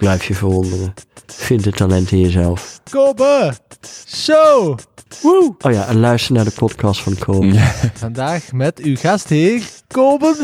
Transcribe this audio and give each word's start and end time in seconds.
Blijf 0.00 0.24
je 0.24 0.34
verwonderen. 0.34 0.94
Vind 1.26 1.64
het 1.64 1.76
talent 1.76 2.12
in 2.12 2.20
jezelf. 2.20 2.80
Kobe 2.90 3.52
Show. 4.06 4.78
Woe. 5.22 5.54
Oh 5.58 5.72
ja, 5.72 5.86
en 5.86 6.00
luister 6.00 6.34
naar 6.34 6.44
de 6.44 6.50
podcast 6.50 7.00
van 7.00 7.18
Kobe. 7.18 7.58
Vandaag 7.94 8.52
met 8.52 8.78
uw 8.78 8.96
gastheer 8.96 9.62
Kobe. 9.86 10.34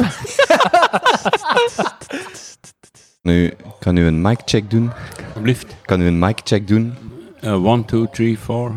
Nu, 3.23 3.53
kan 3.79 3.97
u 3.97 4.07
een 4.07 4.21
mic 4.21 4.39
check 4.45 4.71
doen? 4.71 4.93
Alsjeblieft. 5.27 5.67
Kan 5.85 6.01
u 6.01 6.07
een 6.07 6.19
mic 6.19 6.41
check 6.45 6.69
doen? 6.69 6.95
1, 7.41 7.85
2, 7.85 8.09
3, 8.11 8.39
4. 8.39 8.73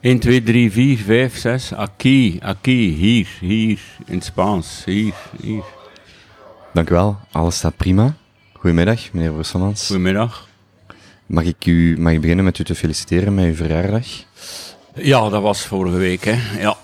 1, 0.00 0.18
2, 0.18 0.42
3, 0.42 0.72
4, 0.72 0.98
5, 0.98 1.36
6. 1.36 1.72
Aquí, 1.72 2.38
aquí, 2.42 2.94
hier, 2.94 3.28
hier, 3.40 3.80
in 4.06 4.14
het 4.14 4.24
Spaans. 4.24 4.82
Hier, 4.84 5.14
hier. 5.42 5.64
Dank 6.72 6.90
u 6.90 6.94
wel, 6.94 7.16
alles 7.32 7.56
staat 7.56 7.76
prima. 7.76 8.14
Goedemiddag, 8.58 9.12
meneer 9.12 9.32
Brusselmans. 9.32 9.86
Goedemiddag. 9.86 10.48
Mag 11.26 11.44
ik, 11.44 11.66
u, 11.66 11.96
mag 12.00 12.12
ik 12.12 12.20
beginnen 12.20 12.44
met 12.44 12.58
u 12.58 12.64
te 12.64 12.74
feliciteren 12.74 13.34
met 13.34 13.44
uw 13.44 13.54
verjaardag? 13.54 14.06
Ja, 14.94 15.28
dat 15.28 15.42
was 15.42 15.66
vorige 15.66 15.96
week, 15.96 16.24
hè. 16.24 16.60
Ja, 16.60 16.76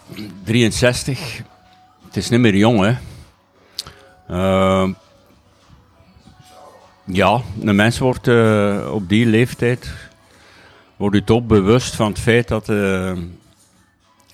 63. 0.45 1.41
Het 2.07 2.17
is 2.17 2.29
niet 2.29 2.41
meer 2.41 2.57
jong, 2.57 2.81
hè. 2.81 2.95
Ehm, 4.29 4.93
ja, 7.05 7.41
een 7.61 7.77
mens 7.77 7.99
wordt 7.99 8.29
eh, 8.29 8.91
op 8.93 9.09
die 9.09 9.27
leeftijd... 9.27 9.91
Wordt 10.97 11.17
u 11.17 11.25
toch 11.25 11.43
bewust 11.47 11.95
van 11.95 12.09
het 12.09 12.19
feit 12.19 12.49
dat... 12.49 12.69
eh, 12.69 13.13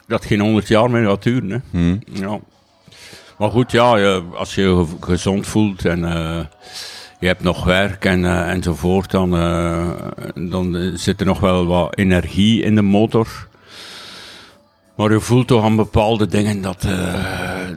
dat 0.07 0.25
geen 0.25 0.41
100 0.41 0.69
jaar 0.69 0.91
meer 0.91 1.07
gaat 1.09 1.23
duren, 1.23 1.51
hè. 1.51 1.59
Hm. 1.71 1.97
Ja. 2.13 2.39
Maar 3.39 3.51
goed, 3.51 3.71
ja, 3.71 4.17
als 4.19 4.55
je 4.55 4.63
je 4.63 4.87
ge- 4.87 4.97
gezond 5.01 5.47
voelt 5.47 5.85
en 5.85 6.05
eh, 6.05 6.45
je 7.19 7.27
hebt 7.27 7.43
nog 7.43 7.65
werk 7.65 8.05
en, 8.05 8.25
eh, 8.25 8.51
enzovoort, 8.51 9.11
dan, 9.11 9.37
eh, 9.37 9.91
dan 10.35 10.93
zit 10.95 11.21
er 11.21 11.27
nog 11.27 11.41
wel 11.41 11.67
wat 11.67 11.97
energie 11.97 12.63
in 12.63 12.75
de 12.75 12.83
motor. 12.83 13.49
Maar 14.97 15.13
je 15.13 15.21
voelt 15.21 15.47
toch 15.47 15.65
aan 15.65 15.77
bepaalde 15.77 16.27
dingen 16.27 16.63
dat, 16.63 16.85
eh, 16.85 17.15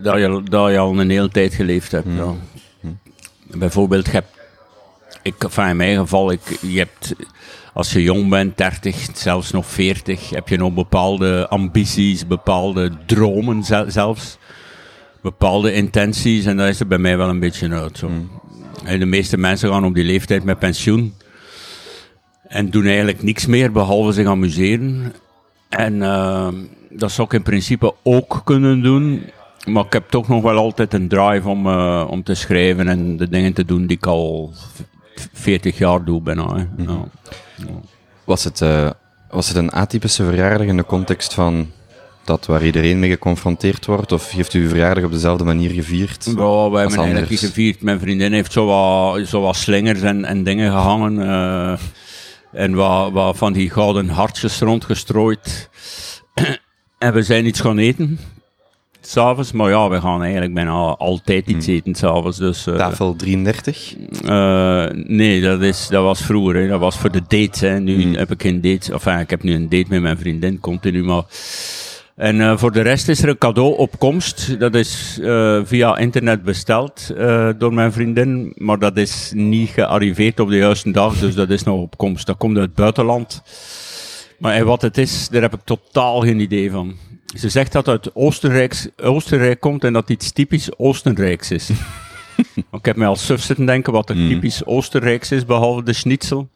dat, 0.02 0.18
je, 0.18 0.42
dat 0.44 0.72
je 0.72 0.78
al 0.78 1.00
een 1.00 1.10
hele 1.10 1.30
tijd 1.30 1.54
geleefd 1.54 1.92
hebt. 1.92 2.08
Ja. 2.16 2.34
Bijvoorbeeld, 3.58 4.06
je 4.06 4.12
hebt, 4.12 4.40
ik, 5.22 5.44
enfin 5.44 5.68
in 5.68 5.76
mijn 5.78 5.98
geval, 5.98 6.32
ik, 6.32 6.58
je 6.62 6.78
hebt, 6.78 7.14
als 7.74 7.92
je 7.92 8.04
jong 8.04 8.30
bent, 8.30 8.58
30, 8.58 9.08
zelfs 9.14 9.52
nog 9.52 9.66
40, 9.66 10.30
heb 10.30 10.48
je 10.48 10.58
nog 10.58 10.74
bepaalde 10.74 11.48
ambities, 11.50 12.28
bepaalde 12.28 12.92
dromen 13.06 13.64
zel- 13.64 13.92
zelfs 13.92 14.38
bepaalde 15.22 15.74
intenties 15.74 16.46
en 16.46 16.58
dat 16.58 16.68
is 16.68 16.80
er 16.80 16.88
bij 16.88 16.98
mij 16.98 17.18
wel 17.18 17.30
een 17.30 17.40
beetje 17.40 17.70
uit. 17.70 17.98
Zo. 17.98 18.08
En 18.08 18.30
de 19.00 19.06
meeste 19.06 19.38
mensen 19.38 19.70
gaan 19.70 19.86
op 19.86 19.94
die 19.94 20.04
leeftijd 20.04 20.44
met 20.44 20.60
pensioen 20.60 21.14
en 22.48 22.70
doen 22.70 22.86
eigenlijk 22.86 23.24
niks 23.24 23.46
meer 23.46 23.72
behalve 23.72 24.12
zich 24.12 24.28
amuseren. 24.28 25.14
En 25.70 26.02
eh, 26.02 26.48
dat 26.90 27.12
zou 27.12 27.28
ik 27.28 27.34
in 27.34 27.42
principe 27.44 27.94
ook 28.04 28.42
kunnen 28.44 28.82
doen, 28.82 29.24
maar 29.66 29.86
ik 29.86 29.94
heb 29.94 30.10
toch 30.10 30.28
nog 30.28 30.44
wel 30.44 30.58
altijd 30.58 30.94
een 30.94 31.08
drive 31.08 31.50
om, 31.50 31.68
eh, 31.68 32.08
om 32.10 32.24
te 32.24 32.34
schrijven 32.34 32.88
en 32.88 33.18
de 33.18 33.30
dingen 33.30 33.54
te 33.54 33.66
doen 33.66 33.86
die 33.88 33.98
ik 33.98 34.06
al 34.06 34.52
v- 35.16 35.26
40 35.34 35.78
jaar 35.78 36.04
doe 36.04 36.22
bijna. 36.22 36.68
Ja. 36.78 37.04
Was 38.24 38.44
het, 38.44 38.62
eh, 38.62 38.90
was 39.30 39.48
het 39.48 39.58
een 39.58 39.72
atypische 39.72 40.24
verjaardag 40.24 40.68
in 40.68 40.78
de 40.78 40.86
context 40.86 41.34
van 41.34 41.72
dat 42.24 42.46
waar 42.46 42.66
iedereen 42.66 43.00
mee 43.00 43.10
geconfronteerd 43.10 43.86
wordt? 43.86 44.12
Of 44.12 44.32
heeft 44.32 44.54
u 44.54 44.62
uw 44.62 44.70
verjaardag 44.70 45.04
op 45.04 45.12
dezelfde 45.12 45.44
manier 45.44 45.70
gevierd? 45.72 46.26
Ja, 46.26 46.34
wij 46.36 46.44
hebben 46.62 46.80
eigenlijk 46.80 47.08
anders. 47.10 47.30
niet 47.30 47.40
gevierd. 47.40 47.82
Mijn 47.82 48.00
vriendin 48.00 48.34
heeft 48.34 48.52
zo 48.52 48.66
wat, 48.66 49.28
zo 49.28 49.42
wat 49.42 49.56
slingers 49.56 50.02
en, 50.02 50.26
en 50.26 50.44
dingen 50.44 50.72
gehangen. 50.72 51.22
eh, 51.22 51.78
en 52.54 52.74
wat, 52.74 53.12
wat 53.12 53.38
van 53.38 53.54
die 53.54 53.70
gouden 53.70 54.10
hartjes 54.10 54.60
rondgestrooid. 54.60 55.70
en 56.98 57.14
we 57.14 57.22
zijn 57.24 57.46
iets 57.46 57.60
gaan 57.60 57.78
eten. 57.78 58.20
S'avonds, 59.04 59.52
maar 59.52 59.70
ja, 59.70 59.90
we 59.90 60.02
gaan 60.02 60.22
eigenlijk 60.22 60.54
bijna 60.54 60.72
altijd 60.98 61.48
iets 61.48 61.68
eten 61.68 61.96
s'avonds. 61.96 62.38
Dus, 62.38 62.68
eh, 62.68 62.76
Tafel 62.76 63.16
33? 63.16 63.96
eh, 64.26 64.86
nee, 64.94 65.42
dat, 65.42 65.62
is, 65.62 65.88
dat 65.88 66.04
was 66.04 66.22
vroeger. 66.22 66.56
Hè. 66.56 66.68
Dat 66.68 66.80
was 66.80 66.98
voor 66.98 67.12
de 67.12 67.22
dates. 67.28 67.60
Hè. 67.60 67.80
Nu 67.80 68.02
Hmm. 68.02 68.16
heb 68.16 68.32
ik 68.32 68.42
geen 68.42 68.62
date. 68.62 68.94
Enfin, 68.94 69.20
ik 69.20 69.30
heb 69.30 69.44
nu 69.44 69.54
een 69.54 69.70
date 69.70 69.86
met 69.90 70.02
mijn 70.02 70.18
vriendin, 70.18 70.60
continu. 70.60 71.04
Maar... 71.04 71.24
En 72.22 72.42
eh, 72.42 72.58
voor 72.58 72.72
de 72.72 72.82
rest 72.82 73.08
is 73.08 73.24
er 73.24 73.30
een 73.30 73.38
cadeau 73.38 73.78
op 73.78 74.00
komst. 74.00 74.60
Dat 74.60 74.76
is 74.76 75.20
eh, 75.22 75.62
via 75.64 75.98
internet 75.98 76.44
besteld 76.44 77.14
eh, 77.18 77.50
door 77.58 77.74
mijn 77.74 77.92
vriendin. 77.92 78.54
Maar 78.56 78.80
dat 78.80 78.98
is 78.98 79.32
niet 79.36 79.70
gearriveerd 79.70 80.40
op 80.40 80.50
de 80.50 80.58
juiste 80.58 80.92
dag. 80.92 81.20
Dus 81.20 81.36
dat 81.36 81.50
is 81.50 81.64
nog 81.64 81.80
op 81.80 81.98
komst. 81.98 82.26
Dat 82.26 82.38
komt 82.38 82.58
uit 82.58 82.66
het 82.66 82.76
buitenland. 82.76 83.42
Maar 84.40 84.66
wat 84.66 84.82
het 84.82 84.98
is, 84.98 85.30
daar 85.30 85.42
heb 85.42 85.54
ik 85.54 85.60
totaal 85.64 86.22
geen 86.22 86.40
idee 86.40 86.72
van. 86.72 86.96
Ze 87.38 87.50
zegt 87.50 87.72
dat 87.72 87.86
het 87.86 88.06
uit 88.06 88.16
Oostenrijks, 88.16 88.88
Oostenrijk 88.98 89.60
komt 89.60 89.84
en 89.84 89.94
dat 89.94 90.10
iets 90.10 90.32
typisch 90.32 90.78
Oostenrijks 90.78 91.52
is. 91.52 91.70
Ik 92.72 92.86
heb 92.86 92.96
mij 92.96 93.08
al 93.08 93.16
suf 93.16 93.42
zitten 93.42 93.66
denken 93.66 93.94
wat 93.94 94.10
er 94.10 94.16
typisch 94.16 94.66
Oostenrijks 94.66 95.32
is, 95.32 95.46
behalve 95.46 95.84
de 95.84 95.94
schnitzel. 95.94 96.50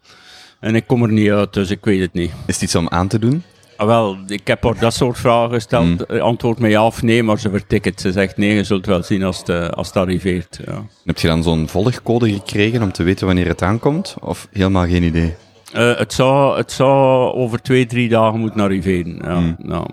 En 0.59 0.75
ik 0.75 0.87
kom 0.87 1.03
er 1.03 1.11
niet 1.11 1.31
uit, 1.31 1.53
dus 1.53 1.69
ik 1.69 1.85
weet 1.85 2.01
het 2.01 2.13
niet. 2.13 2.31
Is 2.45 2.53
het 2.53 2.63
iets 2.63 2.75
om 2.75 2.89
aan 2.89 3.07
te 3.07 3.19
doen? 3.19 3.43
Ah, 3.77 3.87
wel, 3.87 4.17
ik 4.27 4.47
heb 4.47 4.63
haar 4.63 4.79
dat 4.79 4.93
soort 4.93 5.17
vragen 5.17 5.53
gesteld. 5.53 6.05
Eh, 6.05 6.21
Antwoord 6.21 6.59
mij 6.59 6.69
ja 6.69 6.85
of 6.85 7.01
nee, 7.01 7.23
maar 7.23 7.39
ze 7.39 7.49
vertikt. 7.49 8.01
Ze 8.01 8.11
zegt 8.11 8.37
nee, 8.37 8.53
je 8.55 8.63
zult 8.63 8.85
wel 8.85 9.03
zien 9.03 9.23
als 9.23 9.37
het, 9.37 9.49
eh, 9.49 9.69
als 9.69 9.87
het 9.87 9.97
arriveert. 9.97 10.59
Ja. 10.65 10.85
Heb 11.05 11.19
je 11.19 11.27
dan 11.27 11.43
zo'n 11.43 11.67
volgcode 11.67 12.33
gekregen 12.33 12.81
om 12.81 12.91
te 12.91 13.03
weten 13.03 13.25
wanneer 13.25 13.47
het 13.47 13.61
aankomt? 13.61 14.15
Of 14.21 14.47
helemaal 14.51 14.85
geen 14.87 15.03
idee? 15.03 15.35
Eh, 15.73 15.97
het, 15.97 16.13
zou, 16.13 16.57
het 16.57 16.71
zou 16.71 17.33
over 17.33 17.61
twee, 17.61 17.85
drie 17.85 18.09
dagen 18.09 18.39
moeten 18.39 18.61
arriveren. 18.61 19.19
Ja, 19.23 19.55
ja. 19.69 19.85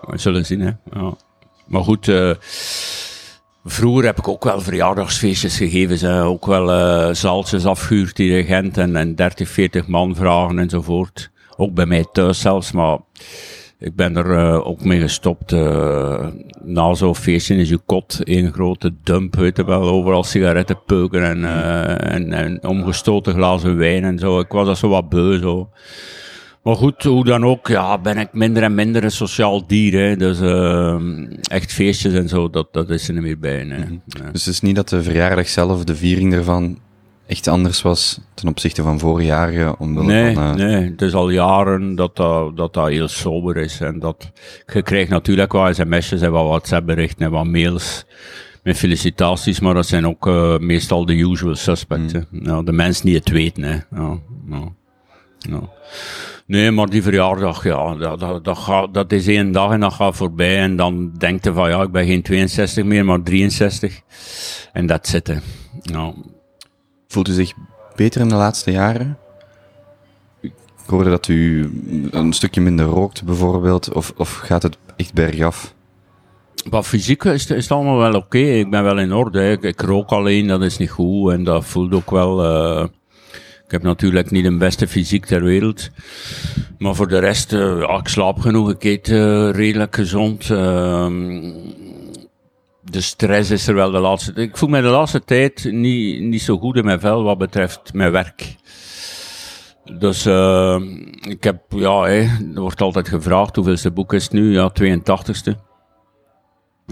We 0.00 0.18
zullen 0.18 0.46
zien, 0.46 0.60
hè. 0.60 0.70
Ja. 0.92 1.14
Maar 1.66 1.82
goed, 1.82 2.12
vroeger 3.64 4.04
heb 4.04 4.18
ik 4.18 4.28
ook 4.28 4.44
wel 4.44 4.60
verjaardagsfeestjes 4.60 5.56
gegeven. 5.56 5.98
Ze 5.98 6.10
ook 6.12 6.46
wel 6.46 6.70
eh 6.72 7.14
zaaltjes 7.14 7.66
afgehuurd, 7.66 8.16
dirigent 8.16 8.78
en, 8.78 8.96
en 8.96 9.14
30, 9.14 9.48
40 9.48 9.86
man 9.86 10.14
vragen 10.14 10.58
enzovoort. 10.58 11.29
Ook 11.60 11.74
bij 11.74 11.86
mij 11.86 12.04
thuis 12.12 12.40
zelfs, 12.40 12.72
maar 12.72 12.98
ik 13.78 13.96
ben 13.96 14.16
er 14.16 14.38
eh, 14.38 14.66
ook 14.66 14.84
mee 14.84 15.00
gestopt. 15.00 15.52
eh, 15.52 16.26
na 16.64 16.94
zo'n 16.94 17.14
feestje 17.14 17.56
is 17.56 17.68
je 17.68 17.78
kot 17.86 18.20
één 18.24 18.52
grote 18.52 18.94
dump, 19.02 19.36
weet 19.36 19.56
je 19.56 19.64
wel, 19.64 19.82
overal 19.82 20.24
sigarettenpeuken 20.24 21.24
en, 21.24 21.44
eh, 21.44 22.14
en, 22.14 22.32
en 22.32 22.64
omgestoten 22.64 23.34
glazen 23.34 23.76
wijn 23.76 24.04
en 24.04 24.18
zo. 24.18 24.40
Ik 24.40 24.52
was 24.52 24.66
dat 24.66 24.78
zo 24.78 24.88
wat 24.88 25.08
beu, 25.08 25.38
zo. 25.38 25.68
Maar 26.62 26.76
goed, 26.76 27.02
hoe 27.02 27.24
dan 27.24 27.44
ook, 27.44 27.68
ja, 27.68 27.98
ben 27.98 28.18
ik 28.18 28.32
minder 28.32 28.62
en 28.62 28.74
minder 28.74 29.04
een 29.04 29.10
sociaal 29.10 29.66
dier. 29.66 30.00
Hè. 30.00 30.16
Dus 30.16 30.40
echt 31.50 31.72
feestjes 31.72 32.12
en 32.12 32.28
zo, 32.28 32.50
dat, 32.50 32.72
dat 32.72 32.90
is 32.90 33.08
er 33.08 33.14
niet 33.14 33.22
meer 33.22 33.38
bij. 33.38 33.64
Nee. 33.64 34.00
Ja. 34.06 34.30
Dus 34.32 34.44
het 34.44 34.54
is 34.54 34.60
niet 34.60 34.76
dat 34.76 34.88
de 34.88 35.02
verjaardag 35.02 35.48
zelf, 35.48 35.84
de 35.84 35.96
viering 35.96 36.34
ervan, 36.34 36.78
echt 37.30 37.48
anders 37.48 37.82
was 37.82 38.20
ten 38.34 38.48
opzichte 38.48 38.82
van 38.82 38.98
vorige 38.98 39.26
jaren? 39.26 39.78
Omwille 39.78 40.06
Nee, 40.06 40.34
van, 40.34 40.44
eh, 40.44 40.54
nee, 40.54 40.90
het 40.90 41.02
is 41.02 41.14
al 41.14 41.30
jaren 41.30 41.94
dat 41.94 42.16
dat, 42.16 42.56
dat, 42.56 42.74
dat 42.74 42.88
heel 42.88 43.08
sober 43.08 43.56
is. 43.56 43.80
En 43.80 43.98
dat, 43.98 44.30
je 44.72 44.82
krijgt 44.82 45.10
natuurlijk 45.10 45.52
wel 45.52 45.74
sms'jes 45.74 46.20
en 46.20 46.32
wat 46.32 46.46
WhatsApp-berichten 46.46 47.26
en 47.26 47.32
wat 47.32 47.46
mails 47.46 48.04
met 48.62 48.76
felicitaties, 48.76 49.60
maar 49.60 49.74
dat 49.74 49.86
zijn 49.86 50.06
ook 50.06 50.26
eh, 50.26 50.58
meestal 50.58 51.06
de 51.06 51.16
usual 51.16 51.54
suspects. 51.54 52.12
hè. 52.12 52.20
Ja, 52.30 52.62
de 52.62 52.72
mensen 52.72 53.06
die 53.06 53.14
het 53.14 53.28
weten. 53.28 53.62
Hè. 53.62 53.78
Nee, 56.46 56.70
maar 56.70 56.86
die 56.86 57.02
verjaardag, 57.02 57.64
ja, 57.64 57.94
dat, 57.94 58.20
dat, 58.20 58.44
dat, 58.44 58.58
gaat, 58.58 58.94
dat 58.94 59.12
is 59.12 59.26
één 59.26 59.52
dag 59.52 59.72
en 59.72 59.80
dat 59.80 59.92
gaat 59.92 60.16
voorbij. 60.16 60.58
En 60.58 60.76
dan 60.76 61.12
denkt 61.18 61.44
je 61.44 61.52
van, 61.52 61.68
ja, 61.68 61.82
ik 61.82 61.90
ben 61.90 62.06
geen 62.06 62.22
62 62.22 62.84
meer, 62.84 63.04
maar 63.04 63.22
63. 63.22 64.00
En 64.72 64.86
dat 64.86 65.06
zit, 65.06 65.26
hè. 65.26 65.36
Voelt 67.10 67.28
u 67.28 67.32
zich 67.32 67.52
beter 67.96 68.20
in 68.20 68.28
de 68.28 68.34
laatste 68.34 68.70
jaren? 68.70 69.18
Ik 70.40 70.52
hoorde 70.86 71.10
dat 71.10 71.28
u 71.28 71.70
een 72.10 72.32
stukje 72.32 72.60
minder 72.60 72.86
rookt, 72.86 73.24
bijvoorbeeld. 73.24 73.92
Of, 73.92 74.12
of 74.16 74.34
gaat 74.34 74.62
het 74.62 74.78
echt 74.96 75.14
bergaf? 75.14 75.74
Wat 76.68 76.86
fysiek 76.86 77.24
is, 77.24 77.46
is 77.46 77.62
het 77.62 77.70
allemaal 77.72 77.96
wel 77.96 78.14
oké. 78.14 78.38
Ik 78.38 78.70
ben 78.70 78.82
wel 78.82 78.98
in 78.98 79.12
orde. 79.12 79.58
Ik, 79.60 79.80
rook 79.80 80.10
alleen, 80.10 80.46
dat 80.46 80.62
is 80.62 80.76
niet 80.78 80.90
goed. 80.90 81.32
En 81.32 81.44
dat 81.44 81.64
voelt 81.64 81.94
ook 81.94 82.10
wel. 82.10 82.44
eh, 82.44 82.84
ik 83.64 83.70
heb 83.70 83.82
natuurlijk 83.82 84.30
niet 84.30 84.44
de 84.44 84.56
beste 84.56 84.88
fysiek 84.88 85.26
ter 85.26 85.42
wereld. 85.42 85.90
Maar 86.78 86.94
voor 86.94 87.08
de 87.08 87.18
rest, 87.18 87.52
eh, 87.52 87.80
ja, 87.80 87.98
ik 87.98 88.08
slaap 88.08 88.38
genoeg, 88.38 88.70
ik 88.70 88.84
eet 88.84 89.08
eh, 89.08 89.50
redelijk 89.50 89.94
gezond. 89.94 90.50
De 92.90 93.00
stress 93.00 93.50
is 93.50 93.66
er 93.66 93.74
wel 93.74 93.90
de 93.90 93.98
laatste... 93.98 94.32
Ik 94.32 94.56
voel 94.56 94.68
me 94.68 94.82
de 94.82 94.88
laatste 94.88 95.24
tijd 95.24 95.64
niet, 95.64 96.20
niet 96.20 96.42
zo 96.42 96.58
goed 96.58 96.76
in 96.76 96.84
mijn 96.84 97.00
vel 97.00 97.22
wat 97.22 97.38
betreft 97.38 97.92
mijn 97.92 98.12
werk. 98.12 98.56
Dus 99.98 100.26
uh, 100.26 100.80
ik 101.20 101.44
heb, 101.44 101.62
ja, 101.68 102.06
er 102.06 102.60
wordt 102.60 102.80
altijd 102.80 103.08
gevraagd 103.08 103.56
hoeveelste 103.56 103.90
boek 103.90 104.12
is 104.12 104.28
nu? 104.28 104.52
Ja, 104.52 104.72
82ste. 104.82 105.52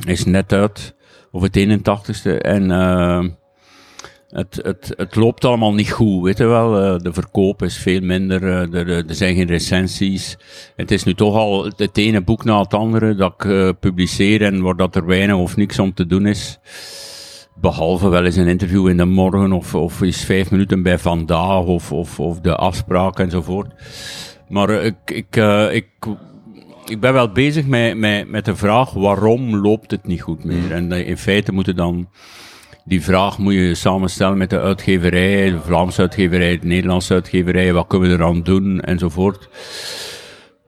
Is 0.06 0.25
net 0.25 0.53
uit. 0.53 0.95
Of 1.31 1.43
het 1.43 1.59
81ste. 1.59 2.39
En 2.39 2.71
uh, 2.71 3.25
het, 4.29 4.61
het, 4.63 4.93
het 4.97 5.17
loopt 5.17 5.45
allemaal 5.45 5.75
niet 5.75 5.91
goed, 5.91 6.25
weet 6.25 6.39
je 6.39 6.47
wel. 6.47 6.95
Uh, 6.95 6.99
de 6.99 7.13
verkoop 7.13 7.63
is 7.63 7.77
veel 7.77 8.01
minder, 8.01 8.43
er, 8.43 8.89
er 8.89 9.15
zijn 9.15 9.35
geen 9.35 9.47
recensies. 9.47 10.39
Het 10.77 10.91
is 10.91 11.05
nu 11.05 11.15
toch 11.15 11.35
al 11.35 11.73
het 11.77 11.99
ene 11.99 12.23
boek 12.23 12.45
na 12.45 12.61
het 12.61 12.75
andere 12.75 13.15
dat 13.15 13.35
ik 13.37 13.45
uh, 13.45 13.71
publiceer 13.81 14.43
en 14.43 14.63
waar 14.63 14.77
dat 14.77 14.97
er 14.97 15.07
weinig 15.07 15.37
of 15.37 15.57
niks 15.57 15.79
om 15.79 15.95
te 15.95 16.07
doen 16.07 16.27
is. 16.27 16.59
Behalve 17.61 18.09
wel 18.09 18.25
eens 18.25 18.37
een 18.37 18.47
interview 18.47 18.89
in 18.89 18.97
de 18.97 19.05
morgen 19.05 19.53
of, 19.53 19.75
of 19.75 20.01
eens 20.01 20.25
vijf 20.25 20.51
minuten 20.51 20.83
bij 20.83 20.99
vandaag 20.99 21.65
of, 21.65 21.93
of, 21.93 22.21
of 22.21 22.41
de 22.41 22.57
afspraak 22.57 23.19
enzovoort. 23.19 23.73
Maar 24.49 24.71
ik, 24.71 24.97
ik, 25.05 25.37
ik, 25.73 25.87
ik 26.87 27.01
ben 27.01 27.13
wel 27.13 27.33
bezig 27.33 27.67
met, 27.67 27.97
met, 27.97 28.29
met 28.29 28.45
de 28.45 28.57
vraag 28.57 28.93
waarom 28.93 29.57
loopt 29.57 29.91
het 29.91 30.07
niet 30.07 30.23
goed 30.23 30.45
meer. 30.45 30.73
En 30.73 30.93
in 30.93 31.19
feite 31.19 31.53
moeten 31.53 31.77
dan 31.77 32.09
die 32.88 33.02
vraag 33.02 33.38
moet 33.38 33.55
je 33.55 33.75
samenstellen 33.75 34.38
met 34.38 34.50
de 34.50 34.61
uitgeverij, 34.61 35.50
de 35.50 35.61
Vlaamse 35.61 36.00
uitgeverij, 36.00 36.58
de 36.58 36.67
Nederlandse 36.67 37.14
uitgeverij, 37.14 37.73
wat 37.73 37.87
kunnen 37.87 38.08
we 38.08 38.14
eraan 38.14 38.43
doen, 38.43 38.81
enzovoort. 38.81 39.49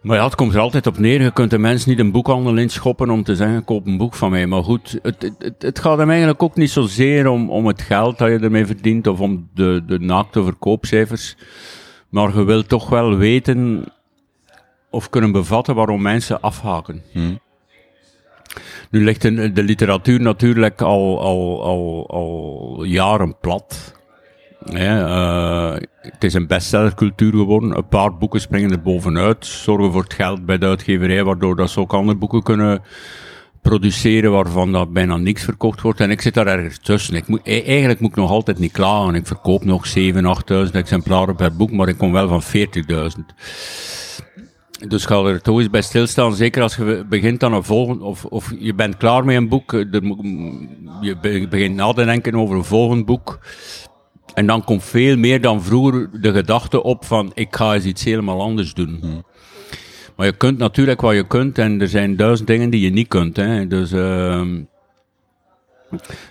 Maar 0.01 0.17
ja, 0.17 0.25
het 0.25 0.35
komt 0.35 0.55
er 0.55 0.61
altijd 0.61 0.87
op 0.87 0.99
neer. 0.99 1.23
Je 1.23 1.33
kunt 1.33 1.51
de 1.51 1.59
mensen 1.59 1.91
niet 1.91 1.99
een 1.99 2.13
boekhandel 2.13 2.57
inschoppen 2.57 3.11
om 3.11 3.23
te 3.23 3.37
zeggen, 3.37 3.65
koop 3.65 3.87
een 3.87 3.97
boek 3.97 4.15
van 4.15 4.31
mij. 4.31 4.47
Maar 4.47 4.63
goed, 4.63 4.99
het, 5.03 5.33
het, 5.39 5.55
het 5.63 5.79
gaat 5.79 5.99
hem 5.99 6.09
eigenlijk 6.09 6.43
ook 6.43 6.57
niet 6.57 6.71
zozeer 6.71 7.27
om, 7.27 7.51
om 7.51 7.67
het 7.67 7.83
geld 7.83 8.19
dat 8.19 8.29
je 8.29 8.39
ermee 8.39 8.67
verdient 8.67 9.07
of 9.07 9.21
om 9.21 9.49
de, 9.55 9.83
de 9.87 9.99
naakte 9.99 10.45
verkoopcijfers. 10.45 11.37
Maar 12.09 12.37
je 12.37 12.45
wilt 12.45 12.69
toch 12.69 12.89
wel 12.89 13.17
weten 13.17 13.85
of 14.91 15.11
kunnen 15.11 15.33
bevatten 15.33 15.75
waarom 15.75 16.03
mensen 16.03 16.41
afhaken. 16.41 17.03
Hmm. 17.13 17.39
Nu 18.91 19.05
ligt 19.05 19.23
de, 19.23 19.63
literatuur 19.63 20.21
natuurlijk 20.21 20.83
al, 20.83 21.21
al, 21.21 21.63
al, 22.09 22.85
jaren 22.85 23.37
plat. 23.41 23.95
Ja, 24.65 25.07
uh, 25.75 25.81
het 26.01 26.25
is 26.25 26.35
een 26.35 26.47
bestsellercultuur 26.47 27.33
geworden. 27.33 27.77
Een 27.77 27.89
paar 27.89 28.17
boeken 28.17 28.41
springen 28.41 28.71
er 28.71 28.83
bovenuit, 28.83 29.47
zorgen 29.47 29.93
voor 29.93 30.03
het 30.03 30.15
geld 30.15 30.47
bij 30.47 30.59
de 30.59 30.67
uitgeverij, 30.67 31.25
waardoor 31.25 31.57
dat 31.57 31.71
ze 31.71 31.81
ook 31.81 31.93
andere 31.93 32.19
boeken 32.19 32.43
kunnen 32.43 32.83
produceren 33.63 34.33
waarvan 34.33 34.73
dat 34.73 34.93
bijna 34.93 35.17
niks 35.17 35.45
verkocht 35.45 35.81
wordt. 35.81 36.01
En 36.01 36.11
ik 36.11 36.21
zit 36.21 36.35
daar 36.35 36.47
ergens 36.47 36.79
tussen. 36.79 37.15
Ik 37.15 37.29
moet, 37.29 37.41
e- 37.45 37.63
eigenlijk 37.63 38.01
moet 38.01 38.11
ik 38.11 38.17
nog 38.17 38.31
altijd 38.31 38.59
niet 38.59 38.73
klagen. 38.73 39.15
Ik 39.15 39.27
verkoop 39.27 39.65
nog 39.65 39.87
7.000, 39.99 40.03
8.000 40.65 40.71
exemplaren 40.73 41.37
per 41.37 41.57
boek, 41.57 41.71
maar 41.71 41.89
ik 41.89 41.99
kom 41.99 42.13
wel 42.13 42.29
van 42.29 42.43
40.000. 42.43 43.35
Dus 44.89 45.05
ga 45.05 45.25
er 45.25 45.43
toch 45.43 45.59
eens 45.59 45.71
bij 45.71 45.83
stilstaan. 45.83 46.35
Zeker 46.35 46.63
als 46.63 46.77
je 46.77 47.05
begint 47.09 47.43
aan 47.43 47.53
een 47.53 47.65
volgende, 47.65 48.05
of, 48.05 48.25
of 48.25 48.53
je 48.59 48.75
bent 48.75 48.97
klaar 48.97 49.25
met 49.25 49.37
een 49.37 49.49
boek, 49.49 49.73
er, 49.73 50.03
je 51.01 51.47
begint 51.51 51.75
na 51.75 51.93
te 51.93 52.05
denken 52.05 52.35
over 52.35 52.57
een 52.57 52.65
volgend 52.65 53.07
boek. 53.07 53.39
En 54.35 54.47
dan 54.47 54.65
komt 54.65 54.85
veel 54.85 55.17
meer 55.17 55.41
dan 55.41 55.63
vroeger 55.63 56.11
de 56.21 56.33
gedachte 56.33 56.83
op 56.83 57.05
van, 57.05 57.31
ik 57.35 57.57
ga 57.57 57.75
eens 57.75 57.85
iets 57.85 58.05
helemaal 58.05 58.41
anders 58.41 58.75
doen. 58.75 58.99
Hmm. 59.01 59.25
Maar 60.17 60.27
je 60.27 60.37
kunt 60.37 60.59
natuurlijk 60.59 61.01
wat 61.01 61.15
je 61.15 61.27
kunt 61.27 61.59
en 61.59 61.81
er 61.81 61.89
zijn 61.89 62.17
duizend 62.17 62.49
dingen 62.49 62.71
die 62.71 62.81
je 62.81 62.91
niet 62.91 63.09
kunt. 63.09 63.37
Hè. 63.37 63.67
Dus, 63.67 63.93
uh, 63.93 64.43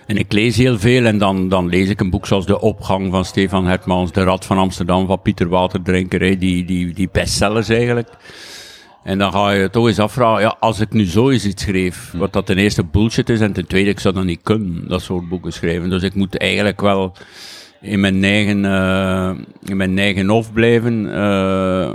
en 0.06 0.16
ik 0.16 0.32
lees 0.32 0.56
heel 0.56 0.78
veel 0.78 1.04
en 1.04 1.18
dan, 1.18 1.48
dan 1.48 1.68
lees 1.68 1.88
ik 1.88 2.00
een 2.00 2.10
boek 2.10 2.26
zoals 2.26 2.46
De 2.46 2.60
Opgang 2.60 3.10
van 3.10 3.24
Stefan 3.24 3.66
Hertmans, 3.66 4.12
De 4.12 4.22
Rad 4.22 4.46
van 4.46 4.58
Amsterdam 4.58 5.06
van 5.06 5.22
Pieter 5.22 5.48
Waterdrinker, 5.48 6.20
hè, 6.20 6.36
die, 6.36 6.64
die, 6.64 6.94
die 6.94 7.08
bestsellers 7.12 7.68
eigenlijk. 7.68 8.08
En 9.04 9.18
dan 9.18 9.32
ga 9.32 9.50
je 9.50 9.70
toch 9.70 9.86
eens 9.86 9.98
afvragen, 9.98 10.42
ja, 10.42 10.56
als 10.60 10.80
ik 10.80 10.92
nu 10.92 11.04
zo 11.04 11.30
eens 11.30 11.46
iets 11.46 11.62
schreef, 11.62 12.12
wat 12.16 12.32
dat 12.32 12.46
ten 12.46 12.58
eerste 12.58 12.84
bullshit 12.84 13.28
is 13.28 13.40
en 13.40 13.52
ten 13.52 13.66
tweede, 13.66 13.90
ik 13.90 14.00
zou 14.00 14.14
dat 14.14 14.24
niet 14.24 14.42
kunnen, 14.42 14.88
dat 14.88 15.02
soort 15.02 15.28
boeken 15.28 15.52
schrijven. 15.52 15.90
Dus 15.90 16.02
ik 16.02 16.14
moet 16.14 16.38
eigenlijk 16.38 16.80
wel 16.80 17.12
in 17.80 18.00
mijn 18.00 18.24
eigen, 18.24 18.64
uh, 18.64 19.30
in 19.64 19.76
mijn 19.76 19.98
eigen 19.98 20.28
hof 20.28 20.52
blijven. 20.52 21.04
Uh, 21.04 21.92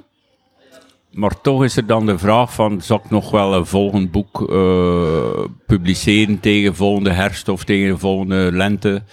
maar 1.16 1.42
toch 1.42 1.64
is 1.64 1.78
er 1.78 1.86
dan 1.86 2.06
de 2.06 2.18
vraag 2.18 2.54
van, 2.54 2.82
zal 2.82 3.02
ik 3.04 3.10
nog 3.10 3.32
wel 3.32 3.54
een 3.54 3.66
volgend 3.66 4.12
boek 4.12 4.50
uh, 4.50 5.46
publiceren 5.66 6.40
tegen 6.40 6.76
volgende 6.76 7.12
herfst 7.12 7.48
of 7.48 7.64
tegen 7.64 7.88
de 7.88 7.98
volgende 7.98 8.50
lente, 8.52 9.04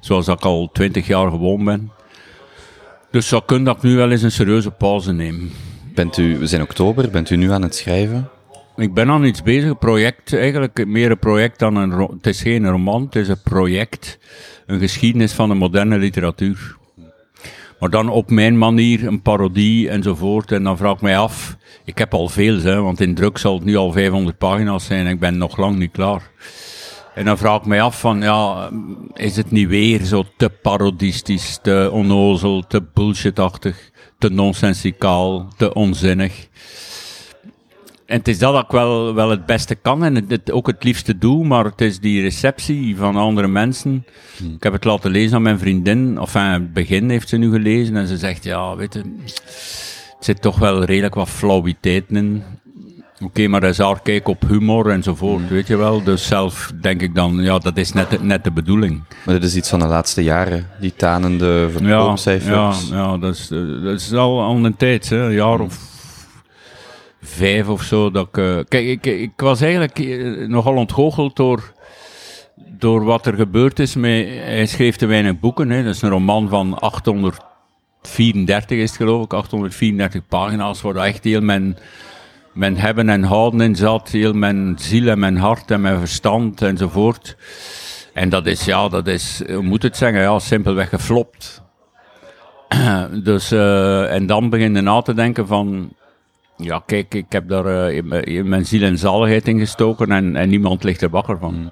zoals 0.00 0.28
ik 0.28 0.40
al 0.40 0.70
twintig 0.72 1.06
jaar 1.06 1.30
gewoon 1.30 1.64
ben. 1.64 1.90
Dus 3.10 3.28
zou 3.28 3.42
kunnen 3.46 3.64
dat 3.64 3.76
ik 3.76 3.82
nu 3.82 3.96
wel 3.96 4.10
eens 4.10 4.22
een 4.22 4.32
serieuze 4.32 4.70
pauze 4.70 5.12
neem. 5.12 5.50
Bent 5.94 6.16
u, 6.16 6.38
we 6.38 6.46
zijn 6.46 6.62
oktober, 6.62 7.10
bent 7.10 7.30
u 7.30 7.36
nu 7.36 7.50
aan 7.50 7.62
het 7.62 7.74
schrijven? 7.74 8.28
Ik 8.76 8.94
ben 8.94 9.10
aan 9.10 9.24
iets 9.24 9.42
bezig, 9.42 9.70
een 9.70 9.78
project, 9.78 10.34
eigenlijk 10.34 10.86
meer 10.86 11.10
een 11.10 11.18
project 11.18 11.58
dan 11.58 11.76
een, 11.76 11.90
het 11.90 12.26
is 12.26 12.42
geen 12.42 12.68
roman, 12.68 13.02
het 13.02 13.16
is 13.16 13.28
een 13.28 13.42
project, 13.44 14.18
een 14.66 14.78
geschiedenis 14.78 15.32
van 15.32 15.48
de 15.48 15.54
moderne 15.54 15.98
literatuur. 15.98 16.76
Maar 17.82 17.90
dan 17.90 18.08
op 18.08 18.30
mijn 18.30 18.58
manier, 18.58 19.06
een 19.06 19.22
parodie 19.22 19.88
enzovoort. 19.88 20.52
En 20.52 20.62
dan 20.62 20.76
vraag 20.76 20.94
ik 20.94 21.00
mij 21.00 21.18
af, 21.18 21.56
ik 21.84 21.98
heb 21.98 22.14
al 22.14 22.28
veel, 22.28 22.60
hè, 22.60 22.80
want 22.80 23.00
in 23.00 23.14
druk 23.14 23.38
zal 23.38 23.54
het 23.54 23.64
nu 23.64 23.76
al 23.76 23.92
500 23.92 24.38
pagina's 24.38 24.84
zijn 24.84 25.06
en 25.06 25.12
ik 25.12 25.20
ben 25.20 25.38
nog 25.38 25.56
lang 25.56 25.76
niet 25.76 25.90
klaar. 25.90 26.30
En 27.14 27.24
dan 27.24 27.38
vraag 27.38 27.60
ik 27.60 27.66
mij 27.66 27.82
af 27.82 28.00
van, 28.00 28.20
ja, 28.20 28.70
is 29.14 29.36
het 29.36 29.50
niet 29.50 29.68
weer 29.68 30.04
zo 30.04 30.24
te 30.36 30.48
parodistisch, 30.48 31.58
te 31.62 31.88
onnozel, 31.92 32.66
te 32.66 32.82
bullshitachtig, 32.94 33.90
te 34.18 34.28
nonsensicaal, 34.28 35.48
te 35.56 35.74
onzinnig? 35.74 36.48
En 38.12 38.18
het 38.18 38.28
is 38.28 38.38
dat 38.38 38.52
dat 38.52 38.64
ik 38.64 38.70
wel, 38.70 39.14
wel 39.14 39.30
het 39.30 39.46
beste 39.46 39.74
kan 39.74 40.04
en 40.04 40.24
het, 40.28 40.50
ook 40.50 40.66
het 40.66 40.84
liefste 40.84 41.18
doe, 41.18 41.44
maar 41.44 41.64
het 41.64 41.80
is 41.80 42.00
die 42.00 42.22
receptie 42.22 42.96
van 42.96 43.16
andere 43.16 43.48
mensen. 43.48 44.06
Hmm. 44.36 44.54
Ik 44.54 44.62
heb 44.62 44.72
het 44.72 44.84
laten 44.84 45.10
lezen 45.10 45.36
aan 45.36 45.42
mijn 45.42 45.58
vriendin, 45.58 46.20
of 46.20 46.34
enfin, 46.34 46.52
het 46.52 46.72
begin 46.72 47.10
heeft 47.10 47.28
ze 47.28 47.36
nu 47.36 47.50
gelezen 47.50 47.96
en 47.96 48.06
ze 48.06 48.16
zegt, 48.16 48.44
ja, 48.44 48.76
weet 48.76 48.94
je, 48.94 48.98
het 49.24 50.16
zit 50.20 50.42
toch 50.42 50.58
wel 50.58 50.84
redelijk 50.84 51.14
wat 51.14 51.28
flauwiteiten 51.28 52.16
in. 52.16 52.42
Oké, 53.22 53.48
maar 53.48 53.60
hij 53.60 53.70
is 53.70 53.78
haar 53.78 54.02
kijk 54.02 54.28
op 54.28 54.42
humor 54.48 54.90
enzovoort, 54.90 55.48
weet 55.48 55.66
je 55.66 55.76
wel. 55.76 56.02
Dus 56.02 56.26
zelf 56.26 56.72
denk 56.80 57.02
ik 57.02 57.14
dan, 57.14 57.42
ja, 57.42 57.58
dat 57.58 57.76
is 57.76 57.92
net, 57.92 58.22
net 58.22 58.44
de 58.44 58.50
bedoeling. 58.50 59.02
Maar 59.24 59.34
dat 59.34 59.44
is 59.44 59.56
iets 59.56 59.68
van 59.68 59.78
de 59.78 59.86
laatste 59.86 60.22
jaren, 60.22 60.66
die 60.80 60.92
tanende 60.96 61.68
verkoopcijfers. 61.70 62.88
Ja, 62.88 62.96
ja, 62.96 63.18
dat, 63.18 63.34
is, 63.34 63.48
dat 63.82 64.00
is 64.00 64.12
al, 64.12 64.42
al 64.42 64.64
een 64.64 64.76
tijd, 64.76 65.08
hè, 65.08 65.24
een 65.24 65.32
jaar 65.32 65.60
of 65.60 65.91
vijf 67.32 67.68
of 67.68 67.82
zo. 67.82 68.10
Dat 68.10 68.28
ik, 68.28 68.36
uh, 68.36 68.58
kijk, 68.68 68.86
ik, 68.86 69.06
ik 69.06 69.32
was 69.36 69.60
eigenlijk 69.60 69.98
uh, 69.98 70.48
nogal 70.48 70.74
ontgoocheld 70.74 71.36
door, 71.36 71.72
door 72.78 73.04
wat 73.04 73.26
er 73.26 73.34
gebeurd 73.34 73.78
is. 73.78 73.94
Met, 73.94 74.26
hij 74.26 74.66
schreef 74.66 74.96
te 74.96 75.06
weinig 75.06 75.40
boeken. 75.40 75.70
Hè. 75.70 75.84
Dat 75.84 75.94
is 75.94 76.02
een 76.02 76.10
roman 76.10 76.48
van 76.48 76.78
834 76.78 78.78
is 78.78 78.88
het 78.88 78.96
geloof 78.96 79.24
ik, 79.24 79.32
834 79.32 80.26
pagina's, 80.28 80.82
waar 80.82 80.96
echt 80.96 81.24
heel 81.24 81.40
mijn, 81.40 81.78
mijn 82.52 82.76
hebben 82.76 83.08
en 83.08 83.22
houden 83.22 83.60
in 83.60 83.76
zat. 83.76 84.08
Heel 84.08 84.32
mijn 84.32 84.74
ziel 84.78 85.08
en 85.08 85.18
mijn 85.18 85.36
hart 85.36 85.70
en 85.70 85.80
mijn 85.80 85.98
verstand 85.98 86.62
enzovoort. 86.62 87.36
En 88.12 88.28
dat 88.28 88.46
is, 88.46 88.64
ja, 88.64 88.88
dat 88.88 89.06
is, 89.06 89.42
hoe 89.46 89.62
moet 89.62 89.82
het 89.82 89.96
zeggen, 89.96 90.20
ja, 90.20 90.38
simpelweg 90.38 90.88
geflopt. 90.88 91.62
dus, 93.24 93.52
uh, 93.52 94.14
en 94.14 94.26
dan 94.26 94.50
begin 94.50 94.84
na 94.84 95.02
te 95.02 95.14
denken 95.14 95.46
van, 95.46 95.92
ja, 96.56 96.82
kijk, 96.86 97.14
ik 97.14 97.32
heb 97.32 97.48
daar 97.48 97.92
uh, 97.92 98.24
in, 98.24 98.48
mijn, 98.48 98.66
ziel 98.66 98.82
en 98.82 98.98
zaligheid 98.98 99.48
in 99.48 99.58
gestoken 99.58 100.12
en, 100.12 100.36
en 100.36 100.48
niemand 100.48 100.84
ligt 100.84 101.02
er 101.02 101.10
wakker 101.10 101.38
van. 101.38 101.54
Mm. 101.54 101.70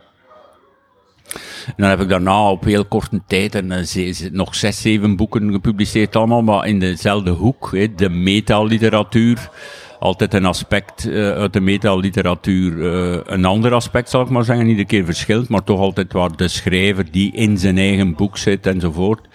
En 1.67 1.75
dan 1.77 1.89
heb 1.89 2.01
ik 2.01 2.09
daarna 2.09 2.51
op 2.51 2.65
heel 2.65 2.85
korte 2.85 3.21
tijd 3.27 3.55
en, 3.55 3.71
uh, 3.71 4.31
nog 4.31 4.55
zes, 4.55 4.81
zeven 4.81 5.17
boeken 5.17 5.53
gepubliceerd 5.53 6.17
allemaal, 6.17 6.43
maar 6.43 6.67
in 6.67 6.79
dezelfde 6.79 7.31
hoek, 7.31 7.71
hè, 7.73 7.95
de 7.95 8.09
metalliteratuur. 8.09 9.51
Altijd 9.99 10.35
een 10.35 10.45
aspect 10.45 11.07
uh, 11.07 11.31
uit 11.31 11.53
de 11.53 11.61
metalliteratuur, 11.61 12.85
een 13.33 13.45
ander 13.45 13.73
aspect 13.73 14.11
zal 14.11 14.23
ik 14.23 14.29
maar 14.29 14.45
zeggen, 14.45 14.67
iedere 14.67 14.87
keer 14.87 15.05
verschilt, 15.05 15.49
maar 15.49 15.65
toch 15.65 15.81
altijd 15.81 16.13
waar 16.13 16.37
de 16.37 16.49
schrijver 16.49 17.11
die 17.11 17.33
in 17.33 17.59
zijn 17.59 17.79
eigen 17.79 18.15
boek 18.15 18.37
zit 18.37 18.67
enzovoort. 18.67 19.29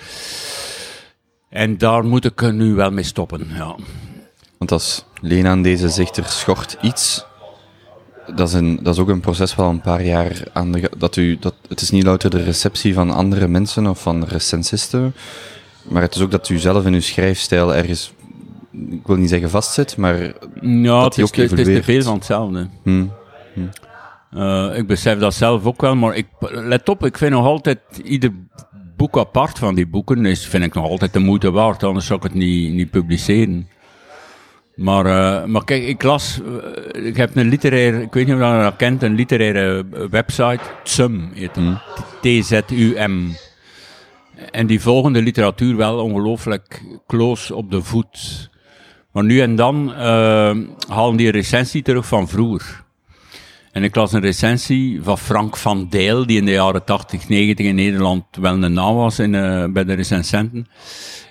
En 1.50 1.78
daar 1.78 2.06
moet 2.06 2.26
ik 2.26 2.52
nu 2.52 2.74
wel 2.74 2.92
mee 2.92 3.04
stoppen, 3.04 3.48
ja. 3.54 3.76
Want 4.66 4.82
als 4.82 5.06
Lena 5.22 5.50
aan 5.50 5.62
deze 5.62 5.90
zegt, 5.90 6.18
er 6.18 6.26
schort 6.26 6.78
iets, 6.82 7.26
dat 8.36 8.48
is, 8.48 8.54
een, 8.54 8.80
dat 8.84 8.94
is 8.94 9.00
ook 9.02 9.10
een 9.10 9.20
proces 9.20 9.56
wel 9.56 9.70
een 9.70 9.82
paar 9.82 10.04
jaar 10.04 10.44
aan 10.54 10.72
de, 10.72 10.92
dat 10.98 11.16
u, 11.16 11.38
dat, 11.40 11.54
het 11.68 11.82
is 11.82 11.90
niet 11.90 12.04
louter 12.04 12.30
de 12.30 12.44
receptie 12.44 12.94
van 12.94 13.12
andere 13.12 13.48
mensen 13.48 13.88
of 13.88 14.02
van 14.02 14.24
recensisten. 14.24 15.16
Maar 15.90 16.02
het 16.02 16.16
is 16.16 16.22
ook 16.22 16.32
dat 16.32 16.50
u 16.50 16.58
zelf 16.58 16.86
in 16.86 16.94
uw 16.94 17.02
schrijfstijl 17.02 17.76
ergens, 17.76 18.14
ik 18.90 19.02
wil 19.08 19.16
niet 19.16 19.30
zeggen 19.30 19.50
vastzit, 19.50 19.98
maar 19.98 20.16
Ja, 20.62 21.04
het 21.04 21.14
die 21.14 21.24
is, 21.24 21.30
ook 21.30 21.36
te- 21.36 21.42
het 21.42 21.68
is 21.68 21.76
te 21.76 21.84
veel 21.84 22.02
van 22.04 22.14
hetzelfde. 22.16 22.68
hm, 22.84 23.06
Eh, 24.32 24.78
ik 24.78 24.88
besef 24.88 25.20
dat 25.20 25.34
zelf 25.34 25.66
ook 25.66 25.82
wel, 25.82 25.96
maar 25.96 26.16
ik, 26.16 26.28
let 26.50 26.90
op, 26.90 27.06
ik 27.06 27.18
vind 27.18 27.32
nog 27.32 27.46
altijd 27.46 27.80
ieder 28.04 28.32
boek 28.98 29.18
apart 29.18 29.60
van 29.60 29.76
die 29.76 29.88
boeken, 29.88 30.26
is, 30.26 30.46
vind 30.48 30.64
ik 30.64 30.74
nog 30.74 30.86
altijd 30.86 31.14
de 31.14 31.20
moeite 31.20 31.52
waard, 31.52 31.84
anders 31.84 32.06
zou 32.06 32.20
ik 32.20 32.24
het 32.26 32.34
niet, 32.34 32.74
niet 32.74 32.90
publiceren. 32.90 33.68
Maar, 34.76 35.06
eh, 35.06 35.46
maar 35.46 35.64
kijk, 35.64 35.84
ik 35.84 36.04
las, 36.04 36.40
eh, 36.94 37.06
ik 37.06 37.18
heb 37.18 37.36
een 37.36 37.48
literaire, 37.48 38.02
ik 38.02 38.14
weet 38.14 38.26
niet 38.26 38.36
of 38.36 38.42
je 38.42 38.62
dat 38.62 38.76
kent, 38.76 39.04
een 39.04 39.16
literaire 39.16 39.86
eh, 39.94 40.02
website, 40.10 40.60
TSUM 40.84 41.32
heet 41.34 41.56
het. 41.56 41.78
T-Z-U-M. 42.22 43.32
En 44.52 44.68
die 44.68 44.82
volgen 44.82 45.14
de 45.14 45.22
literatuur 45.22 45.76
wel 45.76 46.00
ongelooflijk 46.00 46.82
close 47.08 47.56
op 47.56 47.72
de 47.72 47.82
voet. 47.82 48.50
Maar 49.12 49.24
nu 49.24 49.42
en 49.42 49.56
dan 49.56 49.94
eh, 49.94 50.56
halen 50.88 51.16
die 51.16 51.26
een 51.26 51.32
recensie 51.32 51.82
terug 51.82 52.06
van 52.06 52.28
vroeger. 52.28 52.85
En 53.76 53.84
ik 53.84 53.96
las 53.96 54.14
een 54.14 54.22
recensie 54.22 55.04
van 55.04 55.18
Frank 55.18 55.58
van 55.58 55.88
Dijl, 55.90 56.26
die 56.26 56.38
in 56.38 56.46
de 56.46 56.52
jaren 56.52 56.84
80, 56.84 57.30
90 57.30 57.66
in 57.66 57.76
Nederland 57.76 58.24
wel 58.32 58.64
een 58.64 58.74
naam 58.74 58.96
was 58.96 59.20
in, 59.20 59.36
eh, 59.36 59.66
bij 59.66 59.84
de 59.84 59.94
recensenten. 59.94 60.68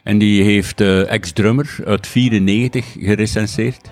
En 0.02 0.18
die 0.18 0.42
heeft 0.42 0.80
eh, 0.80 1.10
ex-drummer 1.10 1.76
uit 1.84 2.06
94 2.06 2.96
gerecenseerd. 2.98 3.90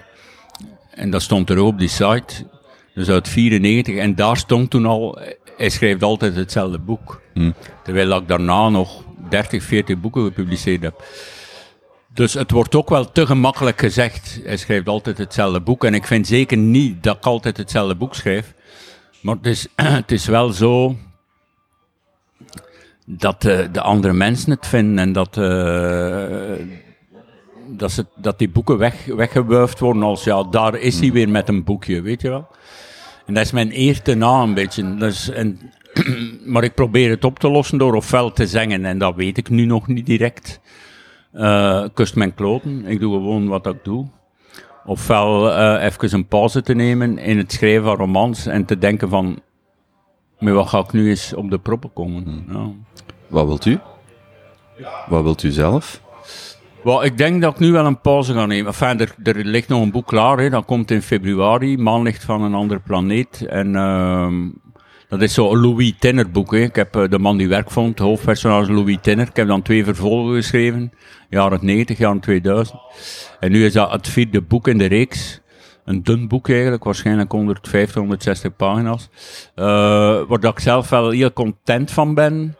En 0.91 1.11
dat 1.11 1.23
stond 1.23 1.51
er 1.51 1.59
ook 1.59 1.67
op 1.67 1.79
die 1.79 1.89
site. 1.89 2.47
Dus 2.95 3.09
uit 3.09 3.29
94. 3.29 3.97
En 3.97 4.15
daar 4.15 4.37
stond 4.37 4.71
toen 4.71 4.87
al, 4.87 5.19
hij 5.57 5.69
schrijft 5.69 6.03
altijd 6.03 6.37
hetzelfde 6.37 6.79
boek. 6.79 7.21
Terwijl 7.85 8.17
ik 8.17 8.29
daarna 8.29 8.69
nog 8.69 9.05
30, 9.29 9.63
40 9.63 10.01
boeken 10.01 10.25
gepubliceerd 10.25 10.83
heb. 10.83 11.05
Dus 12.15 12.35
het 12.35 12.51
wordt 12.51 12.75
ook 12.75 12.89
wel 12.89 13.13
te 13.13 13.27
gemakkelijk 13.27 13.81
gezegd. 13.81 14.41
Hij 14.45 14.57
schrijft 14.57 14.89
altijd 14.89 15.19
hetzelfde 15.19 15.61
boek. 15.61 15.85
En 15.85 15.95
ik 15.95 16.07
vind 16.07 16.27
zeker 16.27 16.57
niet 16.57 17.03
dat 17.03 17.17
ik 17.17 17.27
altijd 17.27 17.57
hetzelfde 17.57 17.95
boek 17.95 18.15
schrijf. 18.15 18.55
Maar 19.21 19.37
het 19.37 19.47
is, 19.47 19.67
het 19.77 20.13
is 20.13 20.27
wel 20.27 20.53
zo 20.53 20.97
dat 23.07 23.45
eh, 23.45 23.59
de 23.73 23.81
andere 23.81 24.13
mensen 24.13 24.51
het 24.51 24.67
vinden 24.67 24.99
en 24.99 25.13
dat, 25.13 25.37
eh, 25.37 26.67
dat, 27.69 27.93
ze, 27.93 28.07
dat 28.17 28.39
die 28.39 28.49
boeken 28.49 28.79
weg, 28.79 29.05
weggewuifd 29.05 29.79
worden 29.79 30.03
als 30.03 30.25
ja, 30.25 30.43
daar 30.43 30.75
is 30.75 31.01
hij 31.01 31.13
weer 31.13 31.29
met 31.29 31.49
een 31.49 31.65
boekje, 31.65 32.01
weet 32.01 32.21
je 32.21 32.29
wel. 32.29 32.49
En 33.27 33.35
dat 33.35 33.45
is 33.45 33.53
mijn 33.53 33.79
eer 33.79 34.03
te 34.03 34.15
na 34.15 34.43
een 34.43 34.55
beetje. 34.55 34.97
Is, 34.99 35.31
en, 35.31 35.61
maar 36.53 36.65
ik 36.65 36.75
probeer 36.75 37.11
het 37.11 37.25
op 37.25 37.39
te 37.39 37.51
lossen 37.51 37.79
door 37.79 37.95
ofwel 37.95 38.33
te 38.33 38.47
zingen, 38.47 38.85
en 38.85 38.99
dat 38.99 39.15
weet 39.15 39.39
ik 39.39 39.49
nu 39.49 39.65
nog 39.65 39.87
niet 39.87 40.07
direct. 40.07 40.61
Eh 41.33 41.85
kust 41.95 42.15
mijn 42.17 42.35
kloten, 42.35 42.87
ik 42.87 43.01
doe 43.01 43.13
gewoon 43.13 43.49
wat 43.49 43.67
ik 43.67 43.85
doe. 43.85 44.07
Ofwel 44.85 45.53
eh 45.53 45.85
even 45.85 46.15
een 46.15 46.27
pauze 46.27 46.63
te 46.63 46.75
nemen 46.75 47.19
in 47.19 47.39
het 47.39 47.53
schrijven 47.53 47.85
van 47.85 47.97
romans 47.97 48.47
en 48.47 48.65
te 48.65 48.79
denken 48.79 49.09
van, 49.09 49.41
maar 50.39 50.53
wat 50.53 50.69
ga 50.69 50.79
ik 50.79 50.93
nu 50.93 51.09
eens 51.09 51.35
op 51.35 51.51
de 51.51 51.59
proppen 51.59 51.93
komen? 51.93 52.45
Ja. 52.49 52.71
wat 53.27 53.47
wilt 53.47 53.65
u? 53.65 53.79
Wat 55.09 55.23
wilt 55.23 55.43
u 55.43 55.51
zelf? 55.51 56.03
Wel, 56.83 57.05
ik 57.05 57.19
denk 57.19 57.43
dat 57.43 57.53
ik 57.53 57.59
nu 57.59 57.73
wel 57.73 57.87
een 57.87 58.01
pauze 58.01 58.33
ga 58.33 58.47
nemen. 58.47 58.67
Enfin, 58.67 59.01
er, 59.01 59.15
er 59.23 59.45
ligt 59.45 59.69
nog 59.69 59.83
een 59.83 59.91
boek 59.91 60.07
klaar, 60.07 60.39
hè. 60.39 60.51
dat 60.51 60.65
komt 60.65 60.91
in 60.91 61.03
februari. 61.03 61.79
Maanlicht 61.79 62.25
van 62.25 62.43
een 62.43 62.55
andere 62.55 62.81
planeet. 62.81 63.47
En 63.47 63.77
ehm, 63.77 64.49
dat 65.13 65.23
is 65.23 65.35
zo'n 65.35 65.61
Louis 65.61 65.93
Tinner 65.99 66.31
boek. 66.31 66.55
Ik 66.55 66.77
heb 66.77 66.97
eh, 66.97 67.09
De 67.09 67.19
Man 67.19 67.37
die 67.37 67.49
werk 67.49 67.71
vond, 67.71 67.99
hoofdpersonage 67.99 68.73
Louis 68.73 68.97
Tinner. 69.01 69.29
Ik 69.29 69.37
heb 69.37 69.47
dan 69.47 69.63
twee 69.63 69.85
vervolgen 69.85 70.35
geschreven, 70.35 70.93
jaren 71.31 71.59
90, 71.63 71.99
jaren 71.99 72.21
2000. 72.21 72.79
En 73.41 73.53
nu 73.53 73.65
is 73.65 73.73
dat 73.73 73.93
het 73.93 74.09
vierde 74.09 74.43
boek 74.43 74.69
in 74.69 74.79
de 74.79 74.85
reeks. 74.85 75.41
Een 75.85 76.03
dun 76.03 76.29
boek 76.29 76.49
eigenlijk, 76.49 76.85
waarschijnlijk 76.85 77.33
150, 77.33 77.95
160 77.95 78.57
pagina's. 78.57 79.09
Eh, 79.55 79.65
waar 80.29 80.41
dat 80.41 80.53
ik 80.53 80.59
zelf 80.61 80.89
wel 80.89 81.11
heel 81.11 81.33
content 81.33 81.91
van 81.91 82.15
ben. 82.15 82.57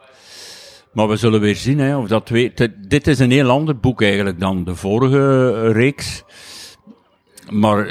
Maar 0.93 1.07
we 1.07 1.15
zullen 1.15 1.39
weer 1.39 1.55
zien 1.55 1.79
hè, 1.79 1.97
of 1.97 2.07
dat 2.07 2.29
weet. 2.29 2.69
Dit- 2.87 3.07
is 3.07 3.19
een 3.19 3.31
heel 3.31 3.49
ander 3.49 3.77
boek 3.79 4.01
eigenlijk 4.01 4.39
dan 4.39 4.63
de 4.63 4.75
vorige 4.75 5.53
eh, 5.65 5.71
reeks. 5.71 6.23
Maar 7.49 7.87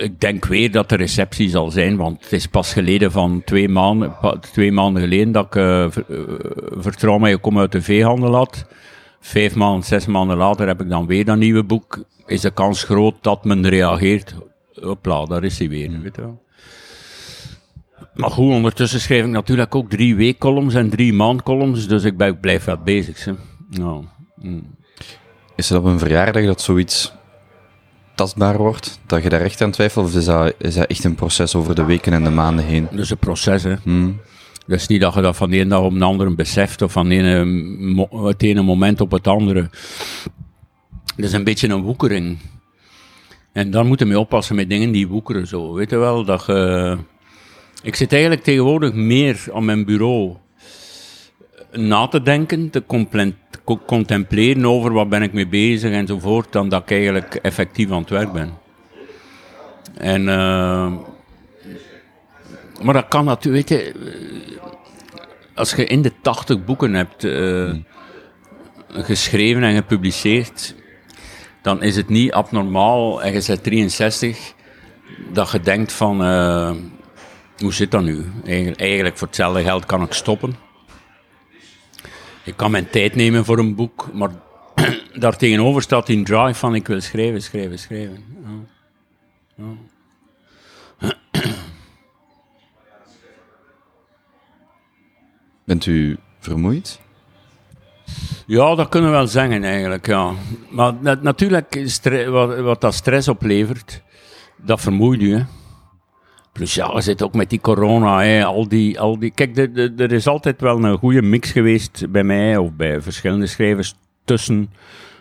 ik 0.00 0.20
denk 0.20 0.44
weer 0.44 0.70
dat 0.70 0.88
de 0.88 0.96
receptie 0.96 1.48
zal 1.48 1.70
zijn, 1.70 1.96
want 1.96 2.22
het 2.22 2.32
is 2.32 2.46
pas 2.46 2.72
geleden 2.72 3.12
van 3.12 3.42
twee 3.44 3.68
maanden, 3.68 4.16
twee 4.40 4.72
maanden 4.72 5.02
geleden 5.02 5.32
dat 5.32 5.46
ik 5.46 5.54
uh, 5.54 5.86
Vertrouw 6.70 7.26
ik 7.26 7.40
kom 7.40 7.58
uit 7.58 7.72
de 7.72 7.82
veehandel 7.82 8.34
had. 8.34 8.66
Vijf 9.20 9.54
maanden, 9.54 9.84
zes 9.84 10.06
maanden 10.06 10.36
later 10.36 10.66
heb 10.66 10.80
ik 10.80 10.88
dan 10.88 11.06
weer 11.06 11.24
dat 11.24 11.36
nieuwe 11.36 11.64
boek. 11.64 12.04
Is 12.26 12.40
de 12.40 12.50
kans 12.50 12.84
groot 12.84 13.14
dat 13.20 13.44
men 13.44 13.68
reageert. 13.68 14.34
Hopla, 14.80 15.24
daar 15.24 15.44
is 15.44 15.58
hij 15.58 15.68
weer, 15.68 16.00
weet 16.02 16.16
je 16.16 16.22
wel. 16.22 16.42
Maar 18.14 18.30
goed, 18.30 18.52
ondertussen 18.52 19.00
schrijf 19.00 19.24
ik 19.24 19.30
natuurlijk 19.30 19.74
ook 19.74 19.90
drie 19.90 20.16
weekcolumns 20.16 20.74
en 20.74 20.90
drie 20.90 21.12
maandcolumns, 21.12 21.88
dus 21.88 22.04
ik, 22.04 22.16
ben, 22.16 22.28
ik 22.28 22.40
blijf 22.40 22.64
wel 22.64 22.78
bezig. 22.84 23.24
Hè. 23.24 23.32
Nou, 23.70 24.04
mm. 24.34 24.76
Is 25.56 25.68
het 25.68 25.78
op 25.78 25.84
een 25.84 25.98
verjaardag 25.98 26.44
dat 26.44 26.60
zoiets 26.60 27.12
tastbaar 28.20 28.56
wordt? 28.56 29.00
Dat 29.06 29.22
je 29.22 29.28
daar 29.28 29.40
echt 29.40 29.60
aan 29.60 29.70
twijfelt? 29.70 30.06
Of 30.06 30.14
is 30.14 30.24
dat, 30.24 30.54
is 30.58 30.74
dat 30.74 30.86
echt 30.86 31.04
een 31.04 31.14
proces 31.14 31.54
over 31.54 31.74
de 31.74 31.84
weken 31.84 32.12
en 32.12 32.24
de 32.24 32.30
maanden 32.30 32.64
heen? 32.64 32.88
Dat 32.90 33.00
is 33.00 33.10
een 33.10 33.18
proces, 33.18 33.62
hè. 33.62 33.74
Hmm. 33.82 34.20
Dat 34.66 34.78
is 34.78 34.86
niet 34.86 35.00
dat 35.00 35.14
je 35.14 35.20
dat 35.20 35.36
van 35.36 35.50
de 35.50 35.56
ene 35.56 35.68
dag 35.68 35.80
op 35.80 35.98
de 35.98 36.04
andere 36.04 36.34
beseft, 36.34 36.82
of 36.82 36.92
van 36.92 37.08
de 37.08 37.14
ene, 37.14 37.44
mo- 37.94 38.26
het 38.26 38.42
ene 38.42 38.62
moment 38.62 39.00
op 39.00 39.10
het 39.10 39.26
andere. 39.26 39.70
Dat 41.16 41.24
is 41.26 41.32
een 41.32 41.44
beetje 41.44 41.68
een 41.68 41.82
woekering. 41.82 42.38
En 43.52 43.70
daar 43.70 43.84
moeten 43.84 44.06
we 44.06 44.12
mee 44.12 44.22
oppassen 44.22 44.56
met 44.56 44.68
dingen 44.68 44.90
die 44.90 45.08
woekeren 45.08 45.46
zo. 45.46 45.74
Weet 45.74 45.90
je 45.90 45.96
wel, 45.96 46.24
dat 46.24 46.44
je... 46.46 46.98
Ik 47.82 47.96
zit 47.96 48.12
eigenlijk 48.12 48.42
tegenwoordig 48.42 48.92
meer 48.92 49.44
aan 49.54 49.64
mijn 49.64 49.84
bureau 49.84 50.36
na 51.72 52.08
te 52.08 52.22
denken, 52.22 52.70
te 52.70 52.84
contempleren 53.86 54.66
over 54.66 54.92
wat 54.92 55.08
ben 55.08 55.22
ik 55.22 55.32
mee 55.32 55.48
bezig 55.48 55.92
enzovoort, 55.92 56.52
dan 56.52 56.68
dat 56.68 56.82
ik 56.82 56.90
eigenlijk 56.90 57.34
effectief 57.34 57.90
aan 57.90 58.00
het 58.00 58.10
werk 58.10 58.32
ben. 58.32 58.52
En... 59.94 60.28
eh, 60.28 60.92
maar 62.82 62.94
dat 62.94 63.08
kan 63.08 63.24
natuurlijk, 63.24 63.68
je, 63.68 63.92
als 65.54 65.72
je 65.72 65.84
in 65.84 66.02
de 66.02 66.12
80 66.22 66.64
boeken 66.64 66.94
hebt 66.94 67.24
eh, 67.24 67.74
geschreven 68.88 69.62
en 69.62 69.74
gepubliceerd, 69.74 70.74
dan 71.62 71.82
is 71.82 71.96
het 71.96 72.08
niet 72.08 72.32
abnormaal, 72.32 73.22
en 73.22 73.32
je 73.32 73.44
bent 73.46 73.62
63, 73.62 74.54
dat 75.32 75.50
je 75.50 75.60
denkt 75.60 75.92
van, 75.92 76.24
eh, 76.24 76.70
hoe 77.58 77.72
zit 77.72 77.90
dat 77.90 78.02
nu? 78.02 78.24
Eigenlijk 78.76 79.18
voor 79.18 79.26
hetzelfde 79.26 79.62
geld 79.62 79.86
kan 79.86 80.02
ik 80.02 80.12
stoppen. 80.12 80.69
Ik 82.50 82.56
kan 82.56 82.70
mijn 82.70 82.90
tijd 82.90 83.14
nemen 83.14 83.44
voor 83.44 83.58
een 83.58 83.74
boek, 83.74 84.08
maar 84.12 84.30
daartegenover 85.24 85.82
staat 85.82 86.06
die 86.06 86.22
drive 86.24 86.54
van 86.54 86.74
ik 86.74 86.86
wil 86.86 87.00
schrijven, 87.00 87.42
schrijven, 87.42 87.78
schrijven. 87.78 88.24
Ja. 89.56 89.64
Bent 95.64 95.86
u 95.86 96.18
vermoeid? 96.38 97.00
Ja, 98.46 98.74
dat 98.74 98.88
kunnen 98.88 99.10
we 99.10 99.16
wel 99.16 99.26
zeggen 99.26 99.64
eigenlijk, 99.64 100.06
ja. 100.06 100.32
Maar 100.70 100.94
na- 101.00 101.18
natuurlijk, 101.20 101.90
wat, 102.28 102.58
wat 102.58 102.80
dat 102.80 102.94
stress 102.94 103.28
oplevert, 103.28 104.02
dat 104.56 104.80
vermoeit 104.80 105.20
u, 105.20 105.34
hè. 105.34 105.44
Plus 106.52 106.74
ja, 106.74 106.90
je 106.94 107.00
zit 107.00 107.22
ook 107.22 107.34
met 107.34 107.50
die 107.50 107.60
corona, 107.60 108.22
hè, 108.22 108.44
al 108.44 108.68
die, 108.68 109.00
al 109.00 109.18
die... 109.18 109.30
Kijk, 109.30 109.56
er 110.00 110.12
is 110.12 110.26
altijd 110.26 110.60
wel 110.60 110.84
een 110.84 110.98
goede 110.98 111.22
mix 111.22 111.52
geweest 111.52 112.10
bij 112.10 112.24
mij, 112.24 112.56
of 112.56 112.72
bij 112.72 113.00
verschillende 113.00 113.46
schrijvers, 113.46 113.94
tussen 114.24 114.70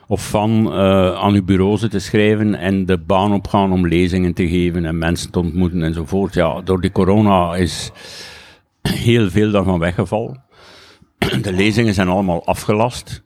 of 0.09 0.29
van 0.29 0.71
eh, 0.71 1.13
aan 1.13 1.33
uw 1.33 1.43
bureau 1.43 1.77
zitten 1.77 2.01
schrijven 2.01 2.55
en 2.55 2.85
de 2.85 2.97
baan 2.97 3.33
opgaan 3.33 3.71
om 3.71 3.87
lezingen 3.87 4.33
te 4.33 4.47
geven 4.47 4.85
en 4.85 4.97
mensen 4.97 5.31
te 5.31 5.39
ontmoeten 5.39 5.83
enzovoort. 5.83 6.33
Ja, 6.33 6.61
door 6.61 6.81
die 6.81 6.91
corona 6.91 7.55
is 7.55 7.91
heel 8.81 9.29
veel 9.29 9.51
daarvan 9.51 9.79
weggevallen. 9.79 10.43
De 11.41 11.53
lezingen 11.53 11.93
zijn 11.93 12.07
allemaal 12.07 12.45
afgelast. 12.45 13.21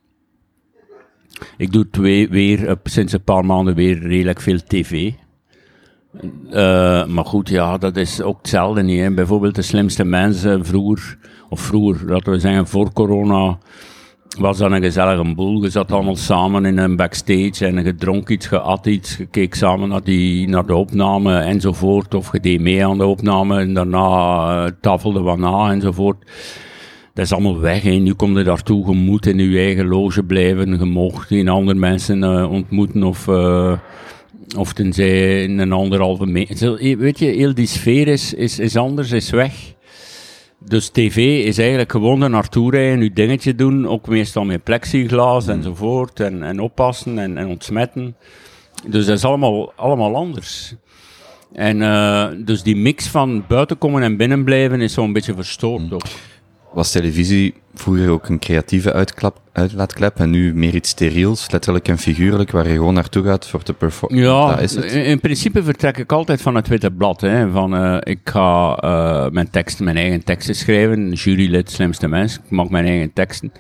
Ik 1.58 1.72
doe 1.72 1.90
twee, 1.90 2.30
weer, 2.30 2.68
eh, 2.68 2.76
sinds 2.84 3.14
een 3.14 3.24
paar 3.24 3.46
maanden 3.46 3.76
weer 3.76 4.00
redelijk 4.00 4.42
veel 4.42 4.60
tv. 4.68 5.12
Eh, 6.52 7.06
maar 7.06 7.26
goed, 7.26 7.50
ja, 7.50 7.78
dat 7.78 7.98
is 7.98 8.22
ook 8.22 8.38
hetzelfde 8.38 8.84
niet. 8.84 9.16
Bijvoorbeeld 9.16 9.56
de 9.56 9.62
slimste 9.62 10.04
mensen 10.04 10.66
vroeger, 10.66 11.18
of 11.50 11.62
vroeger, 11.62 12.10
laten 12.10 12.32
we 12.32 12.40
zeggen 12.40 12.68
voor 12.68 12.94
corona, 12.94 13.58
was 14.40 14.58
dat 14.58 14.72
een 14.72 14.82
gezellige 14.82 15.34
boel. 15.36 15.62
Je 15.62 15.70
zat 15.70 15.92
allemaal 15.92 16.16
samen 16.16 16.66
in 16.66 16.78
een 16.78 16.96
backstage 16.96 17.66
en 17.66 17.84
je 17.84 17.96
dronk 17.96 18.30
iets, 18.30 18.50
je 18.50 18.60
at 18.60 18.86
iets, 18.86 19.18
je 19.18 19.26
keek 19.26 19.56
samen 19.56 19.90
naar, 19.90 20.04
die, 20.04 20.48
naar 20.48 20.66
de 20.66 20.76
opname 20.76 21.38
enzovoort. 21.38 22.14
Of 22.14 22.32
je 22.32 22.40
deed 22.40 22.62
mee 22.62 22.86
aan 22.86 22.98
de 22.98 23.06
opname 23.06 23.60
en 23.60 23.74
daarna 23.74 24.66
uh, 24.66 24.72
tafelde 24.82 25.22
wat 25.22 25.38
na 25.38 25.72
enzovoort. 25.72 26.18
dat 27.14 27.26
is 27.26 27.34
allemaal 27.34 27.60
weg. 27.60 27.84
Nu 27.84 28.14
kom 28.14 28.38
je 28.38 28.44
daartoe, 28.44 28.88
je 28.88 28.96
moet 28.96 29.26
in 29.26 29.38
je 29.38 29.58
eigen 29.58 29.88
loge 29.88 30.24
blijven. 30.24 30.80
Je 30.80 30.86
mag 30.86 31.28
geen 31.28 31.50
andere 31.50 31.80
mensen 31.80 32.24
eh, 32.24 32.52
ontmoeten 32.52 33.04
of, 33.04 33.28
of 34.58 34.74
tenzij 34.74 35.44
in 35.44 35.60
een 35.60 35.72
anderhalve 35.72 36.26
meter. 36.26 36.98
Weet 36.98 37.20
je, 37.20 37.26
heel 37.26 37.54
die 37.54 37.68
sfeer 37.68 38.08
is, 38.08 38.34
is, 38.34 38.60
is 38.60 38.76
anders, 38.76 39.12
is 39.12 39.30
weg. 39.30 39.74
Dus 40.66 40.90
tv 40.90 41.46
is 41.46 41.58
eigenlijk 41.58 41.92
gewoon 41.92 42.22
er 42.22 42.30
naartoe 42.30 42.72
rijden, 42.72 43.04
je 43.04 43.14
dingetje 43.14 43.56
doen, 43.56 43.88
ook 43.88 44.08
meestal 44.08 44.44
met 44.44 44.64
plexiglas 44.64 45.46
Hmm. 45.46 45.54
enzovoort, 45.54 46.20
en, 46.20 46.44
en 46.44 46.60
oppassen 46.60 47.20
en, 47.20 47.38
en 47.38 47.48
ontsmetten. 47.48 48.16
Dus 48.88 49.06
dat 49.06 49.18
is 49.18 49.26
allemaal, 49.26 49.74
allemaal 49.76 50.16
anders. 50.16 50.76
En 51.54 51.78
uh, 51.78 52.28
dus 52.38 52.64
die 52.64 52.76
mix 52.76 53.08
van 53.08 53.44
buiten 53.48 53.78
komen 53.78 54.04
en 54.04 54.18
binnen 54.18 54.44
blijven 54.44 54.82
is 54.82 54.94
zo'n 54.94 55.14
beetje 55.14 55.34
verstoord 55.34 55.82
Hmm. 55.82 55.94
ook. 55.94 56.04
Was 56.74 56.92
televisie 56.92 57.54
vroeger 57.74 58.10
ook 58.10 58.30
een 58.30 58.40
creatieve 58.40 58.94
uitklap, 58.94 59.40
uitlaatklep 59.52 60.20
en 60.20 60.30
nu 60.30 60.54
meer 60.56 60.76
iets 60.76 60.90
steriels, 60.90 61.52
letterlijk 61.52 61.88
en 61.88 61.98
figuurlijk, 61.98 62.52
waar 62.52 62.68
je 62.68 62.74
gewoon 62.74 62.94
naartoe 62.94 63.24
gaat 63.24 63.48
voor 63.48 63.64
te 63.64 63.74
performen? 63.74 64.20
Ja, 64.20 64.50
Dat 64.50 64.62
is 64.62 64.76
het. 64.76 64.86
in, 64.86 65.06
in 65.06 65.20
principe 65.20 65.64
vertrek 65.64 65.98
ik 65.98 66.12
altijd 66.12 66.42
van 66.42 66.56
het 66.56 66.68
witte 66.68 66.92
blad. 66.92 67.22
Hè, 67.22 67.52
van, 67.52 67.76
uh, 67.76 67.98
ik 68.00 68.20
ga 68.24 68.84
uh, 68.84 69.30
mijn 69.30 69.50
teksten, 69.50 69.86
mijn 69.86 69.98
eigen 69.98 70.24
teksten 70.24 70.56
schrijven. 70.56 71.12
Jurylid, 71.12 71.72
slimste 71.72 72.08
mens. 72.08 72.36
Ik 72.36 72.50
maak 72.50 72.70
mijn 72.70 72.86
eigen 72.86 73.14
teksten. 73.14 73.52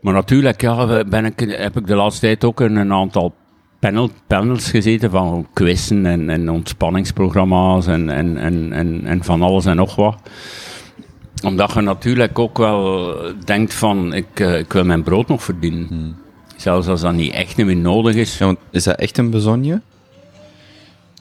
Maar 0.00 0.12
natuurlijk 0.14 0.60
ja, 0.60 1.04
ben 1.04 1.24
ik, 1.24 1.40
heb 1.40 1.76
ik 1.76 1.86
de 1.86 1.94
laatste 1.94 2.20
tijd 2.20 2.44
ook 2.44 2.60
een, 2.60 2.76
een 2.76 2.92
aantal 2.92 3.34
panel, 3.78 4.10
panels 4.26 4.70
gezeten 4.70 5.10
van 5.10 5.46
quizzen 5.52 6.06
en, 6.06 6.30
en 6.30 6.50
ontspanningsprogramma's 6.50 7.86
en, 7.86 8.10
en, 8.10 8.36
en, 8.36 8.72
en, 8.72 9.06
en 9.06 9.24
van 9.24 9.42
alles 9.42 9.64
en 9.64 9.76
nog 9.76 9.96
wat 9.96 10.20
omdat 11.44 11.72
je 11.72 11.80
natuurlijk 11.80 12.38
ook 12.38 12.58
wel 12.58 13.16
denkt 13.44 13.74
van, 13.74 14.12
ik, 14.12 14.40
uh, 14.40 14.58
ik 14.58 14.72
wil 14.72 14.84
mijn 14.84 15.02
brood 15.02 15.28
nog 15.28 15.42
verdienen. 15.42 15.86
Hmm. 15.88 16.16
Zelfs 16.56 16.86
als 16.86 17.00
dat 17.00 17.12
niet 17.12 17.32
echt 17.32 17.56
meer 17.56 17.76
nodig 17.76 18.14
is. 18.14 18.38
Ja, 18.38 18.44
want 18.44 18.58
is 18.70 18.84
dat 18.84 18.96
echt 18.96 19.18
een 19.18 19.30
bezonje? 19.30 19.80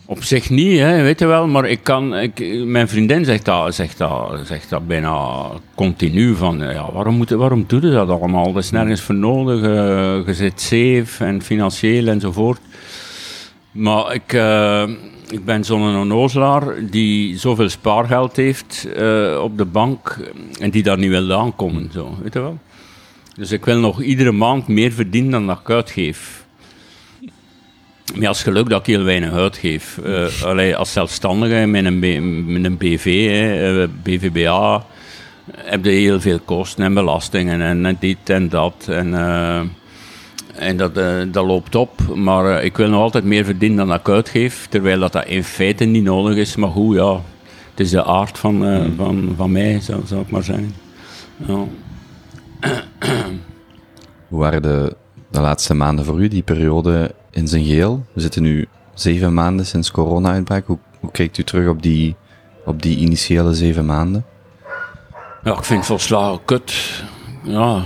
Op 0.05 0.23
zich 0.23 0.49
niet, 0.49 0.79
hè, 0.79 1.01
weet 1.01 1.19
je 1.19 1.25
wel. 1.25 1.47
Maar 1.47 1.65
ik 1.65 1.79
kan, 1.83 2.15
ik, 2.15 2.63
mijn 2.65 2.87
vriendin 2.87 3.25
zegt 3.25 3.45
dat, 3.45 3.75
zegt, 3.75 3.97
dat, 3.97 4.39
zegt 4.43 4.69
dat 4.69 4.87
bijna 4.87 5.47
continu. 5.75 6.35
Van, 6.35 6.57
ja, 6.57 6.91
waarom, 6.91 7.15
moet, 7.15 7.29
waarom 7.29 7.63
doe 7.67 7.81
je 7.81 7.91
dat 7.91 8.09
allemaal? 8.09 8.53
Dat 8.53 8.63
is 8.63 8.71
nergens 8.71 9.01
voor 9.01 9.15
nodig. 9.15 9.61
Uh, 9.61 10.27
je 10.27 10.33
zit 10.33 10.61
safe 10.61 11.25
en 11.25 11.41
financieel 11.41 12.07
enzovoort. 12.07 12.59
Maar 13.71 14.13
ik... 14.13 14.33
Uh, 14.33 14.89
ik 15.29 15.45
ben 15.45 15.63
zo'n 15.63 15.95
onnozelaar 15.95 16.89
die 16.89 17.37
zoveel 17.37 17.69
spaargeld 17.69 18.35
heeft 18.35 18.87
uh, 18.97 19.39
op 19.41 19.57
de 19.57 19.65
bank 19.65 20.19
en 20.59 20.69
die 20.69 20.83
daar 20.83 20.97
niet 20.97 21.09
wil 21.09 21.33
aankomen. 21.33 21.89
Zo, 21.93 22.17
weet 22.21 22.33
je 22.33 22.39
wel? 22.39 22.57
Dus 23.35 23.51
ik 23.51 23.65
wil 23.65 23.79
nog 23.79 24.01
iedere 24.01 24.31
maand 24.31 24.67
meer 24.67 24.91
verdienen 24.91 25.31
dan 25.31 25.47
dat 25.47 25.59
ik 25.59 25.69
uitgeef. 25.69 26.45
Maar 28.15 28.27
als 28.27 28.43
geluk 28.43 28.69
dat 28.69 28.79
ik 28.79 28.85
heel 28.85 29.03
weinig 29.03 29.31
uitgeef. 29.31 29.99
Uh, 30.05 30.75
als 30.75 30.91
zelfstandige 30.91 31.65
met 31.65 31.85
een, 31.85 31.99
met 32.51 32.65
een 32.65 32.77
BV, 32.77 33.27
hè, 33.29 33.81
uh, 33.81 33.87
BVBA, 34.03 34.85
heb 35.55 35.85
je 35.85 35.91
heel 35.91 36.21
veel 36.21 36.39
kosten 36.39 36.83
en 36.83 36.93
belastingen 36.93 37.85
en, 37.85 37.97
dit 37.99 38.29
en 38.29 38.49
dat. 38.49 38.85
En, 38.87 39.13
en 40.57 40.77
dat, 40.77 40.97
uh, 40.97 41.21
dat 41.31 41.45
loopt 41.45 41.75
op, 41.75 42.15
maar 42.15 42.45
uh, 42.45 42.63
ik 42.63 42.77
wil 42.77 42.89
nog 42.89 43.01
altijd 43.01 43.23
meer 43.23 43.45
verdienen 43.45 43.87
dan 43.87 43.97
ik 43.97 44.09
uitgeef, 44.09 44.67
terwijl 44.69 44.99
dat, 44.99 45.11
dat 45.11 45.25
in 45.25 45.43
feite 45.43 45.85
niet 45.85 46.03
nodig 46.03 46.35
is. 46.35 46.55
Maar 46.55 46.69
goed, 46.69 46.95
ja, 46.95 47.21
het 47.69 47.79
is 47.79 47.89
de 47.89 48.03
aard 48.03 48.37
van, 48.37 48.65
uh, 48.65 48.85
mm. 48.85 48.95
van, 48.95 49.33
van 49.37 49.51
mij, 49.51 49.79
zou, 49.79 50.01
zou 50.05 50.21
ik 50.21 50.29
maar 50.29 50.43
zeggen. 50.43 50.75
Ja. 51.35 51.63
Hoe 54.27 54.39
waren 54.39 54.61
de, 54.61 54.95
de 55.31 55.41
laatste 55.41 55.73
maanden 55.73 56.05
voor 56.05 56.21
u, 56.21 56.27
die 56.27 56.43
periode 56.43 57.11
in 57.31 57.47
zijn 57.47 57.63
geheel? 57.63 58.05
We 58.13 58.21
zitten 58.21 58.41
nu 58.41 58.67
zeven 58.93 59.33
maanden 59.33 59.65
sinds 59.65 59.91
corona-uitbraak. 59.91 60.65
Hoe, 60.65 60.77
hoe 60.99 61.11
kijkt 61.11 61.37
u 61.37 61.43
terug 61.43 61.69
op 61.69 61.81
die, 61.81 62.15
op 62.65 62.81
die 62.81 62.97
initiële 62.97 63.53
zeven 63.53 63.85
maanden? 63.85 64.25
Ja, 65.43 65.51
ik 65.51 65.63
vind 65.63 65.79
het 65.79 65.87
volslagen 65.87 66.39
kut. 66.45 67.03
Ja, 67.43 67.83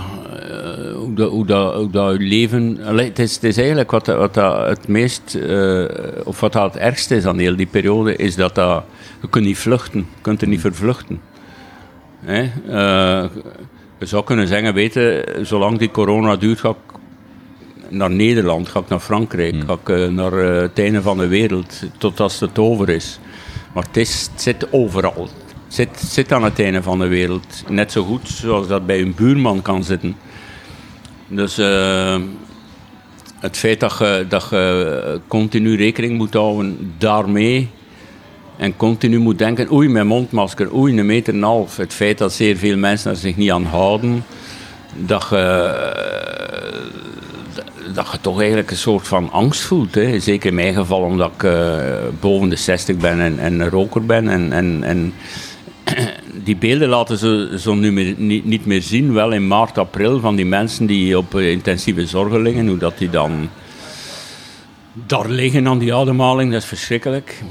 hoe, 1.28 1.46
dat, 1.46 1.74
hoe, 1.74 1.74
dat, 1.74 1.74
hoe 1.74 1.90
dat 1.90 2.18
leven. 2.18 2.78
Allee, 2.84 3.08
het, 3.08 3.18
is, 3.18 3.34
het 3.34 3.44
is 3.44 3.56
eigenlijk 3.56 3.90
wat, 3.90 4.06
wat 4.06 4.34
dat 4.34 4.68
het 4.68 4.88
meest. 4.88 5.34
Uh, 5.34 5.84
of 6.24 6.40
wat 6.40 6.52
dat 6.52 6.74
het 6.74 6.82
ergste 6.82 7.16
is 7.16 7.24
aan 7.24 7.38
heel 7.38 7.56
die 7.56 7.66
periode, 7.66 8.16
is 8.16 8.34
dat, 8.34 8.54
dat 8.54 8.84
je 9.20 9.28
kunt 9.28 9.44
niet 9.44 9.58
vluchten. 9.58 9.98
Je 9.98 10.20
kunt 10.20 10.42
er 10.42 10.48
niet 10.48 10.60
vervluchten. 10.60 11.20
Hè? 12.20 12.42
Uh, 12.42 13.30
je 13.98 14.06
zou 14.06 14.24
kunnen 14.24 14.46
zeggen, 14.46 14.74
weten, 14.74 15.24
zolang 15.46 15.78
die 15.78 15.90
corona 15.90 16.36
duurt, 16.36 16.60
ga 16.60 16.68
ik 16.68 16.76
naar 17.88 18.10
Nederland, 18.10 18.68
ga 18.68 18.80
ik 18.80 18.88
naar 18.88 19.00
Frankrijk, 19.00 19.54
hmm. 19.54 19.66
ga 19.66 19.78
ik 19.84 20.10
naar 20.10 20.32
het 20.32 20.78
einde 20.78 21.02
van 21.02 21.18
de 21.18 21.26
wereld, 21.26 21.82
totdat 21.98 22.38
het 22.38 22.58
over 22.58 22.88
is. 22.88 23.18
Maar 23.74 23.82
het, 23.82 23.96
is, 23.96 24.28
het 24.32 24.42
zit 24.42 24.72
overal 24.72 25.28
zit, 25.72 26.00
zit 26.00 26.32
aan 26.32 26.44
het 26.44 26.58
einde 26.58 26.82
van 26.82 26.98
de 26.98 27.06
wereld. 27.06 27.64
Net 27.68 27.92
zo 27.92 28.04
goed 28.04 28.28
zoals 28.28 28.68
dat 28.68 28.86
bij 28.86 29.00
een 29.00 29.14
buurman 29.14 29.62
kan 29.62 29.84
zitten. 29.84 30.16
Dus 31.32 31.58
uh, 31.58 32.16
het 33.38 33.56
feit 33.56 33.80
dat 33.80 33.96
je, 33.98 34.26
dat 34.28 34.46
je 34.50 35.20
continu 35.28 35.76
rekening 35.76 36.16
moet 36.16 36.34
houden 36.34 36.94
daarmee. 36.98 37.68
En 38.56 38.76
continu 38.76 39.18
moet 39.18 39.38
denken, 39.38 39.72
oei, 39.72 39.88
mijn 39.88 40.06
mondmasker, 40.06 40.74
oei, 40.74 40.98
een 40.98 41.06
meter 41.06 41.32
en 41.32 41.38
een 41.38 41.44
half. 41.44 41.76
Het 41.76 41.92
feit 41.92 42.18
dat 42.18 42.32
zeer 42.32 42.56
veel 42.56 42.76
mensen 42.76 43.10
er 43.10 43.16
zich 43.16 43.36
niet 43.36 43.50
aan 43.50 43.64
houden. 43.64 44.24
Dat 44.96 45.26
je, 45.30 45.74
dat 47.94 48.08
je 48.12 48.20
toch 48.20 48.38
eigenlijk 48.38 48.70
een 48.70 48.76
soort 48.76 49.08
van 49.08 49.30
angst 49.30 49.60
voelt. 49.60 49.94
Hè. 49.94 50.20
Zeker 50.20 50.48
in 50.48 50.54
mijn 50.54 50.74
geval, 50.74 51.00
omdat 51.00 51.30
ik 51.38 51.50
boven 52.20 52.48
de 52.48 52.56
60 52.56 52.96
ben 52.96 53.20
en, 53.20 53.38
en 53.38 53.60
een 53.60 53.70
roker 53.70 54.06
ben. 54.06 54.28
En, 54.28 54.52
en, 54.52 54.82
en 54.84 55.12
die 56.44 56.56
beelden 56.56 56.88
laten 56.88 57.18
ze 57.18 57.56
zo 57.58 57.74
nu 57.74 57.92
meer, 57.92 58.14
niet, 58.18 58.66
meer 58.66 58.82
zien, 58.82 59.12
wel 59.12 59.32
in 59.32 59.46
maart, 59.46 59.78
april, 59.78 60.20
van 60.20 60.36
die 60.36 60.46
mensen 60.46 60.86
die 60.86 61.18
op 61.18 61.34
intensieve 61.34 62.06
zorgen 62.06 62.42
liggen, 62.42 62.66
hoe 62.66 62.78
dat 62.78 62.98
die 62.98 63.10
dan 63.10 63.48
daar 64.92 65.28
liggen 65.28 65.68
aan 65.68 65.78
die 65.78 65.94
ademhaling, 65.94 66.52
dat 66.52 66.62
is 66.62 66.68
verschrikkelijk. 66.68 67.42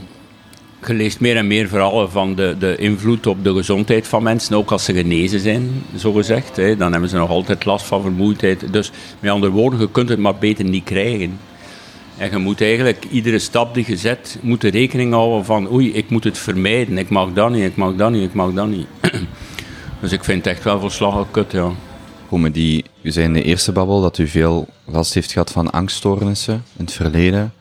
Je 0.88 0.94
leest 0.94 1.20
meer 1.20 1.38
en 1.38 1.48
meer 1.48 1.68
verhalen 1.68 2.12
van 2.12 2.36
de, 2.36 2.56
de 2.60 2.76
invloed 2.76 3.28
op 3.28 3.44
de 3.44 3.54
gezondheid 3.54 4.08
van 4.08 4.24
mensen, 4.24 4.56
ook 4.56 4.72
als 4.72 4.84
ze 4.84 4.94
genezen 4.94 5.40
zijn, 5.40 5.84
zogezegd. 5.96 6.56
Hè. 6.56 6.78
Dan 6.78 6.92
hebben 6.92 7.10
ze 7.10 7.18
nog 7.18 7.30
altijd 7.30 7.66
last 7.66 7.86
van 7.86 8.02
vermoeidheid. 8.02 8.74
Dus 8.74 8.92
met 9.20 9.32
andere 9.32 9.52
woorden, 9.52 9.80
je 9.80 9.92
kunt 9.92 10.10
het 10.10 10.20
maar 10.20 10.36
beter 10.36 10.66
niet 10.66 10.84
krijgen. 10.84 11.40
En 12.20 12.32
je 12.32 12.38
moet 12.38 12.62
eigenlijk 12.62 13.06
iedere 13.12 13.40
stap 13.40 13.74
die 13.74 13.84
je 13.88 13.98
zet, 13.98 14.38
moet 14.42 14.64
er 14.64 14.72
rekening 14.72 15.14
houden 15.14 15.46
van 15.46 15.72
oei, 15.72 15.94
ik 15.94 16.10
moet 16.10 16.24
het 16.24 16.38
vermijden. 16.38 16.98
Ik 16.98 17.10
mag 17.10 17.34
dat 17.34 17.52
niet, 17.52 17.64
ik 17.64 17.76
mag 17.76 17.96
dat 17.96 18.12
niet, 18.12 18.24
ik 18.24 18.34
mag 18.34 18.54
dat 18.54 18.68
niet. 18.68 18.88
dus 20.02 20.12
ik 20.12 20.24
vind 20.24 20.46
het 20.46 20.54
echt 20.54 20.64
wel 20.64 20.80
volslagen 20.80 21.26
kut, 21.32 21.52
ja. 21.52 21.72
Komen 22.30 22.52
die, 22.52 22.86
u 23.02 23.12
zei 23.12 23.26
in 23.26 23.34
de 23.34 23.44
eerste 23.44 23.72
babbel 23.72 24.02
dat 24.02 24.18
u 24.18 24.28
veel 24.28 24.68
last 24.86 25.14
heeft 25.14 25.32
gehad 25.32 25.52
van 25.52 25.72
angststoornissen 25.72 26.54
in 26.54 26.86
het 26.86 26.94
verleden. 26.94 27.54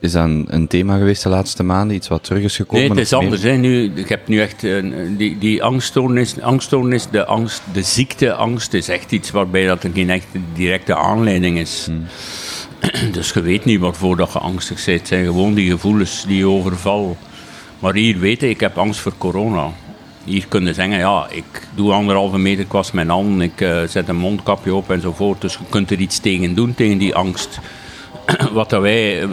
Is 0.00 0.12
dat 0.12 0.24
een, 0.24 0.46
een 0.48 0.66
thema 0.66 0.96
geweest 0.96 1.22
de 1.22 1.28
laatste 1.28 1.62
maanden, 1.62 1.96
iets 1.96 2.08
wat 2.08 2.24
terug 2.24 2.42
is 2.42 2.56
gekomen? 2.56 2.80
Nee, 2.80 2.90
het 2.90 3.06
is 3.06 3.12
anders. 3.12 3.42
Hè. 3.42 3.56
Nu, 3.56 3.92
ik 3.94 4.08
heb 4.08 4.28
nu 4.28 4.40
echt 4.40 4.62
uh, 4.62 4.82
die, 5.16 5.38
die 5.38 5.62
angststoornis, 5.62 6.40
angststoornis 6.40 7.06
de, 7.10 7.24
angst, 7.24 7.62
de 7.72 7.82
ziekteangst 7.82 8.74
is 8.74 8.88
echt 8.88 9.12
iets 9.12 9.30
waarbij 9.30 9.66
dat 9.66 9.82
er 9.82 9.90
geen 9.94 10.10
echte 10.10 10.38
directe 10.54 10.94
aanleiding 10.94 11.58
is. 11.58 11.84
Hmm. 11.86 12.04
Dus 13.12 13.30
je 13.32 13.40
weet 13.42 13.64
niet 13.64 13.80
waarvoor 13.80 14.16
dat 14.16 14.32
je 14.32 14.38
angstig 14.38 14.84
bent. 14.84 14.98
Het 14.98 15.08
zijn 15.08 15.24
gewoon 15.24 15.54
die 15.54 15.70
gevoelens 15.70 16.24
die 16.26 16.36
je 16.36 16.48
overvallen. 16.48 17.16
Maar 17.78 17.94
hier 17.94 18.18
weet 18.18 18.40
je, 18.40 18.48
ik 18.48 18.60
heb 18.60 18.78
angst 18.78 19.00
voor 19.00 19.12
corona. 19.18 19.70
Hier 20.24 20.46
kun 20.48 20.66
je 20.66 20.74
zeggen, 20.74 20.98
ja, 20.98 21.26
ik 21.30 21.66
doe 21.74 21.92
anderhalve 21.92 22.38
meter 22.38 22.64
kwast 22.64 22.92
mijn 22.92 23.08
handen, 23.08 23.40
ik 23.40 23.60
uh, 23.60 23.82
zet 23.82 24.08
een 24.08 24.16
mondkapje 24.16 24.74
op 24.74 24.90
enzovoort. 24.90 25.40
Dus 25.40 25.52
je 25.52 25.64
kunt 25.68 25.90
er 25.90 25.98
iets 25.98 26.18
tegen 26.18 26.54
doen, 26.54 26.74
tegen 26.74 26.98
die 26.98 27.14
angst. 27.14 27.58
Wat 28.52 28.70
dat 28.70 28.80
wij, 28.80 29.22
uh, 29.22 29.28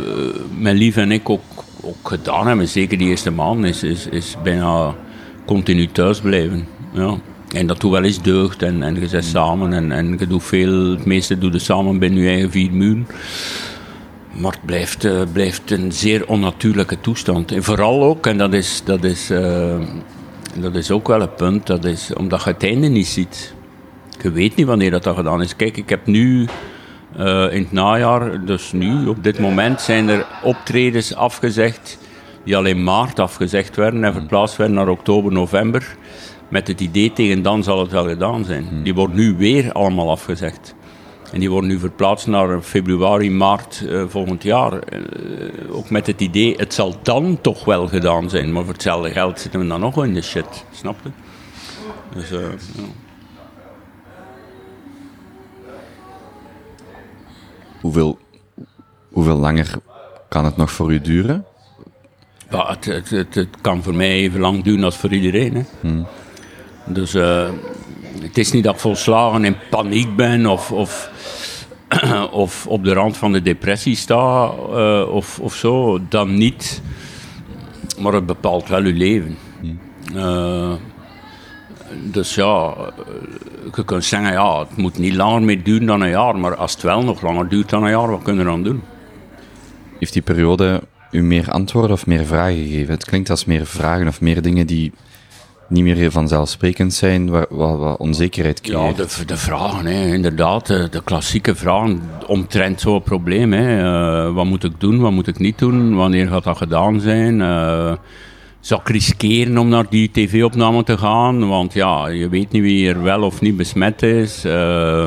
mijn 0.57 0.75
lief 0.75 0.97
en 0.97 1.12
ik, 1.12 1.29
ook, 1.29 1.63
ook 1.81 2.07
gedaan 2.10 2.47
hebben, 2.47 2.67
zeker 2.67 2.97
die 2.97 3.07
eerste 3.10 3.31
maand, 3.31 3.65
is, 3.65 3.83
is, 3.83 4.07
is 4.07 4.36
bijna 4.43 4.95
continu 5.45 5.88
thuis 5.88 6.19
blijven. 6.19 6.67
Ja. 6.93 7.17
En 7.53 7.67
dat 7.67 7.81
doet 7.81 7.91
wel 7.91 8.03
eens 8.03 8.21
deugd 8.21 8.62
en, 8.62 8.83
en 8.83 8.99
je 8.99 9.07
zit 9.07 9.25
samen 9.25 9.73
en, 9.73 9.91
en 9.91 10.15
je 10.19 10.27
doet 10.27 10.43
veel, 10.43 10.89
het 10.89 11.05
meeste 11.05 11.38
doe 11.38 11.51
je 11.51 11.60
samen 11.60 11.99
binnen 11.99 12.23
je 12.23 12.29
eigen 12.29 12.51
vier 12.51 12.71
muren. 12.71 13.07
Maar 14.31 14.51
het 14.51 14.65
blijft, 14.65 15.05
uh, 15.05 15.21
blijft 15.33 15.71
een 15.71 15.91
zeer 15.91 16.27
onnatuurlijke 16.27 16.99
toestand. 16.99 17.51
En 17.51 17.63
vooral 17.63 18.03
ook, 18.03 18.27
en 18.27 18.38
dat 18.38 18.53
is, 18.53 18.81
dat 18.86 19.03
is, 19.03 19.31
uh, 19.31 19.75
dat 20.55 20.75
is 20.75 20.91
ook 20.91 21.07
wel 21.07 21.21
een 21.21 21.33
punt, 21.33 21.67
dat 21.67 21.86
is 21.86 22.13
omdat 22.13 22.43
je 22.43 22.49
het 22.49 22.63
einde 22.63 22.88
niet 22.88 23.07
ziet. 23.07 23.53
Je 24.21 24.31
weet 24.31 24.55
niet 24.55 24.65
wanneer 24.65 24.91
dat, 24.91 25.03
dat 25.03 25.15
gedaan 25.15 25.41
is. 25.41 25.55
Kijk, 25.55 25.77
ik 25.77 25.89
heb 25.89 26.05
nu 26.05 26.47
uh, 27.19 27.53
in 27.53 27.62
het 27.62 27.71
najaar, 27.71 28.45
dus 28.45 28.71
nu, 28.71 29.07
op 29.07 29.23
dit 29.23 29.39
moment, 29.39 29.81
zijn 29.81 30.10
er 30.10 30.25
optredens 30.43 31.15
afgezegd 31.15 31.97
die 32.43 32.57
al 32.57 32.65
in 32.65 32.83
maart 32.83 33.19
afgezegd 33.19 33.75
werden 33.75 34.03
en 34.03 34.13
verplaatst 34.13 34.55
werden 34.55 34.75
naar 34.75 34.88
oktober, 34.88 35.31
november 35.31 35.95
met 36.49 36.67
het 36.67 36.81
idee 36.81 37.13
tegen 37.13 37.41
dan 37.41 37.63
zal 37.63 37.79
het 37.79 37.91
wel 37.91 38.07
gedaan 38.07 38.45
zijn. 38.45 38.83
Die 38.83 38.93
worden 38.93 39.15
nu 39.15 39.36
weer 39.38 39.71
allemaal 39.71 40.10
afgezegd. 40.10 40.75
En 41.31 41.39
die 41.39 41.49
worden 41.49 41.69
nu 41.69 41.79
verplaatst 41.79 42.27
naar 42.27 42.62
februari, 42.62 43.31
maart 43.31 43.86
eh, 43.88 44.03
volgend 44.07 44.43
jaar. 44.43 44.79
Eh, 44.79 45.01
ook 45.71 45.89
met 45.89 46.07
het 46.07 46.21
idee, 46.21 46.55
het 46.57 46.73
zal 46.73 46.95
dan 47.01 47.41
toch 47.41 47.65
wel 47.65 47.88
gedaan 47.88 48.29
zijn. 48.29 48.51
Maar 48.51 48.63
voor 48.63 48.73
hetzelfde 48.73 49.12
geld 49.12 49.39
zitten 49.39 49.60
we 49.60 49.67
dan 49.67 49.79
nog 49.79 50.03
in 50.03 50.13
de 50.13 50.21
shit. 50.21 50.65
Snap 50.71 50.95
je? 51.03 51.10
Dus, 52.13 52.31
eh, 52.31 52.39
ja. 52.75 52.83
Hoeveel, 57.81 58.19
hoeveel 59.12 59.38
langer 59.38 59.71
kan 60.29 60.45
het 60.45 60.57
nog 60.57 60.71
voor 60.71 60.93
u 60.93 61.01
duren? 61.01 61.45
Ja, 62.49 62.69
het, 62.69 62.86
het, 62.86 63.10
het, 63.10 63.36
het 63.36 63.62
kan 63.62 63.83
voor 63.83 63.95
mij 63.95 64.12
even 64.12 64.39
lang 64.39 64.63
duren 64.63 64.83
als 64.83 64.97
voor 64.97 65.13
iedereen. 65.13 65.55
Hè. 65.55 65.63
Dus 66.88 67.13
eh, 67.13 67.50
het 68.21 68.38
is 68.38 68.52
niet 68.52 68.63
dat 68.63 68.73
ik 68.73 68.80
volslagen 68.80 69.45
in 69.45 69.56
paniek 69.69 70.15
ben 70.15 70.45
of, 70.45 70.71
of, 70.71 71.10
of 72.32 72.67
op 72.67 72.84
de 72.84 72.93
rand 72.93 73.17
van 73.17 73.32
de 73.32 73.41
depressie 73.41 73.95
sta 73.95 74.52
eh, 74.73 75.04
of, 75.10 75.39
of 75.39 75.56
zo. 75.56 76.00
Dan 76.10 76.34
niet. 76.34 76.82
Maar 78.00 78.13
het 78.13 78.26
bepaalt 78.26 78.67
wel 78.67 78.82
uw 78.82 78.95
leven. 78.95 79.38
Eh, 80.15 80.73
dus 82.12 82.36
ja, 82.36 82.76
je 83.76 83.84
kunt 83.86 84.06
zeggen, 84.06 84.32
ja, 84.32 84.60
het 84.60 84.78
moet 84.78 84.97
niet 84.97 85.15
langer 85.15 85.41
meer 85.41 85.63
duren 85.63 85.88
dan 85.88 86.02
een 86.02 86.10
jaar. 86.10 86.38
Maar 86.38 86.56
als 86.56 86.73
het 86.73 86.82
wel 86.82 87.04
nog 87.04 87.21
langer 87.21 87.50
duurt 87.50 87.69
dan 87.69 87.84
een 87.84 87.89
jaar, 87.89 88.10
wat 88.10 88.23
kunnen 88.23 88.45
we 88.45 88.52
dan 88.52 88.63
doen? 88.63 88.82
Heeft 90.00 90.13
die 90.13 90.21
periode 90.21 90.82
u 91.12 91.23
meer 91.23 91.52
antwoorden 91.52 91.91
of 91.91 92.06
meer 92.06 92.26
vragen 92.26 92.56
gegeven? 92.56 92.93
Het 92.93 93.06
klinkt 93.06 93.30
als 93.30 93.45
meer 93.45 93.65
vragen 93.65 94.08
of 94.08 94.21
meer 94.21 94.41
dingen 94.41 94.67
die 94.67 94.91
niet 95.69 95.84
meer 95.84 96.12
vanzelfsprekend 96.12 96.93
zijn, 96.93 97.30
wat, 97.49 97.97
onzekerheid 97.97 98.60
Ja, 98.63 98.73
creëert. 98.73 99.17
de, 99.17 99.25
de 99.25 99.38
vragen, 99.38 99.86
hè, 99.86 100.13
inderdaad. 100.13 100.67
De, 100.67 100.88
de 100.89 101.03
klassieke 101.03 101.56
vragen 101.56 102.01
omtrent 102.27 102.82
zo'n 102.82 103.03
probleem. 103.03 103.53
Hè. 103.53 103.80
Eh, 104.27 104.34
wat 104.34 104.45
moet 104.45 104.63
ik 104.63 104.80
doen, 104.80 104.99
wat 104.99 105.12
moet 105.12 105.27
ik 105.27 105.39
niet 105.39 105.60
doen? 105.60 105.95
Wanneer 105.95 106.27
gaat 106.27 106.43
dat 106.43 106.58
gedaan 106.58 106.99
zijn? 106.99 107.41
Eh 107.41 107.93
zou 108.60 108.82
ik 108.82 108.89
riskeren 108.89 109.58
om 109.58 109.67
naar 109.67 109.86
die 109.89 110.12
tv-opname 110.12 110.84
te 110.84 110.97
gaan? 110.97 111.47
Want 111.47 111.73
ja, 111.73 112.08
je 112.08 112.30
weet 112.30 112.51
niet 112.51 112.62
wie 112.62 112.89
er 112.89 113.03
wel 113.03 113.21
of 113.21 113.41
niet 113.41 113.58
besmet 113.58 114.03
is. 114.03 114.45
Eh, 114.45 115.06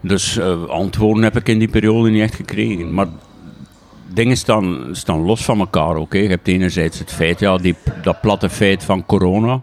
dus 0.00 0.40
antwoorden 0.68 1.22
heb 1.22 1.36
ik 1.36 1.48
in 1.48 1.58
die 1.58 1.68
periode 1.68 2.10
niet 2.10 2.22
echt 2.22 2.34
gekregen. 2.34 2.94
Maar 2.94 3.06
dingen 4.12 4.36
staan, 4.36 4.88
staan 4.92 5.20
los 5.24 5.44
van 5.44 5.58
elkaar 5.58 5.94
ook. 5.96 6.12
Hè. 6.12 6.18
Je 6.18 6.28
hebt 6.28 6.48
enerzijds 6.48 6.98
het 6.98 7.12
feit, 7.12 7.40
ja, 7.40 7.56
die, 7.56 7.74
dat 8.02 8.20
platte 8.20 8.50
feit 8.50 8.84
van 8.84 9.06
corona. 9.06 9.62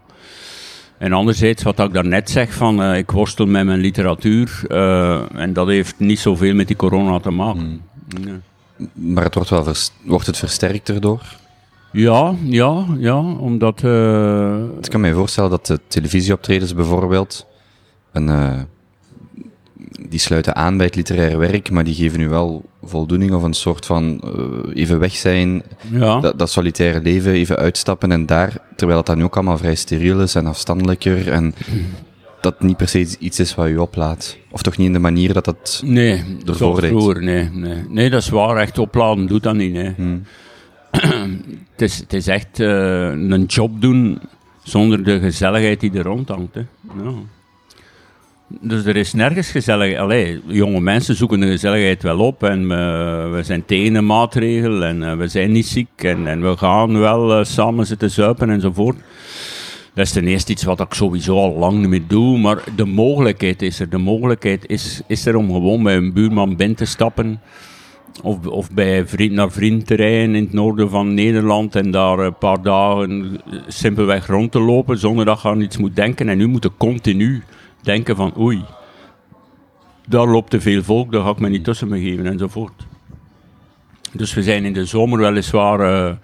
En 0.97 1.13
anderzijds, 1.13 1.63
wat 1.63 1.79
ik 1.79 1.93
daarnet 1.93 2.29
zeg, 2.29 2.53
van 2.53 2.81
eh, 2.83 2.97
ik 2.97 3.11
worstel 3.11 3.45
met 3.45 3.65
mijn 3.65 3.79
literatuur. 3.79 4.61
eh, 4.67 5.39
en 5.39 5.53
dat 5.53 5.67
heeft 5.67 5.95
niet 5.99 6.19
zoveel 6.19 6.53
met 6.55 6.67
die 6.67 6.75
corona 6.75 7.19
te 7.19 7.29
maken. 7.29 7.81
Nee. 8.21 8.33
Maar 8.93 9.23
het 9.23 9.33
wordt, 9.35 9.49
wel 9.49 9.73
wordt 10.03 10.25
het 10.25 10.37
versterkt 10.37 10.89
erdoor? 10.89 11.21
Ja, 11.91 12.35
ja, 12.43 12.85
ja, 12.97 13.17
omdat... 13.19 13.83
eh, 13.83 14.57
Ik 14.81 14.89
kan 14.89 15.01
me 15.01 15.13
voorstellen 15.13 15.49
dat 15.49 15.65
de 15.65 15.79
televisieoptredens 15.87 16.73
bijvoorbeeld, 16.75 17.45
een, 18.11 18.29
die 20.09 20.19
sluiten 20.19 20.55
aan 20.55 20.77
bij 20.77 20.85
het 20.85 20.95
literaire 20.95 21.37
werk, 21.37 21.71
maar 21.71 21.83
die 21.83 21.95
geven 21.95 22.21
u 22.21 22.29
wel 22.29 22.65
voldoening 22.83 23.33
of 23.33 23.43
een 23.43 23.53
soort 23.53 23.85
van 23.85 24.21
eh, 24.23 24.81
even 24.81 24.99
weg 24.99 25.15
zijn, 25.15 25.63
ja. 25.91 26.19
dat, 26.19 26.39
dat 26.39 26.49
solitaire 26.49 27.01
leven, 27.01 27.31
even 27.31 27.57
uitstappen 27.57 28.11
en 28.11 28.25
daar, 28.25 28.57
terwijl 28.75 28.97
het 28.97 29.07
dan 29.07 29.23
ook 29.23 29.35
allemaal 29.35 29.57
vrij 29.57 29.75
steriel 29.75 30.21
is 30.21 30.35
en 30.35 30.45
afstandelijker 30.45 31.31
en 31.31 31.53
dat 32.41 32.61
niet 32.61 32.77
per 32.77 32.87
se 32.87 33.15
iets 33.19 33.39
is 33.39 33.55
wat 33.55 33.67
u 33.67 33.77
oplaat. 33.77 34.37
Of 34.51 34.61
toch 34.61 34.77
niet 34.77 34.87
in 34.87 34.93
de 34.93 34.99
manier 34.99 35.33
dat 35.33 35.45
dat... 35.45 35.81
Nee, 35.85 36.23
Ervoor 36.45 36.83
vroeger, 36.83 37.23
nee, 37.23 37.49
nee. 37.49 37.83
Nee, 37.89 38.09
dat 38.09 38.21
is 38.21 38.29
waar. 38.29 38.57
Echt 38.57 38.77
opladen 38.77 39.27
doet 39.27 39.43
dat 39.43 39.55
niet, 39.55 39.73
nee. 39.73 39.95
het, 41.71 41.81
is, 41.81 41.97
het 41.97 42.13
is 42.13 42.27
echt 42.27 42.59
eh, 42.59 43.07
een 43.09 43.45
job 43.45 43.81
doen 43.81 44.19
zonder 44.63 45.03
de 45.03 45.19
gezelligheid 45.19 45.79
die 45.79 45.91
er 45.91 46.03
rondhangt, 46.03 46.55
hè. 46.55 46.61
Ja. 47.03 47.11
Dus 48.49 48.85
er 48.85 48.95
is 48.95 49.13
nergens 49.13 49.51
gezellig. 49.51 49.97
Allee, 49.97 50.41
jonge 50.45 50.79
mensen 50.79 51.15
zoeken 51.15 51.39
de 51.39 51.47
gezelligheid 51.47 52.03
wel 52.03 52.19
op 52.19 52.43
en 52.43 52.61
eh, 52.61 53.31
we 53.31 53.39
zijn 53.41 53.65
tegen 53.65 54.05
maatregel 54.05 54.83
en 54.83 55.03
eh, 55.03 55.17
we 55.17 55.27
zijn 55.27 55.51
niet 55.51 55.65
ziek 55.65 55.89
en, 55.95 56.27
en 56.27 56.41
we 56.41 56.57
gaan 56.57 56.99
wel 56.99 57.39
eh, 57.39 57.43
samen 57.43 57.85
zitten 57.85 58.11
zuipen 58.11 58.49
enzovoort. 58.49 58.97
Dat 59.93 60.05
is 60.05 60.11
ten 60.11 60.27
eerste 60.27 60.51
iets 60.51 60.63
wat 60.63 60.79
ik 60.79 60.93
sowieso 60.93 61.35
al 61.35 61.57
lang 61.57 61.79
niet 61.79 61.87
meer 61.87 62.07
doe, 62.07 62.37
maar 62.37 62.63
de 62.75 62.85
mogelijkheid 62.85 63.61
is 63.61 63.79
er. 63.79 63.89
De 63.89 63.97
mogelijkheid 63.97 64.65
is, 64.67 65.01
is 65.07 65.25
er 65.25 65.35
om 65.35 65.51
gewoon 65.51 65.83
bij 65.83 65.95
een 65.95 66.13
buurman 66.13 66.55
binnen 66.55 66.77
te 66.77 66.85
stappen. 66.85 67.41
Of, 68.21 68.47
of 68.47 68.71
bij 68.71 69.07
vriend 69.07 69.31
naar 69.31 69.51
vriend 69.51 69.87
te 69.87 69.95
rijden 69.95 70.35
in 70.35 70.43
het 70.43 70.53
noorden 70.53 70.89
van 70.89 71.13
Nederland 71.13 71.75
en 71.75 71.91
daar 71.91 72.19
een 72.19 72.37
paar 72.37 72.61
dagen 72.61 73.41
simpelweg 73.67 74.27
rond 74.27 74.51
te 74.51 74.59
lopen 74.59 74.97
zonder 74.97 75.25
dat 75.25 75.41
je 75.41 75.47
aan 75.47 75.61
iets 75.61 75.77
moet 75.77 75.95
denken. 75.95 76.29
En 76.29 76.37
nu 76.37 76.47
moet 76.47 76.63
je 76.63 76.71
continu 76.77 77.43
denken 77.87 78.15
van 78.15 78.37
oei, 78.37 78.65
daar 80.07 80.27
loopt 80.27 80.49
te 80.49 80.61
veel 80.61 80.83
volk, 80.83 81.11
daar 81.11 81.23
ga 81.23 81.29
ik 81.29 81.39
me 81.39 81.49
niet 81.49 81.63
tussen 81.63 81.89
begeven 81.89 82.25
enzovoort. 82.25 82.85
Dus 84.11 84.33
we 84.33 84.43
zijn 84.43 84.65
in 84.65 84.73
de 84.73 84.85
zomer 84.85 85.19
weliswaar, 85.19 85.79
eh, 85.79 86.15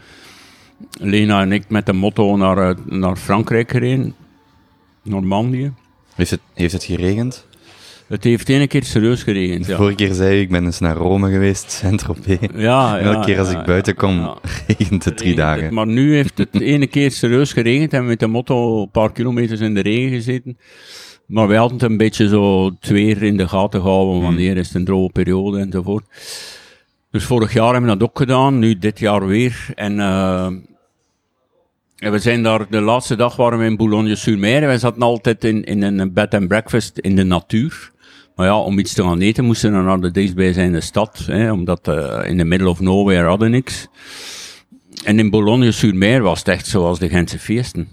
Lena 1.00 1.42
en 1.42 1.52
ik, 1.52 1.70
met 1.70 1.86
de 1.86 1.94
motto 1.94 2.36
naar, 2.36 2.58
eh, 2.58 2.76
naar 2.86 3.16
Frankrijk 3.16 3.72
gereden. 3.72 4.16
Normandië. 5.02 5.74
Heeft 6.16 6.32
het, 6.32 6.40
heeft 6.54 6.74
het 6.74 6.84
geregend? 6.84 7.48
Het 8.08 8.24
heeft 8.24 8.50
één 8.50 8.68
keer 8.68 8.84
serieus 8.84 9.24
geregend. 9.24 9.66
Ja. 9.66 9.78
vorige 9.78 9.96
keer 9.96 10.14
zei 10.14 10.38
u, 10.38 10.42
ik 10.42 10.50
ben 10.50 10.66
eens 10.66 10.80
naar 10.80 10.96
Rome 10.96 11.32
geweest, 11.32 11.72
Saint-Tropez. 11.82 12.38
Ja, 12.56 13.00
elke 13.00 13.18
ja, 13.18 13.24
keer 13.24 13.40
als 13.40 13.52
ja, 13.52 13.60
ik 13.60 13.66
buiten 13.66 13.96
kom, 13.96 14.38
regent 14.68 15.06
het 15.06 15.18
drie 15.18 15.30
regent 15.30 15.50
het. 15.50 15.58
dagen. 15.58 15.74
Maar 15.74 15.88
nu 15.88 16.16
heeft 16.16 16.38
het 16.38 16.62
ene 16.74 16.88
keer 16.88 17.12
serieus 17.12 17.54
geregend 17.54 17.94
en 17.94 18.06
met 18.06 18.20
de 18.20 18.28
motto 18.28 18.82
een 18.82 18.92
paar 18.92 19.12
kilometers 19.12 19.60
in 19.60 19.74
de 19.74 19.82
regen 19.82 20.10
gezeten. 20.10 20.58
Maar 21.26 21.48
wij 21.48 21.58
hadden 21.58 21.78
het 21.78 21.90
een 21.90 21.98
beetje 21.98 22.28
zo 22.28 22.66
het 22.66 22.90
weer 22.90 23.24
in 23.24 23.38
de 23.38 23.48
gaten 23.48 23.82
gehouden, 23.82 24.22
wanneer 24.22 24.58
is 24.58 24.68
het 24.68 24.76
een 24.76 24.86
droge 24.86 25.12
periode 25.12 25.60
enzovoort. 25.60 26.06
Dus 27.12 27.24
vorig 27.24 27.54
jaar 27.54 27.72
hebben 27.72 27.92
we 27.92 27.98
dat 27.98 28.10
ook 28.10 28.18
gedaan, 28.18 28.60
nu 28.60 28.78
dit 28.78 29.00
jaar 29.00 29.28
weer. 29.28 29.66
En, 29.76 30.00
eh, 30.00 30.46
en 31.98 32.12
we 32.12 32.20
zijn 32.20 32.44
daar, 32.44 32.70
de 32.70 32.82
laatste 32.82 33.16
dag 33.16 33.36
waren 33.36 33.60
we 33.60 33.66
in 33.66 33.78
Boulogne-sur-Mer 33.78 34.62
wij 34.62 34.78
zaten 34.78 35.02
altijd 35.02 35.44
in, 35.44 35.64
in 35.64 35.82
een 35.82 36.14
bed 36.14 36.34
and 36.34 36.48
breakfast 36.48 36.98
in 36.98 37.16
de 37.16 37.24
natuur. 37.24 37.93
Maar 38.36 38.46
ja, 38.46 38.60
om 38.60 38.80
iets 38.80 38.94
te 38.94 39.04
gaan 39.04 39.20
eten 39.20 39.46
moesten 39.46 39.72
we 39.72 39.82
naar 39.84 40.00
de 40.00 40.12
dichtstbijzijnde 40.12 40.82
stad, 40.82 41.18
hè, 41.26 41.52
omdat 41.52 41.88
eh, 41.88 42.30
in 42.30 42.38
the 42.38 42.44
middle 42.44 42.70
of 42.70 42.80
nowhere 42.80 43.28
hadden 43.28 43.52
niks. 43.52 43.88
En 45.04 45.20
in 45.20 45.30
Boulogne-sur-Mer 45.30 46.22
was 46.22 46.40
het 46.40 46.48
echt 46.48 46.68
zoals 46.68 47.00
de 47.00 47.10
Gentse 47.10 47.40
feesten. 47.40 47.88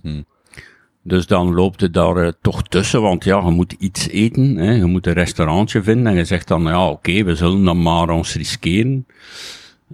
Dus 1.03 1.27
dan 1.27 1.55
loopt 1.55 1.81
het 1.81 1.95
daar 1.95 2.17
eh, 2.17 2.33
toch 2.41 2.63
tussen, 2.63 3.03
want 3.03 3.25
ja, 3.25 3.45
je 3.45 3.51
moet 3.51 3.73
iets 3.73 4.09
eten, 4.09 4.57
hè, 4.57 4.73
je 4.73 4.85
moet 4.85 5.07
een 5.07 5.13
restaurantje 5.13 5.83
vinden 5.83 6.07
en 6.07 6.19
je 6.19 6.25
zegt 6.25 6.49
dan, 6.49 6.63
ja, 6.63 6.89
oké, 6.89 7.25
we 7.25 7.35
zullen 7.35 7.65
dan 7.65 7.83
maar 7.83 8.11
ons 8.11 8.35
riskeren. 8.35 9.07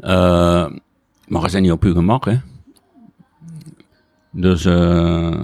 Eh, 0.00 0.66
maar 1.26 1.42
je 1.42 1.50
bent 1.50 1.60
niet 1.60 1.72
op 1.72 1.82
je 1.82 1.92
gemak, 1.92 2.24
hè. 2.24 2.36
Dus, 4.30 4.64
eh 4.64 5.40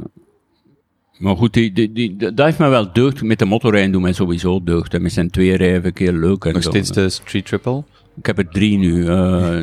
maar 1.22 1.36
goed, 1.36 1.52
die, 1.52 1.72
die, 1.72 1.92
die, 1.92 2.16
dat 2.16 2.46
heeft 2.46 2.58
me 2.58 2.68
wel 2.68 2.92
deugd. 2.92 3.22
Met 3.22 3.38
de 3.38 3.44
motorrijden 3.44 3.92
doen 3.92 4.02
mij 4.02 4.12
sowieso 4.12 4.62
deugd. 4.62 4.94
En 4.94 5.02
met 5.02 5.12
zijn 5.12 5.30
twee 5.30 5.56
rijden 5.56 5.84
een 5.86 5.92
keer 5.92 6.12
leuk. 6.12 6.44
En 6.44 6.52
Nog 6.52 6.62
steeds 6.62 6.90
de 6.90 7.08
Street 7.08 7.46
Triple? 7.46 7.84
Ik 8.16 8.26
heb 8.26 8.38
er 8.38 8.48
drie 8.48 8.78
nu. 8.78 9.06
eh 9.06 9.58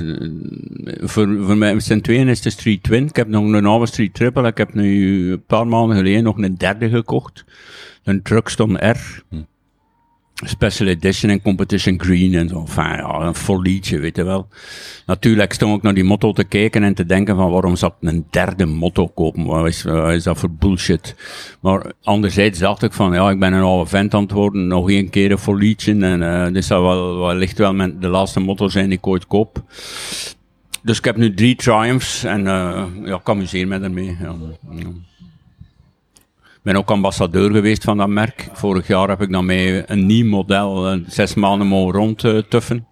voor, 1.02 1.38
voor 1.41 1.58
mij 1.58 1.74
met 1.74 1.84
z'n 1.84 2.00
tweeën 2.00 2.28
is 2.28 2.41
de 2.41 2.50
Street 2.50 2.84
Twin. 2.84 3.08
Ik 3.08 3.15
heb 3.15 3.28
nog 3.28 3.43
een 3.43 3.65
oude 3.65 3.86
Street 3.86 4.13
Triple. 4.13 4.48
Ik 4.48 4.58
heb 4.58 4.74
nu 4.74 5.32
een 5.32 5.43
paar 5.45 5.67
maanden 5.67 5.98
geleden 5.98 6.24
nog 6.24 6.38
een 6.38 6.58
derde 6.58 6.89
gekocht. 6.89 7.45
Een 8.04 8.22
Truxton 8.22 8.78
R. 8.78 9.24
Special 10.45 10.88
Edition 10.88 11.32
en 11.32 11.41
Competition 11.41 11.99
Green 12.02 12.34
en 12.34 12.47
zo. 12.47 12.60
Enfin, 12.60 12.84
ja, 12.84 13.19
een 13.19 13.36
vol 13.36 13.62
liedje, 13.62 13.99
weet 13.99 14.15
je 14.15 14.23
wel. 14.23 14.47
Natuurlijk 15.06 15.54
stond 15.54 15.78
ik 15.78 15.84
naar 15.84 15.93
die 15.93 16.04
motto 16.04 16.34
te 16.34 16.43
kijken 16.43 16.84
en 16.84 16.93
te 16.93 17.06
denken 17.06 17.36
van 17.36 17.52
waarom 17.52 17.75
zou 17.75 17.91
ik 17.99 18.10
een 18.10 18.25
derde 18.30 18.65
motto 18.65 19.08
kopen? 19.08 19.45
Wat 19.45 19.67
is, 19.67 19.84
wat 19.84 20.12
is 20.12 20.23
dat 20.23 20.38
voor 20.38 20.52
bullshit? 20.52 21.15
Maar 21.60 21.91
anderzijds 22.04 22.60
dacht 22.60 22.84
ik 22.84 22.93
van, 22.93 23.13
ja, 23.13 23.30
ik 23.30 23.39
ben 23.39 23.54
een 23.54 23.63
oude 23.63 23.89
vent 23.89 24.13
aan 24.13 24.21
het 24.21 24.32
worden, 24.32 24.67
nog 24.67 24.89
één 24.89 25.10
keer 25.10 25.32
een 25.32 25.39
vol 25.39 25.56
liedje 25.56 25.91
en 25.99 26.23
eh 26.23 26.54
dit 26.54 26.65
zou 26.65 26.84
wel, 26.84 27.19
wellicht 27.19 27.58
wel 27.58 27.73
mijn, 27.73 27.99
de 27.99 28.08
laatste 28.08 28.39
motto 28.39 28.67
zijn 28.67 28.89
die 28.89 28.97
ik 28.97 29.08
ooit 29.08 29.28
koop. 29.28 29.63
Dus 30.84 30.97
ik 30.97 31.06
heb 31.06 31.17
nu 31.17 31.34
drie 31.34 31.56
Triumphs 31.56 32.23
en 32.23 32.47
eh 32.47 32.84
ja, 33.04 33.15
ik 33.15 33.30
amuseer 33.30 33.67
me 33.67 33.80
ermee. 33.80 34.17
Ja. 34.19 34.36
Ben 36.63 36.76
ook 36.76 36.91
ambassadeur 36.91 37.52
geweest 37.52 37.84
van 37.84 37.98
dat 37.98 38.08
merk. 38.08 38.50
Vorig 38.54 38.88
jaar 38.88 39.10
heb 39.10 39.22
ik 39.22 39.32
dan 39.32 39.45
mee 39.45 39.84
een 39.86 40.06
nieuw 40.06 40.26
model, 40.26 40.88
eh, 40.88 41.00
zes 41.08 41.34
maanden 41.34 41.67
mogen 41.67 41.93
rondtuffen. 41.93 42.88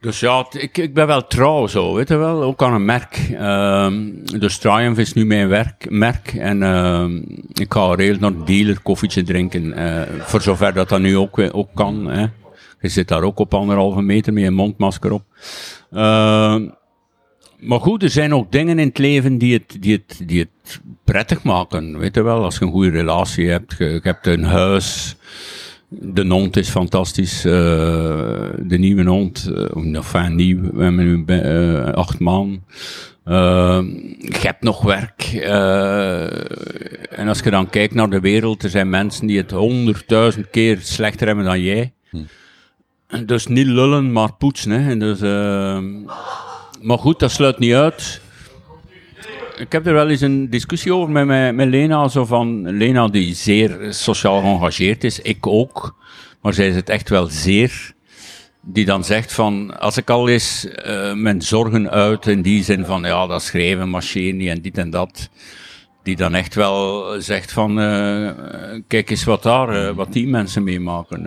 Dus 0.00 0.20
ja, 0.20 0.46
ik, 0.50 0.78
ik 0.78 0.94
ben 0.94 1.06
wel 1.06 1.26
trouw 1.26 1.66
zo, 1.66 1.94
weet 1.94 2.08
je 2.08 2.16
wel. 2.16 2.42
Ook 2.42 2.62
aan 2.62 2.74
een 2.74 2.84
merk. 2.84 3.30
Ehm, 3.38 4.10
dus 4.38 4.58
Triumph 4.58 4.98
is 4.98 5.12
nu 5.12 5.26
mijn 5.26 5.48
werk, 5.48 5.86
merk. 5.90 6.32
En 6.34 6.62
ehm, 6.62 7.16
ik 7.52 7.72
ga 7.72 7.94
regel 7.94 8.16
naar 8.20 8.32
de 8.32 8.44
dealer 8.44 8.80
koffietje 8.80 9.22
drinken. 9.22 9.72
eh, 9.72 10.02
voor 10.20 10.40
zover 10.42 10.72
dat 10.72 10.88
dat 10.88 11.00
nu 11.00 11.16
ook, 11.16 11.40
ook 11.52 11.68
kan. 11.74 12.06
Hè. 12.06 12.26
Je 12.80 12.88
zit 12.88 13.08
daar 13.08 13.22
ook 13.22 13.38
op 13.38 13.54
anderhalve 13.54 14.02
meter 14.02 14.32
met 14.32 14.42
je 14.42 14.50
mondmasker 14.50 15.12
op. 15.12 15.22
Ehm, 15.90 16.68
maar 17.62 17.80
goed, 17.80 18.02
er 18.02 18.10
zijn 18.10 18.34
ook 18.34 18.52
dingen 18.52 18.78
in 18.78 18.86
het 18.86 18.98
leven 18.98 19.38
die 19.38 19.52
het, 19.52 19.76
die 19.80 19.92
het, 19.92 20.20
die 20.26 20.38
het 20.38 20.80
prettig 21.04 21.42
maken. 21.42 21.98
Weet 21.98 22.14
je 22.14 22.22
wel, 22.22 22.44
als 22.44 22.58
je 22.58 22.64
een 22.64 22.70
goede 22.70 22.90
relatie 22.90 23.48
hebt, 23.48 23.74
je, 23.78 23.84
je 23.84 24.00
hebt 24.02 24.26
een 24.26 24.44
huis. 24.44 25.16
De 25.88 26.26
hond 26.26 26.56
is 26.56 26.68
fantastisch. 26.68 27.44
eh, 27.44 27.52
de 28.58 28.78
nieuwe 28.78 29.04
hond, 29.04 29.50
uh, 29.76 29.94
enfin 29.94 30.34
nieuw, 30.34 30.60
we 30.60 30.82
hebben 30.82 31.04
nu 31.04 31.24
eh, 31.26 31.92
acht 31.92 32.18
maanden. 32.18 32.64
Eh, 33.24 33.80
je 34.18 34.40
hebt 34.40 34.62
nog 34.62 34.82
werk. 34.82 35.22
en 37.10 37.28
als 37.28 37.40
je 37.40 37.50
dan 37.50 37.70
kijkt 37.70 37.94
naar 37.94 38.10
de 38.10 38.20
wereld, 38.20 38.62
er 38.62 38.70
zijn 38.70 38.90
mensen 38.90 39.26
die 39.26 39.38
het 39.38 39.50
honderdduizend 39.50 40.50
keer 40.50 40.78
slechter 40.80 41.26
hebben 41.26 41.44
dan 41.44 41.60
jij. 41.60 41.92
Dus 43.26 43.46
niet 43.46 43.66
lullen, 43.66 44.12
maar 44.12 44.32
poetsen. 44.34 44.70
Hè. 44.70 44.90
En 44.90 44.98
dus, 44.98 45.20
eh, 45.20 45.78
maar 46.82 46.98
goed, 46.98 47.18
dat 47.18 47.30
sluit 47.30 47.58
niet 47.58 47.74
uit. 47.74 48.20
Ik 49.56 49.72
heb 49.72 49.86
er 49.86 49.92
wel 49.92 50.08
eens 50.08 50.20
een 50.20 50.50
discussie 50.50 50.94
over 50.94 51.10
met, 51.10 51.26
met, 51.26 51.54
met 51.54 51.68
Lena. 51.68 52.08
Zo 52.08 52.24
van, 52.24 52.70
Lena 52.76 53.08
die 53.08 53.34
zeer 53.34 53.78
sociaal 53.90 54.40
geëngageerd 54.40 55.04
is, 55.04 55.20
ik 55.20 55.46
ook. 55.46 55.96
Maar 56.40 56.52
zij 56.52 56.68
is 56.68 56.74
het 56.74 56.88
echt 56.88 57.08
wel 57.08 57.26
zeer. 57.26 57.94
Die 58.60 58.84
dan 58.84 59.04
zegt 59.04 59.32
van, 59.32 59.78
als 59.80 59.96
ik 59.96 60.10
al 60.10 60.28
eens 60.28 60.66
eh, 60.66 61.14
mijn 61.14 61.42
zorgen 61.42 61.90
uit 61.90 62.26
in 62.26 62.42
die 62.42 62.64
zin 62.64 62.84
van, 62.84 63.02
ja, 63.02 63.26
dat 63.26 63.42
schrijven 63.42 63.88
marcheert 63.88 64.36
niet 64.36 64.48
en 64.48 64.62
dit 64.62 64.78
en 64.78 64.90
dat. 64.90 65.28
Die 66.02 66.16
dan 66.16 66.34
echt 66.34 66.54
wel 66.54 67.06
zegt 67.20 67.52
van, 67.52 67.80
eh, 67.80 68.30
kijk 68.86 69.10
eens 69.10 69.24
wat 69.24 69.42
daar, 69.42 69.68
eh, 69.68 69.94
wat 69.94 70.12
die 70.12 70.28
mensen 70.28 70.62
meemaken. 70.62 71.22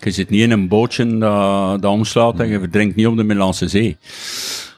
Je 0.00 0.10
zit 0.10 0.30
niet 0.30 0.42
in 0.42 0.50
een 0.50 0.68
bootje 0.68 1.18
dat, 1.18 1.82
dat 1.82 1.92
omslaat 1.92 2.40
en 2.40 2.48
je 2.48 2.58
verdrinkt 2.58 2.96
niet 2.96 3.06
op 3.06 3.16
de 3.16 3.24
Middellandse 3.24 3.68
Zee. 3.68 3.96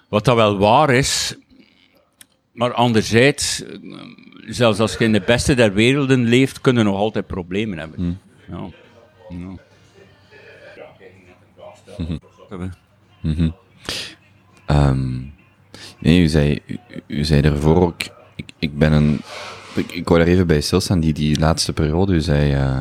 Wat 0.08 0.24
dat 0.24 0.36
wel 0.36 0.58
waar 0.58 0.90
is, 0.90 1.36
maar 2.52 2.72
anderzijds, 2.72 3.62
zelfs 4.46 4.78
als 4.78 4.96
je 4.96 5.04
in 5.04 5.12
de 5.12 5.20
beste 5.26 5.54
der 5.54 5.72
werelden 5.72 6.24
leeft, 6.24 6.60
kunnen 6.60 6.84
nog 6.84 6.96
altijd 6.96 7.26
problemen 7.26 7.78
hebben. 7.78 8.20
Ja. 8.48 8.68
Ja. 9.28 9.56
Ehm, 14.66 15.20
nee, 15.98 16.22
u 16.22 16.28
zei, 16.28 16.58
u, 16.66 16.78
u 17.06 17.24
zei 17.24 17.40
ervoor 17.40 17.76
ook, 17.76 18.02
ik, 18.36 18.44
ik 18.58 18.78
ben 18.78 18.92
een, 18.92 19.20
ik, 19.74 19.92
ik 19.92 20.08
wou 20.08 20.20
daar 20.20 20.28
even 20.28 20.46
bij 20.46 20.60
stilstaan, 20.60 21.00
die, 21.00 21.12
die 21.12 21.38
laatste 21.38 21.72
periode, 21.72 22.14
u 22.14 22.20
zei, 22.20 22.52
eh, 22.52 22.80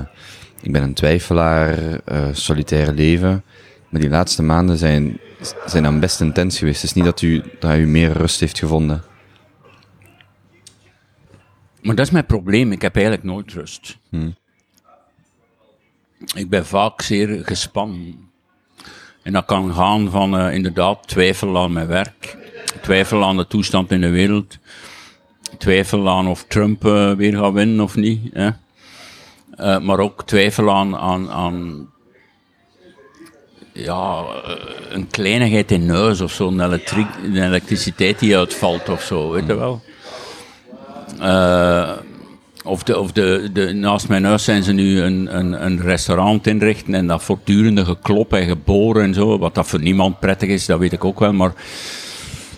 ik 0.62 0.72
ben 0.72 0.84
een 0.84 0.94
twijfelaar, 0.94 2.00
eh 2.06 2.28
solitaire 2.32 2.94
leven, 2.94 3.44
maar 3.90 4.02
die 4.02 4.10
laatste 4.10 4.44
maanden 4.44 4.78
zijn, 4.78 5.20
zijn 5.66 5.84
dan 5.84 6.00
best 6.00 6.22
intens 6.22 6.58
geweest. 6.58 6.82
Het 6.82 6.90
is 6.90 6.96
niet 6.96 7.06
dat 7.06 7.22
u, 7.22 7.44
dat 7.60 7.78
u 7.78 7.88
meer 7.88 8.12
rust 8.12 8.40
heeft 8.40 8.60
gevonden. 8.60 9.04
Maar 11.82 11.96
dat 11.96 12.06
is 12.06 12.12
mijn 12.12 12.26
probleem. 12.26 12.72
Ik 12.72 12.82
heb 12.82 12.96
eigenlijk 12.96 13.26
nooit 13.26 13.54
rust. 13.54 13.98
Ik 16.36 16.50
ben 16.50 16.66
vaak 16.66 17.02
zeer 17.02 17.46
gespannen. 17.46 18.30
En 19.22 19.34
dat 19.34 19.46
kan 19.46 19.74
gaan 19.74 20.10
van 20.10 20.38
eh, 20.38 20.54
inderdaad 20.54 21.08
twijfel 21.08 21.58
aan 21.58 21.74
mijn 21.74 21.88
werk, 21.88 22.38
twijfel 22.82 23.24
aan 23.24 23.38
de 23.38 23.48
toestand 23.48 23.92
in 23.92 24.02
de 24.02 24.10
wereld, 24.10 24.58
twijfel 25.58 26.10
aan 26.10 26.28
of 26.28 26.44
Trump 26.44 26.86
eh, 26.86 27.14
weer 27.14 27.38
gaat 27.38 27.54
winnen 27.54 27.80
of 27.80 27.96
niet. 27.96 28.34
Hè. 28.34 28.50
Eh, 29.56 29.80
maar 29.80 30.00
ook 30.00 30.24
twijfel 30.26 30.72
aan, 30.72 30.98
aan, 30.98 31.30
aan 31.30 31.90
ja, 33.78 34.24
eh, 34.46 34.54
een 34.90 35.08
kleinigheid 35.08 35.72
in 35.72 35.90
huis 35.90 36.22
of 36.22 36.32
zo, 36.32 36.48
een, 36.48 36.62
elektri- 36.62 37.08
een 37.24 37.44
elektriciteit 37.44 38.20
die 38.20 38.38
uitvalt 38.38 38.90
of 38.90 39.02
zo, 39.02 39.32
weet 39.32 39.48
je 39.48 39.56
wel. 39.58 39.82
Eh, 41.20 41.92
of 42.64 42.84
de, 42.84 43.00
of 43.00 43.12
de, 43.12 43.50
de, 43.54 43.74
naast 43.74 44.08
mijn 44.08 44.24
huis 44.24 44.44
zijn 44.44 44.64
ze 44.64 44.72
nu 44.72 45.02
een, 45.02 45.38
een, 45.38 45.66
een 45.66 45.82
restaurant 45.82 46.48
inrichten 46.48 46.94
en 46.94 47.08
dat 47.08 47.24
voortdurende 47.24 47.86
geklop 47.86 48.34
en 48.34 48.48
geboren 48.48 49.04
en 49.04 49.14
zo, 49.14 49.38
wat 49.38 49.56
dat 49.56 49.68
voor 49.68 49.82
niemand 49.82 50.20
prettig 50.20 50.50
is, 50.50 50.66
dat 50.66 50.80
weet 50.80 50.94
ik 50.94 51.06
ook 51.06 51.20
wel, 51.20 51.34
maar 51.34 51.54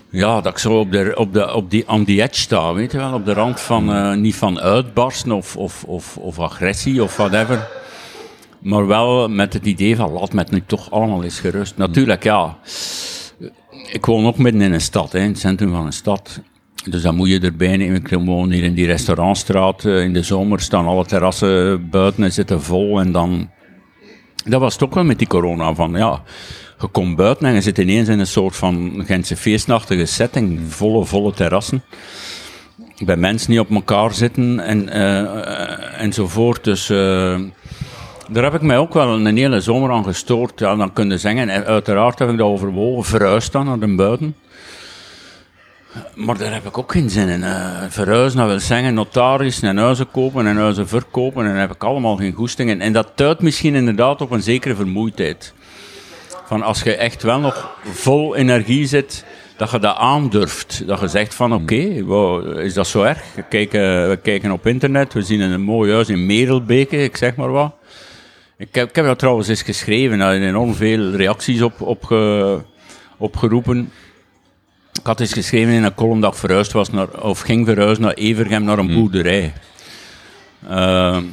ja, 0.10 0.41
dat 0.41 0.51
ik 0.53 0.58
zo 0.60 0.79
op, 0.79 0.91
de, 0.91 1.12
op, 1.15 1.34
de, 1.34 1.53
op 1.53 1.69
die, 1.71 1.88
on 1.88 2.05
the 2.05 2.21
edge 2.21 2.39
sta, 2.39 2.73
weet 2.73 2.91
je 2.91 2.97
wel, 2.97 3.13
op 3.13 3.25
de 3.25 3.34
rand 3.34 3.60
van, 3.60 3.93
eh, 3.93 4.13
niet 4.13 4.36
van 4.36 4.60
uitbarsten 4.60 5.32
of, 5.32 5.55
of, 5.55 5.84
of, 5.84 6.17
of 6.17 6.39
agressie 6.39 7.03
of 7.03 7.17
whatever, 7.17 7.67
maar 8.62 8.88
wel 8.88 9.28
met 9.30 9.54
het 9.54 9.65
idee 9.65 9.95
van, 9.95 10.12
laat 10.12 10.34
me 10.34 10.45
nu 10.50 10.63
toch 10.65 10.91
allemaal 10.91 11.24
eens 11.24 11.39
gerust. 11.39 11.78
Natuurlijk, 11.78 12.24
ja, 12.24 12.58
ik 13.91 14.06
woon 14.06 14.26
ook 14.26 14.38
midden 14.38 14.62
in 14.62 14.74
een 14.74 14.82
stad, 14.82 15.12
hè, 15.12 15.19
in 15.19 15.30
het 15.30 15.39
centrum 15.39 15.72
van 15.72 15.86
een 15.86 15.93
stad. 15.93 16.41
Dus 16.89 17.02
dan 17.02 17.15
moet 17.15 17.30
je 17.30 17.39
erbij 17.39 17.78
nemen. 17.78 17.95
Ik 17.95 18.10
woon 18.10 18.52
hier 18.52 18.63
in 18.63 18.74
die 18.74 18.86
restaurantstraat. 18.86 19.86
eh, 19.86 20.04
In 20.04 20.13
de 20.13 20.24
zomer 20.24 20.60
staan 20.60 20.86
alle 20.86 21.06
terrassen 21.06 21.89
buiten 21.89 22.24
en 22.24 22.32
zitten 22.32 22.62
vol. 22.62 23.00
En 23.00 23.12
dan... 23.12 23.50
Dat 24.45 24.60
was 24.62 24.80
ook 24.80 24.93
wel 24.93 25.04
met 25.04 25.17
die 25.17 25.28
corona. 25.28 25.74
Van, 25.74 25.91
ja, 25.91 26.24
je 26.80 26.88
komt 26.88 27.15
buiten 27.15 27.48
en 27.48 27.54
je 27.54 27.62
zit 27.62 27.78
ineens 27.78 28.08
in 28.08 28.19
een 28.19 28.28
soort 28.28 28.56
van 28.56 29.04
Gentse 29.06 29.36
feestachtige 29.36 30.06
setting. 30.06 30.60
Volle, 30.67 31.06
volle 31.06 31.34
terrassen. 31.34 31.84
Bij 33.06 33.17
mensen 33.17 33.50
die 33.50 33.60
op 33.60 33.72
elkaar 33.72 34.13
zitten 34.13 34.60
en, 34.60 34.89
eh, 34.89 35.19
eh, 35.19 36.02
enzovoort. 36.02 36.63
Dus... 36.63 36.91
daar 38.30 38.44
heb 38.44 38.54
ik 38.54 38.62
mij 38.62 38.78
ook 38.78 38.94
wel 38.94 39.15
een 39.15 39.38
hele 39.38 39.62
zomer 39.62 39.92
aan 39.92 40.04
gestoord. 40.04 40.60
Ja, 40.60 40.76
dan 40.76 40.94
kun 40.94 41.10
je 41.10 41.18
zeggen, 41.18 41.50
en 41.50 41.65
uiteraard 41.65 42.20
heb 42.20 42.30
ik 42.30 42.38
dat 42.38 42.48
overwogen, 42.48 43.04
verhuisd 43.04 43.52
dan 43.52 43.65
naar 43.65 43.80
de 43.80 43.96
buiten. 43.96 44.36
Maar 46.15 46.38
daar 46.38 46.54
heb 46.54 46.65
ik 46.65 46.78
ook 46.78 46.92
geen 46.92 47.10
zin 47.10 47.28
in. 47.28 47.44
Eh 47.44 47.84
verhuizen, 47.89 48.39
dat 48.39 48.50
wil 48.50 48.60
zeggen 48.60 48.94
notaris 48.94 49.62
en 49.62 49.78
huizen 49.78 50.12
kopen 50.12 50.48
en 50.48 50.58
huizen 50.58 50.88
verkopen. 50.88 51.46
En 51.46 51.52
daar 51.52 51.60
heb 51.60 51.72
ik 51.72 51.84
allemaal 51.84 52.15
geen 52.15 52.34
goesting 52.34 52.70
in. 52.70 52.82
En 52.82 52.94
dat 52.94 53.12
duidt 53.15 53.42
misschien 53.42 53.76
inderdaad 53.76 54.22
op 54.22 54.32
een 54.32 54.42
zekere 54.42 54.76
vermoeidheid. 54.76 55.54
Van 56.46 56.62
als 56.62 56.82
je 56.82 56.96
echt 56.96 57.24
wel 57.24 57.39
nog 57.39 57.78
vol 57.84 58.36
energie 58.36 58.86
zit, 58.86 59.26
dat 59.58 59.72
je 59.72 59.80
dat 59.80 59.96
aandurft. 59.96 60.84
Dat 60.88 61.00
je 61.00 61.08
zegt 61.08 61.34
van 61.34 61.54
oké, 61.54 62.04
wow, 62.04 62.60
is 62.60 62.74
dat 62.74 62.88
zo 62.88 63.04
erg? 63.04 63.24
We 63.36 63.44
kijken, 63.50 64.10
we 64.10 64.18
kijken 64.18 64.52
op 64.52 64.68
internet, 64.68 65.13
we 65.13 65.22
zien 65.22 65.39
een 65.39 65.62
mooi 65.62 65.92
huis 65.92 66.10
in 66.10 66.26
Merelbeke, 66.26 67.04
ik 67.04 67.18
zeg 67.18 67.36
maar 67.36 67.52
wat. 67.52 67.74
Ik 68.60 68.76
heb, 68.76 68.89
ik 68.89 68.95
heb 68.95 69.06
dat 69.06 69.19
trouwens 69.19 69.48
eens 69.48 69.62
geschreven, 69.62 70.17
zijn 70.17 70.43
enorm 70.43 70.74
veel 70.76 71.12
reacties 71.12 71.62
op, 71.62 71.82
op 71.82 72.04
ge- 72.04 72.60
opgeroepen. 73.17 73.91
Ik 74.93 75.06
had 75.06 75.19
eens 75.19 75.34
geschreven 75.34 75.74
in 75.74 75.84
een 75.84 75.93
column 75.93 76.22
dat 76.22 76.34
ik 76.34 76.39
verhuisd 76.39 76.72
was 76.72 76.89
naar, 76.89 77.08
of 77.08 77.39
ging 77.39 77.65
verhuizen 77.65 78.04
naar 78.04 78.13
Evergem, 78.13 78.63
naar 78.63 78.78
een 78.78 78.93
boerderij. 78.93 79.54
Ehm, 80.69 81.24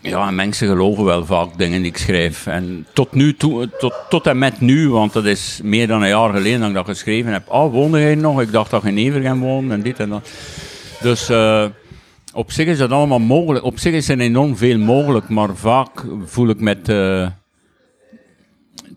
ja, 0.00 0.26
en 0.28 0.34
mensen 0.34 0.68
geloven 0.68 1.04
wel 1.04 1.26
vaak 1.26 1.58
dingen 1.58 1.82
die 1.82 1.90
ik 1.90 1.96
schrijf. 1.96 2.46
En 2.46 2.86
tot 2.92 3.12
nu 3.12 3.34
toe, 3.36 3.70
tot, 3.78 3.94
tot 4.08 4.26
en 4.26 4.38
met 4.38 4.60
nu, 4.60 4.88
want 4.90 5.12
dat 5.12 5.24
is 5.24 5.60
meer 5.62 5.86
dan 5.86 6.02
een 6.02 6.08
jaar 6.08 6.32
geleden 6.32 6.60
dat 6.60 6.68
ik 6.68 6.74
dat 6.74 6.86
geschreven 6.86 7.32
heb. 7.32 7.48
Oh, 7.48 7.72
woonde 7.72 8.00
jij 8.00 8.14
nog? 8.14 8.40
Ik 8.40 8.52
dacht 8.52 8.70
dat 8.70 8.82
je 8.82 8.88
in 8.88 8.98
Evergem 8.98 9.40
woonde 9.40 9.74
en 9.74 9.82
dit 9.82 9.98
en 10.00 10.08
dat. 10.08 10.28
Dus 11.00 11.28
eh, 11.28 11.64
op 12.34 12.52
zich 12.52 12.66
is 12.66 12.78
dat 12.78 12.90
allemaal 12.90 13.18
mogelijk. 13.18 13.64
Op 13.64 13.78
zich 13.78 13.94
is 13.94 14.08
er 14.08 14.20
enorm 14.20 14.56
veel 14.56 14.78
mogelijk, 14.78 15.28
maar 15.28 15.56
vaak 15.56 16.04
voel 16.24 16.48
ik 16.48 16.60
me 16.60 16.80
te, 16.80 17.30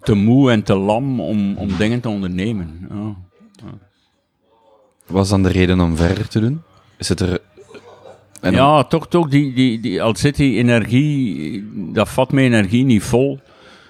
te 0.02 0.14
moe 0.14 0.52
en 0.52 0.64
te 0.64 0.76
lam 0.76 1.22
om, 1.22 1.58
om 1.58 1.78
dingen 1.78 2.00
te 2.00 2.10
ondernemen. 2.10 2.88
Ja. 2.90 3.16
Was 5.08 5.30
dan 5.30 5.44
de 5.44 5.50
reden 5.50 5.80
om 5.80 5.98
verder 5.98 6.28
te 6.28 6.40
doen? 6.40 6.62
Is 6.98 7.10
het 7.10 7.20
er... 7.20 7.40
En 8.42 8.54
ja, 8.54 8.84
toch, 8.84 9.08
toch, 9.08 9.30
die, 9.30 9.54
die, 9.54 9.80
die, 9.80 10.02
al 10.02 10.16
zit 10.16 10.36
die 10.36 10.58
energie, 10.58 11.64
dat 11.94 12.10
vat 12.10 12.32
mijn 12.32 12.54
energie 12.54 12.84
niet 12.84 13.04
vol. 13.04 13.40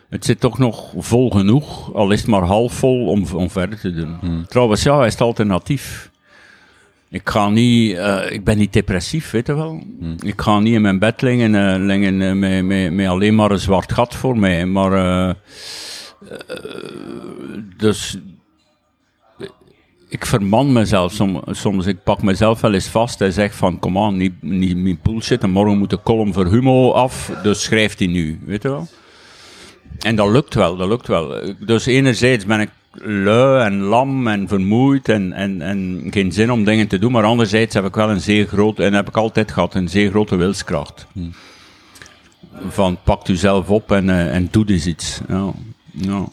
Het 0.10 0.26
zit 0.26 0.40
toch 0.40 0.58
nog 0.58 0.94
vol 0.98 1.30
genoeg, 1.30 1.94
al 1.94 2.12
is 2.12 2.20
het 2.20 2.30
maar 2.30 2.42
half 2.42 2.74
vol 2.74 3.08
om, 3.08 3.26
om 3.34 3.50
verder 3.50 3.80
te 3.80 3.94
doen. 3.94 4.46
Trouwens, 4.48 4.84
ja, 4.84 5.06
is 5.06 5.12
het 5.12 5.22
alternatief. 5.22 6.12
Ik 7.10 7.30
ga 7.30 7.50
niet, 7.50 7.96
eh, 7.96 8.32
ik 8.32 8.44
ben 8.44 8.58
niet 8.58 8.74
depressief, 8.74 9.32
weet 9.32 9.48
je 9.48 9.56
wel. 9.56 9.84
Ik 10.24 10.42
ga 10.42 10.60
niet 10.60 10.74
in 10.74 10.82
mijn 10.82 11.00
bed 11.00 11.22
liggen, 11.22 11.56
eh, 11.56 11.80
liggen 11.80 12.22
eh, 12.22 12.34
met, 12.34 12.66
met, 12.66 12.94
met 12.94 13.08
alleen 13.08 13.36
maar 13.36 13.52
een 13.52 13.60
zwart 13.60 13.94
gat 13.94 14.16
voor 14.16 14.38
mij. 14.38 14.66
Maar, 14.66 15.36
dus 17.78 18.18
ik 20.10 20.26
verman 20.26 20.72
mezelf 20.72 21.14
soms, 21.14 21.40
soms. 21.50 21.86
Ik 21.86 22.04
pak 22.04 22.22
mezelf 22.22 22.62
wel 22.62 22.74
eens 22.74 22.88
vast 22.88 23.22
en 23.22 23.34
zeg 23.34 23.56
van, 23.56 23.80
kom 23.80 23.98
aan, 23.98 24.18
niet, 24.18 24.42
niet, 24.42 24.78
niet 24.78 25.02
bullshit. 25.02 25.44
En 25.44 25.50
morgen 25.50 25.78
moet 25.78 25.90
de 25.90 26.02
column 26.04 26.34
voor 26.34 26.46
Humo 26.46 26.92
af, 26.92 27.32
dus 27.44 27.64
schrijft 27.64 28.00
hij 28.00 28.08
nu, 28.08 28.40
weet 28.46 28.62
je 28.62 28.70
wel. 28.70 28.88
En 30.00 30.16
dat 30.16 30.30
lukt 30.30 30.54
wel, 30.54 30.76
dat 30.76 30.88
lukt 30.88 31.08
wel. 31.08 31.56
Dus 31.60 31.86
enerzijds 31.86 32.46
ben 32.46 32.60
ik 32.60 32.70
lui 33.04 33.66
en 33.66 33.80
lam 33.80 34.28
en 34.28 34.48
vermoeid 34.48 35.10
en, 35.10 35.34
en, 35.34 35.62
en 35.62 36.08
geen 36.10 36.32
zin 36.32 36.52
om 36.52 36.64
dingen 36.64 36.88
te 36.88 37.00
doen. 37.00 37.12
Maar 37.12 37.24
anderzijds 37.24 37.74
heb 37.74 37.86
ik 37.86 37.96
wel 37.96 38.10
een 38.10 38.22
zeer 38.22 38.48
grote, 38.48 38.84
en 38.84 38.94
heb 38.94 39.08
ik 39.08 39.18
altijd 39.18 39.52
gehad, 39.52 39.76
een 39.76 39.90
zeer 39.90 40.10
grote 40.10 40.36
wilskracht. 40.36 41.08
Van 42.70 42.98
pak 43.04 43.28
u 43.28 43.36
zelf 43.36 43.70
op 43.70 43.92
en, 43.92 44.10
eh, 44.10 44.36
en 44.36 44.48
doe 44.52 44.66
dus 44.66 44.86
iets. 44.86 45.20
Ja. 45.28 45.52
Ja. 45.92 46.26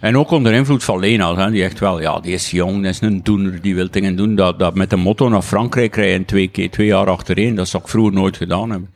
En 0.00 0.16
ook 0.16 0.30
onder 0.30 0.52
invloed 0.52 0.84
van 0.84 0.98
Lena, 0.98 1.34
hè, 1.34 1.50
die 1.50 1.64
echt 1.64 1.78
wel, 1.78 2.00
ja, 2.00 2.20
die 2.20 2.32
is 2.32 2.50
jong, 2.50 2.80
die 2.80 2.88
is 2.88 3.00
een 3.00 3.22
doener, 3.22 3.60
die 3.60 3.74
wil 3.74 3.90
dingen 3.90 4.16
doen. 4.16 4.34
Dat, 4.34 4.58
dat 4.58 4.74
met 4.74 4.90
de 4.90 4.96
motto 4.96 5.28
naar 5.28 5.42
Frankrijk 5.42 5.94
rijden 5.94 6.24
twee, 6.24 6.48
keer, 6.48 6.70
twee 6.70 6.86
jaar 6.86 7.10
achtereen, 7.10 7.54
dat 7.54 7.68
zou 7.68 7.82
ik 7.82 7.88
vroeger 7.88 8.12
nooit 8.12 8.36
gedaan 8.36 8.70
hebben. 8.70 8.93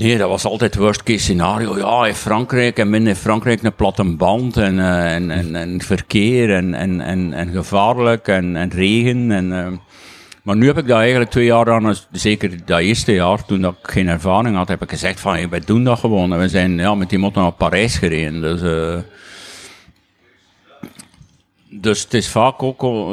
Nee, 0.00 0.18
dat 0.18 0.28
was 0.28 0.44
altijd 0.44 0.76
worst 0.76 1.02
case 1.02 1.18
scenario. 1.18 1.78
Ja, 1.78 2.06
in 2.06 2.14
Frankrijk 2.14 2.78
en 2.78 2.90
binnen 2.90 3.16
Frankrijk 3.16 3.62
een 3.62 3.74
platte 3.74 4.04
band 4.04 4.56
en, 4.56 4.74
uh, 4.74 5.14
en, 5.14 5.30
en, 5.30 5.56
en, 5.56 5.80
verkeer 5.80 6.54
en, 6.54 6.74
en, 6.74 7.00
en, 7.00 7.32
en 7.32 7.48
gevaarlijk 7.52 8.28
en, 8.28 8.56
en 8.56 8.70
regen. 8.70 9.30
En, 9.30 9.44
uh, 9.44 9.66
maar 10.42 10.56
nu 10.56 10.66
heb 10.66 10.78
ik 10.78 10.86
dat 10.86 10.98
eigenlijk 10.98 11.30
twee 11.30 11.44
jaar 11.44 11.72
aan, 11.72 11.94
zeker 12.12 12.50
dat 12.64 12.80
eerste 12.80 13.12
jaar, 13.12 13.44
toen 13.44 13.64
ik 13.64 13.74
geen 13.82 14.08
ervaring 14.08 14.56
had, 14.56 14.68
heb 14.68 14.82
ik 14.82 14.90
gezegd 14.90 15.20
van, 15.20 15.32
hey, 15.32 15.48
wij 15.48 15.62
doen 15.64 15.84
dat 15.84 15.98
gewoon. 15.98 16.32
En 16.32 16.38
we 16.38 16.48
zijn 16.48 16.78
ja, 16.78 16.94
met 16.94 17.10
die 17.10 17.18
motor 17.18 17.42
naar 17.42 17.52
Parijs 17.52 17.96
gereden. 17.96 18.40
Dus, 18.40 18.62
uh, 18.62 18.98
dus 21.72 22.02
het 22.02 22.14
is 22.14 22.28
vaak 22.28 22.62
ook 22.62 22.82
uh, 22.82 23.10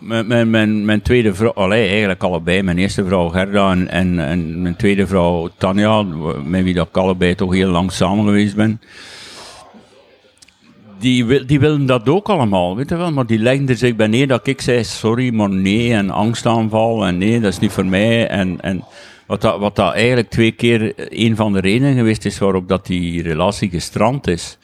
mijn, 0.00 0.26
mijn, 0.26 0.50
mijn, 0.50 0.84
mijn 0.84 1.02
tweede 1.02 1.34
vrouw, 1.34 1.52
allee, 1.52 1.88
eigenlijk 1.88 2.22
allebei, 2.22 2.62
mijn 2.62 2.78
eerste 2.78 3.04
vrouw 3.04 3.28
Gerda 3.28 3.70
en, 3.70 3.88
en, 3.88 4.18
en 4.18 4.62
mijn 4.62 4.76
tweede 4.76 5.06
vrouw 5.06 5.48
Tanja, 5.58 6.02
met 6.44 6.62
wie 6.62 6.74
dat 6.74 6.88
ik 6.88 6.96
allebei 6.96 7.34
toch 7.34 7.52
heel 7.52 7.70
lang 7.70 7.92
samen 7.92 8.24
geweest 8.24 8.56
ben. 8.56 8.80
Die, 10.98 11.44
die 11.44 11.60
willen 11.60 11.86
dat 11.86 12.08
ook 12.08 12.28
allemaal, 12.28 12.76
weet 12.76 12.88
je 12.88 12.96
wel, 12.96 13.12
maar 13.12 13.26
die 13.26 13.38
legden 13.38 13.68
er 13.68 13.76
zich 13.76 13.96
bij 13.96 14.06
neer 14.06 14.28
dat 14.28 14.46
ik 14.46 14.60
zei 14.60 14.84
sorry, 14.84 15.34
maar 15.34 15.50
nee, 15.50 15.92
en 15.92 16.10
angstaanval, 16.10 17.06
en 17.06 17.18
nee, 17.18 17.40
dat 17.40 17.52
is 17.52 17.58
niet 17.58 17.72
voor 17.72 17.86
mij. 17.86 18.28
En, 18.28 18.60
en 18.60 18.84
wat, 19.26 19.40
dat, 19.40 19.58
wat 19.58 19.76
dat 19.76 19.94
eigenlijk 19.94 20.30
twee 20.30 20.52
keer 20.52 20.92
een 20.96 21.36
van 21.36 21.52
de 21.52 21.60
redenen 21.60 21.94
geweest 21.94 22.24
is 22.24 22.38
waarop 22.38 22.68
dat 22.68 22.86
die 22.86 23.22
relatie 23.22 23.70
gestrand 23.70 24.26
is. 24.26 24.58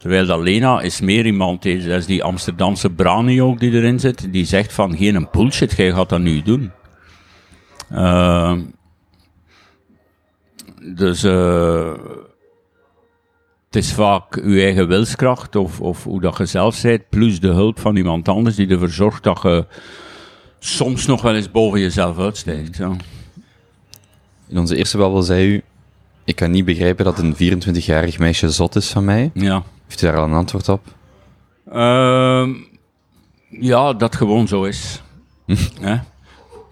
Terwijl 0.00 0.26
dat 0.26 0.40
Lena 0.40 0.80
is 0.80 1.00
meer 1.00 1.26
iemand, 1.26 1.62
dat 1.62 1.72
is 1.72 2.06
die 2.06 2.22
Amsterdamse 2.22 2.90
brani 2.90 3.42
ook 3.42 3.60
die 3.60 3.72
erin 3.72 4.00
zit, 4.00 4.32
die 4.32 4.44
zegt 4.44 4.72
van 4.72 4.96
geen 4.96 5.28
bullshit, 5.32 5.76
jij 5.76 5.92
gaat 5.92 6.08
dat 6.08 6.20
nu 6.20 6.42
doen. 6.42 6.70
Uh, 7.92 8.58
dus 10.94 11.24
uh, 11.24 11.92
het 13.66 13.76
is 13.76 13.92
vaak 13.92 14.36
uw 14.36 14.58
eigen 14.58 14.88
wilskracht 14.88 15.56
of, 15.56 15.80
of 15.80 16.04
hoe 16.04 16.20
dat 16.20 16.38
je 16.38 16.46
zelf 16.46 16.82
bent, 16.82 17.08
plus 17.08 17.40
de 17.40 17.52
hulp 17.52 17.80
van 17.80 17.96
iemand 17.96 18.28
anders 18.28 18.56
die 18.56 18.68
ervoor 18.68 18.88
zorgt 18.88 19.22
dat 19.22 19.42
je 19.42 19.66
soms 20.58 21.06
nog 21.06 21.22
wel 21.22 21.34
eens 21.34 21.50
boven 21.50 21.80
jezelf 21.80 22.18
uitstijgt. 22.18 22.78
In 24.48 24.58
onze 24.58 24.76
eerste 24.76 24.98
babbel 24.98 25.22
zei 25.22 25.46
u, 25.46 25.62
ik 26.30 26.36
kan 26.36 26.50
niet 26.50 26.64
begrijpen 26.64 27.04
dat 27.04 27.18
een 27.18 27.34
24-jarig 27.34 28.18
meisje 28.18 28.50
zot 28.50 28.76
is 28.76 28.88
van 28.88 29.04
mij. 29.04 29.30
Ja. 29.34 29.62
Heeft 29.86 30.02
u 30.02 30.06
daar 30.06 30.16
al 30.16 30.24
een 30.24 30.32
antwoord 30.32 30.68
op? 30.68 30.86
Uh, 31.72 32.48
ja, 33.48 33.92
dat 33.92 34.16
gewoon 34.16 34.48
zo 34.48 34.64
is. 34.64 35.02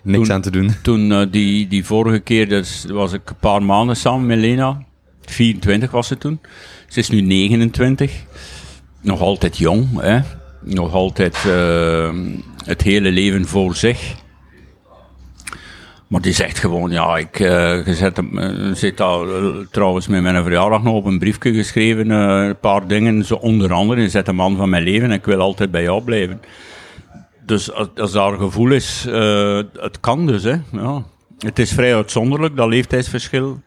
Niks 0.03 0.27
toen, 0.27 0.33
aan 0.33 0.41
te 0.41 0.51
doen. 0.51 0.75
Toen 0.83 1.11
uh, 1.11 1.23
die, 1.31 1.69
die 1.69 1.85
vorige 1.85 2.19
keer, 2.19 2.49
dus 2.49 2.85
was 2.89 3.13
ik 3.13 3.31
een 3.31 3.37
paar 3.37 3.63
maanden 3.63 3.97
samen 3.97 4.27
met 4.27 4.39
Lena. 4.39 4.85
24 5.21 5.91
was 5.91 6.07
ze 6.07 6.19
toen. 6.19 6.41
Ze 6.89 6.99
is 6.99 7.09
nu 7.09 7.21
29. 7.21 8.13
Nog 9.01 9.21
altijd 9.21 9.59
jong, 9.59 10.01
hè. 10.01 10.21
Nog 10.61 10.93
altijd 10.93 11.45
uh, 11.47 12.15
het 12.65 12.83
hele 12.83 13.11
leven 13.11 13.47
voor 13.47 13.75
zich. 13.75 14.15
Maar 16.09 16.21
die 16.21 16.33
zegt 16.33 16.59
gewoon, 16.59 16.91
ja, 16.91 17.17
ik 17.17 17.39
uh, 17.39 17.87
zet 17.87 18.17
hem, 18.17 18.39
uh, 18.39 18.75
zit 18.75 19.01
al 19.01 19.43
uh, 19.43 19.67
trouwens 19.71 20.07
met 20.07 20.23
mijn 20.23 20.43
verjaardag 20.43 20.83
nog 20.83 20.95
op 20.95 21.05
een 21.05 21.19
briefje 21.19 21.53
geschreven, 21.53 22.11
een 22.11 22.59
paar 22.59 22.87
dingen, 22.87 23.25
zo 23.25 23.35
onder 23.35 23.73
andere, 23.73 24.09
zet 24.09 24.27
de 24.27 24.33
man 24.33 24.57
van 24.57 24.69
mijn 24.69 24.83
leven 24.83 25.11
en 25.11 25.17
ik 25.17 25.25
wil 25.25 25.41
altijd 25.41 25.71
bij 25.71 25.83
jou 25.83 26.03
blijven. 26.03 26.41
Dus 27.47 27.73
als, 27.97 28.13
daar 28.13 28.39
gevoel 28.39 28.71
is, 28.71 29.07
het 29.73 30.01
kan 30.01 30.27
dus, 30.27 30.43
hè. 30.43 30.57
Ja. 30.73 31.03
Het 31.39 31.59
is 31.59 31.73
vrij 31.73 31.95
uitzonderlijk, 31.97 32.57
dat 32.57 32.69
leeftijdsverschil. 32.69 33.61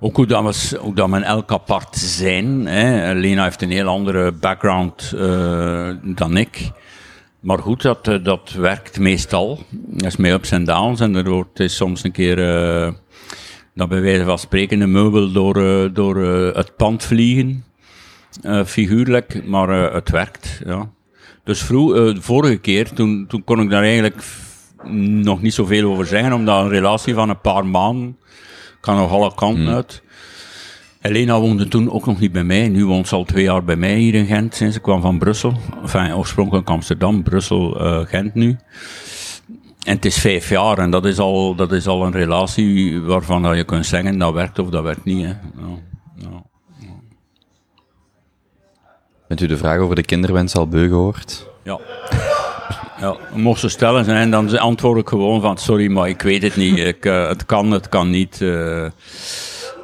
Ook 0.00 0.16
hoe 0.16 0.26
dat, 0.26 0.70
we, 0.70 0.78
hoe 0.78 0.94
dat 0.94 1.08
men 1.08 1.22
elk 1.22 1.52
apart 1.52 1.96
zijn. 1.96 2.66
Hè. 2.66 3.12
Lena 3.14 3.44
heeft 3.44 3.62
een 3.62 3.70
heel 3.70 3.86
andere 3.86 4.32
background 4.32 5.14
dan 6.02 6.36
ik. 6.36 6.70
Maar 7.42 7.58
goed, 7.58 7.82
dat, 7.82 8.04
dat 8.22 8.52
werkt 8.52 8.98
meestal. 8.98 9.58
Dat 9.70 10.06
is 10.06 10.16
met 10.16 10.32
ups 10.32 10.50
en 10.50 10.64
downs. 10.64 11.00
En 11.00 11.14
er 11.14 11.30
wordt 11.30 11.60
is 11.60 11.76
soms 11.76 12.04
een 12.04 12.12
keer, 12.12 12.38
uh, 12.38 12.92
dat 13.74 13.88
bij 13.88 14.00
wijze 14.00 14.24
van 14.24 14.38
spreken, 14.38 14.80
een 14.80 14.90
meubel 14.90 15.32
door, 15.32 15.56
uh, 15.56 15.88
door 15.92 16.16
uh, 16.16 16.54
het 16.54 16.76
pand 16.76 17.04
vliegen. 17.04 17.64
figuurlijk, 18.66 19.46
maar 19.46 19.68
het 19.92 20.10
werkt. 20.10 20.60
Ja. 20.64 20.90
Dus 21.44 21.62
vroeg, 21.62 21.94
de 21.94 22.22
vorige 22.22 22.56
keer, 22.56 22.92
toen, 22.92 23.26
toen 23.28 23.44
kon 23.44 23.60
ik 23.60 23.70
daar 23.70 23.82
eigenlijk 23.82 24.22
nog 25.22 25.42
niet 25.42 25.54
zoveel 25.54 25.90
over 25.90 26.06
zeggen, 26.06 26.32
omdat 26.32 26.64
een 26.64 26.68
relatie 26.68 27.14
van 27.14 27.28
een 27.28 27.40
paar 27.40 27.66
maanden 27.66 28.16
kan 28.80 28.96
nog 28.96 29.10
alle 29.10 29.34
kanten 29.34 29.64
hmm. 29.64 29.74
uit. 29.74 30.02
Elena 31.02 31.40
woonde 31.40 31.68
toen 31.68 31.90
ook 31.90 32.06
nog 32.06 32.20
niet 32.20 32.32
bij 32.32 32.44
mij. 32.44 32.68
Nu 32.68 32.86
woont 32.86 33.08
ze 33.08 33.14
al 33.14 33.24
twee 33.24 33.44
jaar 33.44 33.64
bij 33.64 33.76
mij 33.76 33.96
hier 33.96 34.14
in 34.14 34.26
Gent, 34.26 34.54
sinds 34.54 34.76
ik 34.76 34.82
kwam 34.82 35.00
van 35.00 35.18
Brussel. 35.18 35.52
Enfin, 35.82 36.14
oorspronkelijk 36.14 36.68
Amsterdam, 36.68 37.22
Brussel, 37.22 37.86
uh, 37.86 38.06
Gent 38.06 38.34
nu. 38.34 38.56
En 39.82 39.94
het 39.94 40.04
is 40.04 40.18
vijf 40.18 40.48
jaar 40.48 40.78
en 40.78 40.90
dat 40.90 41.04
is 41.04 41.18
al, 41.18 41.54
dat 41.54 41.72
is 41.72 41.86
al 41.86 42.04
een 42.04 42.12
relatie 42.12 43.00
waarvan 43.00 43.56
je 43.56 43.64
kunt 43.64 43.86
zeggen 43.86 44.18
dat 44.18 44.32
werkt 44.32 44.58
of 44.58 44.68
dat 44.68 44.82
werkt 44.82 45.04
niet. 45.04 45.24
Hè. 45.24 45.28
Ja, 45.28 45.78
ja, 46.16 46.28
ja. 46.78 46.92
Bent 49.28 49.40
u 49.40 49.46
de 49.46 49.56
vraag 49.56 49.78
over 49.78 49.94
de 49.94 50.02
kinderwens 50.02 50.54
al 50.54 50.68
beu 50.68 50.88
gehoord? 50.88 51.48
Ja. 51.62 51.80
Ja, 53.00 53.16
mocht 53.34 53.60
ze 53.60 53.68
stellen 53.68 54.06
en 54.06 54.30
dan 54.30 54.58
antwoord 54.58 55.00
ik 55.00 55.08
gewoon 55.08 55.40
van 55.40 55.58
sorry, 55.58 55.90
maar 55.90 56.08
ik 56.08 56.22
weet 56.22 56.42
het 56.42 56.56
niet. 56.56 56.78
Ik, 56.78 57.04
uh, 57.04 57.28
het 57.28 57.46
kan, 57.46 57.70
het 57.70 57.88
kan 57.88 58.10
niet. 58.10 58.40
Uh, 58.40 58.86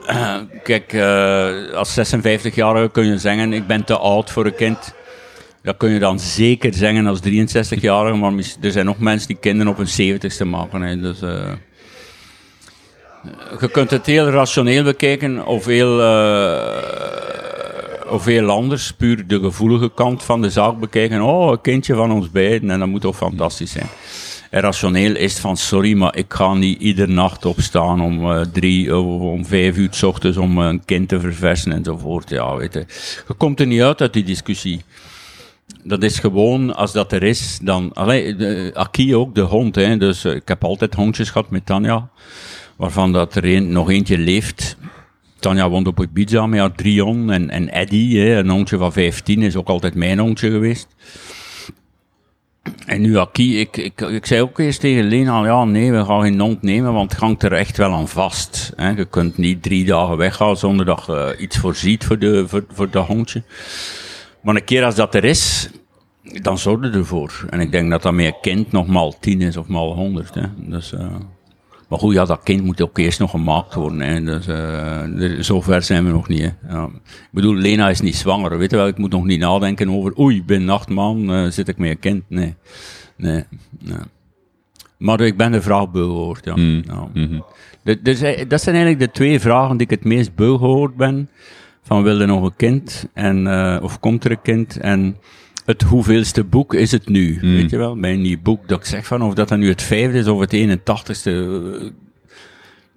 kijk, 0.62 0.92
uh, 0.92 1.72
als 1.72 1.98
56-jarige 1.98 2.88
kun 2.92 3.06
je 3.06 3.18
zeggen, 3.18 3.52
ik 3.52 3.66
ben 3.66 3.84
te 3.84 3.96
oud 3.96 4.30
voor 4.30 4.46
een 4.46 4.54
kind. 4.54 4.94
Dat 5.62 5.76
kun 5.76 5.90
je 5.90 5.98
dan 5.98 6.20
zeker 6.20 6.74
zeggen 6.74 7.06
als 7.06 7.20
63-jarige, 7.20 8.16
maar 8.16 8.32
er 8.60 8.72
zijn 8.72 8.86
nog 8.86 8.98
mensen 8.98 9.28
die 9.28 9.36
kinderen 9.40 9.72
op 9.72 9.78
hun 9.78 10.18
70ste 10.18 10.46
maken. 10.46 11.02
Dus, 11.02 11.22
uh, 11.22 11.52
je 13.60 13.70
kunt 13.70 13.90
het 13.90 14.06
heel 14.06 14.30
rationeel 14.30 14.82
bekijken 14.82 15.46
of 15.46 15.64
heel, 15.64 16.00
uh, 16.00 16.66
of 18.08 18.24
heel 18.24 18.50
anders, 18.50 18.92
puur 18.92 19.26
de 19.26 19.40
gevoelige 19.40 19.90
kant 19.94 20.22
van 20.22 20.42
de 20.42 20.50
zaak 20.50 20.78
bekijken. 20.78 21.22
Oh, 21.22 21.50
een 21.50 21.60
kindje 21.60 21.94
van 21.94 22.12
ons 22.12 22.30
beiden 22.30 22.70
en 22.70 22.78
dat 22.78 22.88
moet 22.88 23.00
toch 23.00 23.16
fantastisch 23.16 23.72
zijn 23.72 23.88
rationeel 24.50 25.16
is 25.16 25.38
van 25.38 25.56
sorry, 25.56 25.94
maar 25.94 26.16
ik 26.16 26.34
ga 26.34 26.54
niet 26.54 26.80
iedere 26.80 27.12
nacht 27.12 27.44
opstaan 27.44 28.00
om 28.00 28.30
uh, 28.30 28.40
drie 28.40 28.96
of 28.96 29.20
om 29.20 29.46
vijf 29.46 29.76
uur 29.76 29.88
s 29.90 30.02
ochtends 30.02 30.36
om 30.36 30.58
een 30.58 30.84
kind 30.84 31.08
te 31.08 31.20
verversen 31.20 31.72
enzovoort. 31.72 32.30
Ja, 32.30 32.56
weet 32.56 32.72
je. 32.72 32.84
Je 33.28 33.34
komt 33.34 33.60
er 33.60 33.66
niet 33.66 33.82
uit 33.82 34.00
uit 34.00 34.12
die 34.12 34.24
discussie. 34.24 34.82
Dat 35.82 36.02
is 36.02 36.18
gewoon, 36.18 36.74
als 36.76 36.92
dat 36.92 37.12
er 37.12 37.22
is, 37.22 37.58
dan... 37.62 37.92
Allee, 37.92 38.36
de, 38.36 38.88
ook, 39.14 39.34
de 39.34 39.40
hond, 39.40 39.74
hè. 39.74 39.96
Dus 39.96 40.24
ik 40.24 40.48
heb 40.48 40.64
altijd 40.64 40.94
hondjes 40.94 41.30
gehad 41.30 41.50
met 41.50 41.66
Tanja, 41.66 42.08
waarvan 42.76 43.12
dat 43.12 43.34
er 43.34 43.44
een, 43.44 43.72
nog 43.72 43.90
eentje 43.90 44.18
leeft. 44.18 44.76
Tanja 45.38 45.68
woont 45.68 45.86
op 45.86 46.00
Ibiza 46.00 46.46
met 46.46 46.60
haar 46.60 46.72
Drion 46.72 47.30
en, 47.30 47.50
en 47.50 47.72
Eddie, 47.72 48.20
hè, 48.20 48.38
een 48.38 48.50
hondje 48.50 48.76
van 48.76 48.92
15, 48.92 49.42
is 49.42 49.56
ook 49.56 49.68
altijd 49.68 49.94
mijn 49.94 50.18
hondje 50.18 50.50
geweest. 50.50 50.86
En 52.86 53.00
nu 53.00 53.18
Aki, 53.18 53.60
ik, 53.60 53.76
ik, 53.76 54.00
ik 54.00 54.26
zei 54.26 54.42
ook 54.42 54.58
eerst 54.58 54.80
tegen 54.80 55.04
Lena, 55.04 55.44
ja 55.44 55.64
nee, 55.64 55.92
we 55.92 56.04
gaan 56.04 56.22
geen 56.22 56.58
nemen, 56.60 56.92
want 56.92 57.10
het 57.10 57.20
hangt 57.20 57.42
er 57.42 57.52
echt 57.52 57.76
wel 57.76 57.92
aan 57.92 58.08
vast. 58.08 58.72
Hè. 58.76 58.88
Je 58.88 59.04
kunt 59.04 59.36
niet 59.36 59.62
drie 59.62 59.84
dagen 59.84 60.16
weggaan 60.16 60.56
zonder 60.56 60.86
dat 60.86 61.04
je 61.06 61.36
iets 61.38 61.56
voorziet 61.56 62.04
voor 62.04 62.18
de, 62.18 62.48
voor, 62.48 62.64
voor 62.72 62.90
de 62.90 62.98
hondje. 62.98 63.42
Maar 64.42 64.54
een 64.54 64.64
keer 64.64 64.84
als 64.84 64.94
dat 64.94 65.14
er 65.14 65.24
is, 65.24 65.70
dan 66.22 66.58
zorg 66.58 66.84
je 66.84 66.90
ervoor. 66.90 67.46
En 67.50 67.60
ik 67.60 67.72
denk 67.72 67.90
dat 67.90 68.02
dat 68.02 68.12
met 68.12 68.34
kind 68.40 68.72
nog 68.72 68.86
maal 68.86 69.18
tien 69.20 69.40
is 69.40 69.56
of 69.56 69.66
maal 69.66 69.94
honderd. 69.94 70.34
Hè. 70.34 70.46
Dus, 70.56 70.92
uh, 70.92 71.14
maar 71.88 71.98
goed, 71.98 72.14
ja, 72.14 72.24
dat 72.24 72.40
kind 72.42 72.64
moet 72.64 72.82
ook 72.82 72.98
eerst 72.98 73.18
nog 73.18 73.30
gemaakt 73.30 73.74
worden. 73.74 74.00
Hè. 74.00 74.22
Dus, 74.24 74.48
uh, 74.48 75.40
zover 75.40 75.82
zijn 75.82 76.04
we 76.04 76.10
nog 76.10 76.28
niet. 76.28 76.40
Hè. 76.40 76.74
Ja. 76.74 76.84
Ik 76.94 77.28
bedoel, 77.30 77.54
Lena 77.54 77.88
is 77.88 78.00
niet 78.00 78.16
zwanger. 78.16 78.58
Weet 78.58 78.70
je 78.70 78.76
wel, 78.76 78.86
ik 78.86 78.98
moet 78.98 79.10
nog 79.10 79.24
niet 79.24 79.40
nadenken 79.40 79.90
over, 79.90 80.18
oei, 80.18 80.44
binnen 80.44 80.68
acht 80.68 80.88
man 80.88 81.34
uh, 81.34 81.50
zit 81.50 81.68
ik 81.68 81.78
met 81.78 81.90
een 81.90 81.98
kind. 81.98 82.22
Nee. 82.28 82.54
Nee. 83.16 83.44
nee. 83.84 83.98
Maar 84.96 85.20
ik 85.20 85.36
ben 85.36 85.52
de 85.52 85.62
vraag 85.62 85.90
beu 85.90 86.04
gehoord, 86.04 86.44
ja. 86.44 86.56
Mm. 86.56 86.82
ja. 86.86 87.08
Mm 87.14 87.26
-hmm. 87.28 87.44
de, 87.82 88.02
dus, 88.02 88.20
dat 88.48 88.62
zijn 88.62 88.76
eigenlijk 88.76 88.98
de 88.98 89.10
twee 89.10 89.40
vragen 89.40 89.76
die 89.76 89.86
ik 89.86 89.98
het 89.98 90.04
meest 90.04 90.34
beu 90.34 90.56
gehoord 90.56 90.96
ben 90.96 91.28
van 91.88 92.02
wilde 92.02 92.26
nog 92.26 92.42
een 92.42 92.56
kind, 92.56 93.08
en, 93.14 93.46
eh, 93.46 93.82
of 93.82 94.00
komt 94.00 94.24
er 94.24 94.30
een 94.30 94.42
kind, 94.42 94.76
en 94.76 95.16
het 95.68 95.82
hoeveelste 95.82 96.44
boek 96.44 96.74
is 96.74 96.92
het 96.92 97.08
nu, 97.08 97.38
Hmm. 97.40 97.52
weet 97.54 97.70
je 97.70 97.76
wel, 97.76 97.96
bij 98.00 98.12
een 98.12 98.22
nieuw 98.22 98.40
boek, 98.42 98.68
dat 98.68 98.78
ik 98.78 98.84
zeg 98.84 99.06
van, 99.06 99.22
of 99.22 99.34
dat 99.34 99.48
dan 99.48 99.58
nu 99.58 99.68
het 99.68 99.82
vijfde 99.82 100.18
is, 100.18 100.26
of 100.26 100.40
het 100.40 100.52
81ste, 100.52 101.30
eh, 101.30 101.86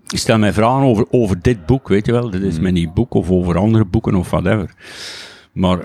ik 0.08 0.18
stel 0.18 0.38
mij 0.38 0.54
vragen 0.54 0.88
over, 0.88 1.06
over 1.10 1.42
dit 1.42 1.66
boek, 1.66 1.88
weet 1.88 2.06
je 2.06 2.12
wel, 2.12 2.30
dit 2.30 2.42
is 2.42 2.60
mijn 2.60 2.74
nieuw 2.74 2.92
boek, 2.94 3.14
of 3.14 3.30
over 3.30 3.58
andere 3.58 3.86
boeken, 3.86 4.16
of 4.16 4.30
whatever. 4.30 4.74
Maar 5.52 5.80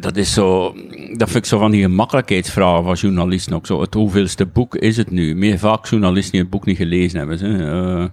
dat 0.00 0.16
is 0.16 0.32
zo, 0.32 0.74
dat 1.16 1.30
vind 1.30 1.44
ik 1.44 1.50
zo 1.50 1.58
van 1.58 1.70
die 1.70 1.82
gemakkelijkheidsvragen 1.82 2.84
van 2.84 2.94
journalisten 2.94 3.54
ook 3.54 3.66
zo. 3.66 3.80
Het 3.80 3.94
hoeveelste 3.94 4.46
boek 4.46 4.76
is 4.76 4.96
het 4.96 5.10
nu? 5.10 5.34
Meer 5.34 5.58
vaak 5.58 5.86
journalisten 5.86 6.32
die 6.32 6.40
het 6.40 6.50
boek 6.50 6.66
niet 6.66 6.76
gelezen 6.76 7.18
hebben. 7.18 7.38
Hè. 7.38 7.70
Eh, 8.02 8.08